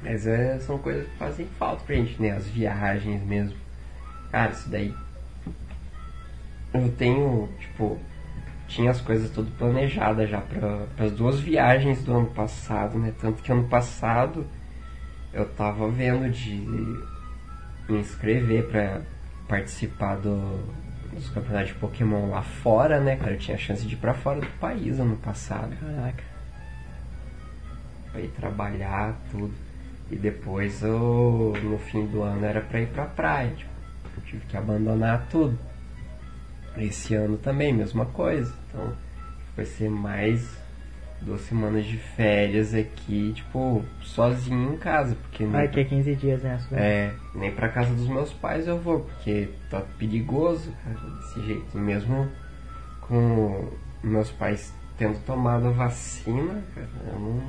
Mas 0.03 0.27
é, 0.27 0.59
são 0.59 0.77
coisas 0.77 1.07
que 1.07 1.17
fazem 1.17 1.47
falta 1.57 1.83
pra 1.83 1.95
gente, 1.95 2.21
né? 2.21 2.31
As 2.31 2.47
viagens 2.47 3.23
mesmo. 3.23 3.57
Cara, 4.31 4.51
isso 4.51 4.69
daí. 4.69 4.93
Eu 6.73 6.91
tenho, 6.91 7.49
tipo, 7.59 7.97
tinha 8.67 8.91
as 8.91 9.01
coisas 9.01 9.29
tudo 9.31 9.49
planejadas 9.57 10.29
já 10.29 10.41
para 10.41 10.85
as 11.05 11.11
duas 11.11 11.39
viagens 11.39 12.03
do 12.03 12.13
ano 12.13 12.27
passado, 12.27 12.99
né? 12.99 13.13
Tanto 13.19 13.41
que 13.41 13.51
ano 13.51 13.67
passado 13.67 14.45
eu 15.33 15.47
tava 15.49 15.89
vendo 15.89 16.29
de 16.29 16.55
me 17.89 17.99
inscrever 17.99 18.67
pra 18.67 19.01
participar 19.47 20.17
do, 20.17 20.59
dos 21.15 21.29
campeonatos 21.29 21.69
de 21.69 21.75
Pokémon 21.75 22.29
lá 22.29 22.41
fora, 22.41 22.99
né, 22.99 23.15
cara? 23.15 23.31
Eu 23.31 23.39
tinha 23.39 23.57
chance 23.57 23.85
de 23.85 23.95
ir 23.95 23.97
pra 23.97 24.13
fora 24.13 24.41
do 24.41 24.47
país 24.59 24.99
ano 24.99 25.15
passado. 25.17 25.75
Caraca. 25.77 26.23
Pra 28.11 28.21
ir 28.21 28.29
trabalhar, 28.29 29.15
tudo. 29.31 29.53
E 30.11 30.15
depois 30.15 30.83
eu, 30.83 31.53
no 31.63 31.79
fim 31.79 32.05
do 32.05 32.21
ano 32.21 32.45
era 32.45 32.61
pra 32.61 32.79
ir 32.79 32.87
pra 32.87 33.05
praia. 33.05 33.51
Tipo, 33.55 33.71
eu 34.17 34.23
tive 34.23 34.45
que 34.45 34.55
abandonar 34.55 35.25
tudo. 35.31 35.57
Esse 36.77 37.15
ano 37.15 37.37
também, 37.37 37.73
mesma 37.73 38.05
coisa. 38.05 38.53
Então 38.69 38.93
vai 39.55 39.65
ser 39.65 39.89
mais 39.89 40.64
duas 41.21 41.41
semanas 41.41 41.85
de 41.85 41.97
férias 41.97 42.73
aqui, 42.73 43.33
tipo, 43.35 43.83
sozinho 44.03 44.73
em 44.73 44.77
casa. 44.77 45.15
Porque 45.15 45.43
nem, 45.43 45.51
Vai 45.51 45.67
ter 45.67 45.85
15 45.85 46.15
dias, 46.15 46.43
né? 46.43 46.59
É, 46.71 47.11
nem 47.33 47.51
pra 47.51 47.69
casa 47.69 47.93
dos 47.93 48.07
meus 48.07 48.31
pais 48.33 48.67
eu 48.67 48.77
vou, 48.79 48.99
porque 49.01 49.49
tá 49.69 49.81
perigoso, 49.97 50.71
cara, 50.83 50.97
desse 51.17 51.45
jeito. 51.45 51.77
Mesmo 51.77 52.29
com 53.01 53.69
meus 54.03 54.29
pais 54.31 54.73
tendo 54.97 55.19
tomado 55.25 55.67
a 55.67 55.71
vacina, 55.71 56.63
cara, 56.73 56.87
eu 57.11 57.19
não, 57.19 57.43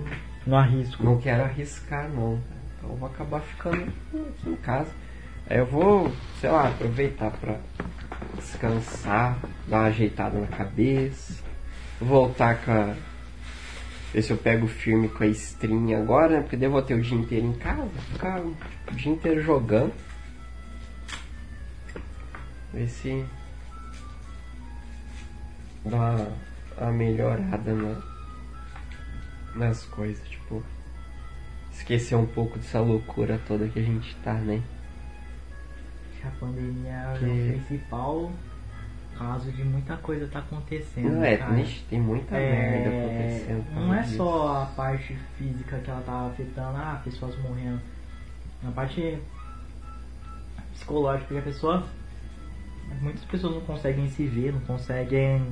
Não 0.47 0.59
arrisco. 0.59 1.03
não 1.05 1.19
quero 1.21 1.45
arriscar 1.45 2.09
não. 2.09 2.41
Então 2.79 2.91
eu 2.91 2.97
vou 2.97 3.09
acabar 3.09 3.41
ficando 3.41 3.83
aqui 3.85 4.49
em 4.51 4.57
casa. 4.57 4.91
Aí 5.49 5.59
eu 5.59 5.67
vou, 5.67 6.11
sei 6.41 6.51
lá, 6.51 6.69
aproveitar 6.69 7.31
pra 7.31 7.57
descansar, 8.37 9.39
dar 9.69 9.79
uma 9.79 9.87
ajeitada 9.87 10.39
na 10.39 10.47
cabeça, 10.49 11.35
voltar 12.01 12.57
com 12.65 12.73
a. 12.73 12.95
Ver 14.17 14.23
se 14.23 14.31
eu 14.33 14.39
pego 14.39 14.67
firme 14.67 15.11
com 15.11 15.25
a 15.25 15.27
stream 15.27 15.95
agora, 15.95 16.39
né? 16.39 16.41
Porque 16.49 16.65
eu 16.65 16.71
vou 16.71 16.81
ter 16.81 16.95
o 16.95 17.03
dia 17.03 17.19
inteiro 17.19 17.49
em 17.49 17.53
casa, 17.53 17.87
ficar 18.13 18.41
tipo, 18.41 18.91
o 18.91 18.95
dia 18.95 19.13
inteiro 19.13 19.43
jogando. 19.43 19.93
Ver 22.73 22.89
se 22.89 23.27
dá 25.85 25.97
uma, 25.99 26.29
uma 26.81 26.93
melhorada 26.93 27.75
na, 27.75 27.95
nas 29.55 29.85
coisas, 29.85 30.27
tipo. 30.27 30.65
Esquecer 31.75 32.15
um 32.17 32.25
pouco 32.25 32.59
dessa 32.59 32.81
loucura 32.81 33.39
toda 33.47 33.69
que 33.69 33.81
a 33.81 33.83
gente 33.83 34.17
tá, 34.25 34.33
né? 34.33 34.63
A 36.25 36.31
pandemia 36.41 36.91
é 36.91 37.19
Que- 37.19 37.27
o 37.27 37.61
principal 37.67 38.33
caso 39.19 39.51
de 39.53 39.65
muita 39.65 39.97
coisa 39.97 40.27
tá 40.29 40.39
acontecendo. 40.41 41.15
Não 41.17 41.25
é, 41.25 41.37
cara. 41.37 41.65
tem 41.91 42.01
muita 42.01 42.37
É, 42.37 42.71
merda 42.71 42.89
acontecendo. 42.89 43.75
Não 43.75 43.95
é 43.95 44.03
disso. 44.03 44.17
só 44.17 44.63
a 44.63 44.67
parte 44.67 45.17
física 45.37 45.79
que 45.79 45.91
ela 45.91 46.03
tá 46.03 46.27
afetando, 46.27 46.77
ah, 46.77 47.01
pessoas 47.05 47.37
morrendo. 47.43 47.81
A 48.67 48.71
parte 48.71 49.19
psicológica, 50.73 51.27
porque 51.27 51.39
a 51.41 51.53
pessoa. 51.53 51.85
Muitas 53.01 53.25
pessoas 53.25 53.55
não 53.55 53.61
conseguem 53.63 54.09
se 54.11 54.27
ver, 54.27 54.53
não 54.53 54.61
conseguem 54.61 55.45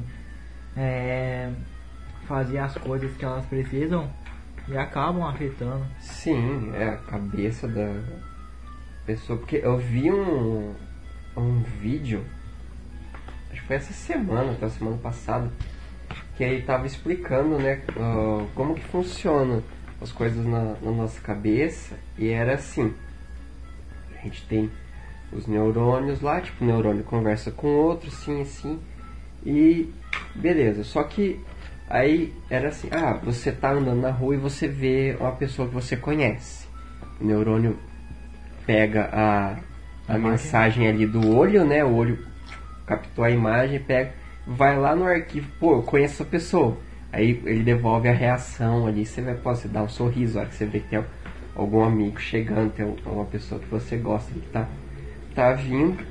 é, 0.77 1.51
fazer 2.27 2.59
as 2.59 2.75
coisas 2.79 3.17
que 3.17 3.25
elas 3.25 3.45
precisam 3.47 4.09
e 4.69 4.77
acabam 4.77 5.25
afetando. 5.25 5.85
Sim, 5.99 6.71
é 6.75 6.91
a 6.91 6.97
cabeça 6.97 7.67
da 7.67 7.93
pessoa. 9.05 9.37
Porque 9.39 9.57
eu 9.57 9.77
vi 9.79 10.13
um, 10.13 10.73
um 11.37 11.63
vídeo, 11.81 12.25
acho 13.55 13.63
que 13.63 13.67
foi 13.69 13.77
essa 13.77 13.93
semana, 13.93 14.53
até 14.53 14.67
a 14.67 14.71
semana 14.71 14.97
passada, 14.99 15.51
que 16.37 16.43
ele 16.43 16.63
tava 16.63 16.87
explicando, 16.87 17.59
né, 17.59 17.81
ah, 17.97 18.45
como 18.55 18.75
que 18.75 18.83
funciona 18.83 19.63
as 20.01 20.11
coisas 20.11 20.45
na, 20.45 20.75
na 20.83 20.91
nossa 20.91 21.21
cabeça. 21.21 21.95
E 22.19 22.29
era 22.29 22.55
assim, 22.55 22.93
a 24.19 24.23
gente 24.25 24.45
tem 24.47 24.71
os 25.33 25.47
neurônios 25.47 26.21
lá, 26.21 26.41
tipo, 26.41 26.65
o 26.65 26.67
neurônio 26.67 27.05
conversa 27.05 27.51
com 27.51 27.69
o 27.69 27.77
outro, 27.77 28.09
assim, 28.09 28.43
assim, 28.43 28.81
e 29.47 29.93
beleza. 30.35 30.83
Só 30.83 31.05
que 31.05 31.41
aí 31.89 32.35
era 32.51 32.69
assim, 32.69 32.89
ah, 32.91 33.13
você 33.23 33.53
tá 33.53 33.73
andando 33.73 34.01
na 34.01 34.11
rua 34.11 34.35
e 34.35 34.39
você 34.39 34.67
vê 34.67 35.17
uma 35.19 35.33
pessoa 35.33 35.69
que 35.69 35.75
você 35.75 35.97
conhece. 35.97 36.67
O 37.21 37.25
neurônio 37.25 37.79
pega 38.67 39.09
a, 39.13 39.51
a 40.09 40.19
Imagem. 40.19 40.31
mensagem 40.31 40.89
ali 40.89 41.07
do 41.07 41.35
olho, 41.35 41.65
né? 41.65 41.85
O 41.85 41.95
olho 41.95 42.34
captou 42.87 43.25
a 43.25 43.31
imagem, 43.31 43.81
pega, 43.81 44.13
vai 44.47 44.79
lá 44.79 44.95
no 44.95 45.05
arquivo, 45.05 45.49
pô, 45.59 45.77
eu 45.77 45.83
conheço 45.83 46.15
essa 46.15 46.25
pessoa. 46.25 46.77
Aí 47.13 47.41
ele 47.45 47.63
devolve 47.63 48.09
a 48.09 48.13
reação 48.13 48.87
ali, 48.87 49.07
você 49.07 49.23
vai, 49.23 49.35
pô, 49.35 49.55
você 49.55 49.69
dá 49.69 49.83
um 49.83 49.89
sorriso, 49.89 50.39
a 50.39 50.43
hora 50.43 50.51
que 50.51 50.57
você 50.57 50.67
vê 50.67 50.81
que 50.81 50.89
tem 50.89 51.05
algum 51.55 51.85
amigo 51.85 52.21
chegando, 52.21 52.73
tem 52.73 52.85
uma 53.07 53.25
pessoa 53.25 53.61
que 53.61 53.69
você 53.69 53.97
gosta 53.97 54.33
que 54.33 54.47
tá, 54.49 54.69
tá 55.35 55.53
vindo. 55.53 56.05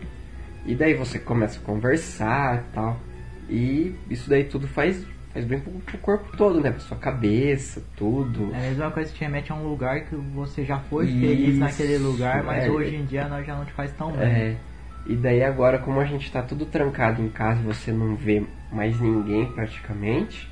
E 0.66 0.74
daí 0.76 0.94
você 0.94 1.20
começa 1.20 1.60
a 1.60 1.62
conversar 1.62 2.60
e 2.60 2.74
tal. 2.74 2.98
E 3.50 3.96
isso 4.10 4.30
daí 4.30 4.46
tudo 4.46 4.68
faz, 4.68 5.06
faz 5.34 5.44
bem 5.44 5.60
pro, 5.60 5.72
pro 5.74 5.98
corpo 5.98 6.38
todo, 6.38 6.62
né? 6.62 6.72
Pra 6.72 6.80
sua 6.80 6.98
cabeça, 6.98 7.84
tudo. 7.98 8.50
É 8.54 8.58
a 8.58 8.70
mesma 8.70 8.92
coisa 8.92 9.12
que 9.12 9.18
te 9.18 9.22
remete 9.22 9.52
a 9.52 9.56
um 9.56 9.68
lugar 9.68 10.06
que 10.06 10.16
você 10.16 10.64
já 10.64 10.80
foi 10.80 11.06
Isso, 11.06 11.20
feliz 11.20 11.60
naquele 11.60 11.98
lugar, 11.98 12.44
mas 12.44 12.64
é. 12.64 12.70
hoje 12.70 12.96
em 12.96 13.06
dia 13.06 13.28
nós 13.28 13.46
já 13.46 13.56
não 13.56 13.66
te 13.66 13.74
faz 13.74 13.92
tão 13.92 14.14
bem. 14.14 14.26
É, 14.26 14.56
e 15.06 15.16
daí 15.16 15.44
agora, 15.44 15.80
como 15.80 16.00
a 16.00 16.06
gente 16.06 16.32
tá 16.32 16.42
tudo 16.42 16.66
trancado 16.66 17.22
em 17.22 17.30
casa 17.30 17.60
e 17.62 17.66
você 17.66 17.92
não 17.92 18.16
vê 18.16 18.44
mais 18.72 19.00
ninguém 19.00 19.46
praticamente, 19.52 20.50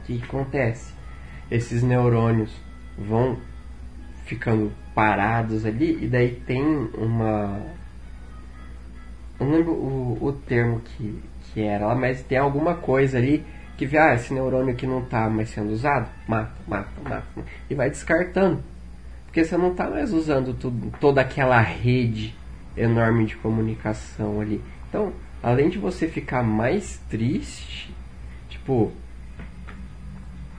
o 0.00 0.04
que, 0.04 0.18
que 0.18 0.24
acontece? 0.24 0.94
Esses 1.50 1.82
neurônios 1.82 2.50
vão 2.96 3.38
ficando 4.24 4.72
parados 4.94 5.66
ali 5.66 6.02
e 6.02 6.06
daí 6.06 6.30
tem 6.46 6.62
uma. 6.94 7.60
Eu 9.38 9.46
não 9.46 9.52
lembro 9.52 9.72
o, 9.72 10.18
o 10.20 10.32
termo 10.32 10.80
que, 10.80 11.22
que 11.44 11.60
era 11.60 11.94
mas 11.94 12.22
tem 12.22 12.38
alguma 12.38 12.74
coisa 12.74 13.18
ali 13.18 13.44
que 13.76 13.86
vê, 13.86 13.98
ah, 13.98 14.14
esse 14.14 14.34
neurônio 14.34 14.72
aqui 14.72 14.86
não 14.86 15.04
tá 15.04 15.28
mais 15.30 15.50
sendo 15.50 15.70
usado, 15.70 16.08
mata, 16.26 16.52
mata, 16.66 16.88
mata, 17.02 17.26
e 17.70 17.74
vai 17.74 17.88
descartando. 17.88 18.60
Porque 19.26 19.44
você 19.44 19.56
não 19.56 19.74
tá 19.74 19.88
mais 19.88 20.12
usando 20.12 20.52
tudo, 20.54 20.90
toda 20.98 21.20
aquela 21.20 21.60
rede 21.60 22.34
enorme 22.78 23.26
de 23.26 23.36
comunicação 23.36 24.40
ali. 24.40 24.62
Então, 24.88 25.12
além 25.42 25.68
de 25.68 25.78
você 25.78 26.08
ficar 26.08 26.42
mais 26.42 26.98
triste, 27.08 27.94
tipo, 28.48 28.92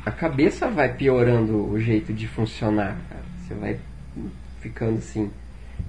a 0.06 0.12
cabeça 0.12 0.70
vai 0.70 0.94
piorando 0.94 1.70
o 1.70 1.80
jeito 1.80 2.14
de 2.14 2.28
funcionar, 2.28 2.98
cara. 3.10 3.24
Você 3.42 3.54
vai 3.54 3.80
ficando 4.62 4.98
assim, 4.98 5.32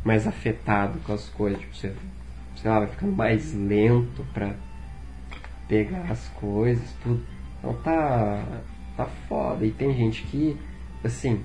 mais 0.05 0.27
afetado 0.27 0.98
com 1.01 1.12
as 1.12 1.28
coisas, 1.28 1.61
tipo, 1.61 1.74
você, 1.74 1.93
sei 2.57 2.70
lá, 2.70 2.81
vai 2.81 2.89
ficando 2.89 3.12
mais 3.12 3.52
lento 3.55 4.24
pra 4.32 4.55
pegar 5.69 6.11
as 6.11 6.28
coisas, 6.31 6.90
tudo. 7.02 7.24
Então 7.59 7.74
tá, 7.74 8.43
tá 8.97 9.07
foda. 9.28 9.65
E 9.65 9.70
tem 9.70 9.94
gente 9.94 10.23
que, 10.24 10.57
assim, 11.05 11.43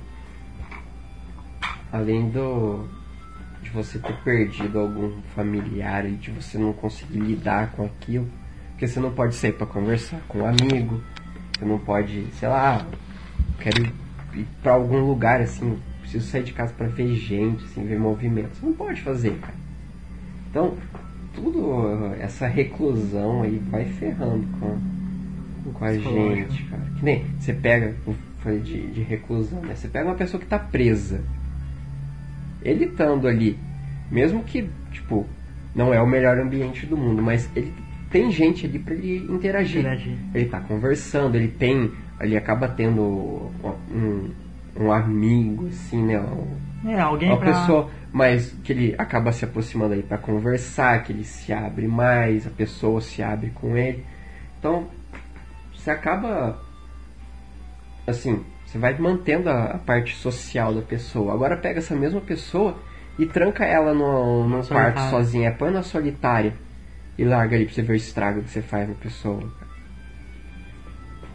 além 1.91 2.29
do 2.29 2.87
de 3.65 3.71
você 3.71 3.97
ter 3.99 4.13
perdido 4.23 4.79
algum 4.79 5.11
familiar 5.35 6.05
e 6.05 6.11
de 6.11 6.29
você 6.31 6.57
não 6.57 6.71
conseguir 6.71 7.19
lidar 7.19 7.71
com 7.71 7.83
aquilo, 7.85 8.27
porque 8.71 8.87
você 8.87 8.99
não 8.99 9.11
pode 9.11 9.35
sair 9.35 9.53
para 9.53 9.65
conversar 9.65 10.21
com 10.27 10.39
um 10.39 10.45
amigo, 10.45 11.01
você 11.57 11.65
não 11.65 11.79
pode, 11.79 12.27
sei 12.39 12.47
lá, 12.47 12.85
quero 13.59 13.81
ir- 14.35 14.45
para 14.61 14.73
algum 14.73 14.99
lugar 14.99 15.41
assim, 15.41 15.77
preciso 16.01 16.27
sair 16.27 16.43
de 16.43 16.53
casa 16.53 16.73
para 16.73 16.87
ver 16.87 17.15
gente, 17.15 17.63
assim, 17.65 17.83
ver 17.85 17.99
movimento. 17.99 18.55
Você 18.55 18.65
não 18.65 18.73
pode 18.73 19.01
fazer, 19.01 19.35
cara. 19.41 19.55
Então, 20.49 20.75
tudo 21.33 22.13
essa 22.19 22.47
reclusão 22.47 23.41
aí 23.41 23.57
vai 23.69 23.85
ferrando 23.85 24.45
com, 24.59 24.77
com 25.73 25.85
a 25.85 25.93
gente, 26.37 26.63
cara. 26.65 26.83
Que 26.97 27.03
nem 27.03 27.25
você 27.39 27.51
pega, 27.53 27.95
eu 28.05 28.15
falei 28.41 28.59
de, 28.59 28.87
de 28.87 29.01
reclusão, 29.01 29.59
né? 29.61 29.73
Você 29.75 29.87
pega 29.87 30.05
uma 30.07 30.15
pessoa 30.15 30.39
que 30.39 30.45
tá 30.47 30.59
presa. 30.59 31.21
Ele 32.65 32.85
estando 32.85 33.27
ali, 33.27 33.57
mesmo 34.11 34.43
que, 34.43 34.67
tipo, 34.91 35.25
não 35.73 35.93
é 35.93 36.01
o 36.01 36.07
melhor 36.07 36.39
ambiente 36.39 36.85
do 36.85 36.97
mundo, 36.97 37.21
mas 37.21 37.47
ele 37.55 37.71
tem 38.09 38.31
gente 38.31 38.65
ali 38.65 38.79
pra 38.79 38.95
ele 38.95 39.31
interagir. 39.31 39.81
Interagir. 39.81 40.17
Ele 40.33 40.45
tá 40.45 40.59
conversando, 40.59 41.35
ele 41.35 41.49
tem. 41.49 41.91
Ele 42.19 42.35
acaba 42.35 42.67
tendo 42.67 43.51
um, 43.91 44.29
um 44.75 44.91
amigo, 44.91 45.67
assim, 45.67 46.03
né? 46.03 46.19
Um- 46.19 46.89
É, 46.89 46.99
alguém 46.99 47.29
uma 47.29 47.37
pra... 47.37 47.51
pessoa 47.53 47.89
mais 48.11 48.51
que 48.63 48.71
ele 48.71 48.95
acaba 48.97 49.31
se 49.31 49.43
aproximando 49.45 49.93
aí 49.93 50.01
para 50.01 50.17
conversar, 50.17 51.03
que 51.03 51.11
ele 51.11 51.23
se 51.23 51.51
abre 51.53 51.87
mais, 51.87 52.47
a 52.47 52.49
pessoa 52.49 53.01
se 53.01 53.21
abre 53.21 53.49
com 53.49 53.75
ele. 53.77 54.03
Então, 54.57 54.87
você 55.75 55.91
acaba 55.91 56.57
assim, 58.07 58.43
você 58.75 58.79
vai 58.79 58.97
mantendo 58.97 59.49
a, 59.49 59.63
a 59.71 59.77
parte 59.77 60.15
social 60.17 60.73
da 60.73 60.81
pessoa. 60.81 61.33
Agora 61.33 61.55
pega 61.55 61.79
essa 61.79 61.95
mesma 61.95 62.19
pessoa 62.19 62.77
e 63.17 63.25
tranca 63.25 63.63
ela 63.63 63.93
no, 63.93 64.47
num 64.47 64.61
Solitária. 64.61 64.91
quarto 64.93 65.09
sozinha, 65.09 65.51
põe 65.53 65.71
na 65.71 65.81
solitária 65.81 66.53
e 67.17 67.23
larga 67.23 67.55
ali 67.55 67.65
pra 67.65 67.73
você 67.73 67.81
ver 67.81 67.93
o 67.93 67.95
estrago 67.95 68.41
que 68.43 68.49
você 68.49 68.61
faz 68.61 68.89
na 68.89 68.95
pessoa. 68.95 69.39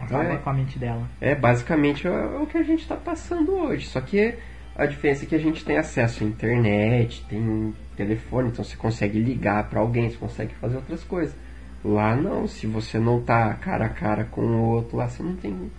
Acaba 0.00 0.24
É. 0.24 0.36
com 0.36 0.50
a 0.50 0.52
mente 0.52 0.78
dela. 0.78 1.08
É 1.20 1.34
basicamente 1.34 2.06
é 2.06 2.10
o 2.10 2.46
que 2.46 2.58
a 2.58 2.62
gente 2.62 2.80
está 2.82 2.96
passando 2.96 3.52
hoje. 3.52 3.86
Só 3.86 4.00
que 4.00 4.34
a 4.76 4.84
diferença 4.86 5.24
é 5.24 5.26
que 5.28 5.34
a 5.34 5.38
gente 5.40 5.64
tem 5.64 5.78
acesso 5.78 6.22
à 6.22 6.26
internet, 6.26 7.24
tem 7.28 7.74
telefone, 7.96 8.48
então 8.48 8.64
você 8.64 8.76
consegue 8.76 9.18
ligar 9.18 9.64
para 9.68 9.80
alguém, 9.80 10.10
você 10.10 10.16
consegue 10.16 10.54
fazer 10.56 10.76
outras 10.76 11.02
coisas. 11.04 11.34
Lá 11.82 12.14
não, 12.14 12.46
se 12.46 12.66
você 12.66 12.98
não 12.98 13.22
tá 13.22 13.54
cara 13.54 13.86
a 13.86 13.88
cara 13.88 14.24
com 14.24 14.42
o 14.42 14.62
outro, 14.70 14.98
lá 14.98 15.08
você 15.08 15.22
não 15.22 15.34
tem, 15.36 15.70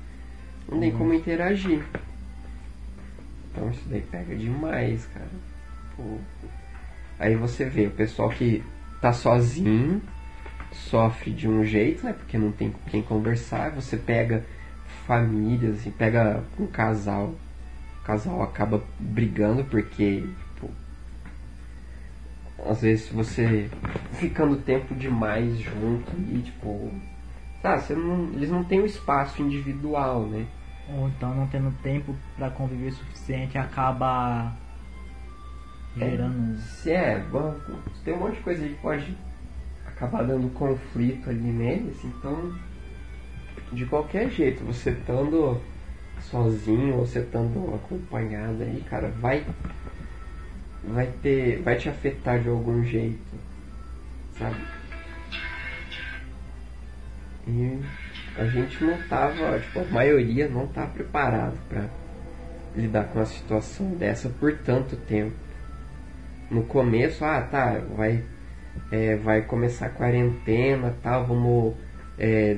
não 0.72 0.80
tem 0.80 0.92
como 0.92 1.14
interagir. 1.14 1.84
Então 3.52 3.70
isso 3.70 3.84
daí 3.90 4.02
pega 4.02 4.36
demais, 4.36 5.06
cara. 5.08 5.30
Pô. 5.98 6.18
Aí 7.20 7.36
você 7.36 7.66
vê 7.66 7.88
o 7.88 7.92
pessoal 7.92 8.30
que 8.30 8.64
tá 9.02 9.12
sozinho, 9.12 10.02
sofre 10.72 11.32
de 11.32 11.48
um 11.48 11.64
jeito, 11.66 12.06
né? 12.06 12.14
Porque 12.14 12.38
não 12.38 12.52
tem 12.52 12.72
com 12.72 12.90
quem 12.90 13.02
conversar. 13.02 13.72
Você 13.72 13.98
pega 13.98 14.46
famílias, 15.06 15.80
assim, 15.80 15.92
pega 15.92 16.42
um 16.58 16.66
casal. 16.66 17.36
O 18.00 18.04
casal 18.04 18.42
acaba 18.42 18.82
brigando 18.98 19.66
porque, 19.66 20.22
tipo, 20.56 20.72
às 22.66 22.82
vezes 22.82 23.10
você 23.10 23.70
ficando 24.14 24.56
tempo 24.56 24.96
demais 24.96 25.60
junto 25.60 26.12
e, 26.34 26.42
tipo, 26.42 26.92
tá, 27.62 27.78
você 27.78 27.94
não, 27.94 28.32
eles 28.34 28.50
não 28.50 28.64
têm 28.64 28.80
o 28.80 28.86
espaço 28.86 29.42
individual, 29.42 30.26
né? 30.26 30.48
Ou 30.98 31.08
então 31.08 31.34
não 31.34 31.48
tendo 31.48 31.72
tempo 31.82 32.16
pra 32.36 32.50
conviver 32.50 32.92
suficiente 32.92 33.58
acaba 33.58 34.52
gerando. 35.96 36.58
Se 36.60 36.92
é, 36.92 37.20
bom, 37.20 37.56
tem 38.04 38.14
um 38.14 38.20
monte 38.20 38.36
de 38.36 38.42
coisa 38.42 38.64
aí 38.64 38.74
que 38.74 38.82
pode 38.82 39.18
acabar 39.86 40.24
dando 40.24 40.50
conflito 40.54 41.30
ali 41.30 41.40
neles, 41.40 42.04
então 42.04 42.54
de 43.72 43.86
qualquer 43.86 44.30
jeito, 44.30 44.64
você 44.64 44.92
estando 44.92 45.62
sozinho 46.20 46.96
ou 46.96 47.06
você 47.06 47.20
estando 47.20 47.74
acompanhado 47.76 48.64
aí, 48.64 48.84
cara, 48.90 49.10
vai 49.10 49.46
vai 50.84 51.08
ter 51.22 51.62
vai 51.62 51.76
te 51.76 51.90
afetar 51.90 52.40
de 52.40 52.50
algum 52.50 52.84
jeito, 52.84 53.20
sabe? 54.38 54.58
E 57.48 57.80
a 58.42 58.46
gente 58.48 58.84
não 58.84 58.98
tava, 59.08 59.60
tipo, 59.60 59.80
a 59.80 59.86
maioria 59.86 60.48
não 60.48 60.66
tá 60.66 60.86
preparado 60.86 61.58
para 61.70 61.86
lidar 62.76 63.06
com 63.06 63.20
uma 63.20 63.26
situação 63.26 63.92
dessa 63.92 64.30
por 64.30 64.58
tanto 64.58 64.96
tempo. 64.96 65.36
No 66.50 66.64
começo, 66.64 67.24
ah, 67.24 67.42
tá, 67.42 67.80
vai 67.96 68.24
é, 68.92 69.16
vai 69.16 69.42
começar 69.42 69.88
a 69.88 69.90
quarentena, 69.90 70.96
tal, 71.04 71.26
vamos 71.26 71.76
é, 72.18 72.58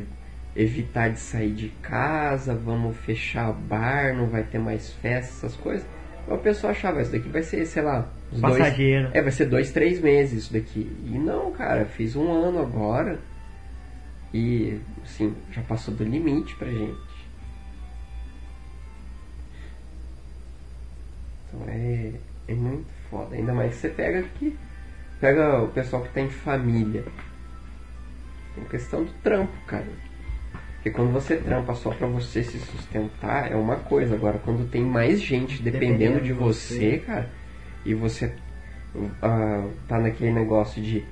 evitar 0.55 1.09
de 1.09 1.19
sair 1.19 1.51
de 1.51 1.69
casa, 1.81 2.55
vamos 2.55 2.95
fechar 2.97 3.51
bar, 3.51 4.15
não 4.15 4.27
vai 4.27 4.43
ter 4.43 4.59
mais 4.59 4.91
festas, 4.93 5.37
essas 5.37 5.55
coisas. 5.55 5.85
O 6.27 6.37
pessoal 6.37 6.71
achava, 6.71 7.01
isso 7.01 7.11
daqui 7.11 7.27
vai 7.27 7.43
ser, 7.43 7.65
sei 7.65 7.81
lá, 7.81 8.07
passageiro. 8.39 9.03
Dois, 9.03 9.15
é, 9.15 9.21
vai 9.21 9.31
ser 9.31 9.45
dois, 9.45 9.71
três 9.71 9.99
meses 9.99 10.43
isso 10.43 10.53
daqui. 10.53 10.89
E 11.05 11.17
não, 11.17 11.51
cara, 11.51 11.83
fiz 11.85 12.15
um 12.15 12.31
ano 12.31 12.61
agora. 12.61 13.19
E, 14.33 14.79
assim, 15.03 15.35
já 15.51 15.61
passou 15.61 15.93
do 15.93 16.03
limite 16.03 16.55
pra 16.55 16.69
gente. 16.69 17.13
Então 21.47 21.67
é, 21.67 22.13
é 22.47 22.53
muito 22.53 22.87
foda. 23.09 23.35
Ainda 23.35 23.53
mais 23.53 23.75
que 23.75 23.81
você 23.81 23.89
pega 23.89 24.19
aqui. 24.21 24.57
Pega 25.19 25.61
o 25.61 25.67
pessoal 25.69 26.01
que 26.01 26.09
tem 26.09 26.29
família. 26.29 27.05
Tem 28.55 28.63
questão 28.65 29.03
do 29.03 29.11
trampo, 29.21 29.53
cara. 29.67 29.87
Porque 30.75 30.89
quando 30.89 31.13
você 31.13 31.37
trampa 31.37 31.73
só 31.75 31.91
pra 31.91 32.07
você 32.07 32.43
se 32.43 32.59
sustentar 32.59 33.51
é 33.51 33.55
uma 33.55 33.77
coisa. 33.77 34.15
Agora, 34.15 34.39
quando 34.39 34.69
tem 34.69 34.83
mais 34.83 35.21
gente 35.21 35.61
dependendo, 35.61 36.15
dependendo 36.15 36.21
de 36.25 36.33
você, 36.33 36.75
você, 36.75 36.97
cara, 36.97 37.29
e 37.85 37.93
você 37.93 38.33
uh, 38.95 39.71
tá 39.87 39.99
naquele 39.99 40.31
negócio 40.31 40.81
de 40.81 41.05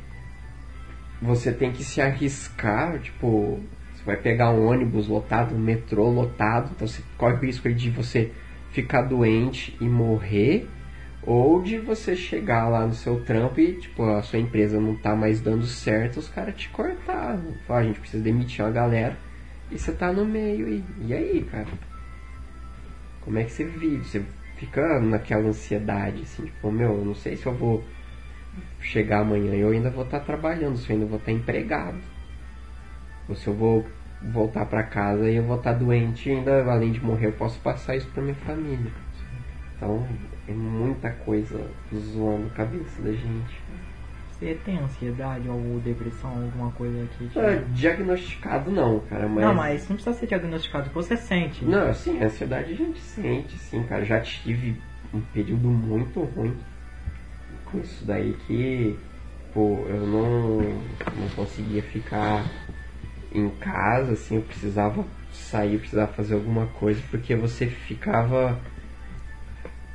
você 1.21 1.51
tem 1.51 1.71
que 1.71 1.83
se 1.83 2.01
arriscar, 2.01 2.99
tipo, 2.99 3.59
você 3.93 4.03
vai 4.03 4.17
pegar 4.17 4.51
um 4.51 4.65
ônibus 4.65 5.07
lotado, 5.07 5.53
um 5.53 5.59
metrô 5.59 6.09
lotado, 6.09 6.71
então 6.75 6.87
você 6.87 7.03
corre 7.17 7.35
o 7.35 7.39
risco 7.39 7.71
de 7.71 7.89
você 7.89 8.31
ficar 8.71 9.03
doente 9.03 9.77
e 9.79 9.85
morrer, 9.85 10.67
ou 11.23 11.61
de 11.61 11.77
você 11.77 12.15
chegar 12.15 12.67
lá 12.67 12.87
no 12.87 12.95
seu 12.95 13.23
trampo 13.23 13.59
e, 13.59 13.73
tipo, 13.73 14.03
a 14.03 14.23
sua 14.23 14.39
empresa 14.39 14.79
não 14.79 14.95
tá 14.95 15.15
mais 15.15 15.39
dando 15.39 15.67
certo, 15.67 16.17
os 16.17 16.27
caras 16.27 16.55
te 16.55 16.67
cortar. 16.69 17.39
Falar, 17.67 17.81
a 17.81 17.83
gente 17.83 17.99
precisa 17.99 18.23
demitir 18.23 18.65
uma 18.65 18.71
galera 18.71 19.15
e 19.69 19.77
você 19.77 19.91
tá 19.91 20.11
no 20.11 20.25
meio 20.25 20.67
e, 20.67 20.83
e 21.05 21.13
aí, 21.13 21.43
cara? 21.43 21.67
Como 23.21 23.37
é 23.37 23.43
que 23.43 23.51
você 23.51 23.63
vive? 23.63 24.03
Você 24.03 24.23
fica 24.57 24.99
naquela 24.99 25.47
ansiedade, 25.47 26.23
assim, 26.23 26.45
tipo, 26.45 26.71
meu, 26.71 26.97
eu 26.97 27.05
não 27.05 27.13
sei 27.13 27.35
se 27.35 27.45
eu 27.45 27.53
vou 27.53 27.83
chegar 28.79 29.19
amanhã 29.19 29.53
eu 29.53 29.69
ainda 29.69 29.89
vou 29.89 30.03
estar 30.03 30.19
trabalhando, 30.19 30.77
se 30.77 30.89
eu 30.89 30.95
ainda 30.95 31.05
vou 31.07 31.17
estar 31.17 31.31
empregado. 31.31 31.97
Ou 33.29 33.35
se 33.35 33.47
eu 33.47 33.53
vou 33.53 33.85
voltar 34.21 34.65
para 34.65 34.83
casa 34.83 35.29
e 35.29 35.35
eu 35.35 35.43
vou 35.43 35.57
estar 35.57 35.73
doente 35.73 36.29
e 36.29 36.33
ainda, 36.33 36.63
além 36.71 36.91
de 36.91 37.03
morrer, 37.03 37.27
eu 37.27 37.33
posso 37.33 37.59
passar 37.59 37.95
isso 37.95 38.07
para 38.07 38.21
minha 38.21 38.35
família. 38.35 38.91
Então, 39.75 40.05
é 40.47 40.51
muita 40.51 41.09
coisa 41.09 41.59
zoando 41.93 42.47
a 42.47 42.49
cabeça 42.51 43.01
da 43.01 43.11
gente. 43.11 43.61
Você 44.31 44.55
tem 44.65 44.79
ansiedade 44.79 45.47
ou 45.47 45.79
depressão, 45.79 46.31
alguma 46.31 46.71
coisa 46.71 47.07
que 47.17 47.27
te... 47.27 47.39
é, 47.39 47.63
Diagnosticado 47.73 48.71
não, 48.71 48.99
cara, 49.01 49.27
mas... 49.27 49.45
Não, 49.45 49.53
mas 49.53 49.87
não 49.87 49.95
precisa 49.95 50.15
ser 50.17 50.27
diagnosticado, 50.27 50.89
você 50.91 51.15
sente. 51.15 51.63
Não, 51.63 51.87
assim, 51.87 52.19
a 52.21 52.25
ansiedade 52.25 52.73
a 52.73 52.75
gente 52.75 52.99
sente, 52.99 53.57
sim, 53.57 53.83
cara. 53.83 54.03
Já 54.03 54.19
tive 54.19 54.81
um 55.13 55.21
período 55.21 55.67
muito 55.67 56.21
ruim 56.21 56.57
isso 57.77 58.05
daí 58.05 58.35
que 58.47 58.97
pô, 59.53 59.85
eu 59.87 60.05
não, 60.07 60.57
não 60.59 61.29
conseguia 61.35 61.81
ficar 61.81 62.45
em 63.33 63.49
casa, 63.49 64.13
assim, 64.13 64.35
eu 64.35 64.41
precisava 64.41 65.05
sair, 65.31 65.77
precisava 65.77 66.11
fazer 66.13 66.33
alguma 66.33 66.67
coisa, 66.67 67.01
porque 67.09 67.35
você 67.35 67.67
ficava. 67.67 68.59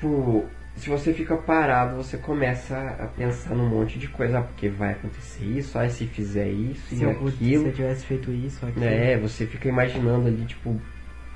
Pô, 0.00 0.44
se 0.76 0.90
você 0.90 1.12
fica 1.12 1.36
parado, 1.36 1.96
você 1.96 2.18
começa 2.18 2.76
a 2.76 3.06
pensar 3.06 3.54
num 3.54 3.68
monte 3.68 3.98
de 3.98 4.08
coisa, 4.08 4.38
ah, 4.38 4.42
porque 4.42 4.68
vai 4.68 4.92
acontecer 4.92 5.44
isso, 5.44 5.78
ah, 5.78 5.88
se 5.88 6.06
fizer 6.06 6.48
isso 6.48 6.94
se 6.94 7.02
e 7.02 7.08
aquilo. 7.08 7.62
Se 7.62 7.68
eu 7.68 7.72
tivesse 7.72 8.06
feito 8.06 8.30
isso, 8.30 8.64
aquilo. 8.66 8.84
É, 8.84 9.16
você 9.18 9.46
fica 9.46 9.68
imaginando 9.68 10.28
ali, 10.28 10.44
tipo, 10.44 10.78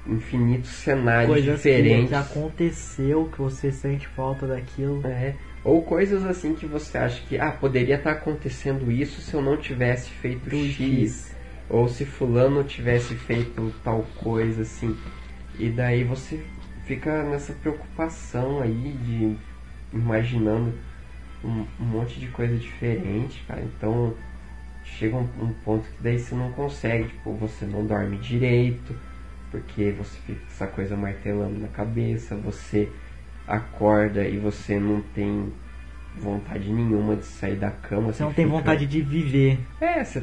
infinitos 0.07 0.71
cenários 0.71 1.33
Coisas 1.33 1.57
diferentes. 1.57 2.11
Que 2.11 2.15
aconteceu, 2.15 3.31
que 3.33 3.39
você 3.39 3.73
sente 3.73 4.07
falta 4.09 4.47
daquilo. 4.47 5.07
É. 5.07 5.35
Ou 5.63 5.83
coisas 5.83 6.25
assim 6.25 6.55
que 6.55 6.67
você 6.67 6.97
acha 6.97 7.23
que, 7.27 7.39
ah, 7.39 7.53
poderia 7.53 7.97
estar 7.97 8.15
tá 8.15 8.19
acontecendo 8.19 8.91
isso 8.91 9.21
se 9.21 9.35
eu 9.35 9.43
não 9.43 9.57
tivesse 9.57 10.11
feito 10.11 10.49
X. 10.49 10.75
X. 10.75 11.37
Ou 11.69 11.89
se 11.89 12.05
fulano 12.05 12.65
tivesse 12.65 13.15
feito 13.15 13.73
tal 13.85 14.05
coisa, 14.17 14.63
assim. 14.63 14.97
E 15.59 15.69
daí 15.69 16.03
você 16.03 16.43
fica 16.87 17.23
nessa 17.23 17.53
preocupação 17.53 18.61
aí 18.61 18.97
de 19.05 19.37
imaginando 19.93 20.73
um, 21.45 21.67
um 21.79 21.85
monte 21.85 22.19
de 22.19 22.29
coisa 22.29 22.57
diferente, 22.57 23.45
cara. 23.47 23.61
Então 23.63 24.15
chega 24.85 25.17
um, 25.17 25.29
um, 25.41 25.53
ponto 25.65 25.85
que 25.89 26.03
daí 26.03 26.19
você 26.19 26.35
não 26.35 26.51
consegue, 26.53 27.09
tipo, 27.09 27.33
você 27.35 27.65
não 27.65 27.87
dorme 27.87 28.17
direito, 28.17 28.95
porque 29.51 29.93
você 29.93 30.19
fica 30.27 30.41
com 30.41 30.47
essa 30.47 30.67
coisa 30.67 30.97
martelando 30.97 31.59
na 31.59 31.69
cabeça, 31.69 32.35
você 32.35 32.91
acorda 33.51 34.25
e 34.25 34.39
você 34.39 34.79
não 34.79 35.01
tem 35.15 35.53
vontade 36.17 36.71
nenhuma 36.73 37.17
de 37.17 37.25
sair 37.25 37.57
da 37.57 37.71
cama. 37.71 38.13
Você, 38.13 38.23
não 38.23 38.33
tem 38.33 38.47
vontade 38.47 38.87
de 38.87 39.01
viver. 39.01 39.59
É, 39.81 40.05
você 40.05 40.23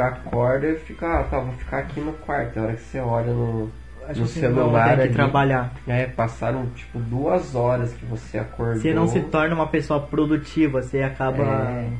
acorda 0.00 0.68
e 0.68 0.76
fica, 0.76 1.20
ah, 1.20 1.24
tá, 1.24 1.38
vou 1.38 1.52
ficar 1.54 1.78
aqui 1.78 2.00
no 2.00 2.12
quarto. 2.12 2.58
A 2.58 2.62
hora 2.62 2.74
que 2.74 2.82
você 2.82 3.00
olha 3.00 3.32
no, 3.32 3.70
no 4.16 4.26
celular 4.26 5.00
ali, 5.00 5.12
trabalhar. 5.12 5.72
É, 5.86 6.06
passaram 6.06 6.66
tipo 6.74 6.98
duas 6.98 7.54
horas 7.54 7.92
que 7.92 8.04
você 8.06 8.38
acordou. 8.38 8.80
Você 8.80 8.94
não 8.94 9.08
se 9.08 9.20
torna 9.20 9.54
uma 9.54 9.66
pessoa 9.66 10.00
produtiva, 10.00 10.82
você 10.82 11.02
acaba 11.02 11.44
é. 11.44 11.90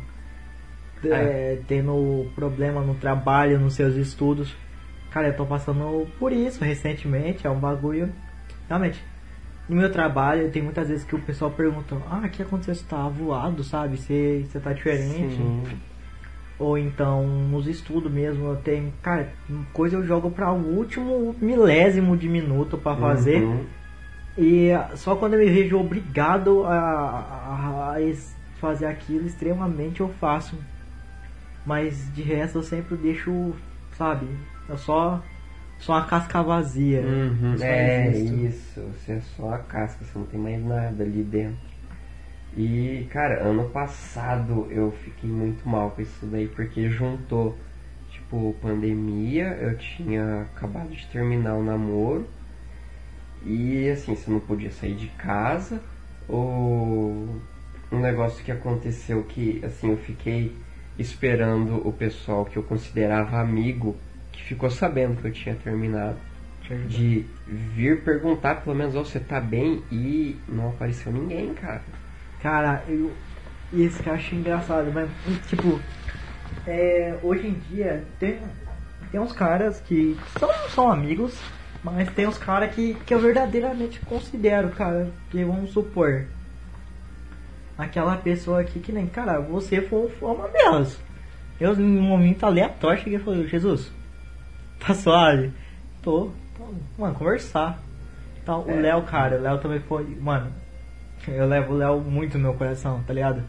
É, 1.05 1.09
é. 1.09 1.59
tendo 1.67 2.27
problema 2.35 2.81
no 2.81 2.95
trabalho, 2.95 3.59
nos 3.59 3.75
seus 3.75 3.95
estudos. 3.95 4.55
Cara, 5.11 5.29
eu 5.29 5.37
tô 5.37 5.47
passando 5.47 6.07
por 6.19 6.33
isso 6.33 6.63
recentemente, 6.63 7.47
é 7.47 7.51
um 7.51 7.59
bagulho. 7.59 8.13
Realmente, 8.69 9.03
no 9.69 9.77
meu 9.77 9.93
trabalho, 9.93 10.51
tem 10.51 10.63
muitas 10.63 10.89
vezes 10.89 11.05
que 11.05 11.15
o 11.15 11.21
pessoal 11.21 11.51
pergunta: 11.51 11.97
Ah, 12.11 12.23
o 12.25 12.29
que 12.29 12.43
aconteceu? 12.43 12.75
Você 12.75 12.85
tá 12.89 13.09
voado, 13.09 13.63
sabe? 13.63 13.99
Você, 13.99 14.47
você 14.49 14.59
tá 14.59 14.73
diferente. 14.73 15.37
Sim. 15.37 15.63
Ou 16.59 16.77
então, 16.77 17.27
nos 17.27 17.69
estudos 17.69 18.11
mesmo, 18.11 18.47
eu 18.47 18.57
tenho. 18.57 18.93
Cara, 19.03 19.29
coisa 19.73 19.97
eu 19.97 20.07
jogo 20.07 20.31
para 20.31 20.51
o 20.51 20.77
último 20.77 21.37
milésimo 21.41 22.17
de 22.17 22.29
minuto 22.29 22.77
para 22.79 22.97
fazer. 22.97 23.43
Uhum. 23.43 23.65
E 24.37 24.71
só 24.95 25.15
quando 25.15 25.35
eu 25.35 25.41
me 25.41 25.51
vejo 25.51 25.79
obrigado 25.79 26.65
a, 26.65 26.79
a, 26.79 27.97
a 27.97 28.01
fazer 28.61 28.87
aquilo 28.87 29.27
extremamente 29.27 30.01
eu 30.01 30.09
faço. 30.09 30.57
Mas 31.67 32.13
de 32.15 32.23
resto 32.23 32.59
eu 32.59 32.63
sempre 32.63 32.97
deixo, 32.97 33.53
sabe? 33.97 34.27
Eu 34.69 34.79
só 34.79 35.23
só 35.79 35.95
a 35.95 36.05
casca 36.05 36.43
vazia. 36.43 37.01
Uhum, 37.01 37.57
é 37.61 38.19
isso, 38.19 38.81
você 38.81 39.13
é 39.13 39.21
só 39.37 39.55
a 39.55 39.59
casca, 39.59 40.05
você 40.05 40.19
não 40.19 40.27
tem 40.27 40.41
mais 40.41 40.63
nada 40.65 41.03
ali 41.03 41.23
dentro. 41.23 41.69
E, 42.57 43.07
cara, 43.11 43.43
ano 43.43 43.69
passado 43.69 44.67
eu 44.71 44.91
fiquei 44.91 45.31
muito 45.31 45.69
mal 45.69 45.91
com 45.91 46.03
isso 46.03 46.27
daí, 46.27 46.49
porque 46.49 46.89
juntou, 46.89 47.57
tipo, 48.11 48.55
pandemia, 48.61 49.57
eu 49.61 49.77
tinha 49.77 50.43
acabado 50.43 50.89
de 50.89 51.07
terminar 51.07 51.55
o 51.55 51.63
namoro, 51.63 52.27
e 53.45 53.89
assim, 53.91 54.17
você 54.17 54.31
não 54.31 54.41
podia 54.41 54.71
sair 54.73 54.95
de 54.95 55.07
casa, 55.09 55.81
ou 56.29 57.41
um 57.93 58.01
negócio 58.01 58.45
que 58.45 58.51
aconteceu 58.51 59.23
que, 59.25 59.61
assim, 59.65 59.91
eu 59.91 59.97
fiquei 59.97 60.57
esperando 60.99 61.87
o 61.87 61.93
pessoal 61.93 62.45
que 62.45 62.57
eu 62.57 62.63
considerava 62.63 63.39
amigo 63.41 63.97
que 64.39 64.45
ficou 64.45 64.71
sabendo 64.71 65.21
que 65.21 65.27
eu 65.27 65.33
tinha 65.33 65.55
terminado 65.57 66.17
de 66.87 67.25
vir 67.47 68.03
perguntar 68.03 68.57
pelo 68.57 68.77
menos 68.77 68.95
oh, 68.95 69.05
você 69.05 69.19
tá 69.19 69.41
bem 69.41 69.83
e 69.91 70.39
não 70.49 70.69
apareceu 70.69 71.11
ninguém, 71.11 71.55
cara. 71.55 71.83
Cara, 72.41 72.85
eu 72.89 73.13
que 73.71 74.07
eu 74.07 74.13
acho 74.15 74.35
engraçado, 74.35 74.91
mas 74.93 75.11
tipo, 75.49 75.81
é, 76.67 77.19
hoje 77.23 77.49
em 77.49 77.55
dia 77.55 78.05
tem, 78.19 78.39
tem 79.11 79.21
uns 79.21 79.33
caras 79.33 79.81
que 79.81 80.17
são, 80.39 80.51
são 80.71 80.91
amigos, 80.91 81.39
Mas 81.83 82.11
tem 82.13 82.27
uns 82.27 82.39
caras 82.39 82.75
que, 82.75 82.95
que 83.07 83.15
eu 83.15 83.21
verdadeiramente 83.21 84.01
considero, 84.01 84.71
cara. 84.71 85.11
Que 85.31 85.45
vamos 85.45 85.71
supor. 85.71 86.27
Aquela 87.77 88.17
pessoa 88.17 88.61
aqui 88.61 88.81
que 88.81 88.91
nem, 88.91 89.07
cara, 89.07 89.39
você 89.39 89.81
foi, 89.81 90.09
foi 90.11 90.31
uma 90.33 90.49
delas. 90.49 90.99
Eu, 91.61 91.75
em 91.75 91.99
um 91.99 92.03
momento 92.03 92.45
aleatório, 92.45 93.03
cheguei 93.03 93.19
e 93.19 93.23
falei, 93.23 93.47
Jesus, 93.47 93.93
tá 94.79 94.95
suave? 94.95 95.53
Tô, 96.03 96.31
tô 96.57 96.65
mano, 96.99 97.15
conversar. 97.15 97.83
Então, 98.43 98.65
o 98.67 98.71
É. 98.71 98.81
Léo, 98.81 99.03
cara, 99.03 99.37
o 99.39 99.43
Léo 99.43 99.59
também 99.59 99.81
foi, 99.81 100.05
mano, 100.21 100.51
eu 101.27 101.47
levo 101.47 101.75
o 101.75 101.77
Léo 101.77 102.01
muito 102.01 102.39
no 102.39 102.45
meu 102.45 102.55
coração, 102.55 103.03
tá 103.07 103.13
ligado? 103.13 103.43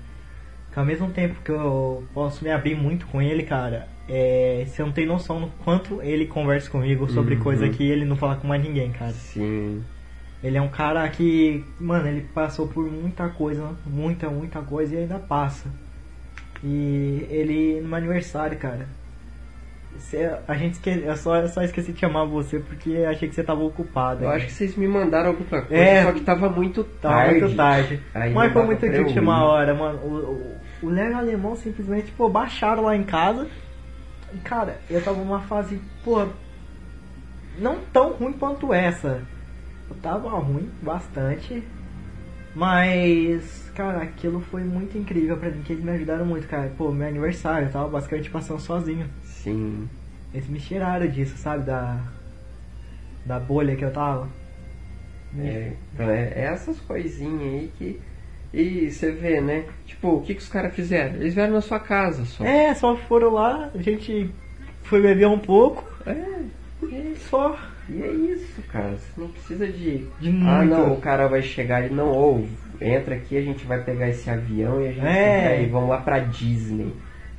Que 0.74 0.80
ao 0.80 0.86
mesmo 0.86 1.10
tempo 1.12 1.42
que 1.44 1.52
eu 1.52 2.04
posso 2.14 2.44
me 2.44 2.52
abrir 2.52 2.76
muito 2.76 3.08
com 3.08 3.22
ele, 3.22 3.44
cara, 3.44 3.88
é, 4.08 4.66
você 4.68 4.82
não 4.84 4.92
tem 4.92 5.06
noção 5.06 5.42
do 5.42 5.48
quanto 5.64 6.02
ele 6.02 6.26
conversa 6.28 6.70
comigo 6.70 7.10
sobre 7.10 7.36
Uhum. 7.36 7.42
coisa 7.42 7.70
que 7.70 7.84
ele 7.84 8.06
não 8.06 8.16
fala 8.18 8.36
com 8.36 8.48
mais 8.48 8.62
ninguém, 8.62 8.92
cara. 8.92 9.14
Sim. 9.14 9.84
Ele 10.44 10.58
é 10.58 10.62
um 10.62 10.70
cara 10.70 11.08
que, 11.10 11.66
mano, 11.80 12.08
ele 12.08 12.22
passou 12.34 12.68
por 12.68 12.90
muita 12.90 13.28
coisa, 13.30 13.76
muita, 13.86 14.30
muita 14.30 14.62
coisa 14.62 14.96
e 14.96 14.98
ainda 15.00 15.20
passa. 15.20 15.70
E 16.64 17.26
ele, 17.30 17.82
no 17.82 17.88
meu 17.90 17.98
aniversário, 17.98 18.58
cara, 18.58 18.88
cê- 19.98 20.30
a 20.48 20.54
gente 20.56 20.74
esque, 20.74 20.90
eu, 20.90 21.16
só, 21.18 21.38
eu 21.38 21.48
só 21.48 21.62
esqueci 21.64 21.92
de 21.94 22.00
chamar 22.00 22.26
você 22.26 22.60
porque 22.60 22.98
achei 23.10 23.28
que 23.28 23.36
você 23.36 23.44
tava 23.44 23.62
ocupado. 23.64 24.24
Eu 24.24 24.30
né? 24.30 24.36
acho 24.36 24.46
que 24.48 24.52
vocês 24.52 24.76
me 24.76 24.88
mandaram 24.88 25.30
alguma 25.30 25.62
coisa, 25.62 25.74
É. 25.84 26.04
só 26.04 26.12
que 26.12 26.22
tava 26.22 26.50
muito 26.50 26.84
Tava 26.84 27.16
tarde. 27.16 27.40
muito 27.42 27.56
tarde. 27.56 28.00
Aí 28.14 28.34
Mas 28.34 28.54
foi 28.54 28.64
muito 28.66 28.90
de 28.90 29.00
última 29.00 29.44
hora, 29.44 29.74
mano. 29.74 30.00
O, 30.00 30.14
o, 30.84 30.88
o 30.88 30.90
Léo 30.90 31.12
e 31.12 31.14
o 31.14 31.18
Alemão 31.18 31.56
simplesmente, 31.56 32.12
pô, 32.12 32.30
baixaram 32.30 32.84
lá 32.84 32.96
em 32.96 33.04
casa. 33.04 33.48
Cara, 34.44 34.78
eu 34.90 35.02
tava 35.04 35.18
numa 35.18 35.40
fase, 35.42 35.82
pô, 36.04 36.28
não 37.58 37.78
tão 37.92 38.14
ruim 38.14 38.34
quanto 38.34 38.74
essa. 38.74 39.22
Eu 39.90 39.96
tava 40.02 40.30
ruim, 40.30 40.70
bastante. 40.82 41.64
Mas, 42.56 43.72
cara, 43.76 44.00
aquilo 44.04 44.40
foi 44.40 44.64
muito 44.64 44.98
incrível 44.98 45.38
pra 45.38 45.50
mim, 45.50 45.62
que 45.64 45.74
eles 45.74 45.84
me 45.84 45.92
ajudaram 45.92 46.26
muito, 46.26 46.48
cara. 46.48 46.72
Pô, 46.78 46.92
meu 46.92 47.08
aniversário, 47.08 47.68
eu 47.68 47.72
tava 47.72 47.88
basicamente 47.88 48.30
passando 48.30 48.60
sozinho. 48.60 49.08
Sim. 49.44 49.88
Eles 50.34 50.48
me 50.48 50.60
tiraram 50.60 51.08
disso, 51.08 51.38
sabe? 51.38 51.64
Da, 51.64 52.00
da 53.26 53.40
bolha 53.40 53.76
que 53.76 53.84
eu 53.84 53.92
tava. 53.92 54.28
É, 55.38 55.74
então 55.94 56.10
é, 56.10 56.34
é 56.36 56.42
essas 56.46 56.80
coisinhas 56.82 57.42
aí 57.42 57.72
que. 57.78 58.02
E 58.52 58.90
você 58.90 59.12
vê, 59.12 59.40
né? 59.40 59.66
Tipo, 59.86 60.16
o 60.16 60.22
que, 60.22 60.34
que 60.34 60.42
os 60.42 60.50
caras 60.50 60.74
fizeram? 60.74 61.16
Eles 61.16 61.36
vieram 61.36 61.54
na 61.54 61.62
sua 61.62 61.80
casa 61.80 62.26
só. 62.26 62.44
É, 62.44 62.74
só 62.74 62.96
foram 62.96 63.32
lá, 63.32 63.70
a 63.74 63.82
gente 63.82 64.30
foi 64.84 65.02
beber 65.02 65.28
um 65.28 65.38
pouco, 65.38 65.88
É, 66.06 66.12
é, 66.12 67.14
só. 67.30 67.56
E 67.88 68.02
é 68.02 68.12
isso, 68.12 68.62
cara. 68.72 68.96
Você 68.98 69.22
não 69.22 69.28
precisa 69.30 69.68
de. 69.68 70.00
De 70.20 70.30
ah, 70.48 70.64
não, 70.66 70.94
o 70.94 71.02
cara 71.02 71.28
vai 71.28 71.44
chegar 71.44 71.86
e 71.86 71.94
não, 71.94 72.08
ou 72.10 72.48
entra 72.82 73.16
aqui, 73.16 73.38
a 73.38 73.42
gente 73.42 73.66
vai 73.68 73.84
pegar 73.84 74.10
esse 74.10 74.28
avião 74.30 74.82
e 74.82 74.88
a 74.88 74.92
gente 74.92 75.06
É. 75.06 75.58
vai, 75.58 75.66
vamos 75.68 75.90
lá 75.90 75.98
pra 75.98 76.20
Disney. 76.20 76.92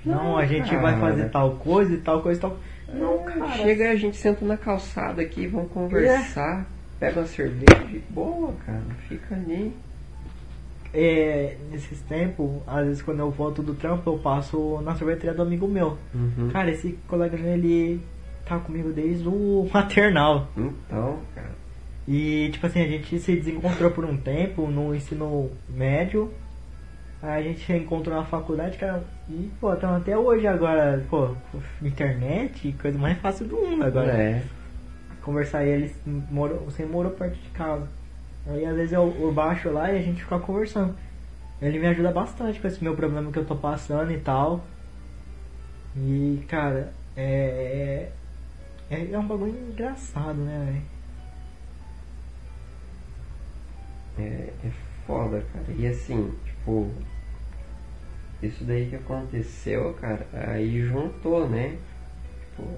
Não, 0.04 0.38
a 0.38 0.46
gente 0.46 0.70
cara. 0.70 0.82
vai 0.82 1.00
fazer 1.00 1.28
tal 1.28 1.52
coisa 1.56 1.92
e 1.92 1.98
tal 1.98 2.22
coisa 2.22 2.38
e 2.38 2.40
tal. 2.40 2.56
Não, 2.92 3.18
cara. 3.24 3.48
Chega 3.52 3.84
e 3.84 3.88
a 3.88 3.96
gente 3.96 4.16
senta 4.16 4.44
na 4.44 4.56
calçada 4.56 5.22
aqui, 5.22 5.46
vamos 5.46 5.70
conversar, 5.70 6.66
pega 6.98 7.20
uma 7.20 7.26
cerveja 7.26 7.84
e 7.92 8.02
boa, 8.10 8.52
cara. 8.66 8.82
Fica 9.08 9.34
ali. 9.34 9.74
É, 10.92 11.56
nesses 11.70 12.00
tempos, 12.00 12.50
às 12.66 12.84
vezes 12.84 13.02
quando 13.02 13.20
eu 13.20 13.30
volto 13.30 13.62
do 13.62 13.74
trampo, 13.74 14.10
eu 14.10 14.18
passo 14.18 14.80
na 14.82 14.96
sorveteria 14.96 15.32
do 15.32 15.42
amigo 15.42 15.68
meu. 15.68 15.96
Uhum. 16.12 16.50
Cara, 16.52 16.70
esse 16.70 16.98
colega 17.06 17.36
meu, 17.36 17.52
ele 17.52 18.00
tá 18.44 18.58
comigo 18.58 18.90
desde 18.92 19.28
o 19.28 19.68
maternal. 19.72 20.48
Então, 20.56 21.18
cara. 21.34 21.60
E, 22.08 22.48
tipo 22.52 22.66
assim, 22.66 22.82
a 22.82 22.88
gente 22.88 23.20
se 23.20 23.36
desencontrou 23.36 23.90
por 23.92 24.04
um 24.04 24.16
tempo 24.16 24.66
no 24.66 24.92
ensino 24.92 25.48
médio. 25.68 26.32
Aí 27.22 27.40
a 27.40 27.42
gente 27.42 27.64
se 27.64 27.72
encontrou 27.72 28.16
na 28.16 28.24
faculdade, 28.24 28.76
cara. 28.78 29.04
E, 29.30 29.48
pô, 29.60 29.68
até 29.68 30.18
hoje 30.18 30.44
agora, 30.44 31.06
pô, 31.08 31.36
internet, 31.80 32.72
coisa 32.72 32.98
mais 32.98 33.16
fácil 33.18 33.46
do 33.46 33.56
mundo 33.56 33.84
agora. 33.84 34.10
É. 34.12 34.42
Conversar 35.22 35.64
e 35.64 35.68
ele 35.68 35.94
morou, 36.04 36.58
você 36.64 36.84
morou 36.84 37.12
perto 37.12 37.36
de 37.36 37.48
casa. 37.50 37.86
Aí 38.48 38.64
às 38.64 38.74
vezes 38.74 38.92
eu, 38.92 39.14
eu 39.20 39.30
baixo 39.30 39.70
lá 39.70 39.92
e 39.92 39.98
a 39.98 40.02
gente 40.02 40.24
fica 40.24 40.36
conversando. 40.40 40.96
Ele 41.62 41.78
me 41.78 41.86
ajuda 41.86 42.10
bastante 42.10 42.58
com 42.58 42.66
esse 42.66 42.82
meu 42.82 42.96
problema 42.96 43.30
que 43.30 43.38
eu 43.38 43.44
tô 43.44 43.54
passando 43.54 44.10
e 44.10 44.18
tal. 44.18 44.64
E, 45.96 46.42
cara, 46.48 46.92
é. 47.16 48.08
É, 48.90 49.12
é 49.12 49.18
um 49.18 49.26
bagulho 49.28 49.54
engraçado, 49.70 50.38
né, 50.38 50.82
velho? 54.18 54.28
É, 54.28 54.66
é 54.66 54.70
foda, 55.06 55.44
cara. 55.52 55.66
E 55.78 55.86
assim, 55.86 56.32
tipo, 56.44 56.90
isso 58.42 58.64
daí 58.64 58.86
que 58.86 58.96
aconteceu, 58.96 59.92
cara, 60.00 60.26
aí 60.32 60.80
juntou, 60.86 61.48
né? 61.48 61.76
Tipo, 62.40 62.68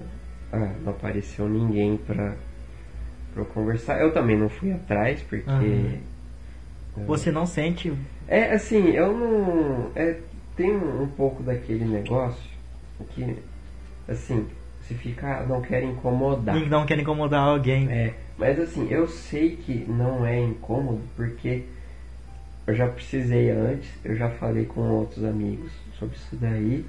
ah, 0.51 0.71
não 0.83 0.91
apareceu 0.91 1.47
ninguém 1.47 1.97
pra, 1.97 2.35
pra 3.33 3.41
eu 3.41 3.45
conversar. 3.45 3.99
Eu 3.99 4.13
também 4.13 4.37
não 4.37 4.49
fui 4.49 4.71
atrás, 4.71 5.21
porque. 5.21 5.47
Aham. 5.47 5.99
Você 7.07 7.31
não 7.31 7.45
sente. 7.47 7.91
É, 8.27 8.51
assim, 8.53 8.89
eu 8.89 9.17
não. 9.17 9.91
É, 9.95 10.17
tem 10.55 10.71
um, 10.71 11.07
pouco 11.07 11.41
daquele 11.41 11.85
negócio 11.85 12.43
que, 13.15 13.35
assim, 14.07 14.47
você 14.81 14.93
fica. 14.93 15.43
não 15.47 15.61
quer 15.61 15.83
incomodar. 15.83 16.55
Não 16.55 16.85
quer 16.85 16.99
incomodar 16.99 17.47
alguém. 17.47 17.89
É, 17.89 18.13
mas 18.37 18.59
assim, 18.59 18.87
eu 18.91 19.07
sei 19.07 19.55
que 19.55 19.85
não 19.89 20.25
é 20.25 20.39
incômodo 20.39 21.01
porque 21.15 21.63
eu 22.65 22.73
já 22.75 22.87
precisei 22.87 23.49
antes, 23.51 23.89
eu 24.03 24.15
já 24.15 24.29
falei 24.29 24.65
com 24.65 24.81
outros 24.81 25.23
amigos 25.23 25.71
sobre 25.99 26.15
isso 26.15 26.35
daí, 26.35 26.85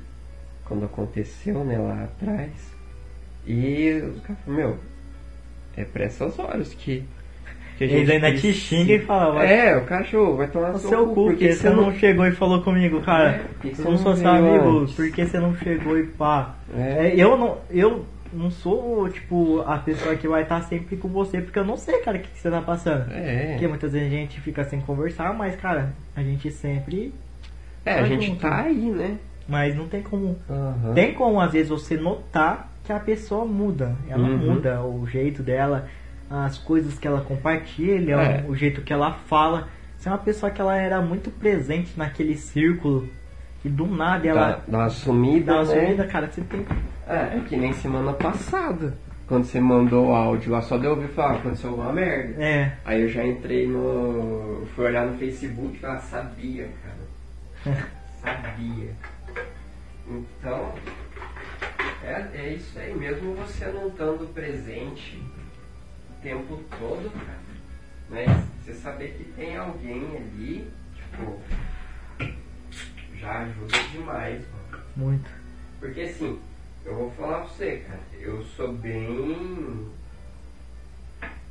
quando 0.64 0.84
aconteceu, 0.84 1.64
né, 1.64 1.78
lá 1.78 2.04
atrás. 2.04 2.50
E 3.46 3.90
os 4.14 4.20
caras 4.22 4.42
falaram, 4.44 4.66
meu, 4.68 4.78
é 5.76 5.84
pra 5.84 6.04
essas 6.04 6.38
horas 6.38 6.72
que, 6.74 7.04
que 7.76 7.84
a 7.84 7.86
Eles 7.86 8.08
ainda 8.08 8.28
te 8.32 8.40
precisa." 8.40 8.58
xingam 8.58 8.96
e 8.96 9.00
falam, 9.00 9.34
vai 9.34 9.52
É, 9.52 9.76
o 9.76 9.84
cachorro 9.84 10.36
vai 10.36 10.46
tomar 10.48 10.72
no 10.72 10.78
seu 10.78 11.06
cu, 11.08 11.26
porque 11.26 11.52
você 11.52 11.68
não 11.70 11.92
chegou 11.98 12.26
e 12.26 12.32
falou 12.32 12.62
comigo, 12.62 13.00
cara. 13.02 13.30
É, 13.30 13.66
eu 13.66 13.74
você 13.74 13.82
não 13.82 13.98
sou 13.98 14.16
seu 14.16 14.28
amigo, 14.28 14.78
antes? 14.80 14.94
por 14.94 15.10
que 15.10 15.26
você 15.26 15.38
não 15.38 15.54
chegou 15.56 15.98
e 15.98 16.06
pá? 16.06 16.54
É. 16.74 17.08
É, 17.08 17.14
eu 17.16 17.36
não. 17.36 17.58
Eu 17.70 18.06
não 18.34 18.50
sou, 18.50 19.08
tipo, 19.08 19.60
a 19.66 19.78
pessoa 19.78 20.14
que 20.16 20.26
vai 20.28 20.42
estar 20.42 20.60
sempre 20.62 20.96
com 20.96 21.08
você, 21.08 21.40
porque 21.40 21.58
eu 21.58 21.64
não 21.64 21.76
sei, 21.76 21.98
cara, 22.00 22.18
o 22.18 22.20
que, 22.20 22.28
que 22.28 22.38
você 22.38 22.50
tá 22.50 22.60
passando. 22.60 23.10
É, 23.12 23.52
Porque 23.52 23.68
muitas 23.68 23.92
vezes 23.92 24.08
a 24.08 24.10
gente 24.10 24.40
fica 24.40 24.64
sem 24.64 24.80
conversar, 24.80 25.32
mas, 25.34 25.56
cara, 25.56 25.92
a 26.16 26.22
gente 26.22 26.50
sempre. 26.50 27.12
é, 27.84 27.92
a 27.94 27.96
tá 27.98 28.04
gente 28.04 28.26
junto. 28.26 28.40
tá 28.40 28.62
aí, 28.62 28.90
né? 28.90 29.16
Mas 29.48 29.74
não 29.76 29.86
tem 29.86 30.02
como. 30.02 30.36
Aham. 30.48 30.94
Tem 30.94 31.12
como, 31.14 31.40
às 31.40 31.52
vezes, 31.52 31.68
você 31.68 31.96
notar 31.96 32.70
que 32.84 32.92
a 32.92 32.98
pessoa 32.98 33.44
muda. 33.44 33.94
Ela 34.08 34.26
Uhum. 34.28 34.36
muda 34.54 34.82
o 34.82 35.06
jeito 35.06 35.42
dela, 35.42 35.86
as 36.30 36.58
coisas 36.58 36.98
que 36.98 37.06
ela 37.06 37.20
compartilha, 37.20 38.14
É. 38.16 38.44
o 38.48 38.54
jeito 38.56 38.80
que 38.82 38.92
ela 38.92 39.12
fala. 39.12 39.68
Se 39.98 40.08
é 40.08 40.10
uma 40.10 40.18
pessoa 40.18 40.50
que 40.50 40.60
ela 40.60 40.76
era 40.76 41.00
muito 41.00 41.30
presente 41.30 41.92
naquele 41.96 42.36
círculo 42.36 43.08
e 43.64 43.68
do 43.68 43.86
nada 43.86 44.26
ela 44.28 44.50
Dá, 44.50 44.60
dá 44.68 44.78
uma 44.78 44.90
sumida, 44.90 45.46
dá 45.46 45.58
uma 45.60 45.64
né? 45.74 45.80
sumida, 45.80 46.06
cara, 46.06 46.26
você 46.30 46.40
tem. 46.42 46.66
É, 47.06 47.36
é 47.36 47.44
que 47.46 47.56
nem 47.56 47.72
semana 47.72 48.12
passada. 48.12 48.96
Quando 49.26 49.44
você 49.44 49.58
mandou 49.58 50.08
o 50.08 50.14
áudio 50.14 50.52
lá, 50.52 50.60
só 50.60 50.76
deu 50.76 50.90
ouvir 50.90 51.08
falar, 51.08 51.32
"Ah, 51.32 51.36
aconteceu 51.36 51.70
alguma 51.70 51.92
merda. 51.92 52.42
É. 52.42 52.76
Aí 52.84 53.02
eu 53.02 53.08
já 53.08 53.24
entrei 53.24 53.66
no. 53.66 54.66
fui 54.74 54.84
olhar 54.84 55.06
no 55.06 55.16
Facebook 55.18 55.76
e 55.76 55.78
falei, 55.80 55.96
ah, 55.96 56.00
sabia, 56.00 56.68
cara. 57.64 57.88
sabia. 58.20 58.90
Então, 60.06 60.74
é, 62.02 62.28
é 62.34 62.54
isso 62.54 62.78
aí, 62.78 62.94
mesmo 62.94 63.34
você 63.34 63.64
não 63.66 63.88
estando 63.88 64.32
presente 64.34 65.22
o 66.10 66.22
tempo 66.22 66.60
todo, 66.78 67.10
cara. 67.10 67.44
Mas 68.10 68.30
você 68.62 68.74
saber 68.74 69.14
que 69.16 69.24
tem 69.24 69.56
alguém 69.56 70.04
ali, 70.16 70.70
tipo, 70.94 71.40
já 73.16 73.38
ajuda 73.40 73.78
demais, 73.90 74.42
mano. 74.52 74.84
Muito. 74.94 75.30
Porque 75.80 76.02
assim, 76.02 76.38
eu 76.84 76.94
vou 76.94 77.10
falar 77.12 77.40
pra 77.40 77.48
você, 77.48 77.82
cara, 77.86 78.00
eu 78.20 78.42
sou 78.42 78.72
bem. 78.72 79.90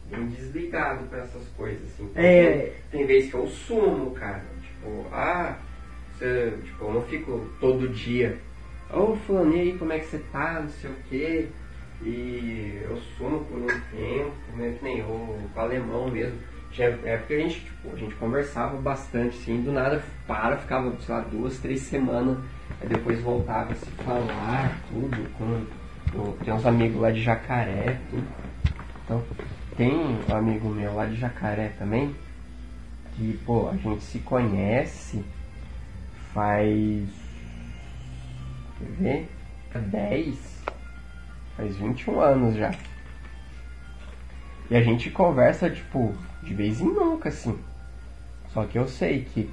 bem 0.09 0.27
desligado 0.27 1.07
pra 1.07 1.19
essas 1.19 1.47
coisas, 1.57 1.81
assim. 1.93 2.11
É. 2.15 2.73
Tem 2.91 3.05
vezes 3.05 3.31
que 3.31 3.35
eu 3.35 3.47
sumo, 3.47 4.11
cara. 4.11 4.45
Tipo, 4.61 5.07
ah, 5.11 5.57
você, 6.13 6.57
tipo, 6.63 6.85
eu 6.85 6.93
não 6.93 7.01
fico 7.03 7.49
todo 7.59 7.89
dia. 7.89 8.37
Ô 8.91 9.15
fulano, 9.15 9.55
e 9.55 9.59
aí, 9.59 9.77
como 9.77 9.91
é 9.91 9.99
que 9.99 10.05
você 10.05 10.19
tá? 10.31 10.61
Não 10.61 10.69
sei 10.69 10.89
o 10.91 10.95
quê. 11.09 11.47
E 12.03 12.81
eu 12.83 12.97
sumo 13.17 13.45
por 13.45 13.57
um 13.57 13.67
tempo, 13.67 14.57
né? 14.57 14.75
Que 14.77 14.83
nem 14.83 15.01
o, 15.01 15.39
o 15.55 15.59
alemão 15.59 16.11
mesmo. 16.11 16.37
Tinha 16.73 16.87
época 16.87 17.27
que 17.27 17.33
a 17.33 17.39
gente, 17.39 17.59
tipo, 17.59 17.93
a 17.93 17.97
gente 17.97 18.15
conversava 18.15 18.77
bastante, 18.77 19.37
assim, 19.37 19.61
do 19.61 19.71
nada 19.71 20.03
para, 20.27 20.57
ficava, 20.57 20.91
sei 21.01 21.15
lá, 21.15 21.21
duas, 21.21 21.59
três 21.59 21.81
semanas, 21.81 22.37
aí 22.81 22.87
depois 22.87 23.21
voltava 23.21 23.71
a 23.71 23.75
se 23.75 23.85
falar, 23.91 24.77
tudo, 24.89 25.29
com, 25.37 26.35
tem 26.43 26.53
uns 26.53 26.65
amigos 26.65 26.99
lá 26.99 27.11
de 27.11 27.21
jacaré, 27.21 27.99
tudo. 28.09 28.27
Então, 29.05 29.23
Tem 29.75 29.91
um 29.91 30.35
amigo 30.35 30.69
meu 30.69 30.95
lá 30.95 31.05
de 31.05 31.15
Jacaré 31.15 31.73
também, 31.77 32.15
que, 33.15 33.39
pô, 33.45 33.69
a 33.69 33.75
gente 33.75 34.03
se 34.03 34.19
conhece 34.19 35.23
faz. 36.33 37.09
Quer 38.79 38.89
ver? 38.99 39.29
10. 39.75 40.63
Faz 41.57 41.75
21 41.77 42.19
anos 42.19 42.55
já. 42.55 42.73
E 44.69 44.75
a 44.75 44.81
gente 44.81 45.09
conversa, 45.09 45.69
tipo, 45.69 46.15
de 46.43 46.53
vez 46.53 46.79
em 46.81 46.85
nunca, 46.85 47.29
assim. 47.29 47.57
Só 48.53 48.65
que 48.65 48.77
eu 48.77 48.87
sei 48.87 49.23
que, 49.23 49.49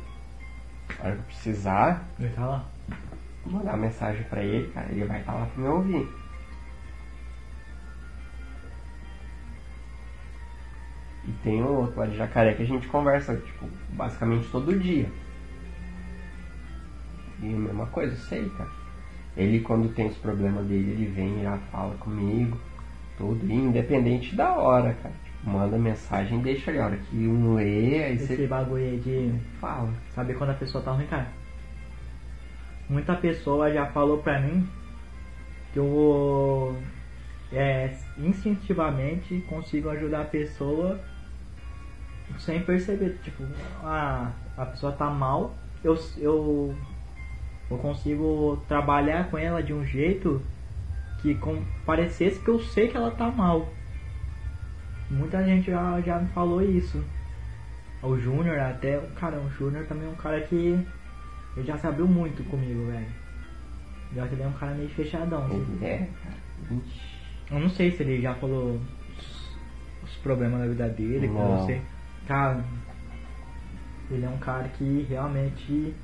na 0.99 1.07
hora 1.07 1.17
que 1.17 1.21
eu 1.21 1.25
precisar, 1.25 2.05
Ele 2.19 2.29
tá 2.31 2.47
lá. 2.47 2.65
mandar 3.47 3.77
mensagem 3.77 4.23
pra 4.25 4.43
ele, 4.43 4.71
cara, 4.73 4.89
ele 4.91 5.05
vai 5.05 5.21
estar 5.21 5.33
lá 5.33 5.47
pra 5.47 5.62
me 5.62 5.69
ouvir. 5.69 6.09
E 11.27 11.33
tem 11.45 11.62
um 11.62 11.77
outro 11.77 12.01
lá 12.01 12.07
de 12.07 12.17
jacaré 12.17 12.55
que 12.55 12.62
a 12.62 12.67
gente 12.67 12.89
conversa, 12.89 13.37
tipo, 13.37 13.69
basicamente 13.91 14.49
todo 14.51 14.79
dia. 14.79 15.11
E 17.41 17.47
a 17.55 17.57
mesma 17.57 17.87
coisa, 17.87 18.12
eu 18.12 18.19
sei, 18.19 18.49
cara. 18.51 18.71
Ele 19.37 19.61
quando 19.61 19.95
tem 19.95 20.09
os 20.09 20.17
problemas 20.19 20.67
dele, 20.67 20.91
ele 20.91 21.07
vem 21.07 21.41
e 21.41 21.43
já 21.43 21.57
fala 21.71 21.95
comigo, 21.99 22.59
tudo, 23.17 23.47
e 23.47 23.55
independente 23.55 24.35
da 24.35 24.53
hora, 24.55 24.93
cara. 24.95 25.30
Manda 25.43 25.79
mensagem, 25.79 26.41
deixa 26.41 26.71
ali, 26.71 26.79
a 26.79 26.85
hora 26.87 26.97
que 26.97 27.17
um 27.17 27.55
lê, 27.55 28.05
aí 28.05 28.17
Esse 28.17 28.37
você 28.37 28.47
bagulho 28.47 28.85
aí 28.85 28.99
de 28.99 29.33
fala. 29.59 29.93
saber 30.15 30.35
quando 30.35 30.51
a 30.51 30.55
pessoa 30.55 30.85
tá 30.85 30.93
ruim, 30.93 31.07
cara. 31.07 31.29
Muita 32.89 33.15
pessoa 33.15 33.73
já 33.73 33.87
falou 33.87 34.19
pra 34.19 34.41
mim 34.41 34.69
que 35.73 35.79
eu 35.79 36.77
é, 37.53 37.97
instintivamente 38.19 39.41
consigo 39.49 39.89
ajudar 39.89 40.23
a 40.23 40.25
pessoa 40.25 41.01
sem 42.39 42.61
perceber. 42.62 43.19
Tipo, 43.23 43.45
a, 43.83 44.33
a 44.57 44.67
pessoa 44.67 44.93
tá 44.93 45.09
mal, 45.09 45.55
eu, 45.83 45.99
eu, 46.19 46.75
eu 47.71 47.79
consigo 47.79 48.62
trabalhar 48.69 49.31
com 49.31 49.39
ela 49.39 49.62
de 49.62 49.73
um 49.73 49.85
jeito 49.85 50.43
que 51.23 51.35
com, 51.35 51.62
parecesse 51.87 52.41
que 52.41 52.49
eu 52.49 52.61
sei 52.61 52.89
que 52.89 52.97
ela 52.97 53.11
tá 53.11 53.31
mal. 53.31 53.69
Muita 55.11 55.45
gente 55.45 55.70
já, 55.70 56.01
já 56.01 56.19
me 56.19 56.28
falou 56.28 56.62
isso. 56.62 57.03
O 58.03 58.16
Júnior 58.16 58.59
até, 58.59 58.99
cara, 59.16 59.39
o 59.39 59.51
Júnior 59.51 59.85
também 59.87 60.07
é 60.07 60.11
um 60.11 60.15
cara 60.15 60.41
que 60.41 60.78
ele 61.57 61.66
já 61.66 61.77
se 61.77 61.87
abriu 61.87 62.07
muito 62.07 62.43
comigo, 62.49 62.87
velho. 62.87 63.07
Já 64.15 64.27
que 64.27 64.35
ele 64.35 64.43
é 64.43 64.47
um 64.47 64.53
cara 64.53 64.73
meio 64.74 64.89
fechadão, 64.91 65.45
assim. 65.45 65.66
Ele 65.77 65.85
é, 65.85 66.09
cara. 66.23 66.81
Eu 67.51 67.61
não 67.61 67.69
sei 67.69 67.91
se 67.91 68.03
ele 68.03 68.20
já 68.23 68.35
falou 68.35 68.81
os, 69.19 69.57
os 70.05 70.16
problemas 70.23 70.61
da 70.61 70.66
vida 70.66 70.89
dele, 70.89 71.28
Não. 71.28 71.59
você. 71.59 71.81
Cara, 72.27 72.62
ele 74.11 74.24
é 74.24 74.28
um 74.28 74.39
cara 74.39 74.69
que 74.69 75.07
realmente. 75.09 75.95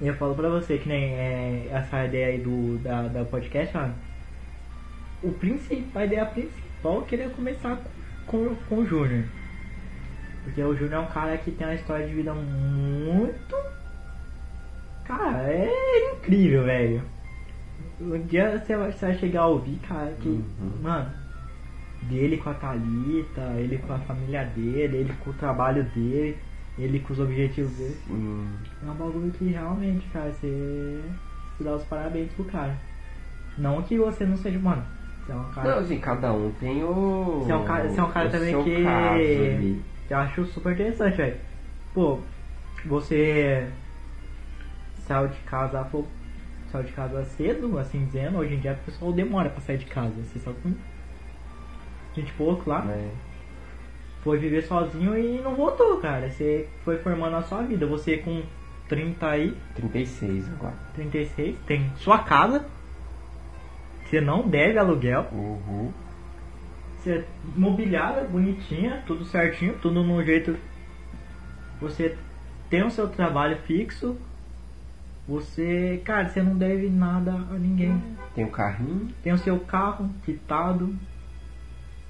Eu 0.00 0.14
falo 0.14 0.34
pra 0.34 0.48
você 0.48 0.78
que 0.78 0.88
nem 0.88 1.12
é, 1.14 1.68
essa 1.70 2.04
ideia 2.04 2.26
aí 2.28 2.38
do 2.40 2.78
da, 2.78 3.06
da 3.06 3.24
podcast, 3.24 3.76
mano. 3.76 3.94
O 5.22 5.30
principal, 5.32 6.02
a 6.02 6.04
ideia 6.06 6.26
principal 6.26 7.02
é 7.02 7.04
querer 7.04 7.30
começar 7.30 7.76
com, 7.76 7.88
com, 8.32 8.54
com 8.68 8.76
o 8.78 8.86
Júnior. 8.86 9.24
Porque 10.44 10.62
o 10.62 10.74
Júnior 10.74 10.94
é 10.94 10.98
um 11.06 11.12
cara 11.12 11.36
que 11.38 11.52
tem 11.52 11.66
uma 11.66 11.74
história 11.74 12.06
de 12.08 12.14
vida 12.14 12.34
muito. 12.34 13.54
Cara, 15.04 15.42
é 15.52 16.14
incrível, 16.14 16.64
velho. 16.64 17.02
Um 18.00 18.18
dia 18.26 18.58
você 18.58 18.76
vai, 18.76 18.90
você 18.90 19.06
vai 19.06 19.18
chegar 19.18 19.42
a 19.42 19.46
ouvir, 19.46 19.78
cara, 19.86 20.12
que. 20.20 20.28
Uhum. 20.28 20.72
Mano, 20.82 21.10
dele 22.02 22.38
com 22.38 22.50
a 22.50 22.54
Thalita, 22.54 23.54
ele 23.58 23.78
com 23.78 23.92
a 23.92 23.98
família 23.98 24.44
dele, 24.44 24.96
ele 24.96 25.12
com 25.22 25.30
o 25.30 25.34
trabalho 25.34 25.84
dele, 25.84 26.36
ele 26.78 26.98
com 27.00 27.12
os 27.12 27.20
objetivos 27.20 27.76
dele. 27.76 27.96
Hum, 28.10 28.48
É 28.84 28.90
um 28.90 28.94
bagulho 28.94 29.30
que 29.32 29.44
realmente, 29.44 30.06
cara, 30.08 30.32
você, 30.32 31.00
você 31.56 31.64
dá 31.64 31.76
os 31.76 31.84
parabéns 31.84 32.32
pro 32.32 32.44
cara. 32.46 32.76
Não 33.56 33.82
que 33.82 33.98
você 33.98 34.24
não 34.24 34.36
seja, 34.36 34.58
mano. 34.58 34.82
Você 35.24 35.32
é 35.32 35.34
um 35.34 35.44
cara. 35.52 35.70
Não, 35.70 35.78
assim, 35.78 35.98
cada 35.98 36.32
um 36.32 36.50
tem 36.52 36.82
o. 36.82 37.40
Você 37.44 37.52
é 37.52 37.56
um 37.56 37.64
cara, 37.64 37.88
você 37.88 38.00
é 38.00 38.02
um 38.02 38.10
cara 38.10 38.30
também 38.30 38.64
que 38.64 38.82
caso 38.84 39.82
eu 40.10 40.18
acho 40.18 40.44
super 40.46 40.72
interessante, 40.72 41.16
velho. 41.16 41.36
Pô, 41.94 42.18
você 42.84 43.66
saiu 45.06 45.28
de 45.28 45.38
casa, 45.40 45.82
pô, 45.84 46.04
saiu 46.70 46.84
de 46.84 46.92
casa 46.92 47.24
cedo, 47.24 47.78
assim 47.78 48.04
dizendo, 48.06 48.38
hoje 48.38 48.54
em 48.54 48.58
dia 48.58 48.72
o 48.72 48.84
pessoal 48.84 49.12
demora 49.12 49.48
pra 49.48 49.60
sair 49.60 49.78
de 49.78 49.86
casa. 49.86 50.12
Você 50.22 50.38
saiu 50.38 50.56
com 50.62 50.74
20 52.14 52.28
e 52.28 52.32
pouco 52.32 52.68
lá, 52.68 52.82
Né? 52.82 53.10
foi 54.22 54.38
viver 54.38 54.62
sozinho 54.62 55.18
e 55.18 55.40
não 55.40 55.54
voltou, 55.54 55.98
cara. 55.98 56.30
Você 56.30 56.68
foi 56.84 56.98
formando 56.98 57.36
a 57.36 57.42
sua 57.42 57.62
vida. 57.62 57.86
Você 57.86 58.18
com 58.18 58.42
30 58.88 59.26
aí, 59.26 59.56
36 59.74 60.48
agora. 60.52 60.74
36, 60.94 61.56
tem 61.66 61.90
sua 61.96 62.18
casa. 62.18 62.64
Você 64.12 64.20
não 64.20 64.46
deve 64.46 64.78
aluguel. 64.78 65.26
Uhum. 65.32 65.90
Você 66.98 67.12
é 67.12 67.24
mobiliada, 67.56 68.24
bonitinha, 68.24 69.02
tudo 69.06 69.24
certinho, 69.24 69.78
tudo 69.80 70.04
no 70.04 70.22
jeito. 70.22 70.54
Você 71.80 72.14
tem 72.68 72.84
o 72.84 72.90
seu 72.90 73.08
trabalho 73.08 73.56
fixo. 73.62 74.18
Você, 75.26 76.02
cara, 76.04 76.28
você 76.28 76.42
não 76.42 76.58
deve 76.58 76.90
nada 76.90 77.32
a 77.32 77.54
ninguém. 77.54 78.02
Tem 78.34 78.44
o 78.44 78.50
carrinho. 78.50 79.08
Tem 79.22 79.32
o 79.32 79.38
seu 79.38 79.58
carro 79.60 80.10
quitado, 80.26 80.94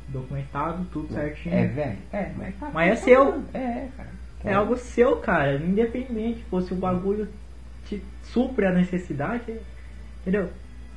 documentado, 0.08 0.84
tudo 0.92 1.14
certinho. 1.14 1.54
É 1.54 1.66
velho? 1.68 1.98
É, 2.12 2.32
mas 2.36 2.54
tá 2.56 2.70
Mas 2.74 2.92
é 2.94 2.96
seu. 2.96 3.44
É, 3.54 3.88
cara. 3.96 4.08
É 4.44 4.54
algo 4.54 4.76
seu, 4.76 5.18
cara, 5.18 5.54
independente. 5.54 6.44
Pô, 6.50 6.60
se 6.60 6.72
o 6.72 6.76
bagulho 6.76 7.28
te 7.86 8.02
supre 8.24 8.66
a 8.66 8.72
necessidade, 8.72 9.56
entendeu? 10.22 10.50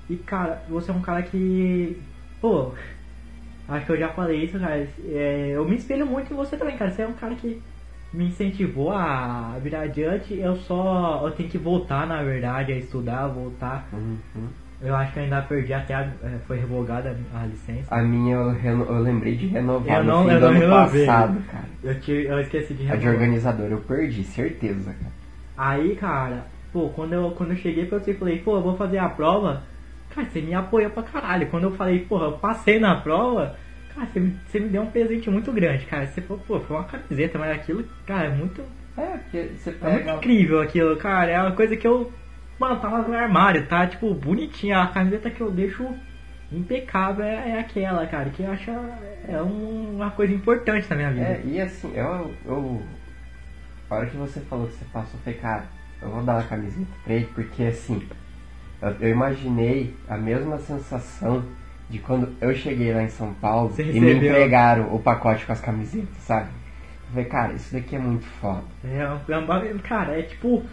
E, 0.09 0.15
cara, 0.17 0.61
você 0.69 0.91
é 0.91 0.93
um 0.93 1.01
cara 1.01 1.21
que. 1.23 1.97
Pô, 2.41 2.71
acho 3.67 3.85
que 3.85 3.91
eu 3.91 3.97
já 3.99 4.09
falei 4.09 4.43
isso, 4.45 4.59
cara. 4.59 4.87
é, 5.09 5.51
eu 5.53 5.65
me 5.67 5.75
espelho 5.75 6.05
muito 6.05 6.31
em 6.31 6.35
você 6.35 6.55
também, 6.57 6.77
cara. 6.77 6.91
Você 6.91 7.01
é 7.01 7.07
um 7.07 7.13
cara 7.13 7.33
que 7.35 7.61
me 8.13 8.25
incentivou 8.27 8.91
a 8.91 9.57
virar 9.61 9.81
adiante. 9.81 10.37
Eu 10.37 10.55
só. 10.57 11.21
Eu 11.25 11.31
tenho 11.31 11.49
que 11.49 11.57
voltar, 11.57 12.05
na 12.07 12.21
verdade, 12.23 12.71
a 12.71 12.77
estudar, 12.77 13.27
voltar. 13.27 13.87
Uhum. 13.91 14.17
Eu 14.81 14.93
acho 14.95 15.13
que 15.13 15.19
eu 15.19 15.23
ainda 15.23 15.41
perdi 15.41 15.73
até 15.73 15.95
a, 15.95 16.01
é, 16.01 16.37
foi 16.45 16.57
revogada 16.59 17.17
a 17.33 17.45
licença. 17.45 17.95
A 17.95 18.03
minha 18.03 18.35
eu, 18.35 18.51
reno- 18.51 18.85
eu 18.85 18.99
lembrei 18.99 19.35
de 19.35 19.47
renovar 19.47 19.97
Eu 19.99 20.03
no 20.03 20.11
não- 20.11 20.23
fim 20.23 20.29
eu 20.29 20.35
do 20.35 20.41
não 20.41 20.51
ano 20.51 20.59
renovei. 20.59 21.05
passado, 21.05 21.39
cara. 21.51 21.65
Eu, 21.83 21.99
te, 22.01 22.11
eu 22.11 22.39
esqueci 22.41 22.73
de 22.73 22.83
A 22.83 22.95
de 22.95 23.01
renovar. 23.01 23.13
organizador 23.13 23.67
eu 23.71 23.79
perdi, 23.79 24.23
certeza, 24.23 24.93
cara. 24.93 25.11
Aí, 25.57 25.95
cara, 25.95 26.45
pô, 26.73 26.89
quando 26.89 27.13
eu, 27.13 27.31
quando 27.31 27.51
eu 27.51 27.57
cheguei 27.57 27.85
pra 27.85 27.97
você 27.99 28.11
e 28.11 28.15
falei, 28.15 28.39
pô, 28.39 28.57
eu 28.57 28.61
vou 28.61 28.75
fazer 28.75 28.97
a 28.97 29.07
prova, 29.07 29.63
cara, 30.15 30.27
você 30.27 30.41
me 30.41 30.53
apoiou 30.53 30.89
pra 30.89 31.03
caralho. 31.03 31.47
Quando 31.47 31.65
eu 31.65 31.75
falei, 31.75 31.99
porra, 31.99 32.25
eu 32.27 32.37
passei 32.37 32.79
na 32.79 32.95
prova, 32.95 33.55
cara, 33.93 34.07
você 34.11 34.19
me, 34.19 34.35
você 34.47 34.59
me 34.59 34.69
deu 34.69 34.81
um 34.83 34.89
presente 34.91 35.29
muito 35.29 35.51
grande, 35.51 35.85
cara. 35.85 36.07
Você 36.07 36.21
falou, 36.21 36.41
pô, 36.47 36.59
foi 36.61 36.77
uma 36.77 36.85
camiseta, 36.85 37.37
mas 37.37 37.51
aquilo, 37.55 37.83
cara, 38.05 38.27
é 38.27 38.29
muito, 38.29 38.61
É, 38.97 39.01
porque 39.17 39.49
você 39.57 39.69
é 39.69 39.73
muito 39.73 40.03
pega. 40.05 40.15
incrível 40.15 40.61
aquilo, 40.61 40.95
cara. 40.97 41.29
É 41.31 41.41
uma 41.41 41.51
coisa 41.51 41.75
que 41.75 41.85
eu, 41.87 42.11
mano, 42.59 42.79
tava 42.79 43.01
no 43.07 43.13
armário, 43.13 43.67
tá, 43.67 43.85
tipo, 43.85 44.13
bonitinha. 44.13 44.79
A 44.81 44.87
camiseta 44.87 45.29
que 45.29 45.41
eu 45.41 45.51
deixo 45.51 45.85
impecável 46.51 47.25
é, 47.25 47.51
é 47.51 47.59
aquela, 47.59 48.05
cara, 48.07 48.29
que 48.29 48.43
eu 48.43 48.51
acho 48.51 48.71
é 49.27 49.41
um- 49.41 49.95
uma 49.95 50.11
coisa 50.11 50.31
importante 50.33 50.87
na 50.89 50.95
minha 50.95 51.11
vida. 51.11 51.25
É, 51.25 51.41
e 51.45 51.59
assim, 51.59 51.91
eu, 51.95 52.33
eu. 52.45 52.83
A 53.89 53.95
hora 53.95 54.05
que 54.07 54.17
você 54.17 54.39
falou 54.41 54.67
que 54.67 54.73
você 54.73 54.85
passou, 54.85 55.13
eu 55.19 55.23
falei, 55.23 55.39
cara, 55.39 55.63
eu 56.01 56.09
vou 56.09 56.23
dar 56.23 56.33
uma 56.35 56.43
camiseta 56.43 56.87
pra 57.03 57.13
ele, 57.13 57.25
porque 57.33 57.63
assim, 57.63 58.01
eu, 58.81 59.09
imaginei 59.09 59.93
a 60.07 60.17
mesma 60.17 60.57
sensação 60.59 61.43
de 61.89 61.99
quando 61.99 62.29
eu 62.41 62.53
cheguei 62.55 62.93
lá 62.93 63.03
em 63.03 63.09
São 63.09 63.33
Paulo 63.35 63.69
Você 63.69 63.83
e 63.83 63.99
me 63.99 64.07
recebeu. 64.07 64.29
entregaram 64.31 64.93
o 64.95 64.99
pacote 64.99 65.45
com 65.45 65.51
as 65.51 65.61
camisetas, 65.61 66.17
sabe? 66.21 66.49
Eu 66.49 67.09
falei, 67.11 67.25
cara, 67.25 67.53
isso 67.53 67.73
daqui 67.73 67.95
é 67.95 67.99
muito 67.99 68.25
foda. 68.41 68.63
É, 68.83 69.31
é 69.31 69.37
um 69.37 69.45
bagulho- 69.45 69.79
cara, 69.79 70.17
é 70.19 70.23
tipo 70.23 70.63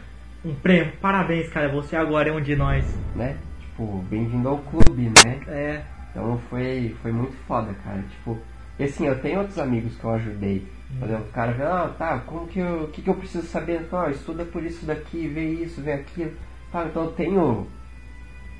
um 0.44 0.54
prêmio. 0.54 0.92
Parabéns, 1.00 1.48
cara. 1.50 1.68
Você 1.68 1.94
agora 1.94 2.28
é 2.30 2.32
um 2.32 2.40
de 2.40 2.56
nós. 2.56 2.84
né? 3.14 3.36
Tipo, 3.60 4.04
bem-vindo 4.10 4.48
ao 4.48 4.58
clube, 4.58 5.12
né? 5.24 5.40
É, 5.46 5.82
Então 6.10 6.38
foi, 6.50 6.94
foi 7.02 7.12
muito 7.12 7.34
foda, 7.46 7.72
cara. 7.84 8.02
Tipo, 8.10 8.38
e 8.78 8.84
assim, 8.84 9.06
eu 9.06 9.18
tenho 9.20 9.38
outros 9.40 9.58
amigos 9.58 9.94
que 9.96 10.04
eu 10.04 10.10
ajudei. 10.12 10.66
Por 10.98 11.08
exemplo, 11.08 11.26
o 11.28 11.32
cara 11.32 11.52
vê, 11.52 11.62
ah, 11.62 11.90
tá, 11.98 12.18
como 12.26 12.46
que 12.46 12.58
eu. 12.58 12.84
O 12.84 12.88
que, 12.88 13.00
que 13.02 13.08
eu 13.08 13.14
preciso 13.14 13.46
saber? 13.46 13.80
Então, 13.82 13.98
ó, 13.98 14.08
estuda 14.10 14.44
por 14.44 14.62
isso 14.62 14.84
daqui, 14.84 15.26
vê 15.28 15.44
isso, 15.44 15.80
vê 15.80 15.92
aquilo. 15.92 16.32
Tá, 16.70 16.84
então 16.86 17.04
eu 17.04 17.12
tenho 17.12 17.66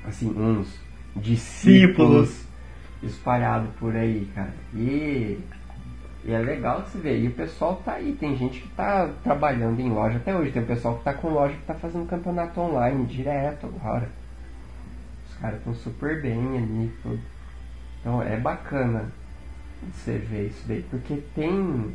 assim, 0.07 0.29
uns 0.29 0.67
discípulos 1.15 2.43
espalhados 3.01 3.69
por 3.79 3.95
aí, 3.95 4.29
cara. 4.33 4.53
E, 4.73 5.39
e 6.25 6.31
é 6.31 6.39
legal 6.39 6.83
que 6.83 6.91
você 6.91 6.97
vê. 6.99 7.19
E 7.19 7.27
o 7.27 7.31
pessoal 7.31 7.81
tá 7.83 7.93
aí, 7.93 8.13
tem 8.13 8.37
gente 8.37 8.61
que 8.61 8.67
tá 8.69 9.09
trabalhando 9.23 9.79
em 9.79 9.89
loja 9.89 10.17
até 10.17 10.35
hoje, 10.35 10.51
tem 10.51 10.63
um 10.63 10.67
pessoal 10.67 10.97
que 10.97 11.03
tá 11.03 11.13
com 11.13 11.29
loja 11.29 11.55
que 11.55 11.65
tá 11.65 11.73
fazendo 11.73 12.07
campeonato 12.07 12.59
online 12.59 13.05
direto 13.05 13.67
agora. 13.67 14.09
Os 15.29 15.37
caras 15.37 15.59
estão 15.59 15.75
super 15.75 16.21
bem 16.21 16.57
ali, 16.57 16.91
tudo. 17.01 17.19
Então 17.99 18.21
é 18.21 18.37
bacana. 18.37 19.11
de 19.81 19.97
você 19.97 20.17
ver 20.17 20.47
isso 20.47 20.63
daí, 20.67 20.83
porque 20.89 21.21
tem 21.35 21.93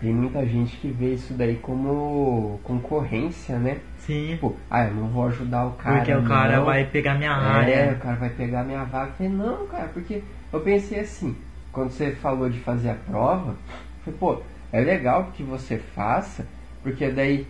tem 0.00 0.12
muita 0.14 0.44
gente 0.46 0.76
que 0.78 0.88
vê 0.88 1.14
isso 1.14 1.34
daí 1.34 1.56
como 1.56 2.58
concorrência, 2.64 3.58
né? 3.58 3.78
Sim. 3.98 4.28
Tipo, 4.32 4.56
ah, 4.70 4.84
eu 4.86 4.94
não 4.94 5.08
vou 5.08 5.26
ajudar 5.26 5.66
o 5.66 5.72
cara. 5.72 5.96
Porque 5.98 6.14
o 6.14 6.24
cara 6.24 6.56
não. 6.56 6.64
vai 6.64 6.84
pegar 6.86 7.14
minha 7.16 7.30
É, 7.30 7.34
área. 7.34 7.92
o 7.92 7.98
cara 7.98 8.16
vai 8.16 8.30
pegar 8.30 8.64
minha 8.64 8.82
vaga. 8.84 9.10
Eu 9.10 9.12
falei, 9.16 9.32
não, 9.32 9.66
cara, 9.66 9.90
porque 9.92 10.22
eu 10.52 10.60
pensei 10.60 11.00
assim, 11.00 11.36
quando 11.70 11.90
você 11.90 12.12
falou 12.12 12.48
de 12.48 12.58
fazer 12.60 12.90
a 12.90 12.94
prova, 12.94 13.50
eu 14.06 14.12
falei, 14.12 14.18
pô, 14.18 14.42
é 14.72 14.80
legal 14.80 15.28
que 15.34 15.42
você 15.42 15.76
faça, 15.76 16.46
porque 16.82 17.08
daí, 17.10 17.46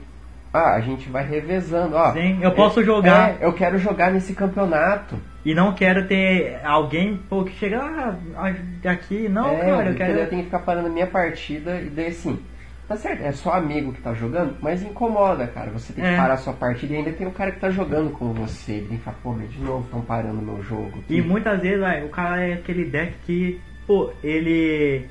ah, 0.52 0.74
a 0.74 0.80
gente 0.80 1.08
vai 1.08 1.24
revezando, 1.24 1.94
ó. 1.94 2.12
Sim, 2.12 2.38
eu 2.42 2.50
posso 2.52 2.82
jogar. 2.84 3.30
É, 3.40 3.46
eu 3.46 3.52
quero 3.52 3.78
jogar 3.78 4.10
nesse 4.10 4.34
campeonato. 4.34 5.14
E 5.44 5.54
não 5.54 5.72
quero 5.72 6.06
ter 6.06 6.60
alguém 6.64 7.16
pô, 7.16 7.44
que 7.44 7.52
chega 7.58 7.80
ah, 7.80 8.90
aqui. 8.90 9.28
Não, 9.28 9.48
é, 9.48 9.58
cara, 9.58 9.70
eu 9.70 9.76
daí 9.76 9.86
eu 9.88 9.96
quero. 9.96 10.30
tenho 10.30 10.42
que 10.42 10.46
ficar 10.46 10.58
parando 10.60 10.88
a 10.88 10.90
minha 10.90 11.06
partida 11.06 11.80
e 11.80 11.88
daí 11.88 12.08
assim. 12.08 12.38
Tá 12.86 12.96
certo, 12.96 13.22
é 13.22 13.30
só 13.30 13.52
amigo 13.52 13.92
que 13.92 14.02
tá 14.02 14.12
jogando, 14.12 14.56
mas 14.60 14.82
incomoda, 14.82 15.46
cara. 15.46 15.70
Você 15.70 15.92
tem 15.92 16.02
que 16.04 16.10
É. 16.10 16.16
parar 16.16 16.34
a 16.34 16.38
sua 16.38 16.52
partida 16.52 16.92
e 16.92 16.96
ainda 16.96 17.12
tem 17.12 17.24
o 17.24 17.30
cara 17.30 17.52
que 17.52 17.60
tá 17.60 17.70
jogando 17.70 18.10
com 18.10 18.32
você. 18.32 18.72
Ele 18.72 18.86
tem 18.88 18.98
que 18.98 19.04
falar, 19.04 19.16
pô, 19.22 19.32
de 19.34 19.60
novo 19.60 19.84
estão 19.84 20.00
parando 20.02 20.42
meu 20.42 20.60
jogo. 20.62 20.98
aqui. 20.98 21.14
E 21.14 21.22
muitas 21.22 21.60
vezes, 21.60 21.78
vai, 21.80 22.04
o 22.04 22.08
cara 22.08 22.44
é 22.44 22.54
aquele 22.54 22.84
deck 22.84 23.14
que, 23.24 23.60
pô, 23.86 24.12
ele. 24.24 25.06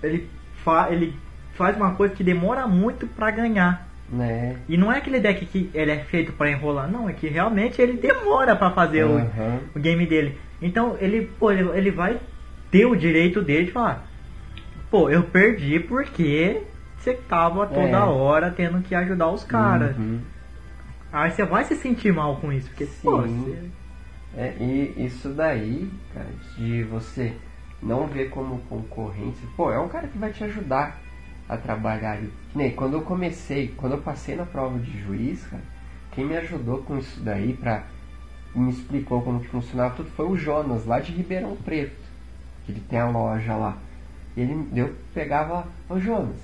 Ele, 0.00 0.28
fa, 0.64 0.88
ele 0.90 1.12
faz 1.54 1.76
uma 1.76 1.94
coisa 1.94 2.14
que 2.14 2.22
demora 2.24 2.66
muito 2.68 3.06
pra 3.08 3.30
ganhar. 3.32 3.88
Né? 4.12 4.56
E 4.68 4.76
não 4.76 4.92
é 4.92 4.98
aquele 4.98 5.18
deck 5.18 5.46
que 5.46 5.70
ele 5.72 5.90
é 5.90 5.98
feito 6.00 6.32
pra 6.32 6.50
enrolar, 6.50 6.90
não, 6.90 7.08
é 7.08 7.14
que 7.14 7.26
realmente 7.28 7.80
ele 7.80 7.94
demora 7.94 8.54
pra 8.54 8.70
fazer 8.70 9.04
o, 9.04 9.16
Aham. 9.16 9.60
o 9.74 9.78
game 9.80 10.04
dele. 10.06 10.38
Então 10.60 10.96
ele, 11.00 11.30
pô, 11.38 11.50
ele, 11.50 11.66
ele 11.76 11.90
vai 11.90 12.18
ter 12.70 12.84
o 12.84 12.94
direito 12.94 13.40
dele 13.40 13.66
de 13.66 13.72
falar, 13.72 14.06
pô, 14.90 15.08
eu 15.08 15.22
perdi 15.22 15.80
porque 15.80 16.62
você 16.98 17.14
tava 17.14 17.66
toda 17.66 17.96
É. 17.96 18.04
hora 18.04 18.50
tendo 18.50 18.82
que 18.82 18.94
ajudar 18.94 19.28
os 19.30 19.44
caras. 19.44 19.96
Uhum. 19.96 20.20
Aí 21.10 21.30
você 21.30 21.44
vai 21.44 21.64
se 21.64 21.74
sentir 21.76 22.12
mal 22.12 22.36
com 22.36 22.52
isso, 22.52 22.68
porque, 22.68 22.86
pô, 23.02 23.22
Sim. 23.22 23.44
você- 23.44 23.70
É, 24.34 24.54
e 24.60 25.04
isso 25.06 25.28
daí, 25.30 25.90
cara, 26.14 26.28
de 26.56 26.82
você 26.84 27.32
não 27.82 28.06
ver 28.06 28.30
como 28.30 28.58
concorrência, 28.68 29.46
pô, 29.56 29.70
é 29.70 29.78
um 29.78 29.88
cara 29.88 30.08
que 30.08 30.16
vai 30.16 30.32
te 30.32 30.42
ajudar 30.44 31.01
a 31.54 31.58
trabalhar 31.58 32.12
ali. 32.12 32.32
Nem 32.54 32.70
quando 32.70 32.94
eu 32.94 33.02
comecei, 33.02 33.68
quando 33.76 33.92
eu 33.92 34.02
passei 34.02 34.34
na 34.34 34.44
prova 34.44 34.78
de 34.78 35.00
juiz, 35.00 35.46
cara, 35.46 35.62
quem 36.12 36.24
me 36.24 36.36
ajudou 36.36 36.78
com 36.78 36.98
isso 36.98 37.20
daí 37.20 37.54
pra 37.54 37.84
me 38.54 38.70
explicou 38.70 39.22
como 39.22 39.40
que 39.40 39.48
funcionava 39.48 39.94
tudo 39.94 40.10
foi 40.10 40.26
o 40.26 40.36
Jonas, 40.36 40.84
lá 40.84 41.00
de 41.00 41.12
Ribeirão 41.12 41.56
Preto, 41.56 41.96
que 42.64 42.72
ele 42.72 42.80
tem 42.80 42.98
a 42.98 43.08
loja 43.08 43.56
lá. 43.56 43.78
E 44.36 44.40
ele 44.40 44.68
eu 44.74 44.94
pegava, 45.14 45.66
ô 45.88 45.98
Jonas, 45.98 46.36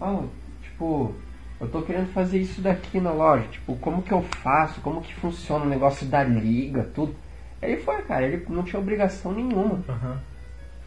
ó, 0.00 0.24
tipo, 0.62 1.14
eu 1.60 1.68
tô 1.68 1.82
querendo 1.82 2.12
fazer 2.12 2.38
isso 2.38 2.60
daqui 2.60 3.00
na 3.00 3.12
loja, 3.12 3.46
tipo, 3.48 3.76
como 3.76 4.02
que 4.02 4.12
eu 4.12 4.22
faço, 4.22 4.80
como 4.82 5.00
que 5.00 5.14
funciona 5.14 5.64
o 5.64 5.68
negócio 5.68 6.06
da 6.06 6.22
liga, 6.22 6.90
tudo. 6.94 7.14
Ele 7.62 7.78
foi, 7.78 8.02
cara, 8.02 8.26
ele 8.26 8.44
não 8.48 8.62
tinha 8.62 8.80
obrigação 8.80 9.32
nenhuma. 9.32 9.82
Aham. 9.88 10.20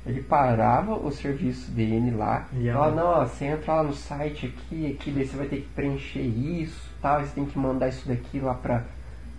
Ele 0.08 0.22
parava 0.22 0.94
o 0.96 1.12
serviço 1.12 1.70
dele 1.72 2.12
lá, 2.12 2.48
E 2.54 2.68
falava, 2.72 2.92
ela- 2.92 2.96
não, 2.96 3.22
ó, 3.22 3.26
você 3.26 3.46
entra 3.46 3.74
lá 3.76 3.84
no 3.84 3.94
site 3.94 4.46
aqui, 4.48 4.92
aqui, 4.94 5.12
daí 5.12 5.28
você 5.28 5.36
vai 5.36 5.48
ter 5.48 5.58
que 5.58 5.68
preencher 5.76 6.22
isso, 6.22 6.90
tal, 7.02 7.20
você 7.22 7.34
tem 7.36 7.46
que 7.46 7.60
mandar 7.60 7.90
isso 7.90 8.08
daqui 8.08 8.40
lá 8.40 8.54
pra, 8.54 8.84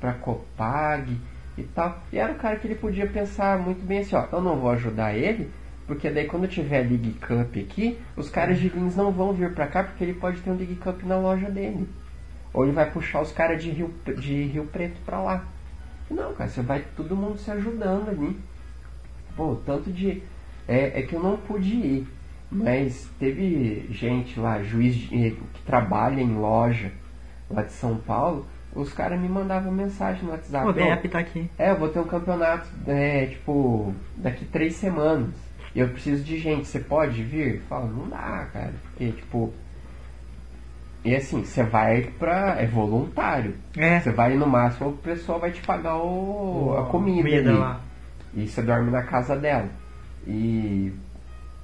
pra 0.00 0.12
Copag 0.12 1.16
e 1.56 1.62
tal. 1.62 1.98
E 2.12 2.18
era 2.18 2.32
o 2.32 2.36
cara 2.36 2.56
que 2.56 2.66
ele 2.66 2.74
podia 2.74 3.06
pensar 3.06 3.58
muito 3.58 3.84
bem 3.84 4.00
assim, 4.00 4.14
ó, 4.14 4.26
eu 4.30 4.40
não 4.42 4.56
vou 4.56 4.70
ajudar 4.70 5.14
ele, 5.14 5.50
porque 5.86 6.10
daí 6.10 6.26
quando 6.26 6.46
tiver 6.46 6.80
League 6.80 7.14
Cup 7.14 7.56
aqui, 7.56 7.98
os 8.14 8.28
caras 8.28 8.58
de 8.58 8.68
Lins 8.68 8.94
não 8.94 9.10
vão 9.10 9.32
vir 9.32 9.54
pra 9.54 9.66
cá, 9.66 9.82
porque 9.82 10.04
ele 10.04 10.14
pode 10.14 10.40
ter 10.40 10.50
um 10.50 10.56
League 10.56 10.76
Cup 10.76 11.02
na 11.04 11.16
loja 11.18 11.50
dele. 11.50 11.88
Ou 12.52 12.64
ele 12.64 12.72
vai 12.72 12.90
puxar 12.90 13.22
os 13.22 13.32
caras 13.32 13.62
de 13.62 13.70
Rio, 13.70 13.94
de 14.18 14.42
Rio 14.44 14.64
Preto 14.66 15.00
pra 15.06 15.20
lá. 15.20 15.44
Não, 16.10 16.34
cara, 16.34 16.48
você 16.50 16.60
vai 16.62 16.84
todo 16.96 17.16
mundo 17.16 17.38
se 17.38 17.50
ajudando 17.50 18.08
ali. 18.10 18.38
Pô, 19.36 19.56
tanto 19.64 19.90
de. 19.90 20.22
É, 20.68 21.00
é 21.00 21.02
que 21.02 21.14
eu 21.14 21.20
não 21.22 21.36
pude 21.36 21.74
ir. 21.74 22.06
Mas 22.50 23.08
teve 23.18 23.86
gente 23.90 24.38
lá, 24.38 24.62
juiz 24.62 24.94
de- 24.94 25.08
que 25.54 25.62
trabalha 25.66 26.20
em 26.20 26.34
loja 26.34 26.92
lá 27.50 27.62
de 27.62 27.72
São 27.72 27.96
Paulo, 27.96 28.46
os 28.74 28.92
caras 28.92 29.20
me 29.20 29.28
mandavam 29.28 29.72
mensagem 29.72 30.22
no 30.24 30.30
WhatsApp. 30.30 30.64
Pô, 30.66 30.72
vem 30.72 30.88
"Ô, 30.88 30.92
apitar 30.92 31.20
aqui. 31.22 31.50
é, 31.58 31.70
eu 31.70 31.76
vou 31.76 31.88
ter 31.88 31.98
um 31.98 32.04
campeonato, 32.04 32.68
é, 32.86 33.26
tipo, 33.26 33.94
daqui 34.16 34.44
três 34.46 34.76
semanas. 34.76 35.30
E 35.74 35.80
eu 35.80 35.88
preciso 35.88 36.24
de 36.24 36.38
gente, 36.38 36.66
você 36.66 36.78
pode 36.80 37.22
vir? 37.22 37.60
Fala, 37.68 37.86
não 37.86 38.08
dá, 38.08 38.46
cara. 38.52 38.72
Porque, 38.90 39.12
tipo. 39.12 39.52
E 41.04 41.14
assim, 41.14 41.44
você 41.44 41.62
vai 41.62 42.02
pra. 42.18 42.56
É 42.58 42.66
voluntário. 42.66 43.54
É. 43.76 44.00
Você 44.00 44.10
vai 44.10 44.34
no 44.36 44.46
máximo, 44.46 44.90
o 44.90 44.92
pessoal 44.96 45.38
vai 45.38 45.50
te 45.52 45.60
pagar 45.62 45.96
o, 45.98 46.76
a 46.78 46.84
comida, 46.86 47.28
comida 47.28 47.50
ali. 47.50 47.58
lá. 47.58 47.80
E 48.34 48.48
você 48.48 48.62
dorme 48.62 48.90
na 48.90 49.02
casa 49.02 49.36
dela. 49.36 49.68
E. 50.26 50.92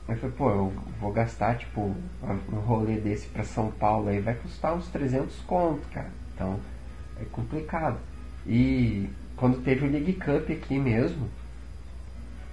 Eu 0.07 0.17
falei, 0.17 0.37
pô, 0.37 0.51
eu 0.51 0.73
vou 1.01 1.13
gastar, 1.13 1.57
tipo, 1.57 1.95
um 2.23 2.57
rolê 2.59 2.99
desse 2.99 3.27
pra 3.29 3.43
São 3.43 3.71
Paulo 3.71 4.09
aí 4.09 4.21
vai 4.21 4.35
custar 4.35 4.75
uns 4.75 4.87
300 4.89 5.35
conto, 5.47 5.89
cara. 5.89 6.11
Então, 6.35 6.61
é 7.19 7.25
complicado. 7.25 7.99
E 8.47 9.09
quando 9.35 9.63
teve 9.63 9.87
o 9.87 9.91
League 9.91 10.13
Cup 10.15 10.51
aqui 10.51 10.79
mesmo, 10.79 11.29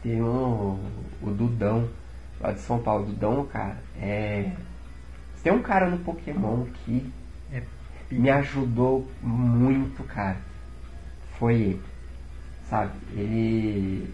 tem 0.01 0.21
um, 0.21 0.79
o 1.21 1.29
Dudão, 1.29 1.89
lá 2.39 2.53
de 2.53 2.61
São 2.61 2.79
Paulo. 2.79 3.05
Dudão, 3.05 3.45
cara, 3.45 3.77
é. 3.99 4.53
Tem 5.43 5.51
um 5.51 5.61
cara 5.61 5.89
no 5.89 5.97
Pokémon 5.99 6.65
que 6.85 7.11
É 7.51 7.63
me 8.11 8.29
ajudou 8.29 9.09
muito, 9.21 10.03
cara. 10.03 10.37
Foi 11.39 11.55
ele. 11.55 11.81
Sabe? 12.69 12.91
Ele. 13.13 14.13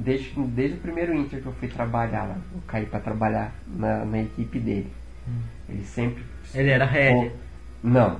Desde, 0.00 0.30
desde 0.42 0.76
o 0.76 0.80
primeiro 0.80 1.14
Inter 1.14 1.40
que 1.40 1.46
eu 1.46 1.52
fui 1.52 1.68
trabalhar 1.68 2.24
lá, 2.24 2.36
eu 2.54 2.60
caí 2.66 2.86
pra 2.86 3.00
trabalhar 3.00 3.52
na, 3.66 4.04
na 4.04 4.22
equipe 4.22 4.58
dele. 4.58 4.90
Ele 5.68 5.84
sempre. 5.84 6.24
Ele 6.54 6.70
era 6.70 6.84
head. 6.84 7.30
Não. 7.82 8.18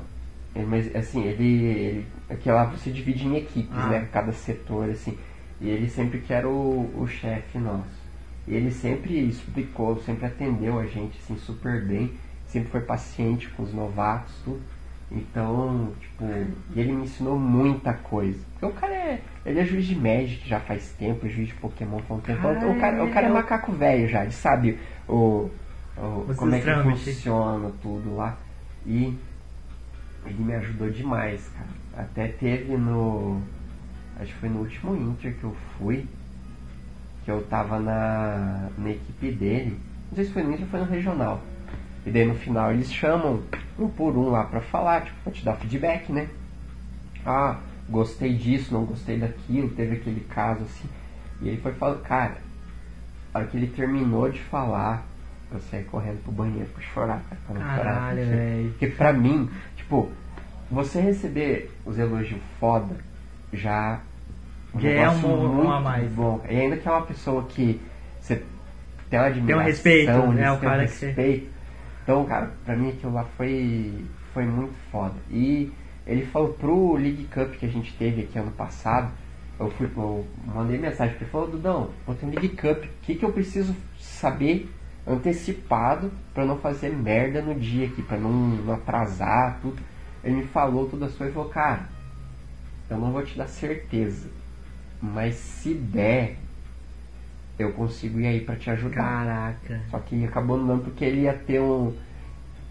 Ele- 0.54 0.66
mas 0.66 0.94
assim, 0.94 1.24
ele. 1.24 1.44
ele 1.64 2.06
aqui 2.28 2.50
lá 2.50 2.64
você 2.64 2.90
divide 2.90 3.26
em 3.26 3.36
equipes, 3.36 3.76
Ah. 3.76 3.86
né? 3.88 4.08
Cada 4.12 4.32
setor, 4.32 4.90
assim. 4.90 5.16
E 5.60 5.68
ele 5.68 5.88
sempre 5.88 6.20
que 6.20 6.32
era 6.32 6.48
o, 6.48 6.90
o 6.96 7.06
chefe 7.06 7.58
nosso. 7.58 8.00
E 8.46 8.54
ele 8.54 8.70
sempre 8.70 9.18
explicou, 9.28 10.00
sempre 10.02 10.26
atendeu 10.26 10.78
a 10.78 10.86
gente 10.86 11.18
assim, 11.22 11.36
super 11.38 11.84
bem. 11.84 12.12
Sempre 12.48 12.70
foi 12.70 12.80
paciente 12.80 13.48
com 13.50 13.62
os 13.62 13.72
novatos, 13.72 14.34
tudo. 14.44 14.60
Então, 15.12 15.92
tipo, 16.00 16.24
e 16.74 16.80
ele 16.80 16.92
me 16.92 17.02
ensinou 17.04 17.36
muita 17.38 17.92
coisa. 17.92 18.38
Porque 18.52 18.66
o 18.66 18.80
cara 18.80 18.94
é. 18.94 19.20
Ele 19.44 19.58
é 19.58 19.64
juiz 19.64 19.86
de 19.86 19.96
Magic 19.96 20.48
já 20.48 20.60
faz 20.60 20.92
tempo, 20.98 21.28
juiz 21.28 21.48
de 21.48 21.54
Pokémon 21.54 21.98
faz 22.00 22.20
um 22.20 22.22
tempo. 22.22 22.38
Então, 22.56 22.70
o, 22.70 22.80
cara, 22.80 23.04
o 23.04 23.10
cara 23.10 23.26
é 23.26 23.30
macaco 23.34 23.72
velho 23.72 24.08
já, 24.08 24.22
ele 24.22 24.32
sabe 24.32 24.78
o, 25.08 25.50
o- 25.96 26.24
como 26.36 26.54
é 26.54 26.58
que 26.60 26.64
funciona 27.12 27.72
tudo 27.82 28.14
lá. 28.14 28.36
E 28.86 29.18
ele 30.26 30.42
me 30.44 30.54
ajudou 30.54 30.90
demais, 30.90 31.40
cara. 31.56 32.04
Até 32.04 32.28
teve 32.28 32.76
no. 32.76 33.42
Acho 34.20 34.32
que 34.32 34.38
foi 34.38 34.48
no 34.48 34.60
último 34.60 34.94
Inter 34.94 35.34
que 35.34 35.44
eu 35.44 35.56
fui. 35.78 36.06
Que 37.24 37.30
eu 37.30 37.42
tava 37.46 37.78
na, 37.80 38.68
na 38.78 38.90
equipe 38.90 39.32
dele. 39.32 39.78
Não 40.10 40.16
sei 40.16 40.24
se 40.26 40.32
foi 40.32 40.42
no 40.42 40.52
Inter 40.52 40.62
ou 40.64 40.68
foi 40.70 40.80
no 40.80 40.86
regional. 40.86 41.42
E 42.06 42.10
daí 42.10 42.24
no 42.24 42.34
final 42.34 42.72
eles 42.72 42.92
chamam 42.92 43.42
um 43.78 43.88
por 43.88 44.16
um 44.16 44.30
lá 44.30 44.44
pra 44.44 44.60
falar, 44.60 45.02
tipo, 45.02 45.16
pra 45.22 45.32
te 45.32 45.44
dar 45.44 45.54
feedback, 45.56 46.10
né? 46.12 46.28
Ah, 47.24 47.56
gostei 47.88 48.34
disso, 48.34 48.72
não 48.72 48.84
gostei 48.84 49.18
daquilo, 49.18 49.68
teve 49.70 49.96
aquele 49.96 50.20
caso 50.20 50.62
assim. 50.64 50.88
E 51.42 51.48
ele 51.48 51.60
foi 51.60 51.72
falando, 51.72 52.00
cara, 52.02 52.36
a 53.34 53.38
hora 53.38 53.46
que 53.48 53.56
ele 53.56 53.66
terminou 53.66 54.30
de 54.30 54.40
falar, 54.40 55.04
eu 55.52 55.60
saí 55.70 55.84
correndo 55.84 56.22
pro 56.22 56.32
banheiro 56.32 56.68
pra 56.74 56.82
chorar, 56.82 57.22
cara, 57.28 57.40
pra 57.46 57.54
não 57.54 57.60
chorar. 57.62 57.84
Caralho, 57.84 58.18
porque- 58.18 58.34
velho. 58.36 58.70
Porque 58.70 58.86
pra 58.88 59.12
mim, 59.12 59.50
tipo, 59.76 60.10
você 60.70 61.00
receber 61.00 61.70
os 61.84 61.98
elogios 61.98 62.40
foda 62.58 62.96
já 63.52 64.00
Já 64.78 64.88
é 64.88 65.10
um- 65.10 65.12
um 65.48 65.52
muito 65.54 65.70
a 65.72 65.80
mais. 65.80 66.10
Bom. 66.12 66.40
E 66.48 66.56
ainda 66.56 66.76
que 66.76 66.86
é 66.88 66.90
uma 66.92 67.02
pessoa 67.02 67.42
que 67.44 67.80
você 68.20 68.42
tem 69.10 69.18
uma 69.18 69.26
admiração, 69.26 69.66
respeito, 69.66 70.10
eles 70.12 70.34
né, 70.36 70.52
o 70.52 70.54
um 70.54 70.58
cara 70.60 70.84
que 70.86 70.92
você- 70.92 71.06
respeito. 71.06 71.59
Então, 72.10 72.24
cara, 72.24 72.50
pra 72.64 72.74
mim 72.74 72.88
aquilo 72.88 73.12
lá 73.12 73.22
foi, 73.36 74.04
foi 74.34 74.44
muito 74.44 74.74
foda. 74.90 75.14
E 75.30 75.70
ele 76.04 76.26
falou 76.26 76.52
pro 76.54 76.94
League 76.94 77.28
Cup 77.32 77.52
que 77.52 77.64
a 77.64 77.68
gente 77.68 77.94
teve 77.96 78.22
aqui 78.22 78.36
ano 78.36 78.50
passado, 78.50 79.12
eu, 79.60 79.70
fui, 79.70 79.88
eu 79.96 80.26
mandei 80.44 80.76
mensagem 80.76 81.14
pra 81.14 81.22
ele, 81.22 81.30
falou, 81.30 81.46
Dudão, 81.46 81.90
vou 82.04 82.16
ter 82.16 82.26
um 82.26 82.30
League 82.30 82.48
Cup, 82.48 82.82
o 82.82 82.88
que, 83.02 83.14
que 83.14 83.24
eu 83.24 83.32
preciso 83.32 83.76
saber 84.00 84.68
antecipado 85.06 86.10
pra 86.34 86.44
não 86.44 86.58
fazer 86.58 86.90
merda 86.90 87.40
no 87.42 87.54
dia 87.54 87.86
aqui, 87.86 88.02
pra 88.02 88.18
não, 88.18 88.32
não 88.32 88.74
atrasar 88.74 89.60
tudo. 89.62 89.80
Ele 90.24 90.34
me 90.34 90.46
falou 90.48 90.88
tudo 90.88 91.04
as 91.04 91.14
coisas 91.14 91.32
e 91.32 91.38
falou, 91.38 91.50
cara, 91.50 91.86
eu 92.90 92.98
não 92.98 93.12
vou 93.12 93.22
te 93.22 93.38
dar 93.38 93.46
certeza, 93.46 94.28
mas 95.00 95.36
se 95.36 95.74
der, 95.74 96.38
eu 97.62 97.72
consigo 97.72 98.20
ir 98.20 98.26
aí 98.26 98.40
pra 98.40 98.56
te 98.56 98.70
ajudar. 98.70 99.02
Caraca. 99.02 99.80
Só 99.90 99.98
que 99.98 100.24
acabou 100.24 100.56
não 100.58 100.66
dando 100.66 100.84
porque 100.84 101.04
ele 101.04 101.22
ia 101.22 101.32
ter 101.32 101.60
um. 101.60 101.92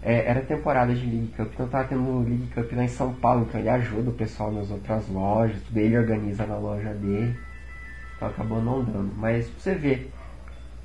é, 0.02 0.26
era 0.30 0.40
temporada 0.40 0.94
de 0.94 1.04
League 1.04 1.32
Cup, 1.36 1.52
então 1.52 1.68
tava 1.68 1.84
tendo 1.88 2.02
um 2.02 2.22
League 2.22 2.48
Cup 2.54 2.72
lá 2.72 2.84
em 2.84 2.88
São 2.88 3.12
Paulo, 3.12 3.46
então 3.48 3.60
ele 3.60 3.68
ajuda 3.68 4.10
o 4.10 4.14
pessoal 4.14 4.50
nas 4.50 4.70
outras 4.70 5.08
lojas, 5.08 5.60
tudo 5.66 5.78
ele 5.78 5.98
organiza 5.98 6.46
na 6.46 6.56
loja 6.56 6.90
dele. 6.94 7.34
Então 8.16 8.28
acabou 8.28 8.62
não 8.62 8.82
dando. 8.82 9.12
Mas 9.16 9.46
pra 9.46 9.60
você 9.60 9.74
ver, 9.74 10.10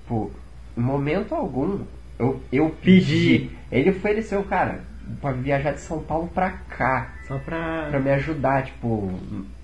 pô, 0.07 0.29
em 0.77 0.81
momento 0.81 1.33
algum 1.35 1.79
eu, 2.19 2.41
eu 2.51 2.69
pedi. 2.81 3.49
Ele 3.71 3.89
ofereceu, 3.89 4.43
cara, 4.43 4.79
pra 5.21 5.31
viajar 5.31 5.71
de 5.73 5.81
São 5.81 5.99
Paulo 6.01 6.27
pra 6.33 6.51
cá 6.51 7.13
Só 7.27 7.37
pra. 7.39 7.87
pra 7.89 7.99
me 7.99 8.09
ajudar, 8.11 8.63
tipo, 8.63 9.11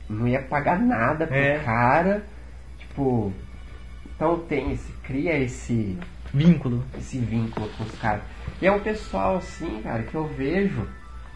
não 0.09 0.27
ia 0.27 0.41
pagar 0.41 0.79
nada 0.79 1.25
pro 1.27 1.35
É. 1.35 1.59
cara, 1.59 2.23
tipo, 2.77 3.31
então 4.21 4.37
tem 4.37 4.71
esse, 4.71 4.91
cria 5.01 5.35
esse, 5.35 5.97
Vínculo. 6.31 6.83
esse 6.95 7.17
vínculo 7.17 7.67
com 7.75 7.83
os 7.83 7.97
caras. 7.97 8.21
E 8.61 8.67
é 8.67 8.71
um 8.71 8.79
pessoal 8.79 9.37
assim, 9.37 9.81
cara, 9.81 10.03
que 10.03 10.13
eu 10.13 10.27
vejo 10.27 10.87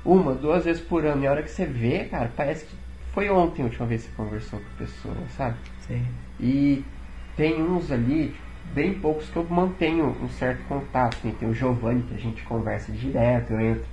uma, 0.06 0.36
duas 0.36 0.66
vezes 0.66 0.84
por 0.84 1.04
ano, 1.04 1.24
e 1.24 1.28
a 1.28 1.32
hora 1.32 1.42
que 1.42 1.50
você 1.50 1.66
vê, 1.66 2.04
cara, 2.04 2.32
parece 2.38 2.64
que 2.66 2.76
foi 3.12 3.28
ontem 3.28 3.64
a 3.64 3.66
última 3.66 3.88
vez 3.88 4.04
que 4.04 4.10
você 4.10 4.16
conversou 4.16 4.60
com 4.60 4.66
a 4.66 4.78
pessoa, 4.78 5.16
sabe? 5.36 5.56
Sim. 5.88 6.06
E 6.40 6.86
tem 7.36 7.60
uns 7.60 7.92
ali, 7.92 8.36
bem 8.72 8.94
poucos, 8.94 9.32
que 9.32 9.38
eu 9.38 9.48
mantenho 9.50 10.16
um 10.22 10.30
certo 10.30 10.62
contato. 10.68 11.18
né? 11.24 11.34
Tem 11.40 11.50
o 11.50 11.56
Giovanni, 11.56 12.04
que 12.04 12.14
a 12.14 12.20
gente 12.20 12.44
conversa 12.44 12.92
direto, 12.92 13.54
eu 13.54 13.62
entro, 13.62 13.86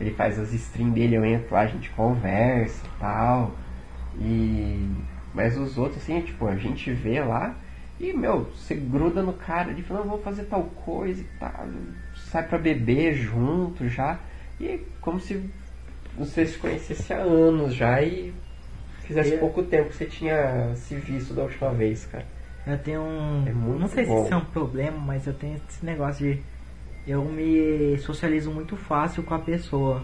ele 0.00 0.12
faz 0.12 0.38
as 0.38 0.54
streams 0.54 0.94
dele, 0.94 1.16
eu 1.16 1.24
entro 1.26 1.54
lá, 1.54 1.60
a 1.60 1.66
gente 1.66 1.90
conversa 1.90 2.82
e 2.86 2.98
tal. 2.98 3.54
E. 4.18 4.88
Mas 5.34 5.58
os 5.58 5.76
outros, 5.76 6.02
assim, 6.02 6.22
tipo, 6.22 6.46
a 6.48 6.56
gente 6.56 6.90
vê 6.90 7.20
lá 7.20 7.54
e, 8.00 8.12
meu, 8.12 8.44
você 8.54 8.74
gruda 8.74 9.22
no 9.22 9.32
cara, 9.32 9.70
ele 9.70 9.82
fala, 9.82 10.00
não, 10.00 10.08
vou 10.10 10.22
fazer 10.22 10.44
tal 10.44 10.64
coisa 10.84 11.20
e 11.20 11.26
tal. 11.38 11.52
Sai 12.30 12.46
pra 12.46 12.58
beber 12.58 13.14
junto 13.14 13.88
já. 13.88 14.18
E 14.60 14.66
é 14.66 14.80
como 15.00 15.18
se 15.20 15.48
você 16.16 16.46
se 16.46 16.58
conhecesse 16.58 17.12
há 17.12 17.18
anos 17.18 17.74
já 17.74 18.00
e 18.02 18.32
fizesse 19.02 19.34
É. 19.34 19.36
pouco 19.38 19.62
tempo 19.62 19.88
que 19.88 19.96
você 19.96 20.06
tinha 20.06 20.72
se 20.74 20.94
visto 20.96 21.32
da 21.34 21.42
última 21.42 21.70
vez, 21.72 22.04
cara. 22.06 22.26
Eu 22.66 22.78
tenho 22.78 23.00
um. 23.00 23.44
É 23.46 23.52
não 23.52 23.88
sei 23.88 24.04
bom. 24.04 24.18
se 24.18 24.24
isso 24.24 24.34
é 24.34 24.36
um 24.36 24.44
problema, 24.44 24.98
mas 24.98 25.26
eu 25.26 25.32
tenho 25.32 25.60
esse 25.68 25.84
negócio 25.84 26.24
de. 26.34 26.40
Eu 27.06 27.24
me 27.24 27.96
socializo 27.98 28.50
muito 28.50 28.76
fácil 28.76 29.22
com 29.22 29.32
a 29.34 29.38
pessoa. 29.38 30.02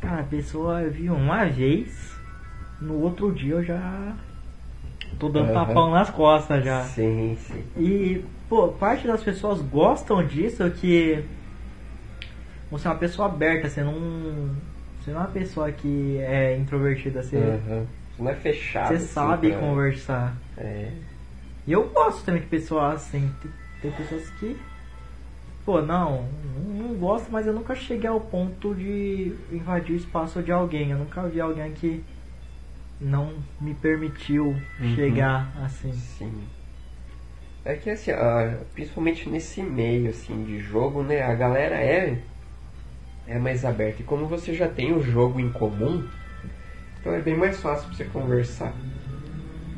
Cara, 0.00 0.22
a 0.22 0.24
pessoa 0.24 0.82
eu 0.82 0.90
vi 0.90 1.08
uma 1.08 1.44
vez, 1.46 2.12
no 2.80 2.94
outro 3.00 3.32
dia 3.32 3.54
eu 3.54 3.62
já. 3.64 4.14
Tô 5.18 5.28
dando 5.28 5.50
Aham. 5.50 5.66
tapão 5.66 5.90
nas 5.90 6.10
costas 6.10 6.64
já. 6.64 6.82
Sim, 6.84 7.36
sim. 7.40 7.62
E, 7.76 8.24
pô, 8.48 8.68
parte 8.68 9.06
das 9.06 9.22
pessoas 9.22 9.60
gostam 9.60 10.24
disso 10.26 10.68
que 10.70 11.22
você 12.70 12.88
é 12.88 12.90
uma 12.90 12.96
pessoa 12.98 13.28
aberta, 13.28 13.68
você 13.68 13.82
não. 13.82 13.94
Você 15.00 15.12
não 15.12 15.20
é 15.20 15.24
uma 15.24 15.30
pessoa 15.30 15.70
que 15.70 16.18
é 16.18 16.56
introvertida, 16.56 17.22
você, 17.22 17.36
Aham. 17.36 17.86
Não 18.18 18.30
é 18.30 18.34
fechado. 18.34 18.88
você 18.88 18.94
assim, 18.94 19.06
sabe 19.06 19.50
pra- 19.50 19.58
conversar. 19.60 20.34
É. 20.56 20.90
E 21.66 21.72
eu 21.72 21.88
gosto 21.90 22.24
também 22.24 22.40
de 22.42 22.48
pessoas 22.48 22.94
assim. 22.94 23.30
Tem, 23.42 23.50
tem 23.82 23.90
pessoas 23.92 24.28
que. 24.40 24.56
Pô, 25.64 25.82
não, 25.82 26.24
não 26.64 26.94
gosto, 26.94 27.30
mas 27.30 27.46
eu 27.46 27.52
nunca 27.52 27.74
cheguei 27.74 28.08
ao 28.08 28.20
ponto 28.20 28.72
de 28.74 29.32
invadir 29.50 29.94
o 29.94 29.96
espaço 29.96 30.42
de 30.42 30.52
alguém. 30.52 30.90
Eu 30.92 30.98
nunca 30.98 31.22
vi 31.28 31.40
alguém 31.40 31.72
que 31.72 32.04
não 33.00 33.32
me 33.60 33.74
permitiu 33.74 34.56
Uhum. 34.80 34.94
chegar 34.94 35.52
assim. 35.64 35.92
Sim. 35.92 36.32
É 37.64 37.74
que 37.74 37.90
assim, 37.90 38.12
ah, 38.12 38.58
principalmente 38.74 39.28
nesse 39.28 39.60
meio 39.62 40.10
assim 40.10 40.44
de 40.44 40.58
jogo, 40.60 41.02
né? 41.02 41.22
A 41.22 41.34
galera 41.34 41.76
é 41.76 42.18
é 43.26 43.38
mais 43.38 43.64
aberta. 43.64 44.02
E 44.02 44.04
como 44.04 44.26
você 44.26 44.54
já 44.54 44.68
tem 44.68 44.92
o 44.92 45.00
jogo 45.02 45.40
em 45.40 45.50
comum, 45.50 46.04
então 47.00 47.12
é 47.12 47.20
bem 47.20 47.36
mais 47.36 47.60
fácil 47.60 47.88
pra 47.88 47.96
você 47.96 48.04
conversar. 48.04 48.72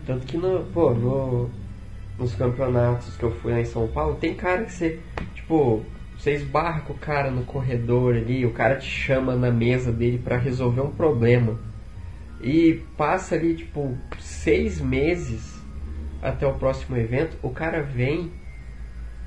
Tanto 0.06 0.26
que 0.26 0.36
no, 0.36 0.64
pô, 0.66 0.90
no, 0.90 1.50
nos 2.18 2.34
campeonatos 2.34 3.16
que 3.16 3.22
eu 3.24 3.30
fui 3.30 3.52
lá 3.52 3.60
em 3.60 3.64
São 3.64 3.86
Paulo, 3.88 4.16
tem 4.16 4.34
cara 4.34 4.64
que 4.64 4.72
você, 4.72 4.98
tipo, 5.34 5.82
você 6.18 6.32
esbarra 6.32 6.80
com 6.82 6.92
o 6.92 6.98
cara 6.98 7.30
no 7.30 7.42
corredor 7.44 8.16
ali, 8.16 8.44
o 8.44 8.52
cara 8.52 8.76
te 8.76 8.86
chama 8.88 9.34
na 9.34 9.50
mesa 9.50 9.90
dele 9.92 10.18
pra 10.18 10.36
resolver 10.36 10.80
um 10.82 10.90
problema. 10.90 11.58
E 12.40 12.82
passa 12.96 13.34
ali, 13.34 13.54
tipo, 13.54 13.96
seis 14.20 14.80
meses 14.80 15.58
até 16.22 16.46
o 16.46 16.54
próximo 16.54 16.96
evento, 16.96 17.36
o 17.42 17.50
cara 17.50 17.82
vem 17.82 18.30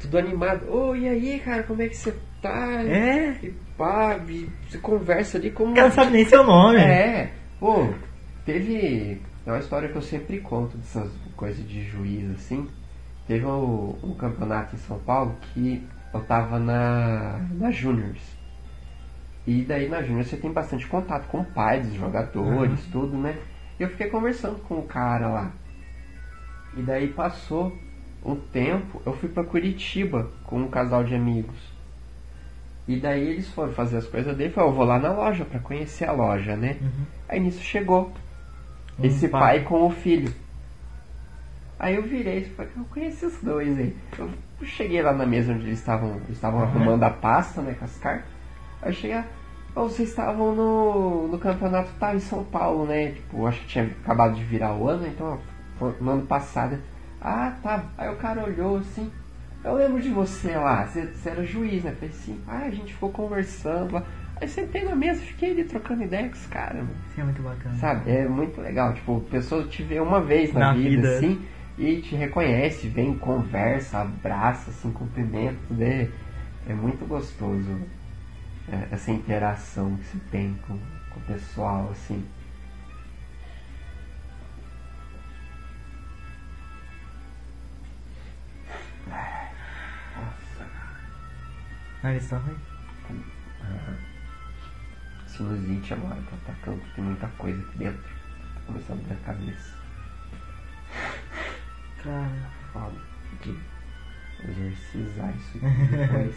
tudo 0.02 0.18
animado. 0.18 0.70
Ô, 0.70 0.96
e 0.96 1.08
aí, 1.08 1.40
cara, 1.40 1.64
como 1.64 1.82
é 1.82 1.88
que 1.88 1.96
você 1.96 2.14
tá? 2.42 2.84
É, 2.84 3.36
E 3.44 3.54
pá, 3.78 4.18
e 4.28 4.50
você 4.70 4.78
conversa 4.78 5.38
ali 5.38 5.52
como. 5.52 5.72
o 5.72 5.76
cara 5.76 5.88
não 5.88 5.96
sabe 5.96 6.12
nem 6.12 6.26
seu 6.26 6.44
nome. 6.44 6.80
É, 6.80 7.32
pô, 7.60 7.90
teve. 8.46 9.22
É 9.46 9.52
uma 9.52 9.60
história 9.60 9.90
que 9.90 9.96
eu 9.96 10.02
sempre 10.02 10.40
conto 10.40 10.78
dessas 10.78 11.10
coisas 11.36 11.68
de 11.68 11.84
juiz 11.84 12.30
assim. 12.32 12.68
Teve 13.28 13.46
um, 13.46 13.96
um 14.04 14.14
campeonato 14.14 14.76
em 14.76 14.80
São 14.80 15.00
Paulo 15.00 15.36
que 15.54 15.84
eu 16.14 16.20
tava 16.22 16.60
na, 16.60 17.40
na 17.54 17.72
Juniors. 17.72 18.20
E 19.48 19.64
daí 19.64 19.90
na 19.90 20.02
Juniors 20.04 20.28
você 20.28 20.38
tem 20.38 20.52
bastante 20.52 20.86
contato 20.88 21.28
com 21.28 21.40
o 21.40 21.46
pai 21.46 21.82
dos 21.82 21.94
jogadores, 21.94 22.80
tudo, 22.92 23.18
né? 23.18 23.38
E 23.80 23.84
eu 23.84 23.90
fiquei 23.90 24.08
conversando 24.08 24.60
com 24.60 24.76
o 24.80 24.84
cara 24.84 25.28
lá. 25.28 25.52
E 26.78 26.82
daí 26.82 27.08
passou 27.08 27.76
um 28.24 28.36
tempo, 28.36 29.02
eu 29.06 29.14
fui 29.14 29.28
pra 29.30 29.44
Curitiba 29.44 30.30
com 30.46 30.60
um 30.60 30.68
casal 30.70 31.04
de 31.04 31.16
amigos. 31.16 31.58
E 32.88 33.00
daí 33.00 33.28
eles 33.28 33.48
foram 33.50 33.74
fazer 33.74 33.98
as 33.98 34.08
coisas 34.08 34.36
dele, 34.38 34.52
falou, 34.54 34.70
eu 34.72 34.76
vou 34.76 34.86
lá 34.86 35.00
na 35.00 35.12
loja 35.12 35.44
pra 35.44 35.60
conhecer 35.60 36.06
a 36.06 36.12
loja, 36.12 36.56
né? 36.56 36.78
Uhum. 36.82 37.06
Aí 37.28 37.40
nisso 37.40 37.62
chegou 37.64 38.14
Um 39.00 39.06
esse 39.06 39.28
pai. 39.28 39.42
pai 39.42 39.64
com 39.68 39.86
o 39.86 39.90
filho. 39.90 40.32
Aí 41.80 41.96
eu 41.96 42.04
virei 42.04 42.40
e 42.40 42.46
falei, 42.46 42.72
eu 42.78 42.84
conheci 42.86 43.26
os 43.26 43.38
dois 43.42 43.76
aí. 43.78 43.96
Eu 44.18 44.30
cheguei 44.64 45.02
lá 45.02 45.14
na 45.14 45.26
mesa 45.26 45.52
onde 45.54 45.66
eles 45.66 45.80
estavam 45.80 46.16
eles 46.18 46.30
estavam 46.32 46.60
Uhum. 46.60 46.66
arrumando 46.68 47.04
a 47.04 47.10
pasta, 47.10 47.62
né, 47.62 47.74
com 47.74 47.86
as 47.86 47.98
cartas. 47.98 48.30
Aí 48.82 48.94
cheguei, 48.94 49.22
oh, 49.76 49.84
vocês 49.84 50.10
estavam 50.10 50.56
no, 50.56 51.28
no 51.28 51.38
campeonato 51.38 51.90
tal 52.00 52.16
em 52.16 52.20
São 52.20 52.44
Paulo, 52.44 52.86
né? 52.86 53.12
Tipo, 53.12 53.46
acho 53.46 53.60
que 53.62 53.68
tinha 53.68 53.86
acabado 53.86 54.36
de 54.36 54.44
virar 54.44 54.74
o 54.74 54.88
ano, 54.90 55.08
então 55.08 55.40
no 56.00 56.12
ano 56.12 56.26
passado. 56.26 56.78
Ah, 57.22 57.54
tá. 57.62 57.84
Aí 57.98 58.10
o 58.10 58.16
cara 58.18 58.44
olhou 58.44 58.78
assim. 58.78 59.12
Eu 59.64 59.76
lembro 59.76 60.02
de 60.02 60.10
você 60.10 60.56
lá, 60.56 60.88
você, 60.88 61.06
você 61.06 61.30
era 61.30 61.46
juiz, 61.46 61.84
né? 61.84 61.92
Eu 61.92 61.96
falei 61.96 62.10
assim, 62.10 62.40
ah, 62.48 62.64
a 62.66 62.70
gente 62.72 62.94
ficou 62.94 63.12
conversando 63.12 63.94
lá. 63.94 64.04
Aí 64.42 64.48
sentei 64.48 64.84
na 64.84 64.96
mesa, 64.96 65.22
fiquei 65.22 65.52
ali 65.52 65.64
trocando 65.64 66.02
ideia 66.04 66.28
com 66.28 66.34
os 66.34 66.48
caras, 66.48 66.78
mano. 66.78 66.90
Isso 67.12 67.22
é 67.22 67.24
muito 67.24 67.42
bacana. 67.44 67.76
Sabe? 67.76 68.10
É 68.10 68.28
muito 68.28 68.60
legal. 68.60 68.92
Tipo, 68.96 69.18
a 69.18 69.30
pessoa 69.32 69.64
te 69.66 69.84
vê 69.84 70.00
uma 70.00 70.20
vez 70.20 70.52
na, 70.52 70.60
Na 70.60 70.74
vida, 70.74 70.90
vida. 70.90 71.16
assim, 71.16 71.46
e 71.78 72.02
te 72.02 72.16
reconhece, 72.16 72.88
vem, 72.88 73.14
conversa, 73.14 74.00
abraça, 74.00 74.72
assim, 74.72 74.92
cumprimenta, 74.92 75.56
tudo 75.68 75.84
é, 75.84 76.10
é 76.68 76.74
muito 76.74 77.06
gostoso 77.06 77.80
é, 78.72 78.88
essa 78.92 79.12
interação 79.12 79.98
que 79.98 80.06
se 80.06 80.20
tem 80.32 80.54
com, 80.68 80.80
com 81.10 81.20
o 81.20 81.24
pessoal, 81.24 81.90
assim. 81.92 82.26
Nossa, 90.16 90.70
Nariz 92.02 92.30
tá 92.30 92.38
ruim? 92.38 92.58
sinusite 95.28 95.94
agora 95.94 96.22
tá 96.30 96.36
atacando, 96.36 96.82
tem 96.96 97.04
muita 97.04 97.28
coisa 97.38 97.62
aqui 97.62 97.78
dentro. 97.78 98.02
Tá 98.02 98.62
começando 98.68 99.06
a 99.06 99.14
dar 99.14 99.22
cabeça. 99.22 99.76
Cara, 102.04 102.52
Foda. 102.74 102.96
Que 103.42 103.60
exorcizar 104.44 105.34
isso 105.36 105.58
aqui 105.58 105.88
depois. 105.98 106.36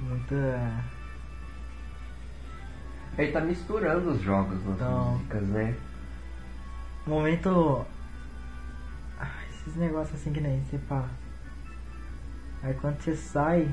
muita. 0.00 0.97
Ele 3.18 3.32
tá 3.32 3.40
misturando 3.40 4.10
os 4.10 4.20
jogos 4.22 4.64
nas 4.64 4.76
Então. 4.76 5.12
músicas, 5.12 5.42
né? 5.48 5.74
Momento. 7.06 7.84
Ah, 9.20 9.26
esses 9.50 9.74
negócios 9.76 10.20
assim 10.20 10.32
que 10.32 10.40
nem 10.40 10.62
você 10.70 10.78
pá. 10.88 11.04
Aí 12.62 12.74
quando 12.74 13.00
você 13.00 13.16
sai. 13.16 13.68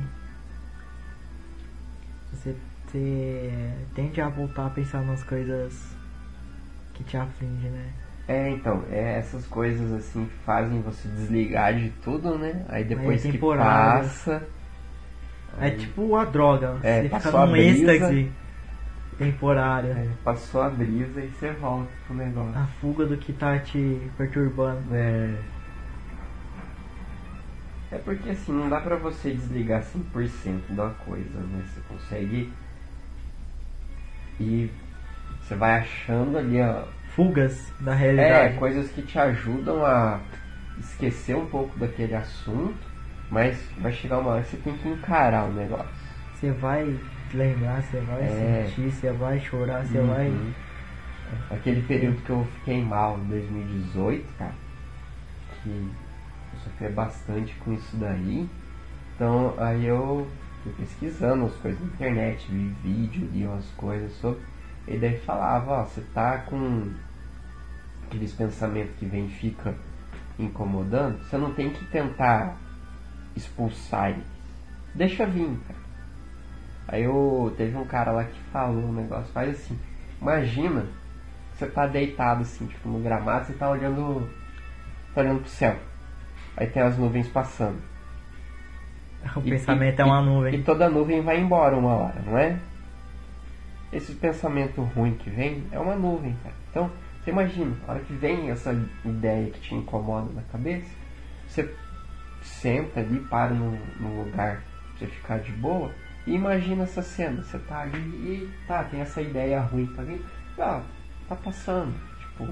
Você, 2.34 2.56
você 2.88 3.74
tende 3.94 4.20
a 4.22 4.30
voltar 4.30 4.68
a 4.68 4.70
pensar 4.70 5.02
nas 5.04 5.24
coisas 5.24 5.74
que 6.94 7.04
te 7.04 7.16
afligem, 7.18 7.70
né? 7.72 7.90
É, 8.28 8.50
então, 8.50 8.84
é 8.90 9.20
essas 9.20 9.46
coisas 9.46 9.92
assim 9.94 10.26
que 10.26 10.34
fazem 10.46 10.82
você 10.82 11.08
desligar 11.10 11.76
de 11.76 11.90
tudo, 12.04 12.38
né? 12.38 12.66
Aí 12.70 12.84
depois 12.84 13.22
que 13.22 13.34
temporário. 13.34 14.04
passa. 14.08 14.48
É 15.60 15.66
aí- 15.66 15.78
tipo 15.78 16.16
a 16.16 16.26
droga. 16.26 16.78
É, 16.82 17.04
você 17.04 17.10
fica 17.10 17.46
num 17.46 17.56
êxtase 17.56 18.32
temporário. 19.18 19.92
é, 19.92 20.08
passou 20.24 20.62
a 20.62 20.70
brisa 20.70 21.22
e 21.22 21.30
você 21.30 21.52
volta 21.52 21.90
pro 22.08 22.16
negócio. 22.16 22.58
A 22.60 22.66
fuga 22.82 23.06
do 23.06 23.18
que 23.18 23.34
tá 23.34 23.58
te 23.60 24.00
perturbando. 24.18 24.84
É. 24.94 25.34
É 27.92 27.98
porque 28.00 28.30
assim, 28.30 28.52
não 28.52 28.68
dá 28.68 28.82
pra 28.82 28.96
você 28.96 29.32
desligar 29.32 29.84
100% 29.84 30.74
da 30.76 30.90
coisa, 31.06 31.40
né? 31.40 31.64
Você 31.74 31.82
consegue. 31.88 32.52
E 34.40 34.70
você 35.42 35.56
vai 35.56 35.80
achando 35.80 36.38
ali, 36.38 36.62
ó. 36.62 36.84
Fugas 37.16 37.72
da 37.80 37.94
É, 37.94 37.98
realidade. 37.98 38.58
coisas 38.58 38.92
que 38.92 39.02
te 39.02 39.18
ajudam 39.18 39.86
a 39.86 40.20
esquecer 40.78 41.36
um 41.36 41.46
pouco 41.46 41.78
daquele 41.80 42.14
assunto, 42.14 42.76
mas 43.32 43.58
vai 43.78 43.94
chegar 43.94 44.18
uma 44.20 44.32
hora 44.32 44.44
que 44.44 44.50
você 44.50 44.58
tem 44.58 44.78
que 44.78 44.90
encarar 44.90 45.46
o 45.46 45.54
negócio. 45.54 45.88
Você 46.36 46.52
vai 46.52 47.00
lembrar, 47.34 47.82
você 47.82 48.00
vai 48.02 48.24
É. 48.24 48.66
sentir, 48.68 48.92
você 48.92 49.12
vai 49.12 49.40
chorar, 49.40 49.86
você 49.86 50.00
Uhum. 50.00 50.08
vai. 50.08 50.54
Aquele 51.50 51.82
período 51.82 52.22
que 52.22 52.30
eu 52.30 52.46
fiquei 52.46 52.84
mal 52.84 53.18
em 53.20 53.26
2018, 53.26 54.26
cara, 54.38 54.54
que 55.64 55.70
eu 55.70 56.60
sofri 56.64 56.90
bastante 56.90 57.54
com 57.56 57.74
isso 57.74 57.96
daí. 57.98 58.48
Então 59.16 59.54
aí 59.58 59.86
eu 59.86 60.28
fui 60.64 60.72
pesquisando 60.74 61.46
as 61.46 61.54
coisas 61.56 61.80
na 61.82 61.88
internet, 61.88 62.52
vi 62.52 62.68
vídeo, 62.84 63.28
li 63.32 63.46
umas 63.46 63.66
coisas 63.78 64.12
sobre. 64.14 64.42
E 64.88 64.98
daí 64.98 65.18
falava, 65.20 65.72
ó, 65.82 65.84
você 65.86 66.02
tá 66.14 66.38
com 66.40 66.92
aqueles 68.08 68.32
pensamentos 68.34 68.96
que 69.00 69.06
vem 69.06 69.26
e 69.26 69.30
fica 69.30 69.74
incomodando, 70.38 71.18
você 71.24 71.38
não 71.38 71.54
tem 71.54 71.70
que 71.70 71.86
tentar 71.86 72.56
expulsar 73.36 74.12
eles. 74.12 74.26
Deixa 74.94 75.26
vir, 75.26 75.58
cara. 75.68 75.85
Aí 76.88 77.04
eu 77.04 77.54
teve 77.58 77.76
um 77.76 77.86
cara 77.86 78.12
lá 78.12 78.24
que 78.24 78.40
falou 78.52 78.84
um 78.84 78.94
negócio, 78.94 79.32
faz 79.34 79.50
assim, 79.50 79.78
imagina, 80.22 80.86
você 81.54 81.66
tá 81.68 81.88
deitado 81.88 82.42
assim, 82.42 82.68
tipo, 82.68 82.88
no 82.88 83.00
gramado, 83.00 83.46
você 83.48 83.54
tá 83.54 83.70
olhando. 83.70 84.30
tá 85.14 85.22
olhando 85.22 85.42
pro 85.42 85.50
céu. 85.50 85.76
Aí 86.56 86.68
tem 86.68 86.82
as 86.84 86.98
nuvens 86.98 87.28
passando. 87.28 87.80
O 89.36 89.40
E- 89.40 89.50
pensamento 89.50 90.00
e- 90.00 90.02
é 90.02 90.06
uma 90.06 90.22
E 90.22 90.26
nuvem. 90.26 90.62
toda 90.64 90.88
nuvem 90.90 91.22
vai 91.22 91.40
embora 91.40 91.76
uma 91.76 91.96
hora, 91.96 92.22
não 92.26 92.38
é? 92.38 92.60
Esse 93.92 94.14
pensamento 94.14 94.82
ruim 94.82 95.16
que 95.16 95.30
vem 95.30 95.64
é 95.72 95.80
uma 95.80 95.96
nuvem, 95.96 96.36
cara. 96.44 96.56
Então, 96.70 96.92
você 97.24 97.32
imagina, 97.32 97.76
a 97.88 97.92
hora 97.94 98.00
que 98.02 98.14
vem 98.14 98.52
essa 98.52 98.72
ideia 99.04 99.50
que 99.50 99.60
te 99.62 99.74
incomoda 99.74 100.32
na 100.34 100.42
cabeça, 100.44 100.90
você 101.48 101.74
senta 102.42 103.00
ali, 103.00 103.20
para 103.20 103.54
num, 103.54 103.80
num 104.00 104.18
lugar 104.24 104.58
pra 104.58 105.00
você 105.00 105.08
ficar 105.08 105.40
de 105.40 105.52
boa 105.54 105.92
e 106.26 106.34
imagina 106.34 106.84
essa 106.84 107.02
cena. 107.02 107.42
Você 107.44 107.58
tá 107.60 107.82
ali 107.82 108.00
e 108.00 108.50
tá, 108.68 108.84
tem 108.84 109.02
essa 109.02 109.22
ideia 109.22 109.60
ruim 109.62 109.86
pra 109.88 110.04
vir, 110.04 110.24
ah, 110.60 110.82
tá 111.30 111.36
passando. 111.36 111.94
Tipo, 112.20 112.46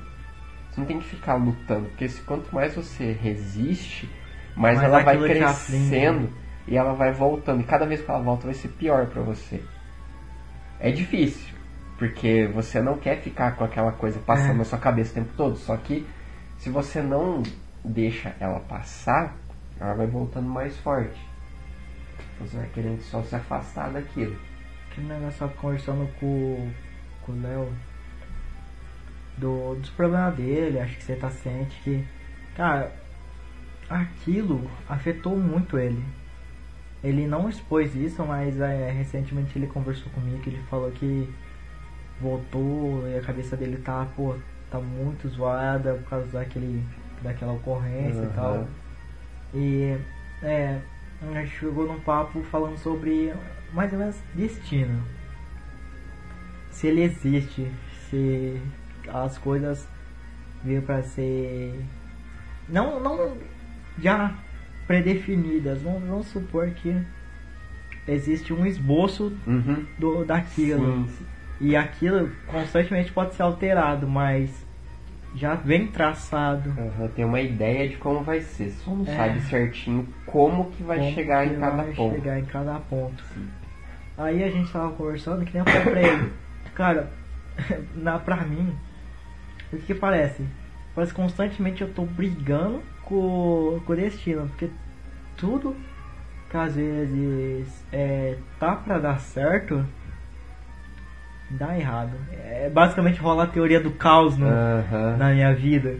você 0.69 0.79
não 0.79 0.85
tem 0.85 0.99
que 0.99 1.05
ficar 1.07 1.35
lutando, 1.35 1.87
porque 1.89 2.07
se, 2.09 2.21
quanto 2.21 2.53
mais 2.53 2.75
você 2.75 3.11
resiste, 3.11 4.09
mais 4.55 4.81
ela 4.81 4.99
vai 5.03 5.17
crescendo 5.17 6.29
e 6.67 6.77
ela 6.77 6.93
vai 6.93 7.11
voltando. 7.11 7.61
E 7.61 7.63
cada 7.63 7.85
vez 7.85 8.01
que 8.01 8.09
ela 8.09 8.19
volta 8.21 8.45
vai 8.45 8.53
ser 8.53 8.69
pior 8.69 9.05
pra 9.07 9.21
você. 9.21 9.61
É 10.79 10.91
difícil, 10.91 11.53
porque 11.97 12.47
você 12.53 12.81
não 12.81 12.97
quer 12.97 13.21
ficar 13.21 13.55
com 13.55 13.63
aquela 13.63 13.91
coisa 13.91 14.19
passando 14.19 14.51
É. 14.51 14.57
na 14.57 14.63
sua 14.65 14.79
cabeça 14.79 15.11
o 15.11 15.13
tempo 15.15 15.33
todo. 15.37 15.55
Só 15.57 15.77
que 15.77 16.05
se 16.57 16.69
você 16.69 17.01
não 17.01 17.43
deixa 17.83 18.33
ela 18.39 18.59
passar, 18.59 19.35
ela 19.79 19.93
vai 19.93 20.07
voltando 20.07 20.47
mais 20.47 20.75
forte. 20.77 21.19
Você 22.43 22.57
vai 22.57 22.69
querendo 22.73 23.01
só 23.01 23.23
se 23.23 23.35
afastar 23.35 23.91
daquilo. 23.91 24.35
Aquele 24.91 25.07
negócio 25.07 25.49
conversando 25.59 26.07
com, 26.19 26.69
com 27.25 27.31
o 27.31 27.41
Léo 27.41 27.73
do, 29.37 29.75
dos 29.75 29.89
problemas 29.89 30.35
dele, 30.35 30.79
acho 30.79 30.97
que 30.97 31.03
você 31.03 31.15
tá 31.15 31.29
ciente 31.29 31.79
que. 31.83 32.05
Cara, 32.55 32.93
aquilo 33.89 34.69
afetou 34.87 35.37
muito 35.37 35.77
ele. 35.77 36.03
Ele 37.03 37.27
não 37.27 37.49
expôs 37.49 37.95
isso, 37.95 38.23
mas 38.23 38.59
é, 38.59 38.91
recentemente 38.91 39.57
ele 39.57 39.67
conversou 39.67 40.11
comigo 40.13 40.39
que 40.41 40.49
ele 40.49 40.63
falou 40.69 40.91
que 40.91 41.27
voltou 42.21 43.07
e 43.07 43.17
a 43.17 43.21
cabeça 43.21 43.57
dele 43.57 43.77
tá, 43.77 44.07
pô, 44.15 44.35
tá 44.71 44.79
muito 44.79 45.27
zoada 45.27 45.95
por 45.95 46.09
causa 46.09 46.27
daquele, 46.27 46.83
daquela 47.21 47.53
ocorrência 47.53 48.23
e 48.23 48.25
Aham. 48.25 48.35
tal. 48.35 48.67
E 49.53 49.97
é, 50.41 50.79
a 51.31 51.41
gente 51.43 51.55
chegou 51.57 51.87
num 51.87 51.99
papo 51.99 52.41
falando 52.43 52.77
sobre 52.77 53.33
mais 53.73 53.91
ou 53.93 53.99
menos 53.99 54.15
destino. 54.33 55.01
Se 56.71 56.87
ele 56.87 57.01
existe, 57.03 57.71
se 58.09 58.59
as 59.07 59.37
coisas 59.37 59.87
veio 60.63 60.81
para 60.81 61.03
ser 61.03 61.73
não 62.67 62.99
não 62.99 63.37
já 63.99 64.33
predefinidas. 64.87 65.81
Vamos, 65.81 66.03
vamos 66.03 66.27
supor 66.27 66.69
que 66.71 66.95
existe 68.07 68.53
um 68.53 68.65
esboço 68.65 69.31
Uhum. 69.47 69.85
do 69.97 70.25
daquilo 70.25 71.07
Sim, 71.07 71.25
e 71.61 71.75
aquilo 71.75 72.29
constantemente 72.47 73.11
pode 73.11 73.35
ser 73.35 73.43
alterado, 73.43 74.07
mas 74.07 74.49
já 75.35 75.55
vem 75.55 75.87
traçado. 75.87 76.69
Aham, 76.77 77.07
Tem 77.09 77.23
uma 77.25 77.39
ideia 77.41 77.87
de 77.89 77.97
como 77.97 78.23
vai 78.23 78.41
ser, 78.41 78.71
só 78.71 78.91
não 78.91 79.05
É. 79.07 79.15
sabe 79.15 79.41
certinho 79.41 80.07
como 80.33 80.71
que 80.71 80.81
vai 80.83 80.97
como 80.97 81.13
chegar 81.13 81.47
que 81.47 81.53
em 81.53 81.59
cada 81.59 81.75
vai 81.83 81.93
ponto. 81.93 82.15
chegar 82.15 82.39
em 82.39 82.45
cada 82.45 82.79
ponto. 82.79 83.23
Sim. 83.35 83.47
Aí 84.17 84.43
a 84.43 84.49
gente 84.49 84.71
tava 84.71 84.91
conversando, 84.93 85.45
que 85.45 85.53
nem 85.53 85.59
eu 85.65 85.71
falei 85.71 85.91
pra 85.91 86.01
ele, 86.01 86.33
cara, 86.73 87.09
na, 87.95 88.17
pra 88.17 88.37
mim, 88.37 88.75
o 89.71 89.77
que, 89.77 89.83
que 89.85 89.93
parece? 89.93 90.43
Parece 90.95 91.13
que 91.13 91.21
constantemente 91.21 91.81
eu 91.83 91.93
tô 91.93 92.03
brigando 92.03 92.81
com, 93.03 93.79
com 93.85 93.93
o 93.93 93.95
destino, 93.95 94.47
porque 94.49 94.69
tudo 95.37 95.75
que 96.49 96.57
às 96.57 96.75
vezes 96.75 97.83
é, 97.91 98.37
tá 98.59 98.75
pra 98.75 98.97
dar 98.99 99.19
certo, 99.19 99.85
dá 101.51 101.77
errado. 101.77 102.11
É, 102.31 102.69
basicamente 102.73 103.19
rola 103.19 103.43
a 103.43 103.47
teoria 103.47 103.79
do 103.79 103.91
caos 103.91 104.37
no, 104.37 104.47
Aham. 104.47 105.17
na 105.17 105.29
minha 105.31 105.53
vida. 105.53 105.97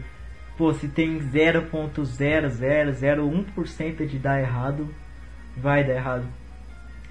Pô, 0.56 0.72
se 0.72 0.88
tem 0.88 1.18
0.0001% 1.18 4.06
de 4.06 4.18
dar 4.18 4.40
errado, 4.40 4.88
vai 5.56 5.84
dar 5.84 5.94
errado. 5.94 6.26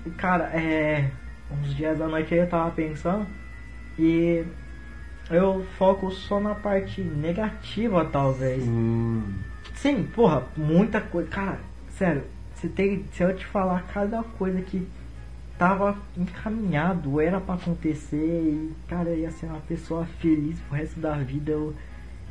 E, 0.06 0.10
Cara, 0.12 0.46
é. 0.54 1.12
Uns 1.52 1.76
dias 1.76 1.98
da 2.00 2.08
noite 2.08 2.34
aí 2.34 2.40
eu 2.40 2.50
tava 2.50 2.72
pensando 2.72 3.28
e 4.00 4.46
eu 5.30 5.66
foco 5.78 6.10
só 6.10 6.40
na 6.40 6.56
parte 6.56 7.02
negativa, 7.02 8.06
talvez. 8.06 8.64
Sim. 8.64 9.22
Sim, 9.76 10.04
porra, 10.04 10.44
muita 10.56 11.02
coisa. 11.02 11.30
Cara, 11.30 11.60
sério, 11.90 12.24
se, 12.56 12.70
tem, 12.70 13.06
se 13.12 13.24
eu 13.24 13.36
te 13.36 13.46
falar 13.46 13.84
cada 13.94 14.24
coisa 14.24 14.62
que 14.62 14.88
tava 15.58 15.98
encaminhado, 16.18 17.20
era 17.20 17.40
pra 17.40 17.56
acontecer 17.56 18.18
e, 18.18 18.74
cara, 18.88 19.10
eu 19.10 19.20
ia 19.20 19.32
ser 19.32 19.48
uma 19.48 19.60
pessoa 19.60 20.06
feliz 20.20 20.60
pro 20.62 20.78
resto 20.78 21.00
da 21.00 21.18
vida, 21.18 21.52
eu, 21.52 21.74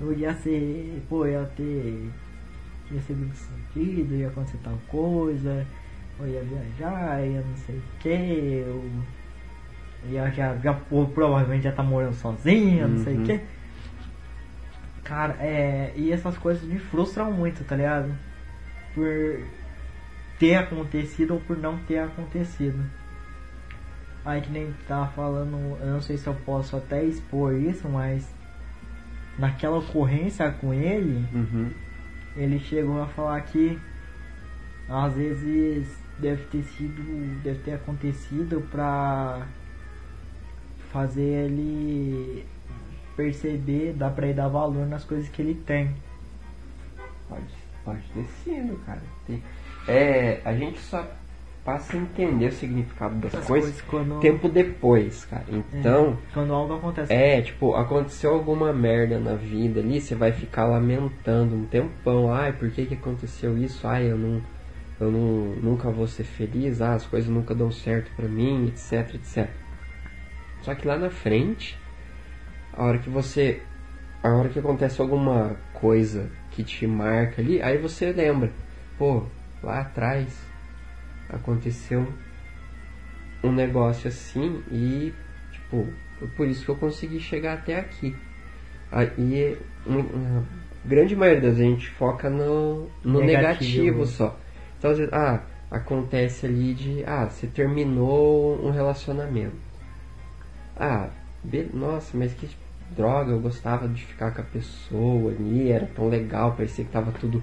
eu 0.02 0.12
ia 0.12 0.34
ser, 0.34 1.00
pô, 1.08 1.24
ia 1.26 1.44
ter 1.56 2.10
recebido 2.92 3.32
sentido, 3.34 4.14
ia 4.14 4.28
acontecer 4.28 4.58
tal 4.62 4.76
coisa, 4.88 5.66
eu 6.18 6.28
ia 6.28 6.42
viajar, 6.42 7.24
ia 7.24 7.40
não 7.40 7.56
sei 7.56 7.76
o 7.76 7.82
que, 8.00 8.08
eu 8.66 8.90
ia 10.10 10.28
já, 10.30 10.56
já 10.56 10.74
pô, 10.74 11.06
provavelmente 11.06 11.62
já 11.64 11.72
tá 11.72 11.82
morando 11.82 12.14
sozinho, 12.14 12.88
não 12.88 13.04
sei 13.04 13.14
o 13.14 13.18
Uhum. 13.18 13.24
que. 13.24 13.40
Cara, 15.04 15.36
é. 15.40 15.92
E 15.96 16.12
essas 16.12 16.36
coisas 16.38 16.62
me 16.64 16.78
frustram 16.78 17.30
muito, 17.32 17.64
tá 17.64 17.76
ligado? 17.76 18.14
Por 18.94 19.40
ter 20.38 20.54
acontecido 20.56 21.34
ou 21.34 21.40
por 21.40 21.56
não 21.56 21.78
ter 21.78 21.98
acontecido. 21.98 22.84
Aí 24.24 24.40
que 24.40 24.50
nem 24.50 24.72
tava 24.86 25.08
falando, 25.12 25.76
eu 25.80 25.86
não 25.86 26.00
sei 26.00 26.16
se 26.16 26.26
eu 26.28 26.34
posso 26.34 26.76
até 26.76 27.04
expor 27.04 27.54
isso, 27.54 27.88
mas 27.88 28.28
naquela 29.38 29.78
ocorrência 29.78 30.50
com 30.50 30.72
ele, 30.74 31.26
Uhum. 31.34 31.70
ele 32.36 32.58
chegou 32.60 33.02
a 33.02 33.06
falar 33.06 33.40
que 33.42 33.78
às 34.88 35.14
vezes 35.14 35.88
deve 36.18 36.44
ter 36.44 36.62
sido, 36.62 37.42
deve 37.42 37.58
ter 37.60 37.72
acontecido 37.74 38.60
pra 38.70 39.46
fazer 40.92 41.22
ele 41.22 42.44
perceber, 43.16 43.92
dá 43.94 44.10
pra 44.10 44.26
ele 44.26 44.34
dar 44.34 44.48
valor 44.48 44.86
nas 44.86 45.04
coisas 45.04 45.28
que 45.28 45.40
ele 45.42 45.54
tem. 45.54 45.94
Pode, 47.28 47.44
pode 47.84 48.02
ter 48.14 48.24
sido, 48.44 48.76
cara. 48.84 49.02
Tem- 49.26 49.42
É, 49.88 50.40
a 50.44 50.54
gente 50.54 50.78
só 50.78 51.06
passa 51.64 51.96
a 51.96 52.00
entender 52.00 52.46
o 52.46 52.52
significado 52.52 53.14
das 53.16 53.34
Essas 53.34 53.46
coisas 53.46 53.80
quando, 53.82 54.18
tempo 54.20 54.48
depois, 54.48 55.24
cara. 55.24 55.44
é, 55.48 55.78
Então, 55.78 56.18
quando 56.34 56.52
algo 56.52 56.74
acontece. 56.74 57.12
é, 57.12 57.40
tipo, 57.40 57.74
aconteceu 57.74 58.32
alguma 58.34 58.72
merda 58.72 59.18
na 59.18 59.34
vida 59.34 59.80
ali, 59.80 60.00
você 60.00 60.14
vai 60.14 60.32
ficar 60.32 60.66
lamentando 60.66 61.54
um 61.54 61.64
tempão. 61.64 62.32
Ai, 62.32 62.52
por 62.52 62.70
que 62.70 62.86
que 62.86 62.94
aconteceu 62.94 63.56
isso? 63.56 63.86
Ai, 63.86 64.10
eu 64.10 64.18
não 64.18 64.42
eu 65.00 65.10
não, 65.10 65.56
nunca 65.56 65.90
vou 65.90 66.06
ser 66.06 66.22
feliz, 66.22 66.80
ah, 66.80 66.94
as 66.94 67.04
coisas 67.04 67.28
nunca 67.28 67.54
dão 67.54 67.72
certo 67.72 68.08
pra 68.14 68.28
mim, 68.28 68.68
etc, 68.68 69.14
etc. 69.16 69.50
Só 70.62 70.74
que 70.76 70.86
lá 70.86 70.96
na 70.96 71.10
frente, 71.10 71.76
a 72.72 72.84
hora 72.84 72.98
que 72.98 73.10
você. 73.10 73.62
A 74.22 74.30
hora 74.30 74.48
que 74.48 74.60
acontece 74.60 75.00
alguma 75.00 75.56
coisa 75.72 76.30
que 76.52 76.62
te 76.62 76.86
marca 76.86 77.42
ali, 77.42 77.60
aí 77.60 77.76
você 77.78 78.12
lembra, 78.12 78.52
pô, 78.96 79.24
lá 79.60 79.80
atrás 79.80 80.28
aconteceu 81.32 82.06
um 83.42 83.52
negócio 83.52 84.08
assim 84.08 84.62
e, 84.70 85.12
tipo, 85.50 85.86
foi 86.18 86.28
por 86.28 86.46
isso 86.46 86.64
que 86.64 86.70
eu 86.70 86.76
consegui 86.76 87.18
chegar 87.18 87.54
até 87.54 87.78
aqui. 87.78 88.14
Aí, 88.90 89.58
a 89.86 90.42
grande 90.86 91.16
maioria 91.16 91.40
das 91.40 91.56
vezes 91.56 91.66
a 91.66 91.74
gente 91.74 91.90
foca 91.90 92.28
no, 92.30 92.88
no 93.02 93.20
negativo. 93.20 93.84
negativo 93.86 94.06
só. 94.06 94.38
Então, 94.78 94.90
às 94.90 94.98
vezes, 94.98 95.12
ah, 95.12 95.42
acontece 95.70 96.46
ali 96.46 96.74
de, 96.74 97.02
ah, 97.06 97.26
você 97.26 97.46
terminou 97.46 98.64
um 98.64 98.70
relacionamento. 98.70 99.56
Ah, 100.76 101.08
be, 101.42 101.68
nossa, 101.72 102.16
mas 102.16 102.32
que 102.34 102.48
droga, 102.94 103.32
eu 103.32 103.40
gostava 103.40 103.88
de 103.88 104.04
ficar 104.04 104.32
com 104.32 104.42
a 104.42 104.44
pessoa 104.44 105.32
ali, 105.32 105.70
era 105.70 105.86
tão 105.86 106.08
legal, 106.08 106.52
parecia 106.52 106.84
que 106.84 106.90
tava 106.90 107.10
tudo 107.12 107.42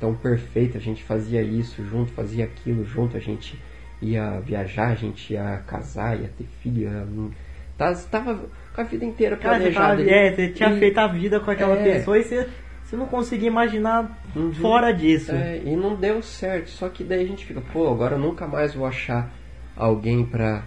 tão 0.00 0.14
perfeito, 0.14 0.78
a 0.78 0.80
gente 0.80 1.04
fazia 1.04 1.42
isso 1.42 1.84
junto, 1.84 2.10
fazia 2.12 2.44
aquilo 2.44 2.84
junto, 2.84 3.16
a 3.16 3.20
gente 3.20 3.60
ia 4.00 4.40
viajar, 4.40 4.88
a 4.88 4.94
gente 4.94 5.34
ia 5.34 5.62
casar, 5.66 6.18
ia 6.18 6.28
ter 6.28 6.46
filho, 6.62 6.82
ia... 6.82 7.06
Tava 8.10 8.40
com 8.74 8.80
a 8.80 8.84
vida 8.84 9.04
inteira 9.04 9.36
planejada. 9.36 9.74
Cara, 9.74 9.96
você, 9.96 10.04
tava, 10.04 10.10
é, 10.10 10.34
você 10.34 10.48
tinha 10.48 10.70
e, 10.70 10.78
feito 10.78 10.98
a 10.98 11.06
vida 11.06 11.40
com 11.40 11.50
aquela 11.50 11.76
é, 11.76 11.82
pessoa 11.82 12.18
e 12.18 12.24
você, 12.24 12.48
você 12.84 12.96
não 12.96 13.06
conseguia 13.06 13.48
imaginar 13.48 14.20
uhum, 14.34 14.52
fora 14.54 14.92
disso. 14.92 15.32
É, 15.32 15.62
e 15.64 15.76
não 15.76 15.94
deu 15.94 16.22
certo, 16.22 16.68
só 16.70 16.88
que 16.88 17.04
daí 17.04 17.22
a 17.22 17.26
gente 17.26 17.46
fica, 17.46 17.60
pô, 17.60 17.90
agora 17.90 18.16
eu 18.16 18.18
nunca 18.18 18.46
mais 18.46 18.74
vou 18.74 18.86
achar 18.86 19.30
alguém 19.76 20.24
pra, 20.24 20.64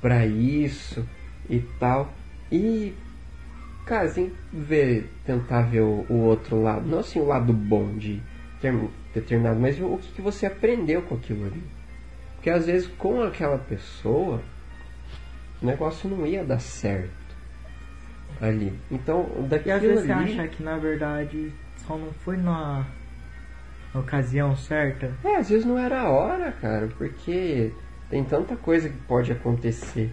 pra 0.00 0.26
isso 0.26 1.06
e 1.48 1.60
tal. 1.78 2.12
E, 2.52 2.92
cara, 3.86 4.04
assim, 4.04 4.30
ver, 4.52 5.10
tentar 5.24 5.62
ver 5.62 5.80
o, 5.80 6.04
o 6.10 6.20
outro 6.24 6.62
lado, 6.62 6.86
não 6.86 6.98
assim 6.98 7.20
o 7.20 7.26
lado 7.26 7.52
bom 7.52 7.96
de 7.96 8.20
ter, 8.64 8.88
ter 9.12 9.20
terminado, 9.22 9.60
mas 9.60 9.78
o, 9.78 9.86
o 9.86 9.98
que, 9.98 10.12
que 10.12 10.22
você 10.22 10.46
aprendeu 10.46 11.02
com 11.02 11.16
aquilo 11.16 11.46
ali. 11.46 11.62
Porque 12.36 12.48
às 12.48 12.66
vezes 12.66 12.86
com 12.98 13.22
aquela 13.22 13.58
pessoa 13.58 14.40
o 15.60 15.66
negócio 15.66 16.08
não 16.08 16.26
ia 16.26 16.44
dar 16.44 16.60
certo 16.60 17.12
ali. 18.40 18.72
Então, 18.90 19.28
daquilo 19.48 19.68
E 19.68 19.72
às 19.72 19.82
vezes 19.82 20.10
ali... 20.10 20.32
você 20.34 20.40
acha 20.40 20.48
que 20.48 20.62
na 20.62 20.78
verdade 20.78 21.52
só 21.86 21.96
não 21.96 22.12
foi 22.12 22.36
na, 22.36 22.86
na 23.92 24.00
ocasião 24.00 24.56
certa? 24.56 25.12
É, 25.22 25.36
às 25.36 25.50
vezes 25.50 25.66
não 25.66 25.78
era 25.78 26.00
a 26.00 26.10
hora, 26.10 26.52
cara, 26.52 26.88
porque 26.98 27.70
tem 28.08 28.24
tanta 28.24 28.56
coisa 28.56 28.88
que 28.88 28.96
pode 28.98 29.30
acontecer 29.30 30.10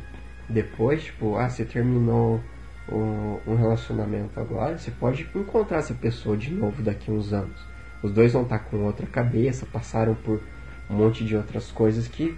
depois, 0.50 1.04
tipo, 1.04 1.38
ah, 1.38 1.50
você 1.50 1.64
terminou 1.64 2.42
um, 2.90 3.40
um 3.48 3.56
relacionamento 3.56 4.38
agora, 4.38 4.78
você 4.78 4.92
pode 4.92 5.30
encontrar 5.34 5.78
essa 5.78 5.94
pessoa 5.94 6.36
de 6.36 6.52
novo 6.52 6.82
daqui 6.82 7.10
a 7.10 7.14
uns 7.14 7.32
anos. 7.32 7.71
Os 8.04 8.12
dois 8.12 8.34
vão 8.34 8.44
estar 8.44 8.60
com 8.60 8.78
outra 8.84 9.06
cabeça, 9.06 9.66
passaram 9.66 10.16
por 10.16 10.42
um 10.90 10.96
monte 10.96 11.24
de 11.24 11.36
outras 11.36 11.72
coisas 11.72 12.08
que 12.08 12.36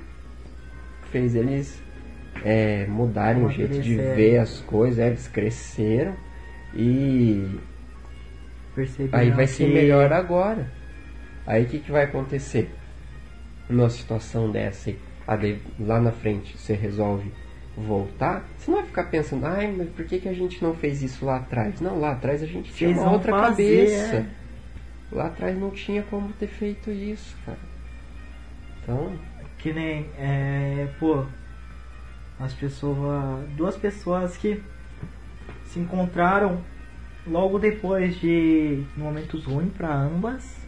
fez 1.11 1.35
eles 1.35 1.81
é, 2.44 2.85
mudarem 2.88 3.45
o 3.45 3.49
jeito 3.49 3.80
de 3.80 3.95
ver 3.95 4.40
as 4.40 4.60
coisas, 4.61 4.99
é, 4.99 5.07
eles 5.07 5.27
cresceram 5.27 6.15
e 6.73 7.60
Perceberam 8.76 9.23
aí 9.23 9.30
vai 9.31 9.48
ser 9.48 9.68
melhor 9.68 10.11
agora. 10.11 10.68
Aí 11.45 11.64
o 11.64 11.65
que, 11.68 11.80
que 11.80 11.91
vai 11.91 12.03
acontecer? 12.03 12.73
Numa 13.69 13.90
situação 13.90 14.52
dessa, 14.52 14.91
aí, 15.27 15.61
lá 15.80 15.99
na 15.99 16.11
frente 16.11 16.57
você 16.57 16.73
resolve 16.73 17.31
voltar, 17.77 18.45
você 18.57 18.69
não 18.69 18.80
vai 18.80 18.88
ficar 18.88 19.03
pensando, 19.06 19.45
ai, 19.45 19.73
mas 19.76 19.90
por 19.90 20.06
que, 20.06 20.19
que 20.19 20.30
a 20.30 20.34
gente 20.34 20.61
não 20.61 20.76
fez 20.76 21.02
isso 21.02 21.26
lá 21.26 21.38
atrás? 21.38 21.80
Não, 21.81 21.99
lá 21.99 22.11
atrás 22.11 22.44
a 22.44 22.45
gente 22.45 22.72
tinha 22.73 22.90
uma 22.91 23.11
outra 23.11 23.31
fazer, 23.31 23.88
cabeça. 23.88 24.15
É. 24.18 24.43
Lá 25.11 25.27
atrás 25.27 25.57
não 25.57 25.71
tinha 25.71 26.03
como 26.03 26.34
ter 26.34 26.47
feito 26.47 26.89
isso, 26.91 27.35
cara. 27.45 27.59
Então. 28.81 29.17
Que 29.57 29.71
nem, 29.71 30.09
é, 30.17 30.89
pô, 30.99 31.25
as 32.39 32.53
pessoas, 32.53 33.47
duas 33.55 33.77
pessoas 33.77 34.35
que 34.35 34.61
se 35.65 35.80
encontraram 35.80 36.61
logo 37.25 37.57
depois 37.57 38.19
de 38.19 38.84
momentos 38.97 39.45
ruins 39.45 39.71
para 39.71 39.93
ambas 39.93 40.63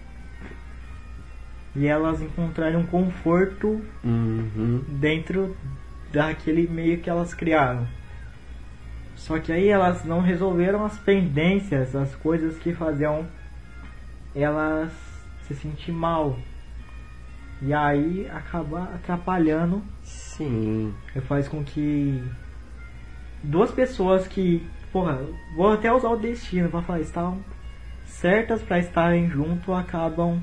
e 1.75 1.85
elas 1.85 2.21
encontraram 2.21 2.83
conforto 2.85 3.81
uhum. 4.03 4.81
dentro 4.87 5.55
daquele 6.11 6.67
meio 6.67 6.99
que 6.99 7.09
elas 7.09 7.33
criaram. 7.33 7.85
Só 9.15 9.39
que 9.39 9.51
aí 9.51 9.67
elas 9.67 10.05
não 10.05 10.21
resolveram 10.21 10.85
as 10.85 10.97
pendências, 10.97 11.95
as 11.95 12.15
coisas 12.15 12.57
que 12.57 12.73
faziam 12.73 13.25
elas 14.35 14.91
se 15.43 15.55
sentir 15.55 15.91
mal. 15.91 16.37
E 17.61 17.73
aí 17.73 18.29
acaba 18.29 18.83
atrapalhando 18.95 19.81
Sim. 20.03 20.93
E 21.15 21.21
faz 21.21 21.47
com 21.47 21.63
que 21.63 22.21
duas 23.41 23.71
pessoas 23.71 24.27
que, 24.27 24.67
porra, 24.91 25.19
vou 25.55 25.71
até 25.71 25.91
usar 25.91 26.09
o 26.09 26.17
destino 26.17 26.69
para 26.69 26.81
falar, 26.81 26.99
estavam 26.99 27.39
certas 28.05 28.61
para 28.61 28.79
estarem 28.79 29.29
junto, 29.29 29.73
acabam 29.73 30.41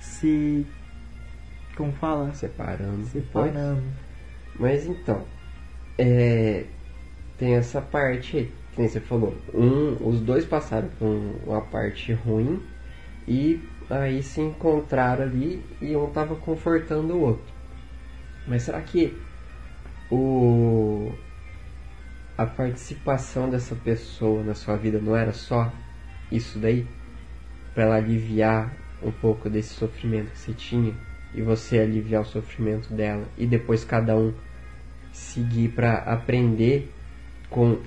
se 0.00 0.66
como 1.76 1.92
fala? 1.92 2.32
Separando. 2.34 3.04
Separando. 3.06 3.82
Mas 4.58 4.86
então, 4.86 5.24
é, 5.98 6.64
tem 7.38 7.54
essa 7.54 7.80
parte 7.80 8.36
aí, 8.36 8.52
nem 8.76 8.88
você 8.88 9.00
falou. 9.00 9.36
Um, 9.52 9.96
os 10.08 10.20
dois 10.20 10.44
passaram 10.44 10.88
por 10.98 11.06
uma 11.46 11.60
parte 11.60 12.12
ruim 12.12 12.62
e 13.26 13.60
aí 13.88 14.22
se 14.22 14.40
encontraram 14.40 15.24
ali 15.24 15.62
e 15.80 15.96
um 15.96 16.06
tava 16.10 16.36
confortando 16.36 17.14
o 17.14 17.20
outro. 17.20 17.52
Mas 18.46 18.62
será 18.62 18.80
que 18.80 19.16
o 20.10 21.12
a 22.36 22.46
participação 22.46 23.50
dessa 23.50 23.74
pessoa 23.74 24.42
na 24.42 24.54
sua 24.54 24.74
vida 24.74 24.98
não 24.98 25.14
era 25.14 25.32
só 25.32 25.70
isso 26.32 26.58
daí 26.58 26.86
para 27.74 27.84
ela 27.84 27.96
aliviar 27.96 28.72
um 29.02 29.10
pouco 29.10 29.50
desse 29.50 29.74
sofrimento 29.74 30.30
que 30.30 30.38
você 30.38 30.52
tinha 30.54 30.94
e 31.34 31.42
você 31.42 31.78
aliviar 31.78 32.22
o 32.22 32.24
sofrimento 32.24 32.92
dela 32.94 33.28
e 33.36 33.46
depois 33.46 33.84
cada 33.84 34.16
um 34.16 34.32
seguir 35.12 35.68
para 35.68 35.98
aprender 35.98 36.90
com 37.50 37.78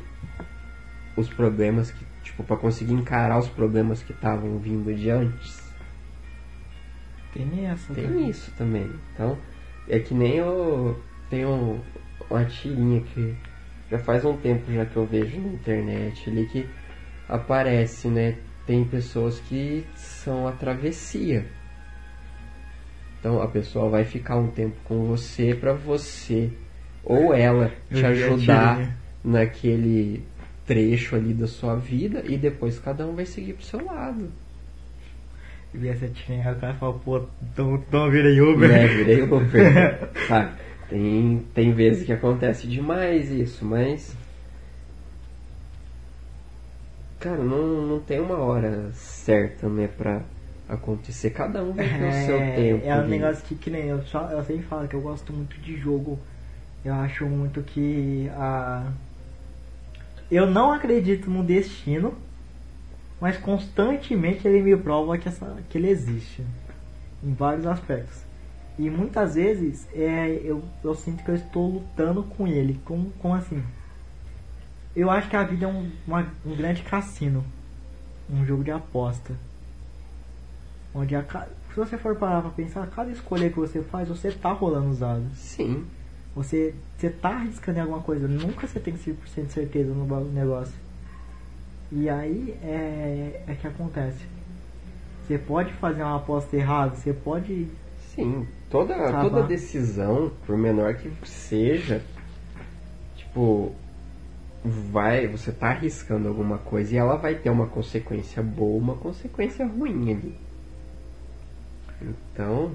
os 1.16 1.30
problemas 1.30 1.92
que 1.92 2.06
tipo 2.24 2.44
para 2.44 2.58
conseguir 2.58 2.94
encarar 2.94 3.38
os 3.38 3.50
problemas 3.50 4.02
que 4.02 4.12
estavam 4.12 4.58
vindo 4.58 4.94
de 4.94 5.10
antes. 5.10 5.62
Tem 7.34 7.66
essa. 7.66 7.94
Tem 7.94 8.06
também. 8.06 8.30
isso 8.30 8.52
também. 8.58 8.92
Então, 9.14 9.38
é 9.88 10.00
que 10.00 10.14
nem 10.14 10.36
eu 10.36 11.00
tenho 11.30 11.82
uma 12.30 12.46
tirinha 12.46 13.02
que 13.02 13.36
já 13.92 14.00
faz 14.00 14.24
um 14.26 14.38
tempo 14.38 14.72
já 14.72 14.86
que 14.86 14.96
eu 14.96 15.06
vejo 15.06 15.40
na 15.40 15.50
internet 15.50 16.30
ali 16.30 16.46
que 16.48 16.68
aparece, 17.28 18.08
né? 18.08 18.36
Tem 18.66 18.84
pessoas 18.86 19.40
que 19.40 19.86
são 19.96 20.48
a 20.48 20.52
travessia. 20.52 21.46
Então 23.20 23.42
a 23.42 23.48
pessoa 23.48 23.90
vai 23.90 24.04
ficar 24.04 24.38
um 24.38 24.48
tempo 24.48 24.76
com 24.84 25.06
você 25.06 25.56
para 25.56 25.74
você 25.74 26.52
ou 27.04 27.34
ela 27.34 27.72
te 27.90 28.06
ajudar 28.06 28.98
naquele 29.24 30.26
trecho 30.66 31.16
ali 31.16 31.34
da 31.34 31.48
sua 31.48 31.76
vida 31.76 32.24
e 32.28 32.38
depois 32.38 32.80
cada 32.80 33.06
um 33.06 33.16
vai 33.16 33.26
seguir 33.26 33.54
pro 33.54 33.66
seu 33.66 33.84
lado. 33.84 34.30
E 35.74 35.78
vi 35.78 35.90
essa 35.90 36.08
tinha, 36.08 36.52
o 36.52 36.56
cara 36.60 36.74
fala, 36.76 36.94
pô, 36.94 37.26
então, 37.42 37.76
então 37.76 38.12
virei 38.12 38.40
Uber. 38.40 38.72
É, 38.72 38.88
virei 38.88 39.22
Uber. 39.24 40.10
tá. 40.28 40.54
Tem, 40.90 41.44
tem 41.54 41.72
vezes 41.72 42.06
que 42.06 42.14
acontece 42.14 42.68
demais 42.68 43.32
isso, 43.32 43.66
mas. 43.66 44.16
Cara, 47.20 47.42
não, 47.42 47.82
não 47.88 48.00
tem 48.00 48.20
uma 48.20 48.38
hora 48.38 48.92
certa, 48.94 49.68
né, 49.68 49.88
pra 49.88 50.22
acontecer. 50.68 51.32
Cada 51.32 51.64
um 51.64 51.74
vai 51.74 51.88
ter 51.88 52.04
é, 52.04 52.10
o 52.10 52.26
seu 52.26 52.38
tempo. 52.38 52.86
É 52.86 52.96
um 52.98 53.08
negócio 53.08 53.44
que, 53.46 53.56
que 53.56 53.70
nem 53.70 53.86
eu, 53.86 54.04
só, 54.04 54.30
eu 54.30 54.44
sempre 54.44 54.64
falo 54.64 54.88
que 54.88 54.96
eu 54.96 55.02
gosto 55.02 55.34
muito 55.34 55.60
de 55.60 55.78
jogo. 55.78 56.20
Eu 56.84 56.94
acho 56.96 57.26
muito 57.26 57.62
que 57.64 58.30
a. 58.36 58.92
Eu 60.32 60.46
não 60.46 60.72
acredito 60.72 61.30
no 61.30 61.44
destino 61.44 62.16
mas 63.24 63.38
constantemente 63.38 64.46
ele 64.46 64.62
me 64.62 64.76
prova 64.76 65.18
que, 65.18 65.30
essa, 65.30 65.56
que 65.70 65.78
ele 65.78 65.88
existe 65.88 66.46
em 67.24 67.34
vários 67.34 67.66
aspectos. 67.66 68.22
E 68.78 68.90
muitas 68.90 69.36
vezes 69.36 69.88
é, 69.94 70.42
eu, 70.44 70.62
eu 70.84 70.94
sinto 70.94 71.24
que 71.24 71.32
eu 71.32 71.36
estou 71.36 71.76
lutando 71.76 72.24
com 72.24 72.46
ele. 72.46 72.82
Como, 72.84 73.12
como 73.20 73.34
assim? 73.34 73.64
Eu 74.94 75.10
acho 75.10 75.30
que 75.30 75.38
a 75.38 75.44
vida 75.44 75.64
é 75.64 75.68
um, 75.70 75.90
uma, 76.06 76.28
um 76.46 76.54
grande 76.54 76.84
cassino. 76.84 77.46
Um 78.30 78.46
jogo 78.46 78.62
de 78.62 78.72
aposta. 78.72 79.34
Onde 80.94 81.16
a, 81.16 81.24
se 81.24 81.78
você 81.78 81.98
for 81.98 82.18
parar 82.18 82.42
pra 82.42 82.52
pensar, 82.52 82.86
cada 82.88 83.10
escolha 83.10 83.50
que 83.50 83.56
você 83.56 83.82
faz, 83.82 84.10
você 84.10 84.34
tá 84.34 84.52
rolando 84.52 84.90
os 84.90 85.00
dados. 85.00 85.38
Sim. 85.38 85.86
Você, 86.36 86.74
você 86.98 87.10
tá 87.10 87.30
arriscando 87.30 87.78
em 87.78 87.82
alguma 87.82 88.02
coisa. 88.02 88.28
Nunca 88.28 88.66
você 88.68 88.80
tem 88.80 88.96
100% 88.96 89.46
de 89.46 89.54
certeza 89.54 89.94
no 89.94 90.32
negócio. 90.32 90.74
E 91.92 92.10
aí 92.10 92.58
é, 92.64 93.44
é 93.48 93.56
que 93.56 93.68
acontece. 93.68 94.26
Você 95.24 95.38
pode 95.38 95.72
fazer 95.74 96.04
uma 96.04 96.18
aposta 96.18 96.56
errada, 96.56 96.96
você 96.96 97.14
pode. 97.14 97.68
Sim, 98.16 98.48
toda, 98.70 99.22
toda 99.22 99.44
decisão, 99.44 100.32
por 100.46 100.58
menor 100.58 100.96
que 100.96 101.12
seja, 101.26 102.04
tipo, 103.16 103.74
vai, 104.64 105.28
você 105.28 105.52
tá 105.52 105.70
arriscando 105.70 106.28
alguma 106.28 106.58
coisa 106.58 106.94
e 106.94 106.98
ela 106.98 107.16
vai 107.16 107.36
ter 107.36 107.50
uma 107.50 107.68
consequência 107.68 108.44
boa, 108.44 108.82
uma 108.82 108.96
consequência 108.96 109.66
ruim 109.66 110.12
ali. 110.12 110.38
Então, 112.02 112.72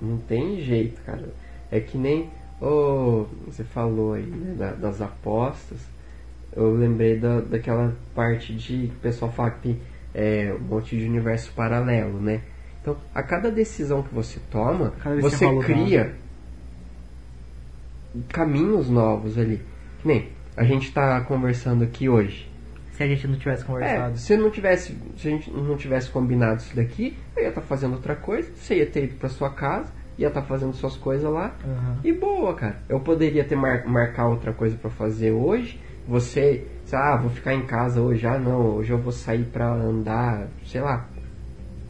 não 0.00 0.18
tem 0.18 0.60
jeito, 0.62 1.02
cara. 1.02 1.28
É 1.70 1.80
que 1.80 1.96
nem 1.98 2.30
ô, 2.60 3.26
você 3.46 3.62
falou 3.64 4.14
aí, 4.14 4.22
né, 4.26 4.54
da- 4.58 4.72
das 4.72 5.00
apostas. 5.00 5.78
Eu 6.56 6.74
lembrei 6.74 7.18
da, 7.18 7.40
daquela 7.40 7.94
parte 8.14 8.52
de 8.54 8.88
que 8.88 8.92
o 8.96 9.00
pessoal 9.00 9.30
fala 9.30 9.50
que 9.52 9.60
tem 9.60 9.80
é, 10.14 10.52
um 10.58 10.64
monte 10.64 10.96
de 10.96 11.04
universo 11.06 11.52
paralelo, 11.52 12.20
né? 12.20 12.40
Então, 12.80 12.96
a 13.14 13.22
cada 13.22 13.50
decisão 13.50 14.02
que 14.02 14.12
você 14.14 14.40
toma, 14.50 14.92
Cada 15.02 15.20
você 15.20 15.46
cria 15.62 16.14
caminhos 18.28 18.88
novos 18.88 19.38
ali. 19.38 19.60
Que 20.02 20.08
nem 20.08 20.28
a 20.56 20.64
gente 20.64 20.90
tá 20.92 21.20
conversando 21.20 21.84
aqui 21.84 22.08
hoje. 22.08 22.48
Se 22.92 23.02
a 23.02 23.06
gente 23.06 23.28
não 23.28 23.38
tivesse 23.38 23.62
É, 23.62 23.66
conversado. 23.66 24.18
se 24.18 24.36
não 24.36 24.50
tivesse, 24.50 24.96
se 25.16 25.28
a 25.28 25.30
gente 25.30 25.50
não 25.50 25.76
tivesse 25.76 26.10
combinado 26.10 26.60
isso 26.60 26.74
daqui, 26.74 27.16
eu 27.36 27.44
ia 27.44 27.48
estar 27.50 27.60
fazendo 27.60 27.92
outra 27.94 28.16
coisa, 28.16 28.50
você 28.56 28.76
ia 28.78 28.86
ter 28.86 29.04
ido 29.04 29.14
pra 29.16 29.28
sua 29.28 29.50
casa, 29.50 29.92
ia 30.18 30.28
estar 30.28 30.42
fazendo 30.42 30.74
suas 30.74 30.96
coisas 30.96 31.30
lá, 31.32 31.54
Aham. 31.64 31.98
e 32.02 32.12
boa, 32.12 32.54
cara. 32.54 32.76
Eu 32.88 32.98
poderia 33.00 33.44
ter 33.44 33.54
mar 33.56 33.86
marcar 33.86 34.26
outra 34.26 34.52
coisa 34.52 34.76
pra 34.76 34.90
fazer 34.90 35.30
hoje. 35.30 35.80
Você, 36.08 36.66
sei 36.84 36.98
lá, 36.98 37.14
ah, 37.14 37.16
vou 37.16 37.30
ficar 37.30 37.54
em 37.54 37.64
casa 37.66 38.00
hoje, 38.00 38.26
ah 38.26 38.38
não, 38.38 38.76
hoje 38.76 38.90
eu 38.92 38.98
vou 38.98 39.12
sair 39.12 39.44
pra 39.44 39.70
andar, 39.72 40.48
sei 40.66 40.80
lá. 40.80 41.06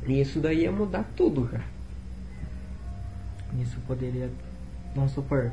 E 0.06 0.20
isso 0.20 0.40
daí 0.40 0.62
ia 0.62 0.72
mudar 0.72 1.04
tudo, 1.16 1.42
cara. 1.46 1.64
Isso 3.60 3.78
poderia. 3.86 4.28
Vamos 4.94 5.12
supor. 5.12 5.50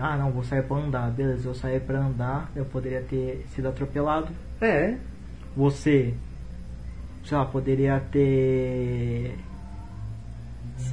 Ah 0.00 0.16
não, 0.16 0.30
vou 0.30 0.44
sair 0.44 0.62
pra 0.62 0.76
andar. 0.76 1.10
Beleza, 1.10 1.48
eu 1.48 1.54
saí 1.54 1.80
pra 1.80 1.98
andar, 1.98 2.50
eu 2.54 2.64
poderia 2.64 3.02
ter 3.02 3.44
sido 3.54 3.68
atropelado. 3.68 4.28
É, 4.60 4.96
Você, 5.56 6.14
sei 7.24 7.36
lá, 7.36 7.44
poderia 7.44 7.98
ter 8.12 9.36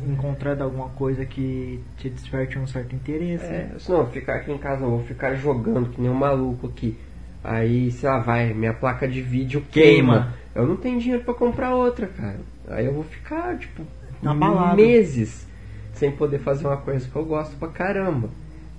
encontrado 0.07 0.61
alguma 0.61 0.89
coisa 0.89 1.25
que 1.25 1.83
te 1.97 2.09
desperte 2.09 2.57
um 2.57 2.67
certo 2.67 2.95
interesse. 2.95 3.45
é. 3.45 3.71
Se 3.79 3.91
não, 3.91 4.05
ficar 4.07 4.35
aqui 4.35 4.51
em 4.51 4.57
casa, 4.57 4.83
eu 4.83 4.89
vou 4.89 5.03
ficar 5.03 5.35
jogando 5.35 5.89
que 5.89 6.01
nem 6.01 6.09
um 6.09 6.15
maluco 6.15 6.67
aqui. 6.67 6.97
Aí, 7.43 7.91
sei 7.91 8.09
lá, 8.09 8.19
vai, 8.19 8.53
minha 8.53 8.73
placa 8.73 9.07
de 9.07 9.21
vídeo 9.21 9.63
queima. 9.71 10.13
Queima. 10.13 10.33
Eu 10.55 10.67
não 10.67 10.75
tenho 10.75 10.99
dinheiro 10.99 11.23
pra 11.23 11.33
comprar 11.33 11.75
outra, 11.75 12.07
cara. 12.07 12.39
Aí 12.67 12.85
eu 12.85 12.93
vou 12.93 13.03
ficar, 13.03 13.57
tipo, 13.57 13.83
Abalado. 14.25 14.75
meses 14.75 15.47
sem 15.93 16.11
poder 16.11 16.39
fazer 16.39 16.67
uma 16.67 16.77
coisa 16.77 17.07
que 17.07 17.15
eu 17.15 17.25
gosto 17.25 17.55
pra 17.57 17.69
caramba. 17.69 18.29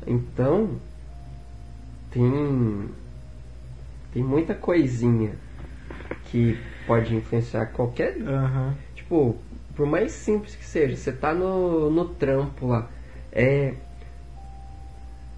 Então, 0.07 0.71
tem 2.11 2.89
tem 4.13 4.23
muita 4.23 4.55
coisinha 4.55 5.33
que 6.27 6.59
pode 6.87 7.15
influenciar 7.15 7.67
qualquer 7.67 8.17
Aham. 8.23 8.75
Tipo, 8.95 9.37
por 9.79 9.87
mais 9.87 10.11
simples 10.11 10.57
que 10.57 10.65
seja, 10.65 10.97
você 10.97 11.13
tá 11.13 11.33
no, 11.33 11.89
no 11.89 12.05
trampo 12.05 12.67
lá, 12.67 12.91
é. 13.31 13.75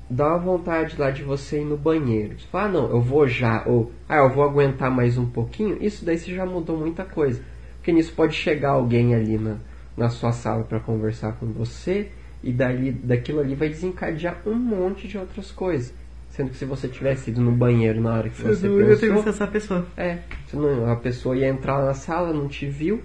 Dá 0.09 0.29
uma 0.29 0.39
vontade 0.39 0.97
lá 0.99 1.11
de 1.11 1.23
você 1.23 1.61
ir 1.61 1.65
no 1.65 1.77
banheiro. 1.77 2.37
Você 2.41 2.47
fala, 2.49 2.65
ah, 2.65 2.73
não, 2.73 2.91
eu 2.91 3.01
vou 3.03 3.29
já, 3.29 3.63
ou, 3.67 3.93
ah, 4.09 4.17
eu 4.17 4.31
vou 4.31 4.43
aguentar 4.43 4.91
mais 4.91 5.17
um 5.19 5.27
pouquinho. 5.27 5.77
Isso 5.81 6.05
daí 6.05 6.19
você 6.19 6.35
já 6.35 6.45
mudou 6.45 6.77
muita 6.77 7.05
coisa. 7.05 7.41
Porque 7.77 7.93
nisso 7.93 8.13
pode 8.17 8.35
chegar 8.35 8.71
alguém 8.71 9.15
ali 9.15 9.39
na, 9.39 9.59
na 9.97 10.09
sua 10.09 10.33
sala 10.33 10.65
para 10.65 10.81
conversar 10.81 11.35
com 11.35 11.47
você, 11.53 12.09
e 12.43 12.51
dali, 12.51 12.91
daquilo 12.91 13.41
ali 13.41 13.55
vai 13.55 13.69
desencadear 13.69 14.39
um 14.47 14.55
monte 14.55 15.07
de 15.07 15.17
outras 15.19 15.53
coisas. 15.53 15.93
Sendo 16.31 16.51
que 16.51 16.57
se 16.57 16.65
você 16.65 16.89
tivesse 16.89 17.31
ido 17.31 17.41
no 17.43 17.53
banheiro 17.53 18.01
na 18.01 18.15
hora 18.15 18.29
que 18.31 18.41
você 18.41 18.67
eu 18.67 18.77
pensou, 18.79 19.15
visto 19.15 19.29
essa 19.29 19.47
pessoa. 19.47 19.87
é, 19.97 20.19
não- 20.55 20.91
a 20.91 20.97
pessoa 20.97 21.37
ia 21.37 21.49
entrar 21.49 21.85
na 21.85 21.93
sala, 21.95 22.33
não 22.33 22.49
te 22.49 22.67
viu, 22.67 23.01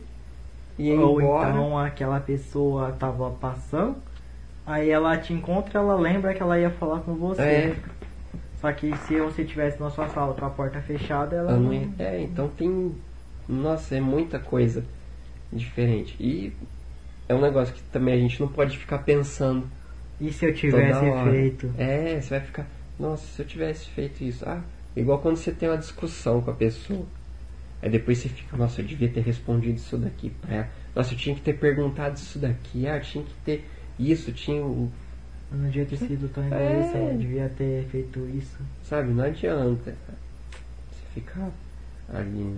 ia 0.77 0.95
Ou 0.99 1.22
embora. 1.22 1.49
então 1.49 1.77
aquela 1.77 2.19
pessoa 2.19 2.91
tava 2.93 3.30
passando, 3.31 3.95
aí 4.65 4.89
ela 4.89 5.18
te 5.18 5.34
encontra, 5.34 5.80
ela 5.80 5.95
lembra 5.95 6.34
que 6.34 6.41
ela 6.41 6.60
ia 6.60 6.69
falar 6.72 6.99
com 7.02 7.14
você. 7.15 7.41
É. 7.41 7.76
Só 8.61 8.72
que 8.72 8.95
se 9.07 9.19
você 9.19 9.43
tivesse 9.43 9.80
na 9.80 9.89
sua 9.91 10.07
sala 10.10 10.34
com 10.34 10.45
a 10.45 10.49
porta 10.49 10.80
fechada, 10.81 11.35
ela 11.35 11.52
ela 11.52 11.60
não 11.60 11.65
não. 11.68 11.73
ia- 11.73 11.89
é, 11.99 12.22
então 12.22 12.47
tem. 12.47 12.95
Nossa, 13.47 13.95
é 13.95 14.02
muita 14.02 14.39
coisa 14.39 14.84
diferente. 15.53 16.15
E 16.19 16.52
é 17.30 17.35
um 17.35 17.41
negócio 17.41 17.73
que 17.73 17.81
também 17.84 18.14
a 18.15 18.18
gente 18.18 18.39
não 18.41 18.47
pode 18.47 18.77
ficar 18.77 18.99
pensando. 18.99 19.68
E 20.19 20.31
se 20.31 20.45
eu 20.45 20.53
tivesse 20.53 20.99
feito? 21.31 21.72
É, 21.77 22.19
você 22.19 22.30
vai 22.30 22.39
ficar. 22.39 22.65
Nossa, 22.99 23.26
se 23.27 23.41
eu 23.41 23.45
tivesse 23.45 23.88
feito 23.89 24.23
isso. 24.23 24.43
Ah, 24.47 24.61
igual 24.95 25.19
quando 25.19 25.35
você 25.38 25.52
tem 25.52 25.69
uma 25.69 25.77
discussão 25.77 26.41
com 26.41 26.49
a 26.52 26.53
pessoa. 26.53 27.06
Aí 27.85 27.91
depois 27.91 28.17
você 28.17 28.27
fica, 28.29 28.57
nossa, 28.57 28.81
eu 28.81 28.85
devia 28.87 29.07
ter 29.07 29.21
respondido 29.21 29.75
isso 29.75 29.95
daqui 29.95 30.31
pra 30.31 30.55
ela. 30.55 30.69
Nossa, 30.95 31.13
eu 31.13 31.17
tinha 31.19 31.35
que 31.35 31.41
ter 31.41 31.53
perguntado 31.53 32.17
isso 32.17 32.39
daqui. 32.39 32.87
Ah, 32.87 32.99
tinha 32.99 33.23
que 33.23 33.33
ter 33.45 33.63
isso, 33.99 34.31
tinha 34.31 34.59
o. 34.65 34.91
Não 35.51 35.65
devia 35.69 35.85
ter 35.85 35.97
sido 35.97 36.27
tão 36.33 36.43
É. 36.45 36.47
egoísta, 36.47 36.97
eu 36.97 37.15
devia 37.15 37.47
ter 37.47 37.85
feito 37.91 38.27
isso. 38.35 38.57
Sabe, 38.89 39.11
não 39.11 39.23
adianta 39.23 39.75
você 39.93 41.03
ficar 41.13 41.51
ali 42.11 42.57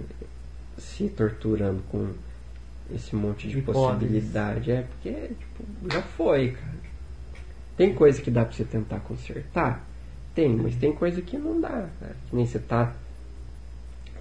se 0.78 1.10
torturando 1.10 1.84
com 1.90 2.10
esse 2.96 3.14
monte 3.14 3.50
de 3.50 3.62
possibilidade. 3.62 4.72
É 4.72 4.84
porque, 4.84 5.12
tipo, 5.12 5.92
já 5.92 6.02
foi, 6.02 6.52
cara. 6.52 6.78
Tem 7.76 7.94
coisa 7.94 8.22
que 8.22 8.32
dá 8.32 8.46
pra 8.46 8.54
você 8.56 8.64
tentar 8.64 9.02
consertar? 9.02 9.86
Tem, 10.34 10.56
mas 10.56 10.74
tem 10.78 10.94
coisa 10.94 11.22
que 11.22 11.38
não 11.38 11.60
dá, 11.60 11.90
cara. 12.00 12.16
Que 12.30 12.36
nem 12.38 12.46
você 12.46 12.60
tá, 12.60 12.96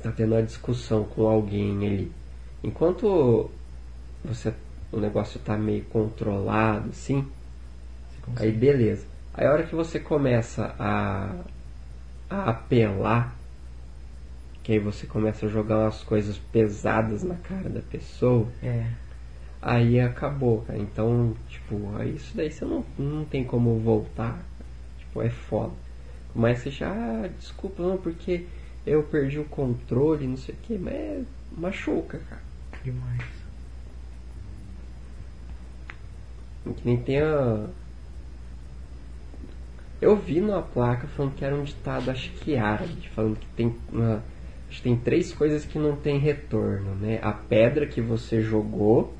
tá 0.07 0.13
tendo 0.13 0.35
uma 0.35 0.43
discussão 0.43 1.05
com 1.05 1.27
alguém 1.27 1.87
ali. 1.87 2.13
Enquanto 2.63 3.51
você, 4.25 4.55
o 4.93 4.99
negócio 4.99 5.41
tá 5.41 5.57
meio 5.57 5.85
controlado, 5.85 6.91
assim. 6.91 7.27
Aí 8.37 8.53
beleza. 8.53 9.07
Aí 9.35 9.47
a 9.47 9.53
hora 9.53 9.63
que 9.65 9.75
você 9.75 9.99
começa 9.99 10.75
a, 10.79 11.35
a 12.31 12.51
apelar, 12.51 13.35
que 14.63 14.73
aí 14.73 14.79
você 14.79 15.07
começa 15.07 15.47
a 15.47 15.49
jogar 15.49 15.79
umas 15.79 16.03
coisas 16.03 16.39
pesadas 16.39 17.23
na 17.23 17.37
cara 17.37 17.69
da 17.69 17.81
pessoa, 17.81 18.49
É. 18.63 18.85
aí 19.61 20.01
acabou, 20.01 20.63
cara. 20.63 20.79
Então, 20.79 21.35
tipo, 21.49 21.77
isso 22.15 22.37
daí 22.37 22.51
você 22.51 22.65
não, 22.65 22.85
não 22.99 23.25
tem 23.25 23.45
como 23.45 23.79
voltar. 23.79 24.39
Tipo, 24.99 25.23
é 25.23 25.31
foda. 25.31 25.73
Mas 26.35 26.59
você 26.59 26.71
já, 26.71 26.91
ah, 26.91 27.29
desculpa, 27.39 27.83
não, 27.83 27.97
porque 27.97 28.45
eu 28.87 29.03
perdi 29.03 29.39
o 29.39 29.45
controle, 29.45 30.27
não 30.27 30.37
sei 30.37 30.55
o 30.55 30.59
que, 30.59 30.79
mas 30.79 30.95
é, 30.95 31.23
machuca, 31.57 32.19
cara. 32.31 32.43
Demais. 32.85 33.25
Que 36.65 36.85
nem 36.85 36.97
tem 36.97 37.21
a. 37.21 37.67
Eu 40.01 40.17
vi 40.17 40.41
numa 40.41 40.63
placa 40.63 41.07
falando 41.09 41.35
que 41.35 41.45
era 41.45 41.55
um 41.55 41.65
ditado, 41.65 42.11
acho 42.11 42.31
que 42.33 42.57
árabe, 42.57 43.09
falando 43.15 43.39
que 43.39 43.47
tem 43.57 43.75
uma. 43.93 44.23
Acho 44.69 44.79
que 44.79 44.83
tem 44.83 44.97
três 44.97 45.33
coisas 45.33 45.65
que 45.65 45.79
não 45.79 45.97
tem 45.97 46.19
retorno, 46.19 46.95
né? 46.97 47.19
A 47.23 47.33
pedra 47.33 47.87
que 47.87 48.01
você 48.01 48.43
jogou, 48.43 49.15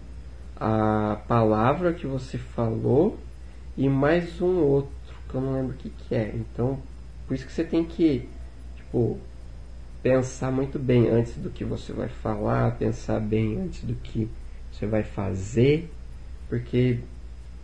a 0.57 1.21
palavra 1.29 1.93
que 1.93 2.07
você 2.07 2.37
falou 2.37 3.19
e 3.77 3.89
mais 3.89 4.41
um 4.41 4.59
outro, 4.59 4.93
que 5.29 5.35
eu 5.35 5.41
não 5.41 5.53
lembro 5.55 5.75
o 5.75 5.77
que, 5.77 5.91
que 5.91 6.15
é. 6.15 6.33
Então, 6.35 6.81
por 7.27 7.35
isso 7.35 7.47
que 7.47 7.53
você 7.53 7.63
tem 7.63 7.85
que, 7.85 8.29
tipo, 8.77 9.21
pensar 10.07 10.53
muito 10.53 10.79
bem 10.79 11.09
antes 11.09 11.35
do 11.35 11.51
que 11.51 11.65
você 11.65 11.93
vai 11.93 12.09
falar, 12.09 12.77
pensar 12.77 13.19
bem 13.19 13.59
antes 13.59 13.83
do 13.83 13.95
que 13.95 14.29
você 14.73 14.87
vai 14.87 15.03
fazer, 15.03 15.91
porque 16.49 17.01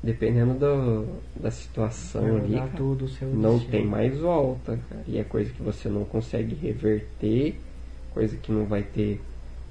dependendo 0.03 0.55
do, 0.55 1.21
da 1.41 1.53
situação 1.53 2.37
ali, 2.37 2.55
cara, 2.55 2.71
tudo 2.77 3.09
não 3.33 3.53
destino. 3.53 3.71
tem 3.71 3.87
mais 3.87 4.19
volta, 4.19 4.77
cara. 4.89 5.05
E 5.07 5.19
é 5.19 5.23
coisa 5.23 5.53
que 5.53 5.63
você 5.63 5.89
não 5.89 6.05
consegue 6.05 6.55
reverter, 6.55 7.55
coisa 8.13 8.37
que 8.37 8.51
não 8.51 8.65
vai 8.65 8.83
ter. 8.83 9.21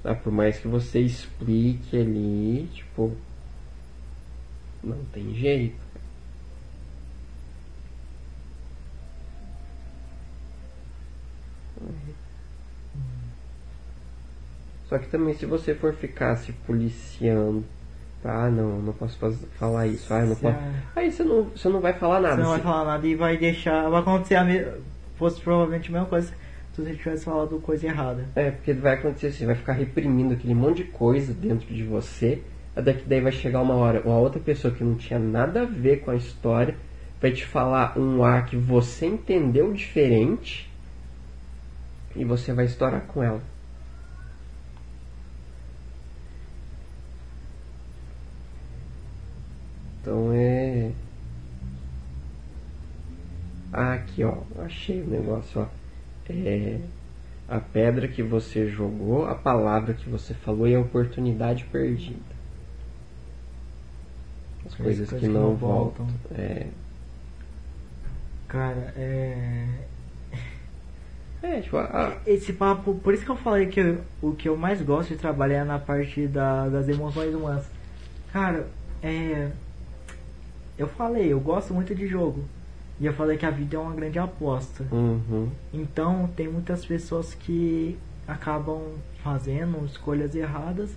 Ah, 0.02 0.14
por 0.14 0.32
mais 0.32 0.58
que 0.58 0.66
você 0.66 1.00
explique 1.00 1.96
ali, 1.96 2.68
tipo. 2.72 3.12
Não 4.82 4.98
tem 5.12 5.34
jeito. 5.34 5.76
Só 14.92 14.98
que 14.98 15.06
também 15.08 15.32
se 15.32 15.46
você 15.46 15.74
for 15.74 15.94
ficar 15.94 16.36
se 16.36 16.52
policiando, 16.52 17.64
ah 18.22 18.50
não, 18.50 18.78
não 18.82 18.92
posso 18.92 19.16
falar 19.58 19.86
isso, 19.86 20.12
ah, 20.12 20.20
não 20.20 20.36
posso. 20.36 20.54
a- 20.54 20.72
Aí 20.94 21.10
você 21.10 21.24
não, 21.24 21.44
você 21.44 21.66
não 21.70 21.80
vai 21.80 21.94
falar 21.94 22.20
nada. 22.20 22.34
Você 22.36 22.42
não 22.42 22.50
vai 22.50 22.60
falar 22.60 22.84
nada 22.84 23.06
e 23.06 23.14
vai 23.14 23.38
deixar. 23.38 23.88
Vai 23.88 24.02
acontecer 24.02 24.34
a 24.34 24.44
mesma. 24.44 24.74
Fosse 25.16 25.40
provavelmente 25.40 25.88
a 25.88 25.92
mesma 25.92 26.06
coisa. 26.08 26.28
se 26.74 26.82
você 26.82 26.94
tivesse 26.94 27.24
falado 27.24 27.58
coisa 27.60 27.86
errada. 27.86 28.26
É, 28.36 28.50
porque 28.50 28.74
vai 28.74 28.92
acontecer 28.94 29.28
assim, 29.28 29.46
vai 29.46 29.54
ficar 29.54 29.72
reprimindo 29.72 30.34
aquele 30.34 30.54
monte 30.54 30.78
de 30.78 30.84
coisa 30.84 31.32
dentro 31.32 31.72
de 31.74 31.82
você, 31.84 32.42
que 32.74 33.04
daí 33.08 33.20
vai 33.22 33.32
chegar 33.32 33.62
uma 33.62 33.74
hora, 33.74 34.02
uma 34.04 34.18
outra 34.18 34.40
pessoa 34.40 34.74
que 34.74 34.84
não 34.84 34.94
tinha 34.94 35.18
nada 35.18 35.62
a 35.62 35.64
ver 35.64 36.00
com 36.00 36.10
a 36.10 36.16
história, 36.16 36.76
vai 37.18 37.30
te 37.30 37.46
falar 37.46 37.98
um 37.98 38.22
ar 38.22 38.44
que 38.44 38.56
você 38.56 39.06
entendeu 39.06 39.72
diferente 39.72 40.70
e 42.14 42.24
você 42.26 42.52
vai 42.52 42.66
estourar 42.66 43.00
com 43.02 43.22
ela. 43.22 43.40
Então 50.02 50.30
é. 50.34 50.92
Ah, 53.72 53.94
aqui 53.94 54.22
ó, 54.22 54.42
achei 54.58 55.00
o 55.00 55.06
negócio 55.06 55.62
ó. 55.62 55.66
É 56.28 56.78
a 57.52 57.60
pedra 57.60 58.08
que 58.08 58.22
você 58.22 58.66
jogou, 58.66 59.26
a 59.26 59.34
palavra 59.34 59.92
que 59.92 60.08
você 60.08 60.32
falou 60.32 60.66
e 60.66 60.74
a 60.74 60.80
oportunidade 60.80 61.64
perdida. 61.64 62.32
As 64.64 64.74
coisas, 64.74 65.10
que, 65.10 65.28
não 65.28 65.54
voltam. 65.54 66.06
É. 66.34 66.66
Cara, 68.48 68.94
é. 68.96 69.66
É, 71.42 71.60
tipo, 71.60 71.76
a... 71.76 72.18
Esse 72.24 72.52
papo, 72.52 72.94
por 72.94 73.12
isso 73.12 73.24
que 73.24 73.30
eu 73.30 73.36
falei 73.36 73.66
que 73.66 73.80
eu, 73.80 73.98
o 74.22 74.32
que 74.32 74.48
eu 74.48 74.56
mais 74.56 74.80
gosto 74.80 75.08
de 75.08 75.16
trabalhar 75.16 75.62
é 75.62 75.64
na 75.64 75.78
parte 75.78 76.28
da, 76.28 76.68
das 76.68 76.88
emoções 76.88 77.34
humanas. 77.34 77.66
Cara, 78.32 78.68
é. 79.02 79.50
Eu 80.78 80.88
falei, 80.88 81.32
eu 81.32 81.40
gosto 81.40 81.74
muito 81.74 81.94
de 81.94 82.06
jogo. 82.06 82.44
E 83.00 83.06
eu 83.06 83.12
falei 83.12 83.36
que 83.36 83.46
a 83.46 83.50
vida 83.50 83.76
é 83.76 83.78
uma 83.78 83.94
grande 83.94 84.18
aposta. 84.18 84.84
Uhum. 84.92 85.48
Então 85.72 86.28
tem 86.36 86.48
muitas 86.48 86.84
pessoas 86.84 87.34
que 87.34 87.98
acabam 88.26 88.80
fazendo 89.22 89.84
escolhas 89.86 90.34
erradas 90.34 90.90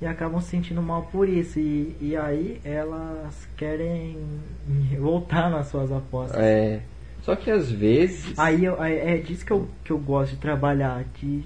e 0.00 0.06
acabam 0.06 0.40
se 0.40 0.48
sentindo 0.48 0.82
mal 0.82 1.02
por 1.12 1.28
isso. 1.28 1.58
E, 1.58 1.96
e 2.00 2.16
aí 2.16 2.60
elas 2.64 3.48
querem 3.56 4.18
voltar 4.98 5.50
nas 5.50 5.68
suas 5.68 5.92
apostas. 5.92 6.40
É. 6.40 6.82
Só 7.22 7.36
que 7.36 7.50
às 7.50 7.70
vezes. 7.70 8.38
Aí 8.38 8.64
eu, 8.64 8.82
é, 8.82 9.14
é 9.14 9.18
disso 9.18 9.44
que 9.44 9.52
eu, 9.52 9.68
que 9.84 9.90
eu 9.90 9.98
gosto 9.98 10.32
de 10.32 10.38
trabalhar, 10.38 11.04
de 11.20 11.44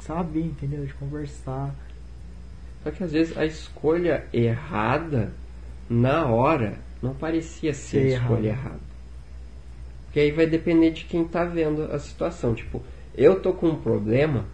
saber, 0.00 0.46
entendeu? 0.46 0.84
De 0.86 0.94
conversar. 0.94 1.74
Só 2.82 2.90
que 2.90 3.04
às 3.04 3.12
vezes 3.12 3.36
a 3.36 3.44
escolha 3.44 4.24
errada, 4.32 5.32
na 5.92 6.26
hora, 6.26 6.78
não 7.02 7.14
parecia 7.14 7.74
ser 7.74 7.98
a 7.98 8.16
escolha 8.18 8.48
errada. 8.48 8.80
Porque 10.06 10.20
aí 10.20 10.30
vai 10.30 10.46
depender 10.46 10.90
de 10.90 11.04
quem 11.04 11.24
tá 11.24 11.44
vendo 11.44 11.84
a 11.84 11.98
situação. 11.98 12.54
Tipo, 12.54 12.82
eu 13.14 13.40
tô 13.40 13.52
com 13.52 13.68
um 13.68 13.76
problema 13.76 14.44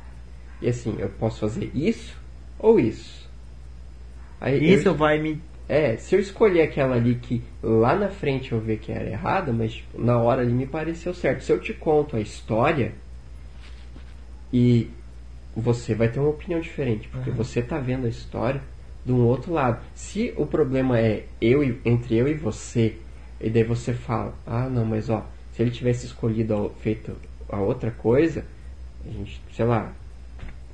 e 0.60 0.68
assim, 0.68 0.96
eu 0.98 1.08
posso 1.08 1.40
fazer 1.40 1.70
isso 1.74 2.16
ou 2.58 2.80
isso. 2.80 3.28
Aí 4.40 4.72
isso 4.72 4.88
eu... 4.88 4.94
vai 4.94 5.20
me. 5.20 5.40
É, 5.68 5.96
se 5.96 6.14
eu 6.14 6.20
escolher 6.20 6.62
aquela 6.62 6.96
ali 6.96 7.16
que 7.16 7.42
lá 7.62 7.94
na 7.94 8.08
frente 8.08 8.52
eu 8.52 8.60
ver 8.60 8.78
que 8.78 8.90
era 8.90 9.08
errada, 9.08 9.52
mas 9.52 9.74
tipo, 9.74 10.00
na 10.00 10.18
hora 10.18 10.42
ali 10.42 10.52
me 10.52 10.66
pareceu 10.66 11.12
certo. 11.12 11.44
Se 11.44 11.52
eu 11.52 11.60
te 11.60 11.74
conto 11.74 12.16
a 12.16 12.20
história 12.20 12.92
e 14.52 14.90
você 15.54 15.94
vai 15.94 16.08
ter 16.08 16.20
uma 16.20 16.30
opinião 16.30 16.60
diferente, 16.60 17.08
porque 17.08 17.30
uhum. 17.30 17.36
você 17.36 17.60
tá 17.60 17.78
vendo 17.78 18.06
a 18.06 18.08
história 18.08 18.62
de 19.04 19.12
um 19.12 19.24
outro 19.24 19.52
lado. 19.52 19.80
Se 19.94 20.32
o 20.36 20.46
problema 20.46 20.98
é 20.98 21.24
eu 21.40 21.62
entre 21.84 22.16
eu 22.16 22.28
e 22.28 22.34
você, 22.34 22.96
e 23.40 23.48
daí 23.48 23.64
você 23.64 23.92
fala, 23.92 24.34
ah 24.46 24.68
não, 24.68 24.84
mas 24.84 25.08
ó, 25.08 25.26
se 25.52 25.62
ele 25.62 25.70
tivesse 25.70 26.06
escolhido 26.06 26.72
feito 26.80 27.16
a 27.48 27.58
outra 27.58 27.90
coisa, 27.90 28.44
a 29.06 29.10
gente, 29.10 29.40
sei 29.54 29.64
lá, 29.64 29.92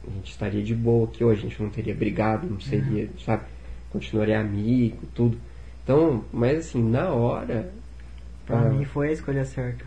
a 0.06 0.10
gente 0.10 0.30
estaria 0.30 0.62
de 0.62 0.74
boa 0.74 1.06
aqui 1.06 1.24
hoje, 1.24 1.40
a 1.40 1.48
gente 1.48 1.62
não 1.62 1.70
teria 1.70 1.94
brigado, 1.94 2.48
não 2.48 2.60
seria, 2.60 3.04
uhum. 3.04 3.18
sabe? 3.24 3.44
Continuaria 3.90 4.40
amigo, 4.40 4.98
tudo. 5.14 5.38
Então, 5.82 6.24
mas 6.32 6.58
assim, 6.58 6.82
na 6.82 7.08
hora. 7.10 7.72
Pra 8.46 8.60
ah, 8.60 8.70
mim 8.70 8.84
foi 8.84 9.08
a 9.08 9.12
escolha 9.12 9.44
certa. 9.44 9.84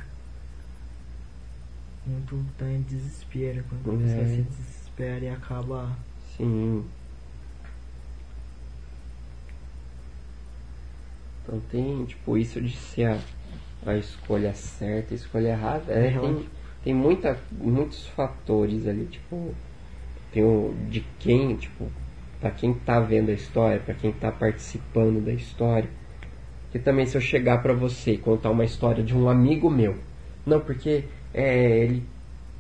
Muito 2.06 2.44
tá 2.58 2.66
em 2.66 2.82
desespero, 2.82 3.64
quando 3.84 4.04
é. 4.04 4.08
você 4.08 4.36
se 4.36 4.42
desespera 4.42 5.26
e 5.26 5.30
acaba. 5.30 5.90
Sim. 6.38 6.86
Então 11.48 11.62
tem, 11.72 12.04
tipo, 12.06 12.38
isso 12.38 12.60
de 12.60 12.76
ser 12.76 13.06
a 13.06 13.20
a 13.86 13.96
escolha 13.96 14.54
certa, 14.54 15.14
a 15.14 15.16
escolha 15.16 15.50
errada. 15.50 15.92
É, 15.92 16.12
tem, 16.20 16.46
tem 16.84 16.94
muita, 16.94 17.38
muitos 17.52 18.06
fatores 18.08 18.86
ali, 18.88 19.06
tipo, 19.06 19.54
tem 20.32 20.44
o 20.44 20.76
de 20.90 21.02
quem, 21.20 21.56
tipo, 21.56 21.90
para 22.40 22.52
quem 22.52 22.74
tá 22.74 23.00
vendo 23.00 23.30
a 23.30 23.34
história, 23.34 23.80
para 23.80 23.94
quem 23.94 24.12
tá 24.12 24.32
participando 24.32 25.24
da 25.24 25.32
história. 25.32 25.90
Que 26.72 26.80
também 26.80 27.06
se 27.06 27.16
eu 27.16 27.22
chegar 27.22 27.62
para 27.62 27.74
você 27.74 28.14
e 28.14 28.18
contar 28.18 28.52
uma 28.52 28.66
história 28.66 29.04
de 29.04 29.16
um 29.16 29.30
amigo 29.30 29.70
meu, 29.70 29.96
não, 30.46 30.60
porque 30.60 31.06
é, 31.34 31.80
ele 31.80 32.04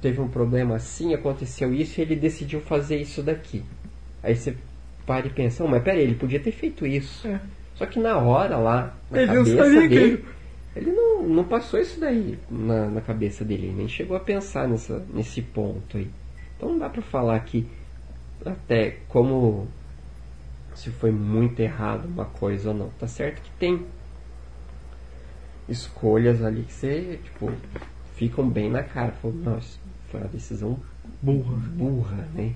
teve 0.01 0.21
um 0.21 0.29
problema 0.29 0.75
assim, 0.75 1.13
aconteceu 1.13 1.73
isso 1.73 1.99
e 1.99 2.03
ele 2.03 2.15
decidiu 2.15 2.61
fazer 2.61 2.97
isso 2.97 3.21
daqui. 3.21 3.63
Aí 4.23 4.35
você 4.35 4.55
para 5.05 5.27
e 5.27 5.29
pensa, 5.29 5.65
mas 5.65 5.83
peraí, 5.83 6.01
ele 6.03 6.15
podia 6.15 6.39
ter 6.39 6.51
feito 6.51 6.85
isso. 6.85 7.27
É. 7.27 7.39
Só 7.77 7.85
que 7.85 7.99
na 7.99 8.17
hora 8.17 8.57
lá, 8.57 8.95
na 9.11 9.21
ele 9.21 9.27
cabeça 9.27 9.87
dele, 9.87 10.25
ele 10.75 10.91
não, 10.91 11.23
não 11.23 11.43
passou 11.43 11.79
isso 11.79 11.99
daí 11.99 12.37
na, 12.49 12.87
na 12.87 13.01
cabeça 13.01 13.45
dele, 13.45 13.73
nem 13.75 13.87
chegou 13.87 14.17
a 14.17 14.19
pensar 14.19 14.67
nessa, 14.67 15.05
nesse 15.13 15.41
ponto 15.41 15.97
aí. 15.97 16.09
Então 16.55 16.69
não 16.69 16.79
dá 16.79 16.89
pra 16.89 17.01
falar 17.01 17.39
que 17.41 17.67
até 18.45 18.97
como 19.07 19.67
se 20.75 20.89
foi 20.91 21.11
muito 21.11 21.59
errado 21.59 22.05
uma 22.05 22.25
coisa 22.25 22.69
ou 22.69 22.75
não. 22.75 22.89
Tá 22.99 23.07
certo 23.07 23.41
que 23.41 23.51
tem 23.59 23.85
escolhas 25.67 26.43
ali 26.43 26.63
que 26.63 26.73
você, 26.73 27.19
tipo, 27.23 27.51
ficam 28.15 28.47
bem 28.47 28.69
na 28.69 28.83
cara. 28.83 29.11
Falou, 29.13 29.37
nossa, 29.37 29.79
foi 30.09 30.19
uma 30.21 30.29
decisão 30.29 30.79
burra, 31.21 31.57
burra, 31.75 32.27
né? 32.33 32.53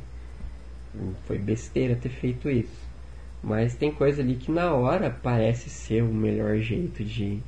Foi 1.25 1.37
besteira 1.37 1.95
ter 1.95 2.09
feito 2.09 2.49
isso. 2.49 2.90
Mas 3.43 3.75
tem 3.75 3.91
coisa 3.91 4.21
ali 4.21 4.35
que 4.35 4.51
na 4.51 4.73
hora 4.73 5.09
parece 5.09 5.69
ser 5.69 6.03
o 6.03 6.13
melhor 6.13 6.57
jeito 6.57 7.03
de, 7.03 7.39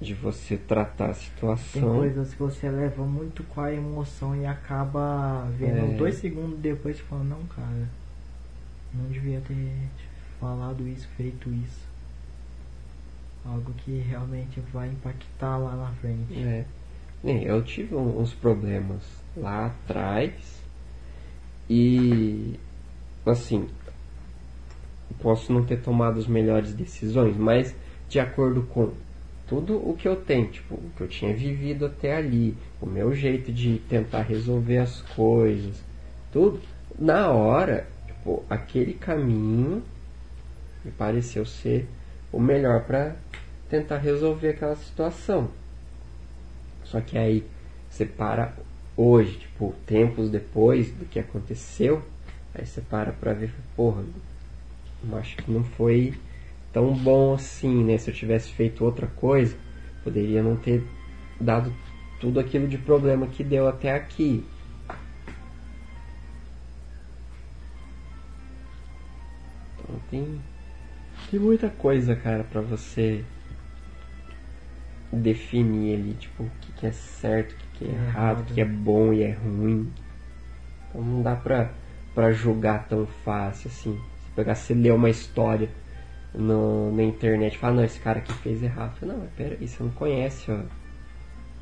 de 0.00 0.12
você 0.12 0.56
tratar 0.56 1.10
a 1.10 1.14
situação. 1.14 1.80
Tem 1.80 1.82
coisas 1.82 2.34
que 2.34 2.40
você 2.40 2.68
leva 2.68 3.04
muito 3.04 3.44
com 3.44 3.60
a 3.60 3.72
emoção 3.72 4.34
e 4.34 4.44
acaba 4.44 5.48
vendo 5.56 5.92
é. 5.92 5.96
dois 5.96 6.16
segundos 6.16 6.58
depois 6.58 6.98
e 6.98 7.02
falando, 7.02 7.28
não 7.28 7.46
cara, 7.46 7.88
não 8.92 9.08
devia 9.08 9.40
ter 9.46 9.72
falado 10.40 10.86
isso, 10.88 11.06
feito 11.16 11.48
isso. 11.48 11.88
Algo 13.44 13.72
que 13.84 13.98
realmente 14.00 14.60
vai 14.72 14.88
impactar 14.88 15.58
lá 15.58 15.76
na 15.76 15.90
frente. 15.92 16.34
É. 16.34 16.64
Eu 17.22 17.62
tive 17.62 17.94
uns 17.94 18.34
problemas 18.34 19.02
lá 19.36 19.66
atrás 19.66 20.60
e 21.68 22.58
assim 23.24 23.68
posso 25.14 25.52
não 25.52 25.64
ter 25.64 25.80
tomado 25.80 26.18
as 26.18 26.26
melhores 26.26 26.72
decisões, 26.72 27.36
mas 27.36 27.74
de 28.08 28.18
acordo 28.18 28.62
com 28.62 28.92
tudo 29.46 29.76
o 29.76 29.96
que 29.96 30.06
eu 30.06 30.16
tenho, 30.16 30.46
tipo, 30.48 30.74
o 30.74 30.90
que 30.96 31.02
eu 31.02 31.08
tinha 31.08 31.34
vivido 31.34 31.86
até 31.86 32.16
ali, 32.16 32.56
o 32.80 32.86
meu 32.86 33.14
jeito 33.14 33.52
de 33.52 33.78
tentar 33.88 34.22
resolver 34.22 34.78
as 34.78 35.02
coisas, 35.02 35.76
tudo, 36.32 36.60
na 36.98 37.30
hora, 37.30 37.86
tipo, 38.06 38.44
aquele 38.48 38.94
caminho 38.94 39.82
me 40.84 40.90
pareceu 40.92 41.44
ser 41.44 41.88
o 42.32 42.38
melhor 42.38 42.84
para 42.84 43.16
tentar 43.68 43.98
resolver 43.98 44.50
aquela 44.50 44.76
situação. 44.76 45.48
Só 46.84 47.00
que 47.00 47.18
aí 47.18 47.44
você 47.90 48.06
para 48.06 48.52
hoje, 48.96 49.38
tipo, 49.38 49.74
tempos 49.86 50.30
depois 50.30 50.90
do 50.92 51.04
que 51.04 51.18
aconteceu, 51.18 52.02
aí 52.54 52.66
você 52.66 52.80
para 52.80 53.12
pra 53.12 53.32
ver, 53.32 53.52
porra, 53.76 54.02
acho 55.16 55.36
que 55.36 55.50
não 55.50 55.64
foi 55.64 56.14
tão 56.72 56.92
bom 56.94 57.34
assim, 57.34 57.84
né? 57.84 57.98
Se 57.98 58.10
eu 58.10 58.14
tivesse 58.14 58.52
feito 58.52 58.84
outra 58.84 59.06
coisa, 59.06 59.56
poderia 60.04 60.42
não 60.42 60.56
ter 60.56 60.82
dado 61.40 61.72
tudo 62.20 62.38
aquilo 62.38 62.68
de 62.68 62.78
problema 62.78 63.26
que 63.26 63.42
deu 63.42 63.66
até 63.66 63.94
aqui. 63.94 64.44
Então 69.78 70.00
tem, 70.10 70.40
tem 71.30 71.40
muita 71.40 71.68
coisa, 71.68 72.14
cara, 72.14 72.44
para 72.44 72.60
você 72.60 73.24
definir 75.12 75.96
ali, 75.96 76.14
tipo, 76.14 76.44
o 76.44 76.50
que, 76.60 76.72
que 76.72 76.86
é 76.86 76.92
certo, 76.92 77.52
o 77.52 77.56
que, 77.56 77.78
que 77.78 77.84
é, 77.86 77.88
é 77.88 77.94
errado, 77.94 78.40
o 78.40 78.54
que 78.54 78.60
é 78.60 78.64
bom 78.64 79.12
e 79.12 79.22
é 79.22 79.32
ruim. 79.32 79.90
Então 80.88 81.02
não 81.02 81.22
dá 81.22 81.34
pra, 81.34 81.70
pra 82.14 82.32
julgar 82.32 82.86
tão 82.88 83.06
fácil 83.06 83.70
assim. 83.70 83.98
Se 84.30 84.36
pegar, 84.36 84.54
se 84.54 84.74
ler 84.74 84.92
uma 84.92 85.10
história 85.10 85.68
no, 86.34 86.94
na 86.94 87.02
internet 87.02 87.58
fala, 87.58 87.74
não, 87.74 87.84
esse 87.84 87.98
cara 87.98 88.20
aqui 88.20 88.32
fez 88.34 88.62
errado. 88.62 88.96
Falo, 88.98 89.12
não, 89.12 89.18
mas 89.20 89.30
peraí, 89.36 89.66
você 89.66 89.82
não 89.82 89.90
conhece 89.90 90.50
ó, 90.50 90.60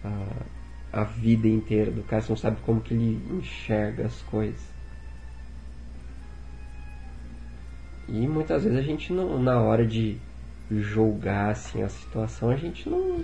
a, 0.05 1.01
a 1.01 1.05
vida 1.05 1.49
inteira 1.49 1.91
do 1.91 2.03
cara, 2.03 2.23
você 2.23 2.31
não 2.31 2.37
sabe 2.37 2.59
como 2.65 2.81
que 2.81 2.95
ele 2.95 3.21
enxerga 3.31 4.07
as 4.07 4.21
coisas. 4.23 4.61
E 8.09 8.27
muitas 8.27 8.65
vezes 8.65 8.79
a 8.79 8.83
gente 8.83 9.13
não, 9.13 9.41
na 9.43 9.61
hora 9.61 9.87
de 9.87 10.19
julgar 10.71 11.51
assim 11.51 11.83
a 11.83 11.89
situação, 11.89 12.51
a 12.51 12.57
gente 12.57 12.89
não. 12.89 13.23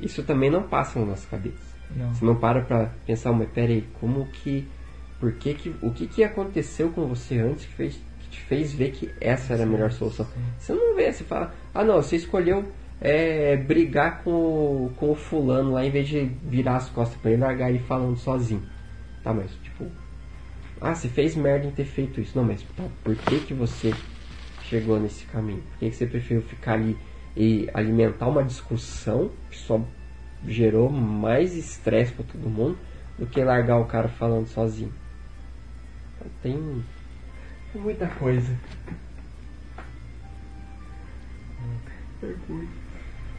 Isso 0.00 0.22
também 0.22 0.50
não 0.50 0.62
passa 0.62 1.00
na 1.00 1.06
nossa 1.06 1.26
cabeça. 1.28 1.56
Não. 1.94 2.14
Você 2.14 2.24
não 2.24 2.36
para 2.36 2.62
pra 2.62 2.90
pensar, 3.06 3.32
mas 3.32 3.48
peraí, 3.50 3.86
como 4.00 4.26
que. 4.26 4.68
Por 5.18 5.32
que 5.32 5.54
que. 5.54 5.74
O 5.82 5.90
que 5.90 6.06
que 6.06 6.22
aconteceu 6.22 6.90
com 6.90 7.06
você 7.06 7.38
antes 7.38 7.64
que, 7.66 7.72
fez, 7.72 7.98
te 8.38 8.44
fez 8.44 8.72
ver 8.72 8.92
que 8.92 9.10
essa 9.20 9.54
era 9.54 9.64
a 9.64 9.66
melhor 9.66 9.90
solução? 9.90 10.26
Você 10.58 10.72
não 10.72 10.94
vê, 10.94 11.12
você 11.12 11.24
fala, 11.24 11.52
ah 11.74 11.84
não, 11.84 11.96
você 11.96 12.16
escolheu 12.16 12.64
é, 13.00 13.56
brigar 13.56 14.22
com 14.22 14.30
o, 14.30 14.92
com 14.96 15.10
o 15.10 15.14
fulano 15.14 15.72
lá 15.72 15.84
em 15.84 15.90
vez 15.90 16.08
de 16.08 16.24
virar 16.24 16.76
as 16.76 16.88
costas 16.88 17.20
pra 17.20 17.30
ele 17.30 17.40
e 17.40 17.44
largar 17.44 17.70
ele 17.70 17.80
falando 17.80 18.16
sozinho. 18.16 18.62
Tá, 19.22 19.32
mas 19.32 19.50
tipo. 19.62 19.86
Ah, 20.80 20.94
você 20.94 21.08
fez 21.08 21.34
merda 21.34 21.66
em 21.66 21.72
ter 21.72 21.84
feito 21.84 22.20
isso. 22.20 22.36
Não, 22.36 22.44
mas 22.44 22.62
tá, 22.76 22.84
por 23.02 23.16
que 23.16 23.40
que 23.40 23.54
você 23.54 23.92
chegou 24.62 25.00
nesse 25.00 25.24
caminho? 25.26 25.62
Por 25.70 25.78
que, 25.78 25.90
que 25.90 25.96
você 25.96 26.06
preferiu 26.06 26.42
ficar 26.42 26.74
ali 26.74 26.96
e 27.36 27.68
alimentar 27.74 28.28
uma 28.28 28.44
discussão 28.44 29.30
que 29.50 29.56
só 29.56 29.80
gerou 30.46 30.88
mais 30.88 31.56
estresse 31.56 32.12
para 32.12 32.24
todo 32.24 32.48
mundo 32.48 32.78
do 33.18 33.26
que 33.26 33.42
largar 33.42 33.78
o 33.78 33.86
cara 33.86 34.08
falando 34.08 34.46
sozinho? 34.46 34.92
Então, 36.16 36.30
tem, 36.42 36.84
muita 37.74 38.06
coisa. 38.06 38.56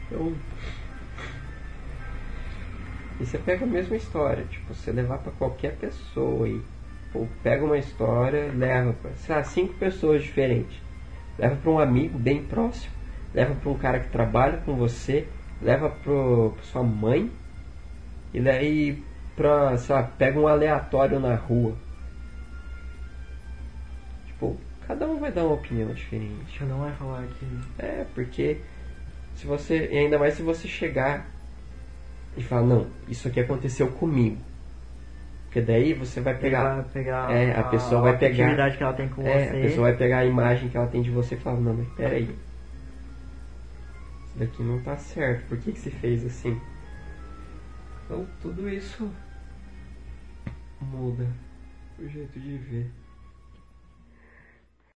Então, 0.06 0.34
e 3.20 3.26
você 3.26 3.38
pega 3.38 3.64
a 3.64 3.68
mesma 3.68 3.96
história, 3.96 4.44
tipo, 4.44 4.72
você 4.72 4.90
levar 4.90 5.18
para 5.18 5.32
qualquer 5.32 5.76
pessoa 5.76 6.48
e 6.48 6.60
pô, 7.12 7.26
pega 7.42 7.64
uma 7.64 7.76
história, 7.76 8.50
leva 8.54 8.94
lá, 9.28 9.44
cinco 9.44 9.74
pessoas 9.74 10.22
diferentes. 10.22 10.80
Leva 11.38 11.56
para 11.56 11.70
um 11.70 11.78
amigo 11.78 12.18
bem 12.18 12.42
próximo, 12.42 12.92
leva 13.34 13.54
para 13.54 13.70
um 13.70 13.78
cara 13.78 14.00
que 14.00 14.08
trabalha 14.08 14.58
com 14.58 14.74
você, 14.74 15.28
leva 15.60 15.90
para 15.90 16.62
sua 16.64 16.82
mãe 16.82 17.30
e 18.32 18.40
daí 18.40 19.02
pra, 19.36 19.76
sei 19.76 19.94
lá, 19.94 20.02
pega 20.02 20.38
um 20.38 20.48
aleatório 20.48 21.20
na 21.20 21.34
rua. 21.34 21.74
Cada 24.90 25.06
um 25.06 25.20
vai 25.20 25.30
dar 25.30 25.44
uma 25.44 25.54
opinião 25.54 25.92
diferente. 25.92 26.58
Cada 26.58 26.74
um 26.74 26.80
vai 26.80 26.92
falar 26.94 27.24
que. 27.38 27.46
É, 27.78 28.04
porque 28.12 28.58
se 29.36 29.46
você. 29.46 29.88
E 29.92 29.98
ainda 29.98 30.18
mais 30.18 30.34
se 30.34 30.42
você 30.42 30.66
chegar 30.66 31.26
e 32.36 32.42
falar, 32.42 32.62
não, 32.62 32.88
isso 33.08 33.28
aqui 33.28 33.38
aconteceu 33.38 33.86
comigo. 33.92 34.38
Porque 35.44 35.60
daí 35.60 35.94
você 35.94 36.20
vai 36.20 36.36
pegar. 36.36 36.82
Pegar 36.92 37.30
é, 37.30 37.56
a 37.56 37.62
pessoa 37.62 38.02
vai 38.02 38.18
pegar. 38.18 38.46
atividade 38.46 38.76
que 38.76 38.82
ela 38.82 38.92
tem 38.92 39.08
com 39.08 39.22
É, 39.26 39.46
você. 39.46 39.48
a 39.48 39.62
pessoa 39.62 39.88
vai 39.88 39.96
pegar 39.96 40.18
a 40.18 40.26
imagem 40.26 40.68
que 40.68 40.76
ela 40.76 40.86
tem 40.88 41.02
de 41.02 41.10
você 41.10 41.36
e 41.36 41.38
falar, 41.38 41.60
não, 41.60 41.74
mas 41.74 41.88
peraí. 41.90 42.24
Isso 42.24 42.38
daqui 44.38 44.62
não 44.62 44.80
tá 44.80 44.96
certo, 44.96 45.46
por 45.48 45.58
que, 45.58 45.72
que 45.72 45.78
você 45.78 45.90
fez 45.90 46.24
assim? 46.24 46.60
Então 48.04 48.26
tudo 48.42 48.68
isso 48.68 49.08
muda 50.80 51.26
o 51.98 52.08
jeito 52.08 52.40
de 52.40 52.56
ver. 52.56 52.90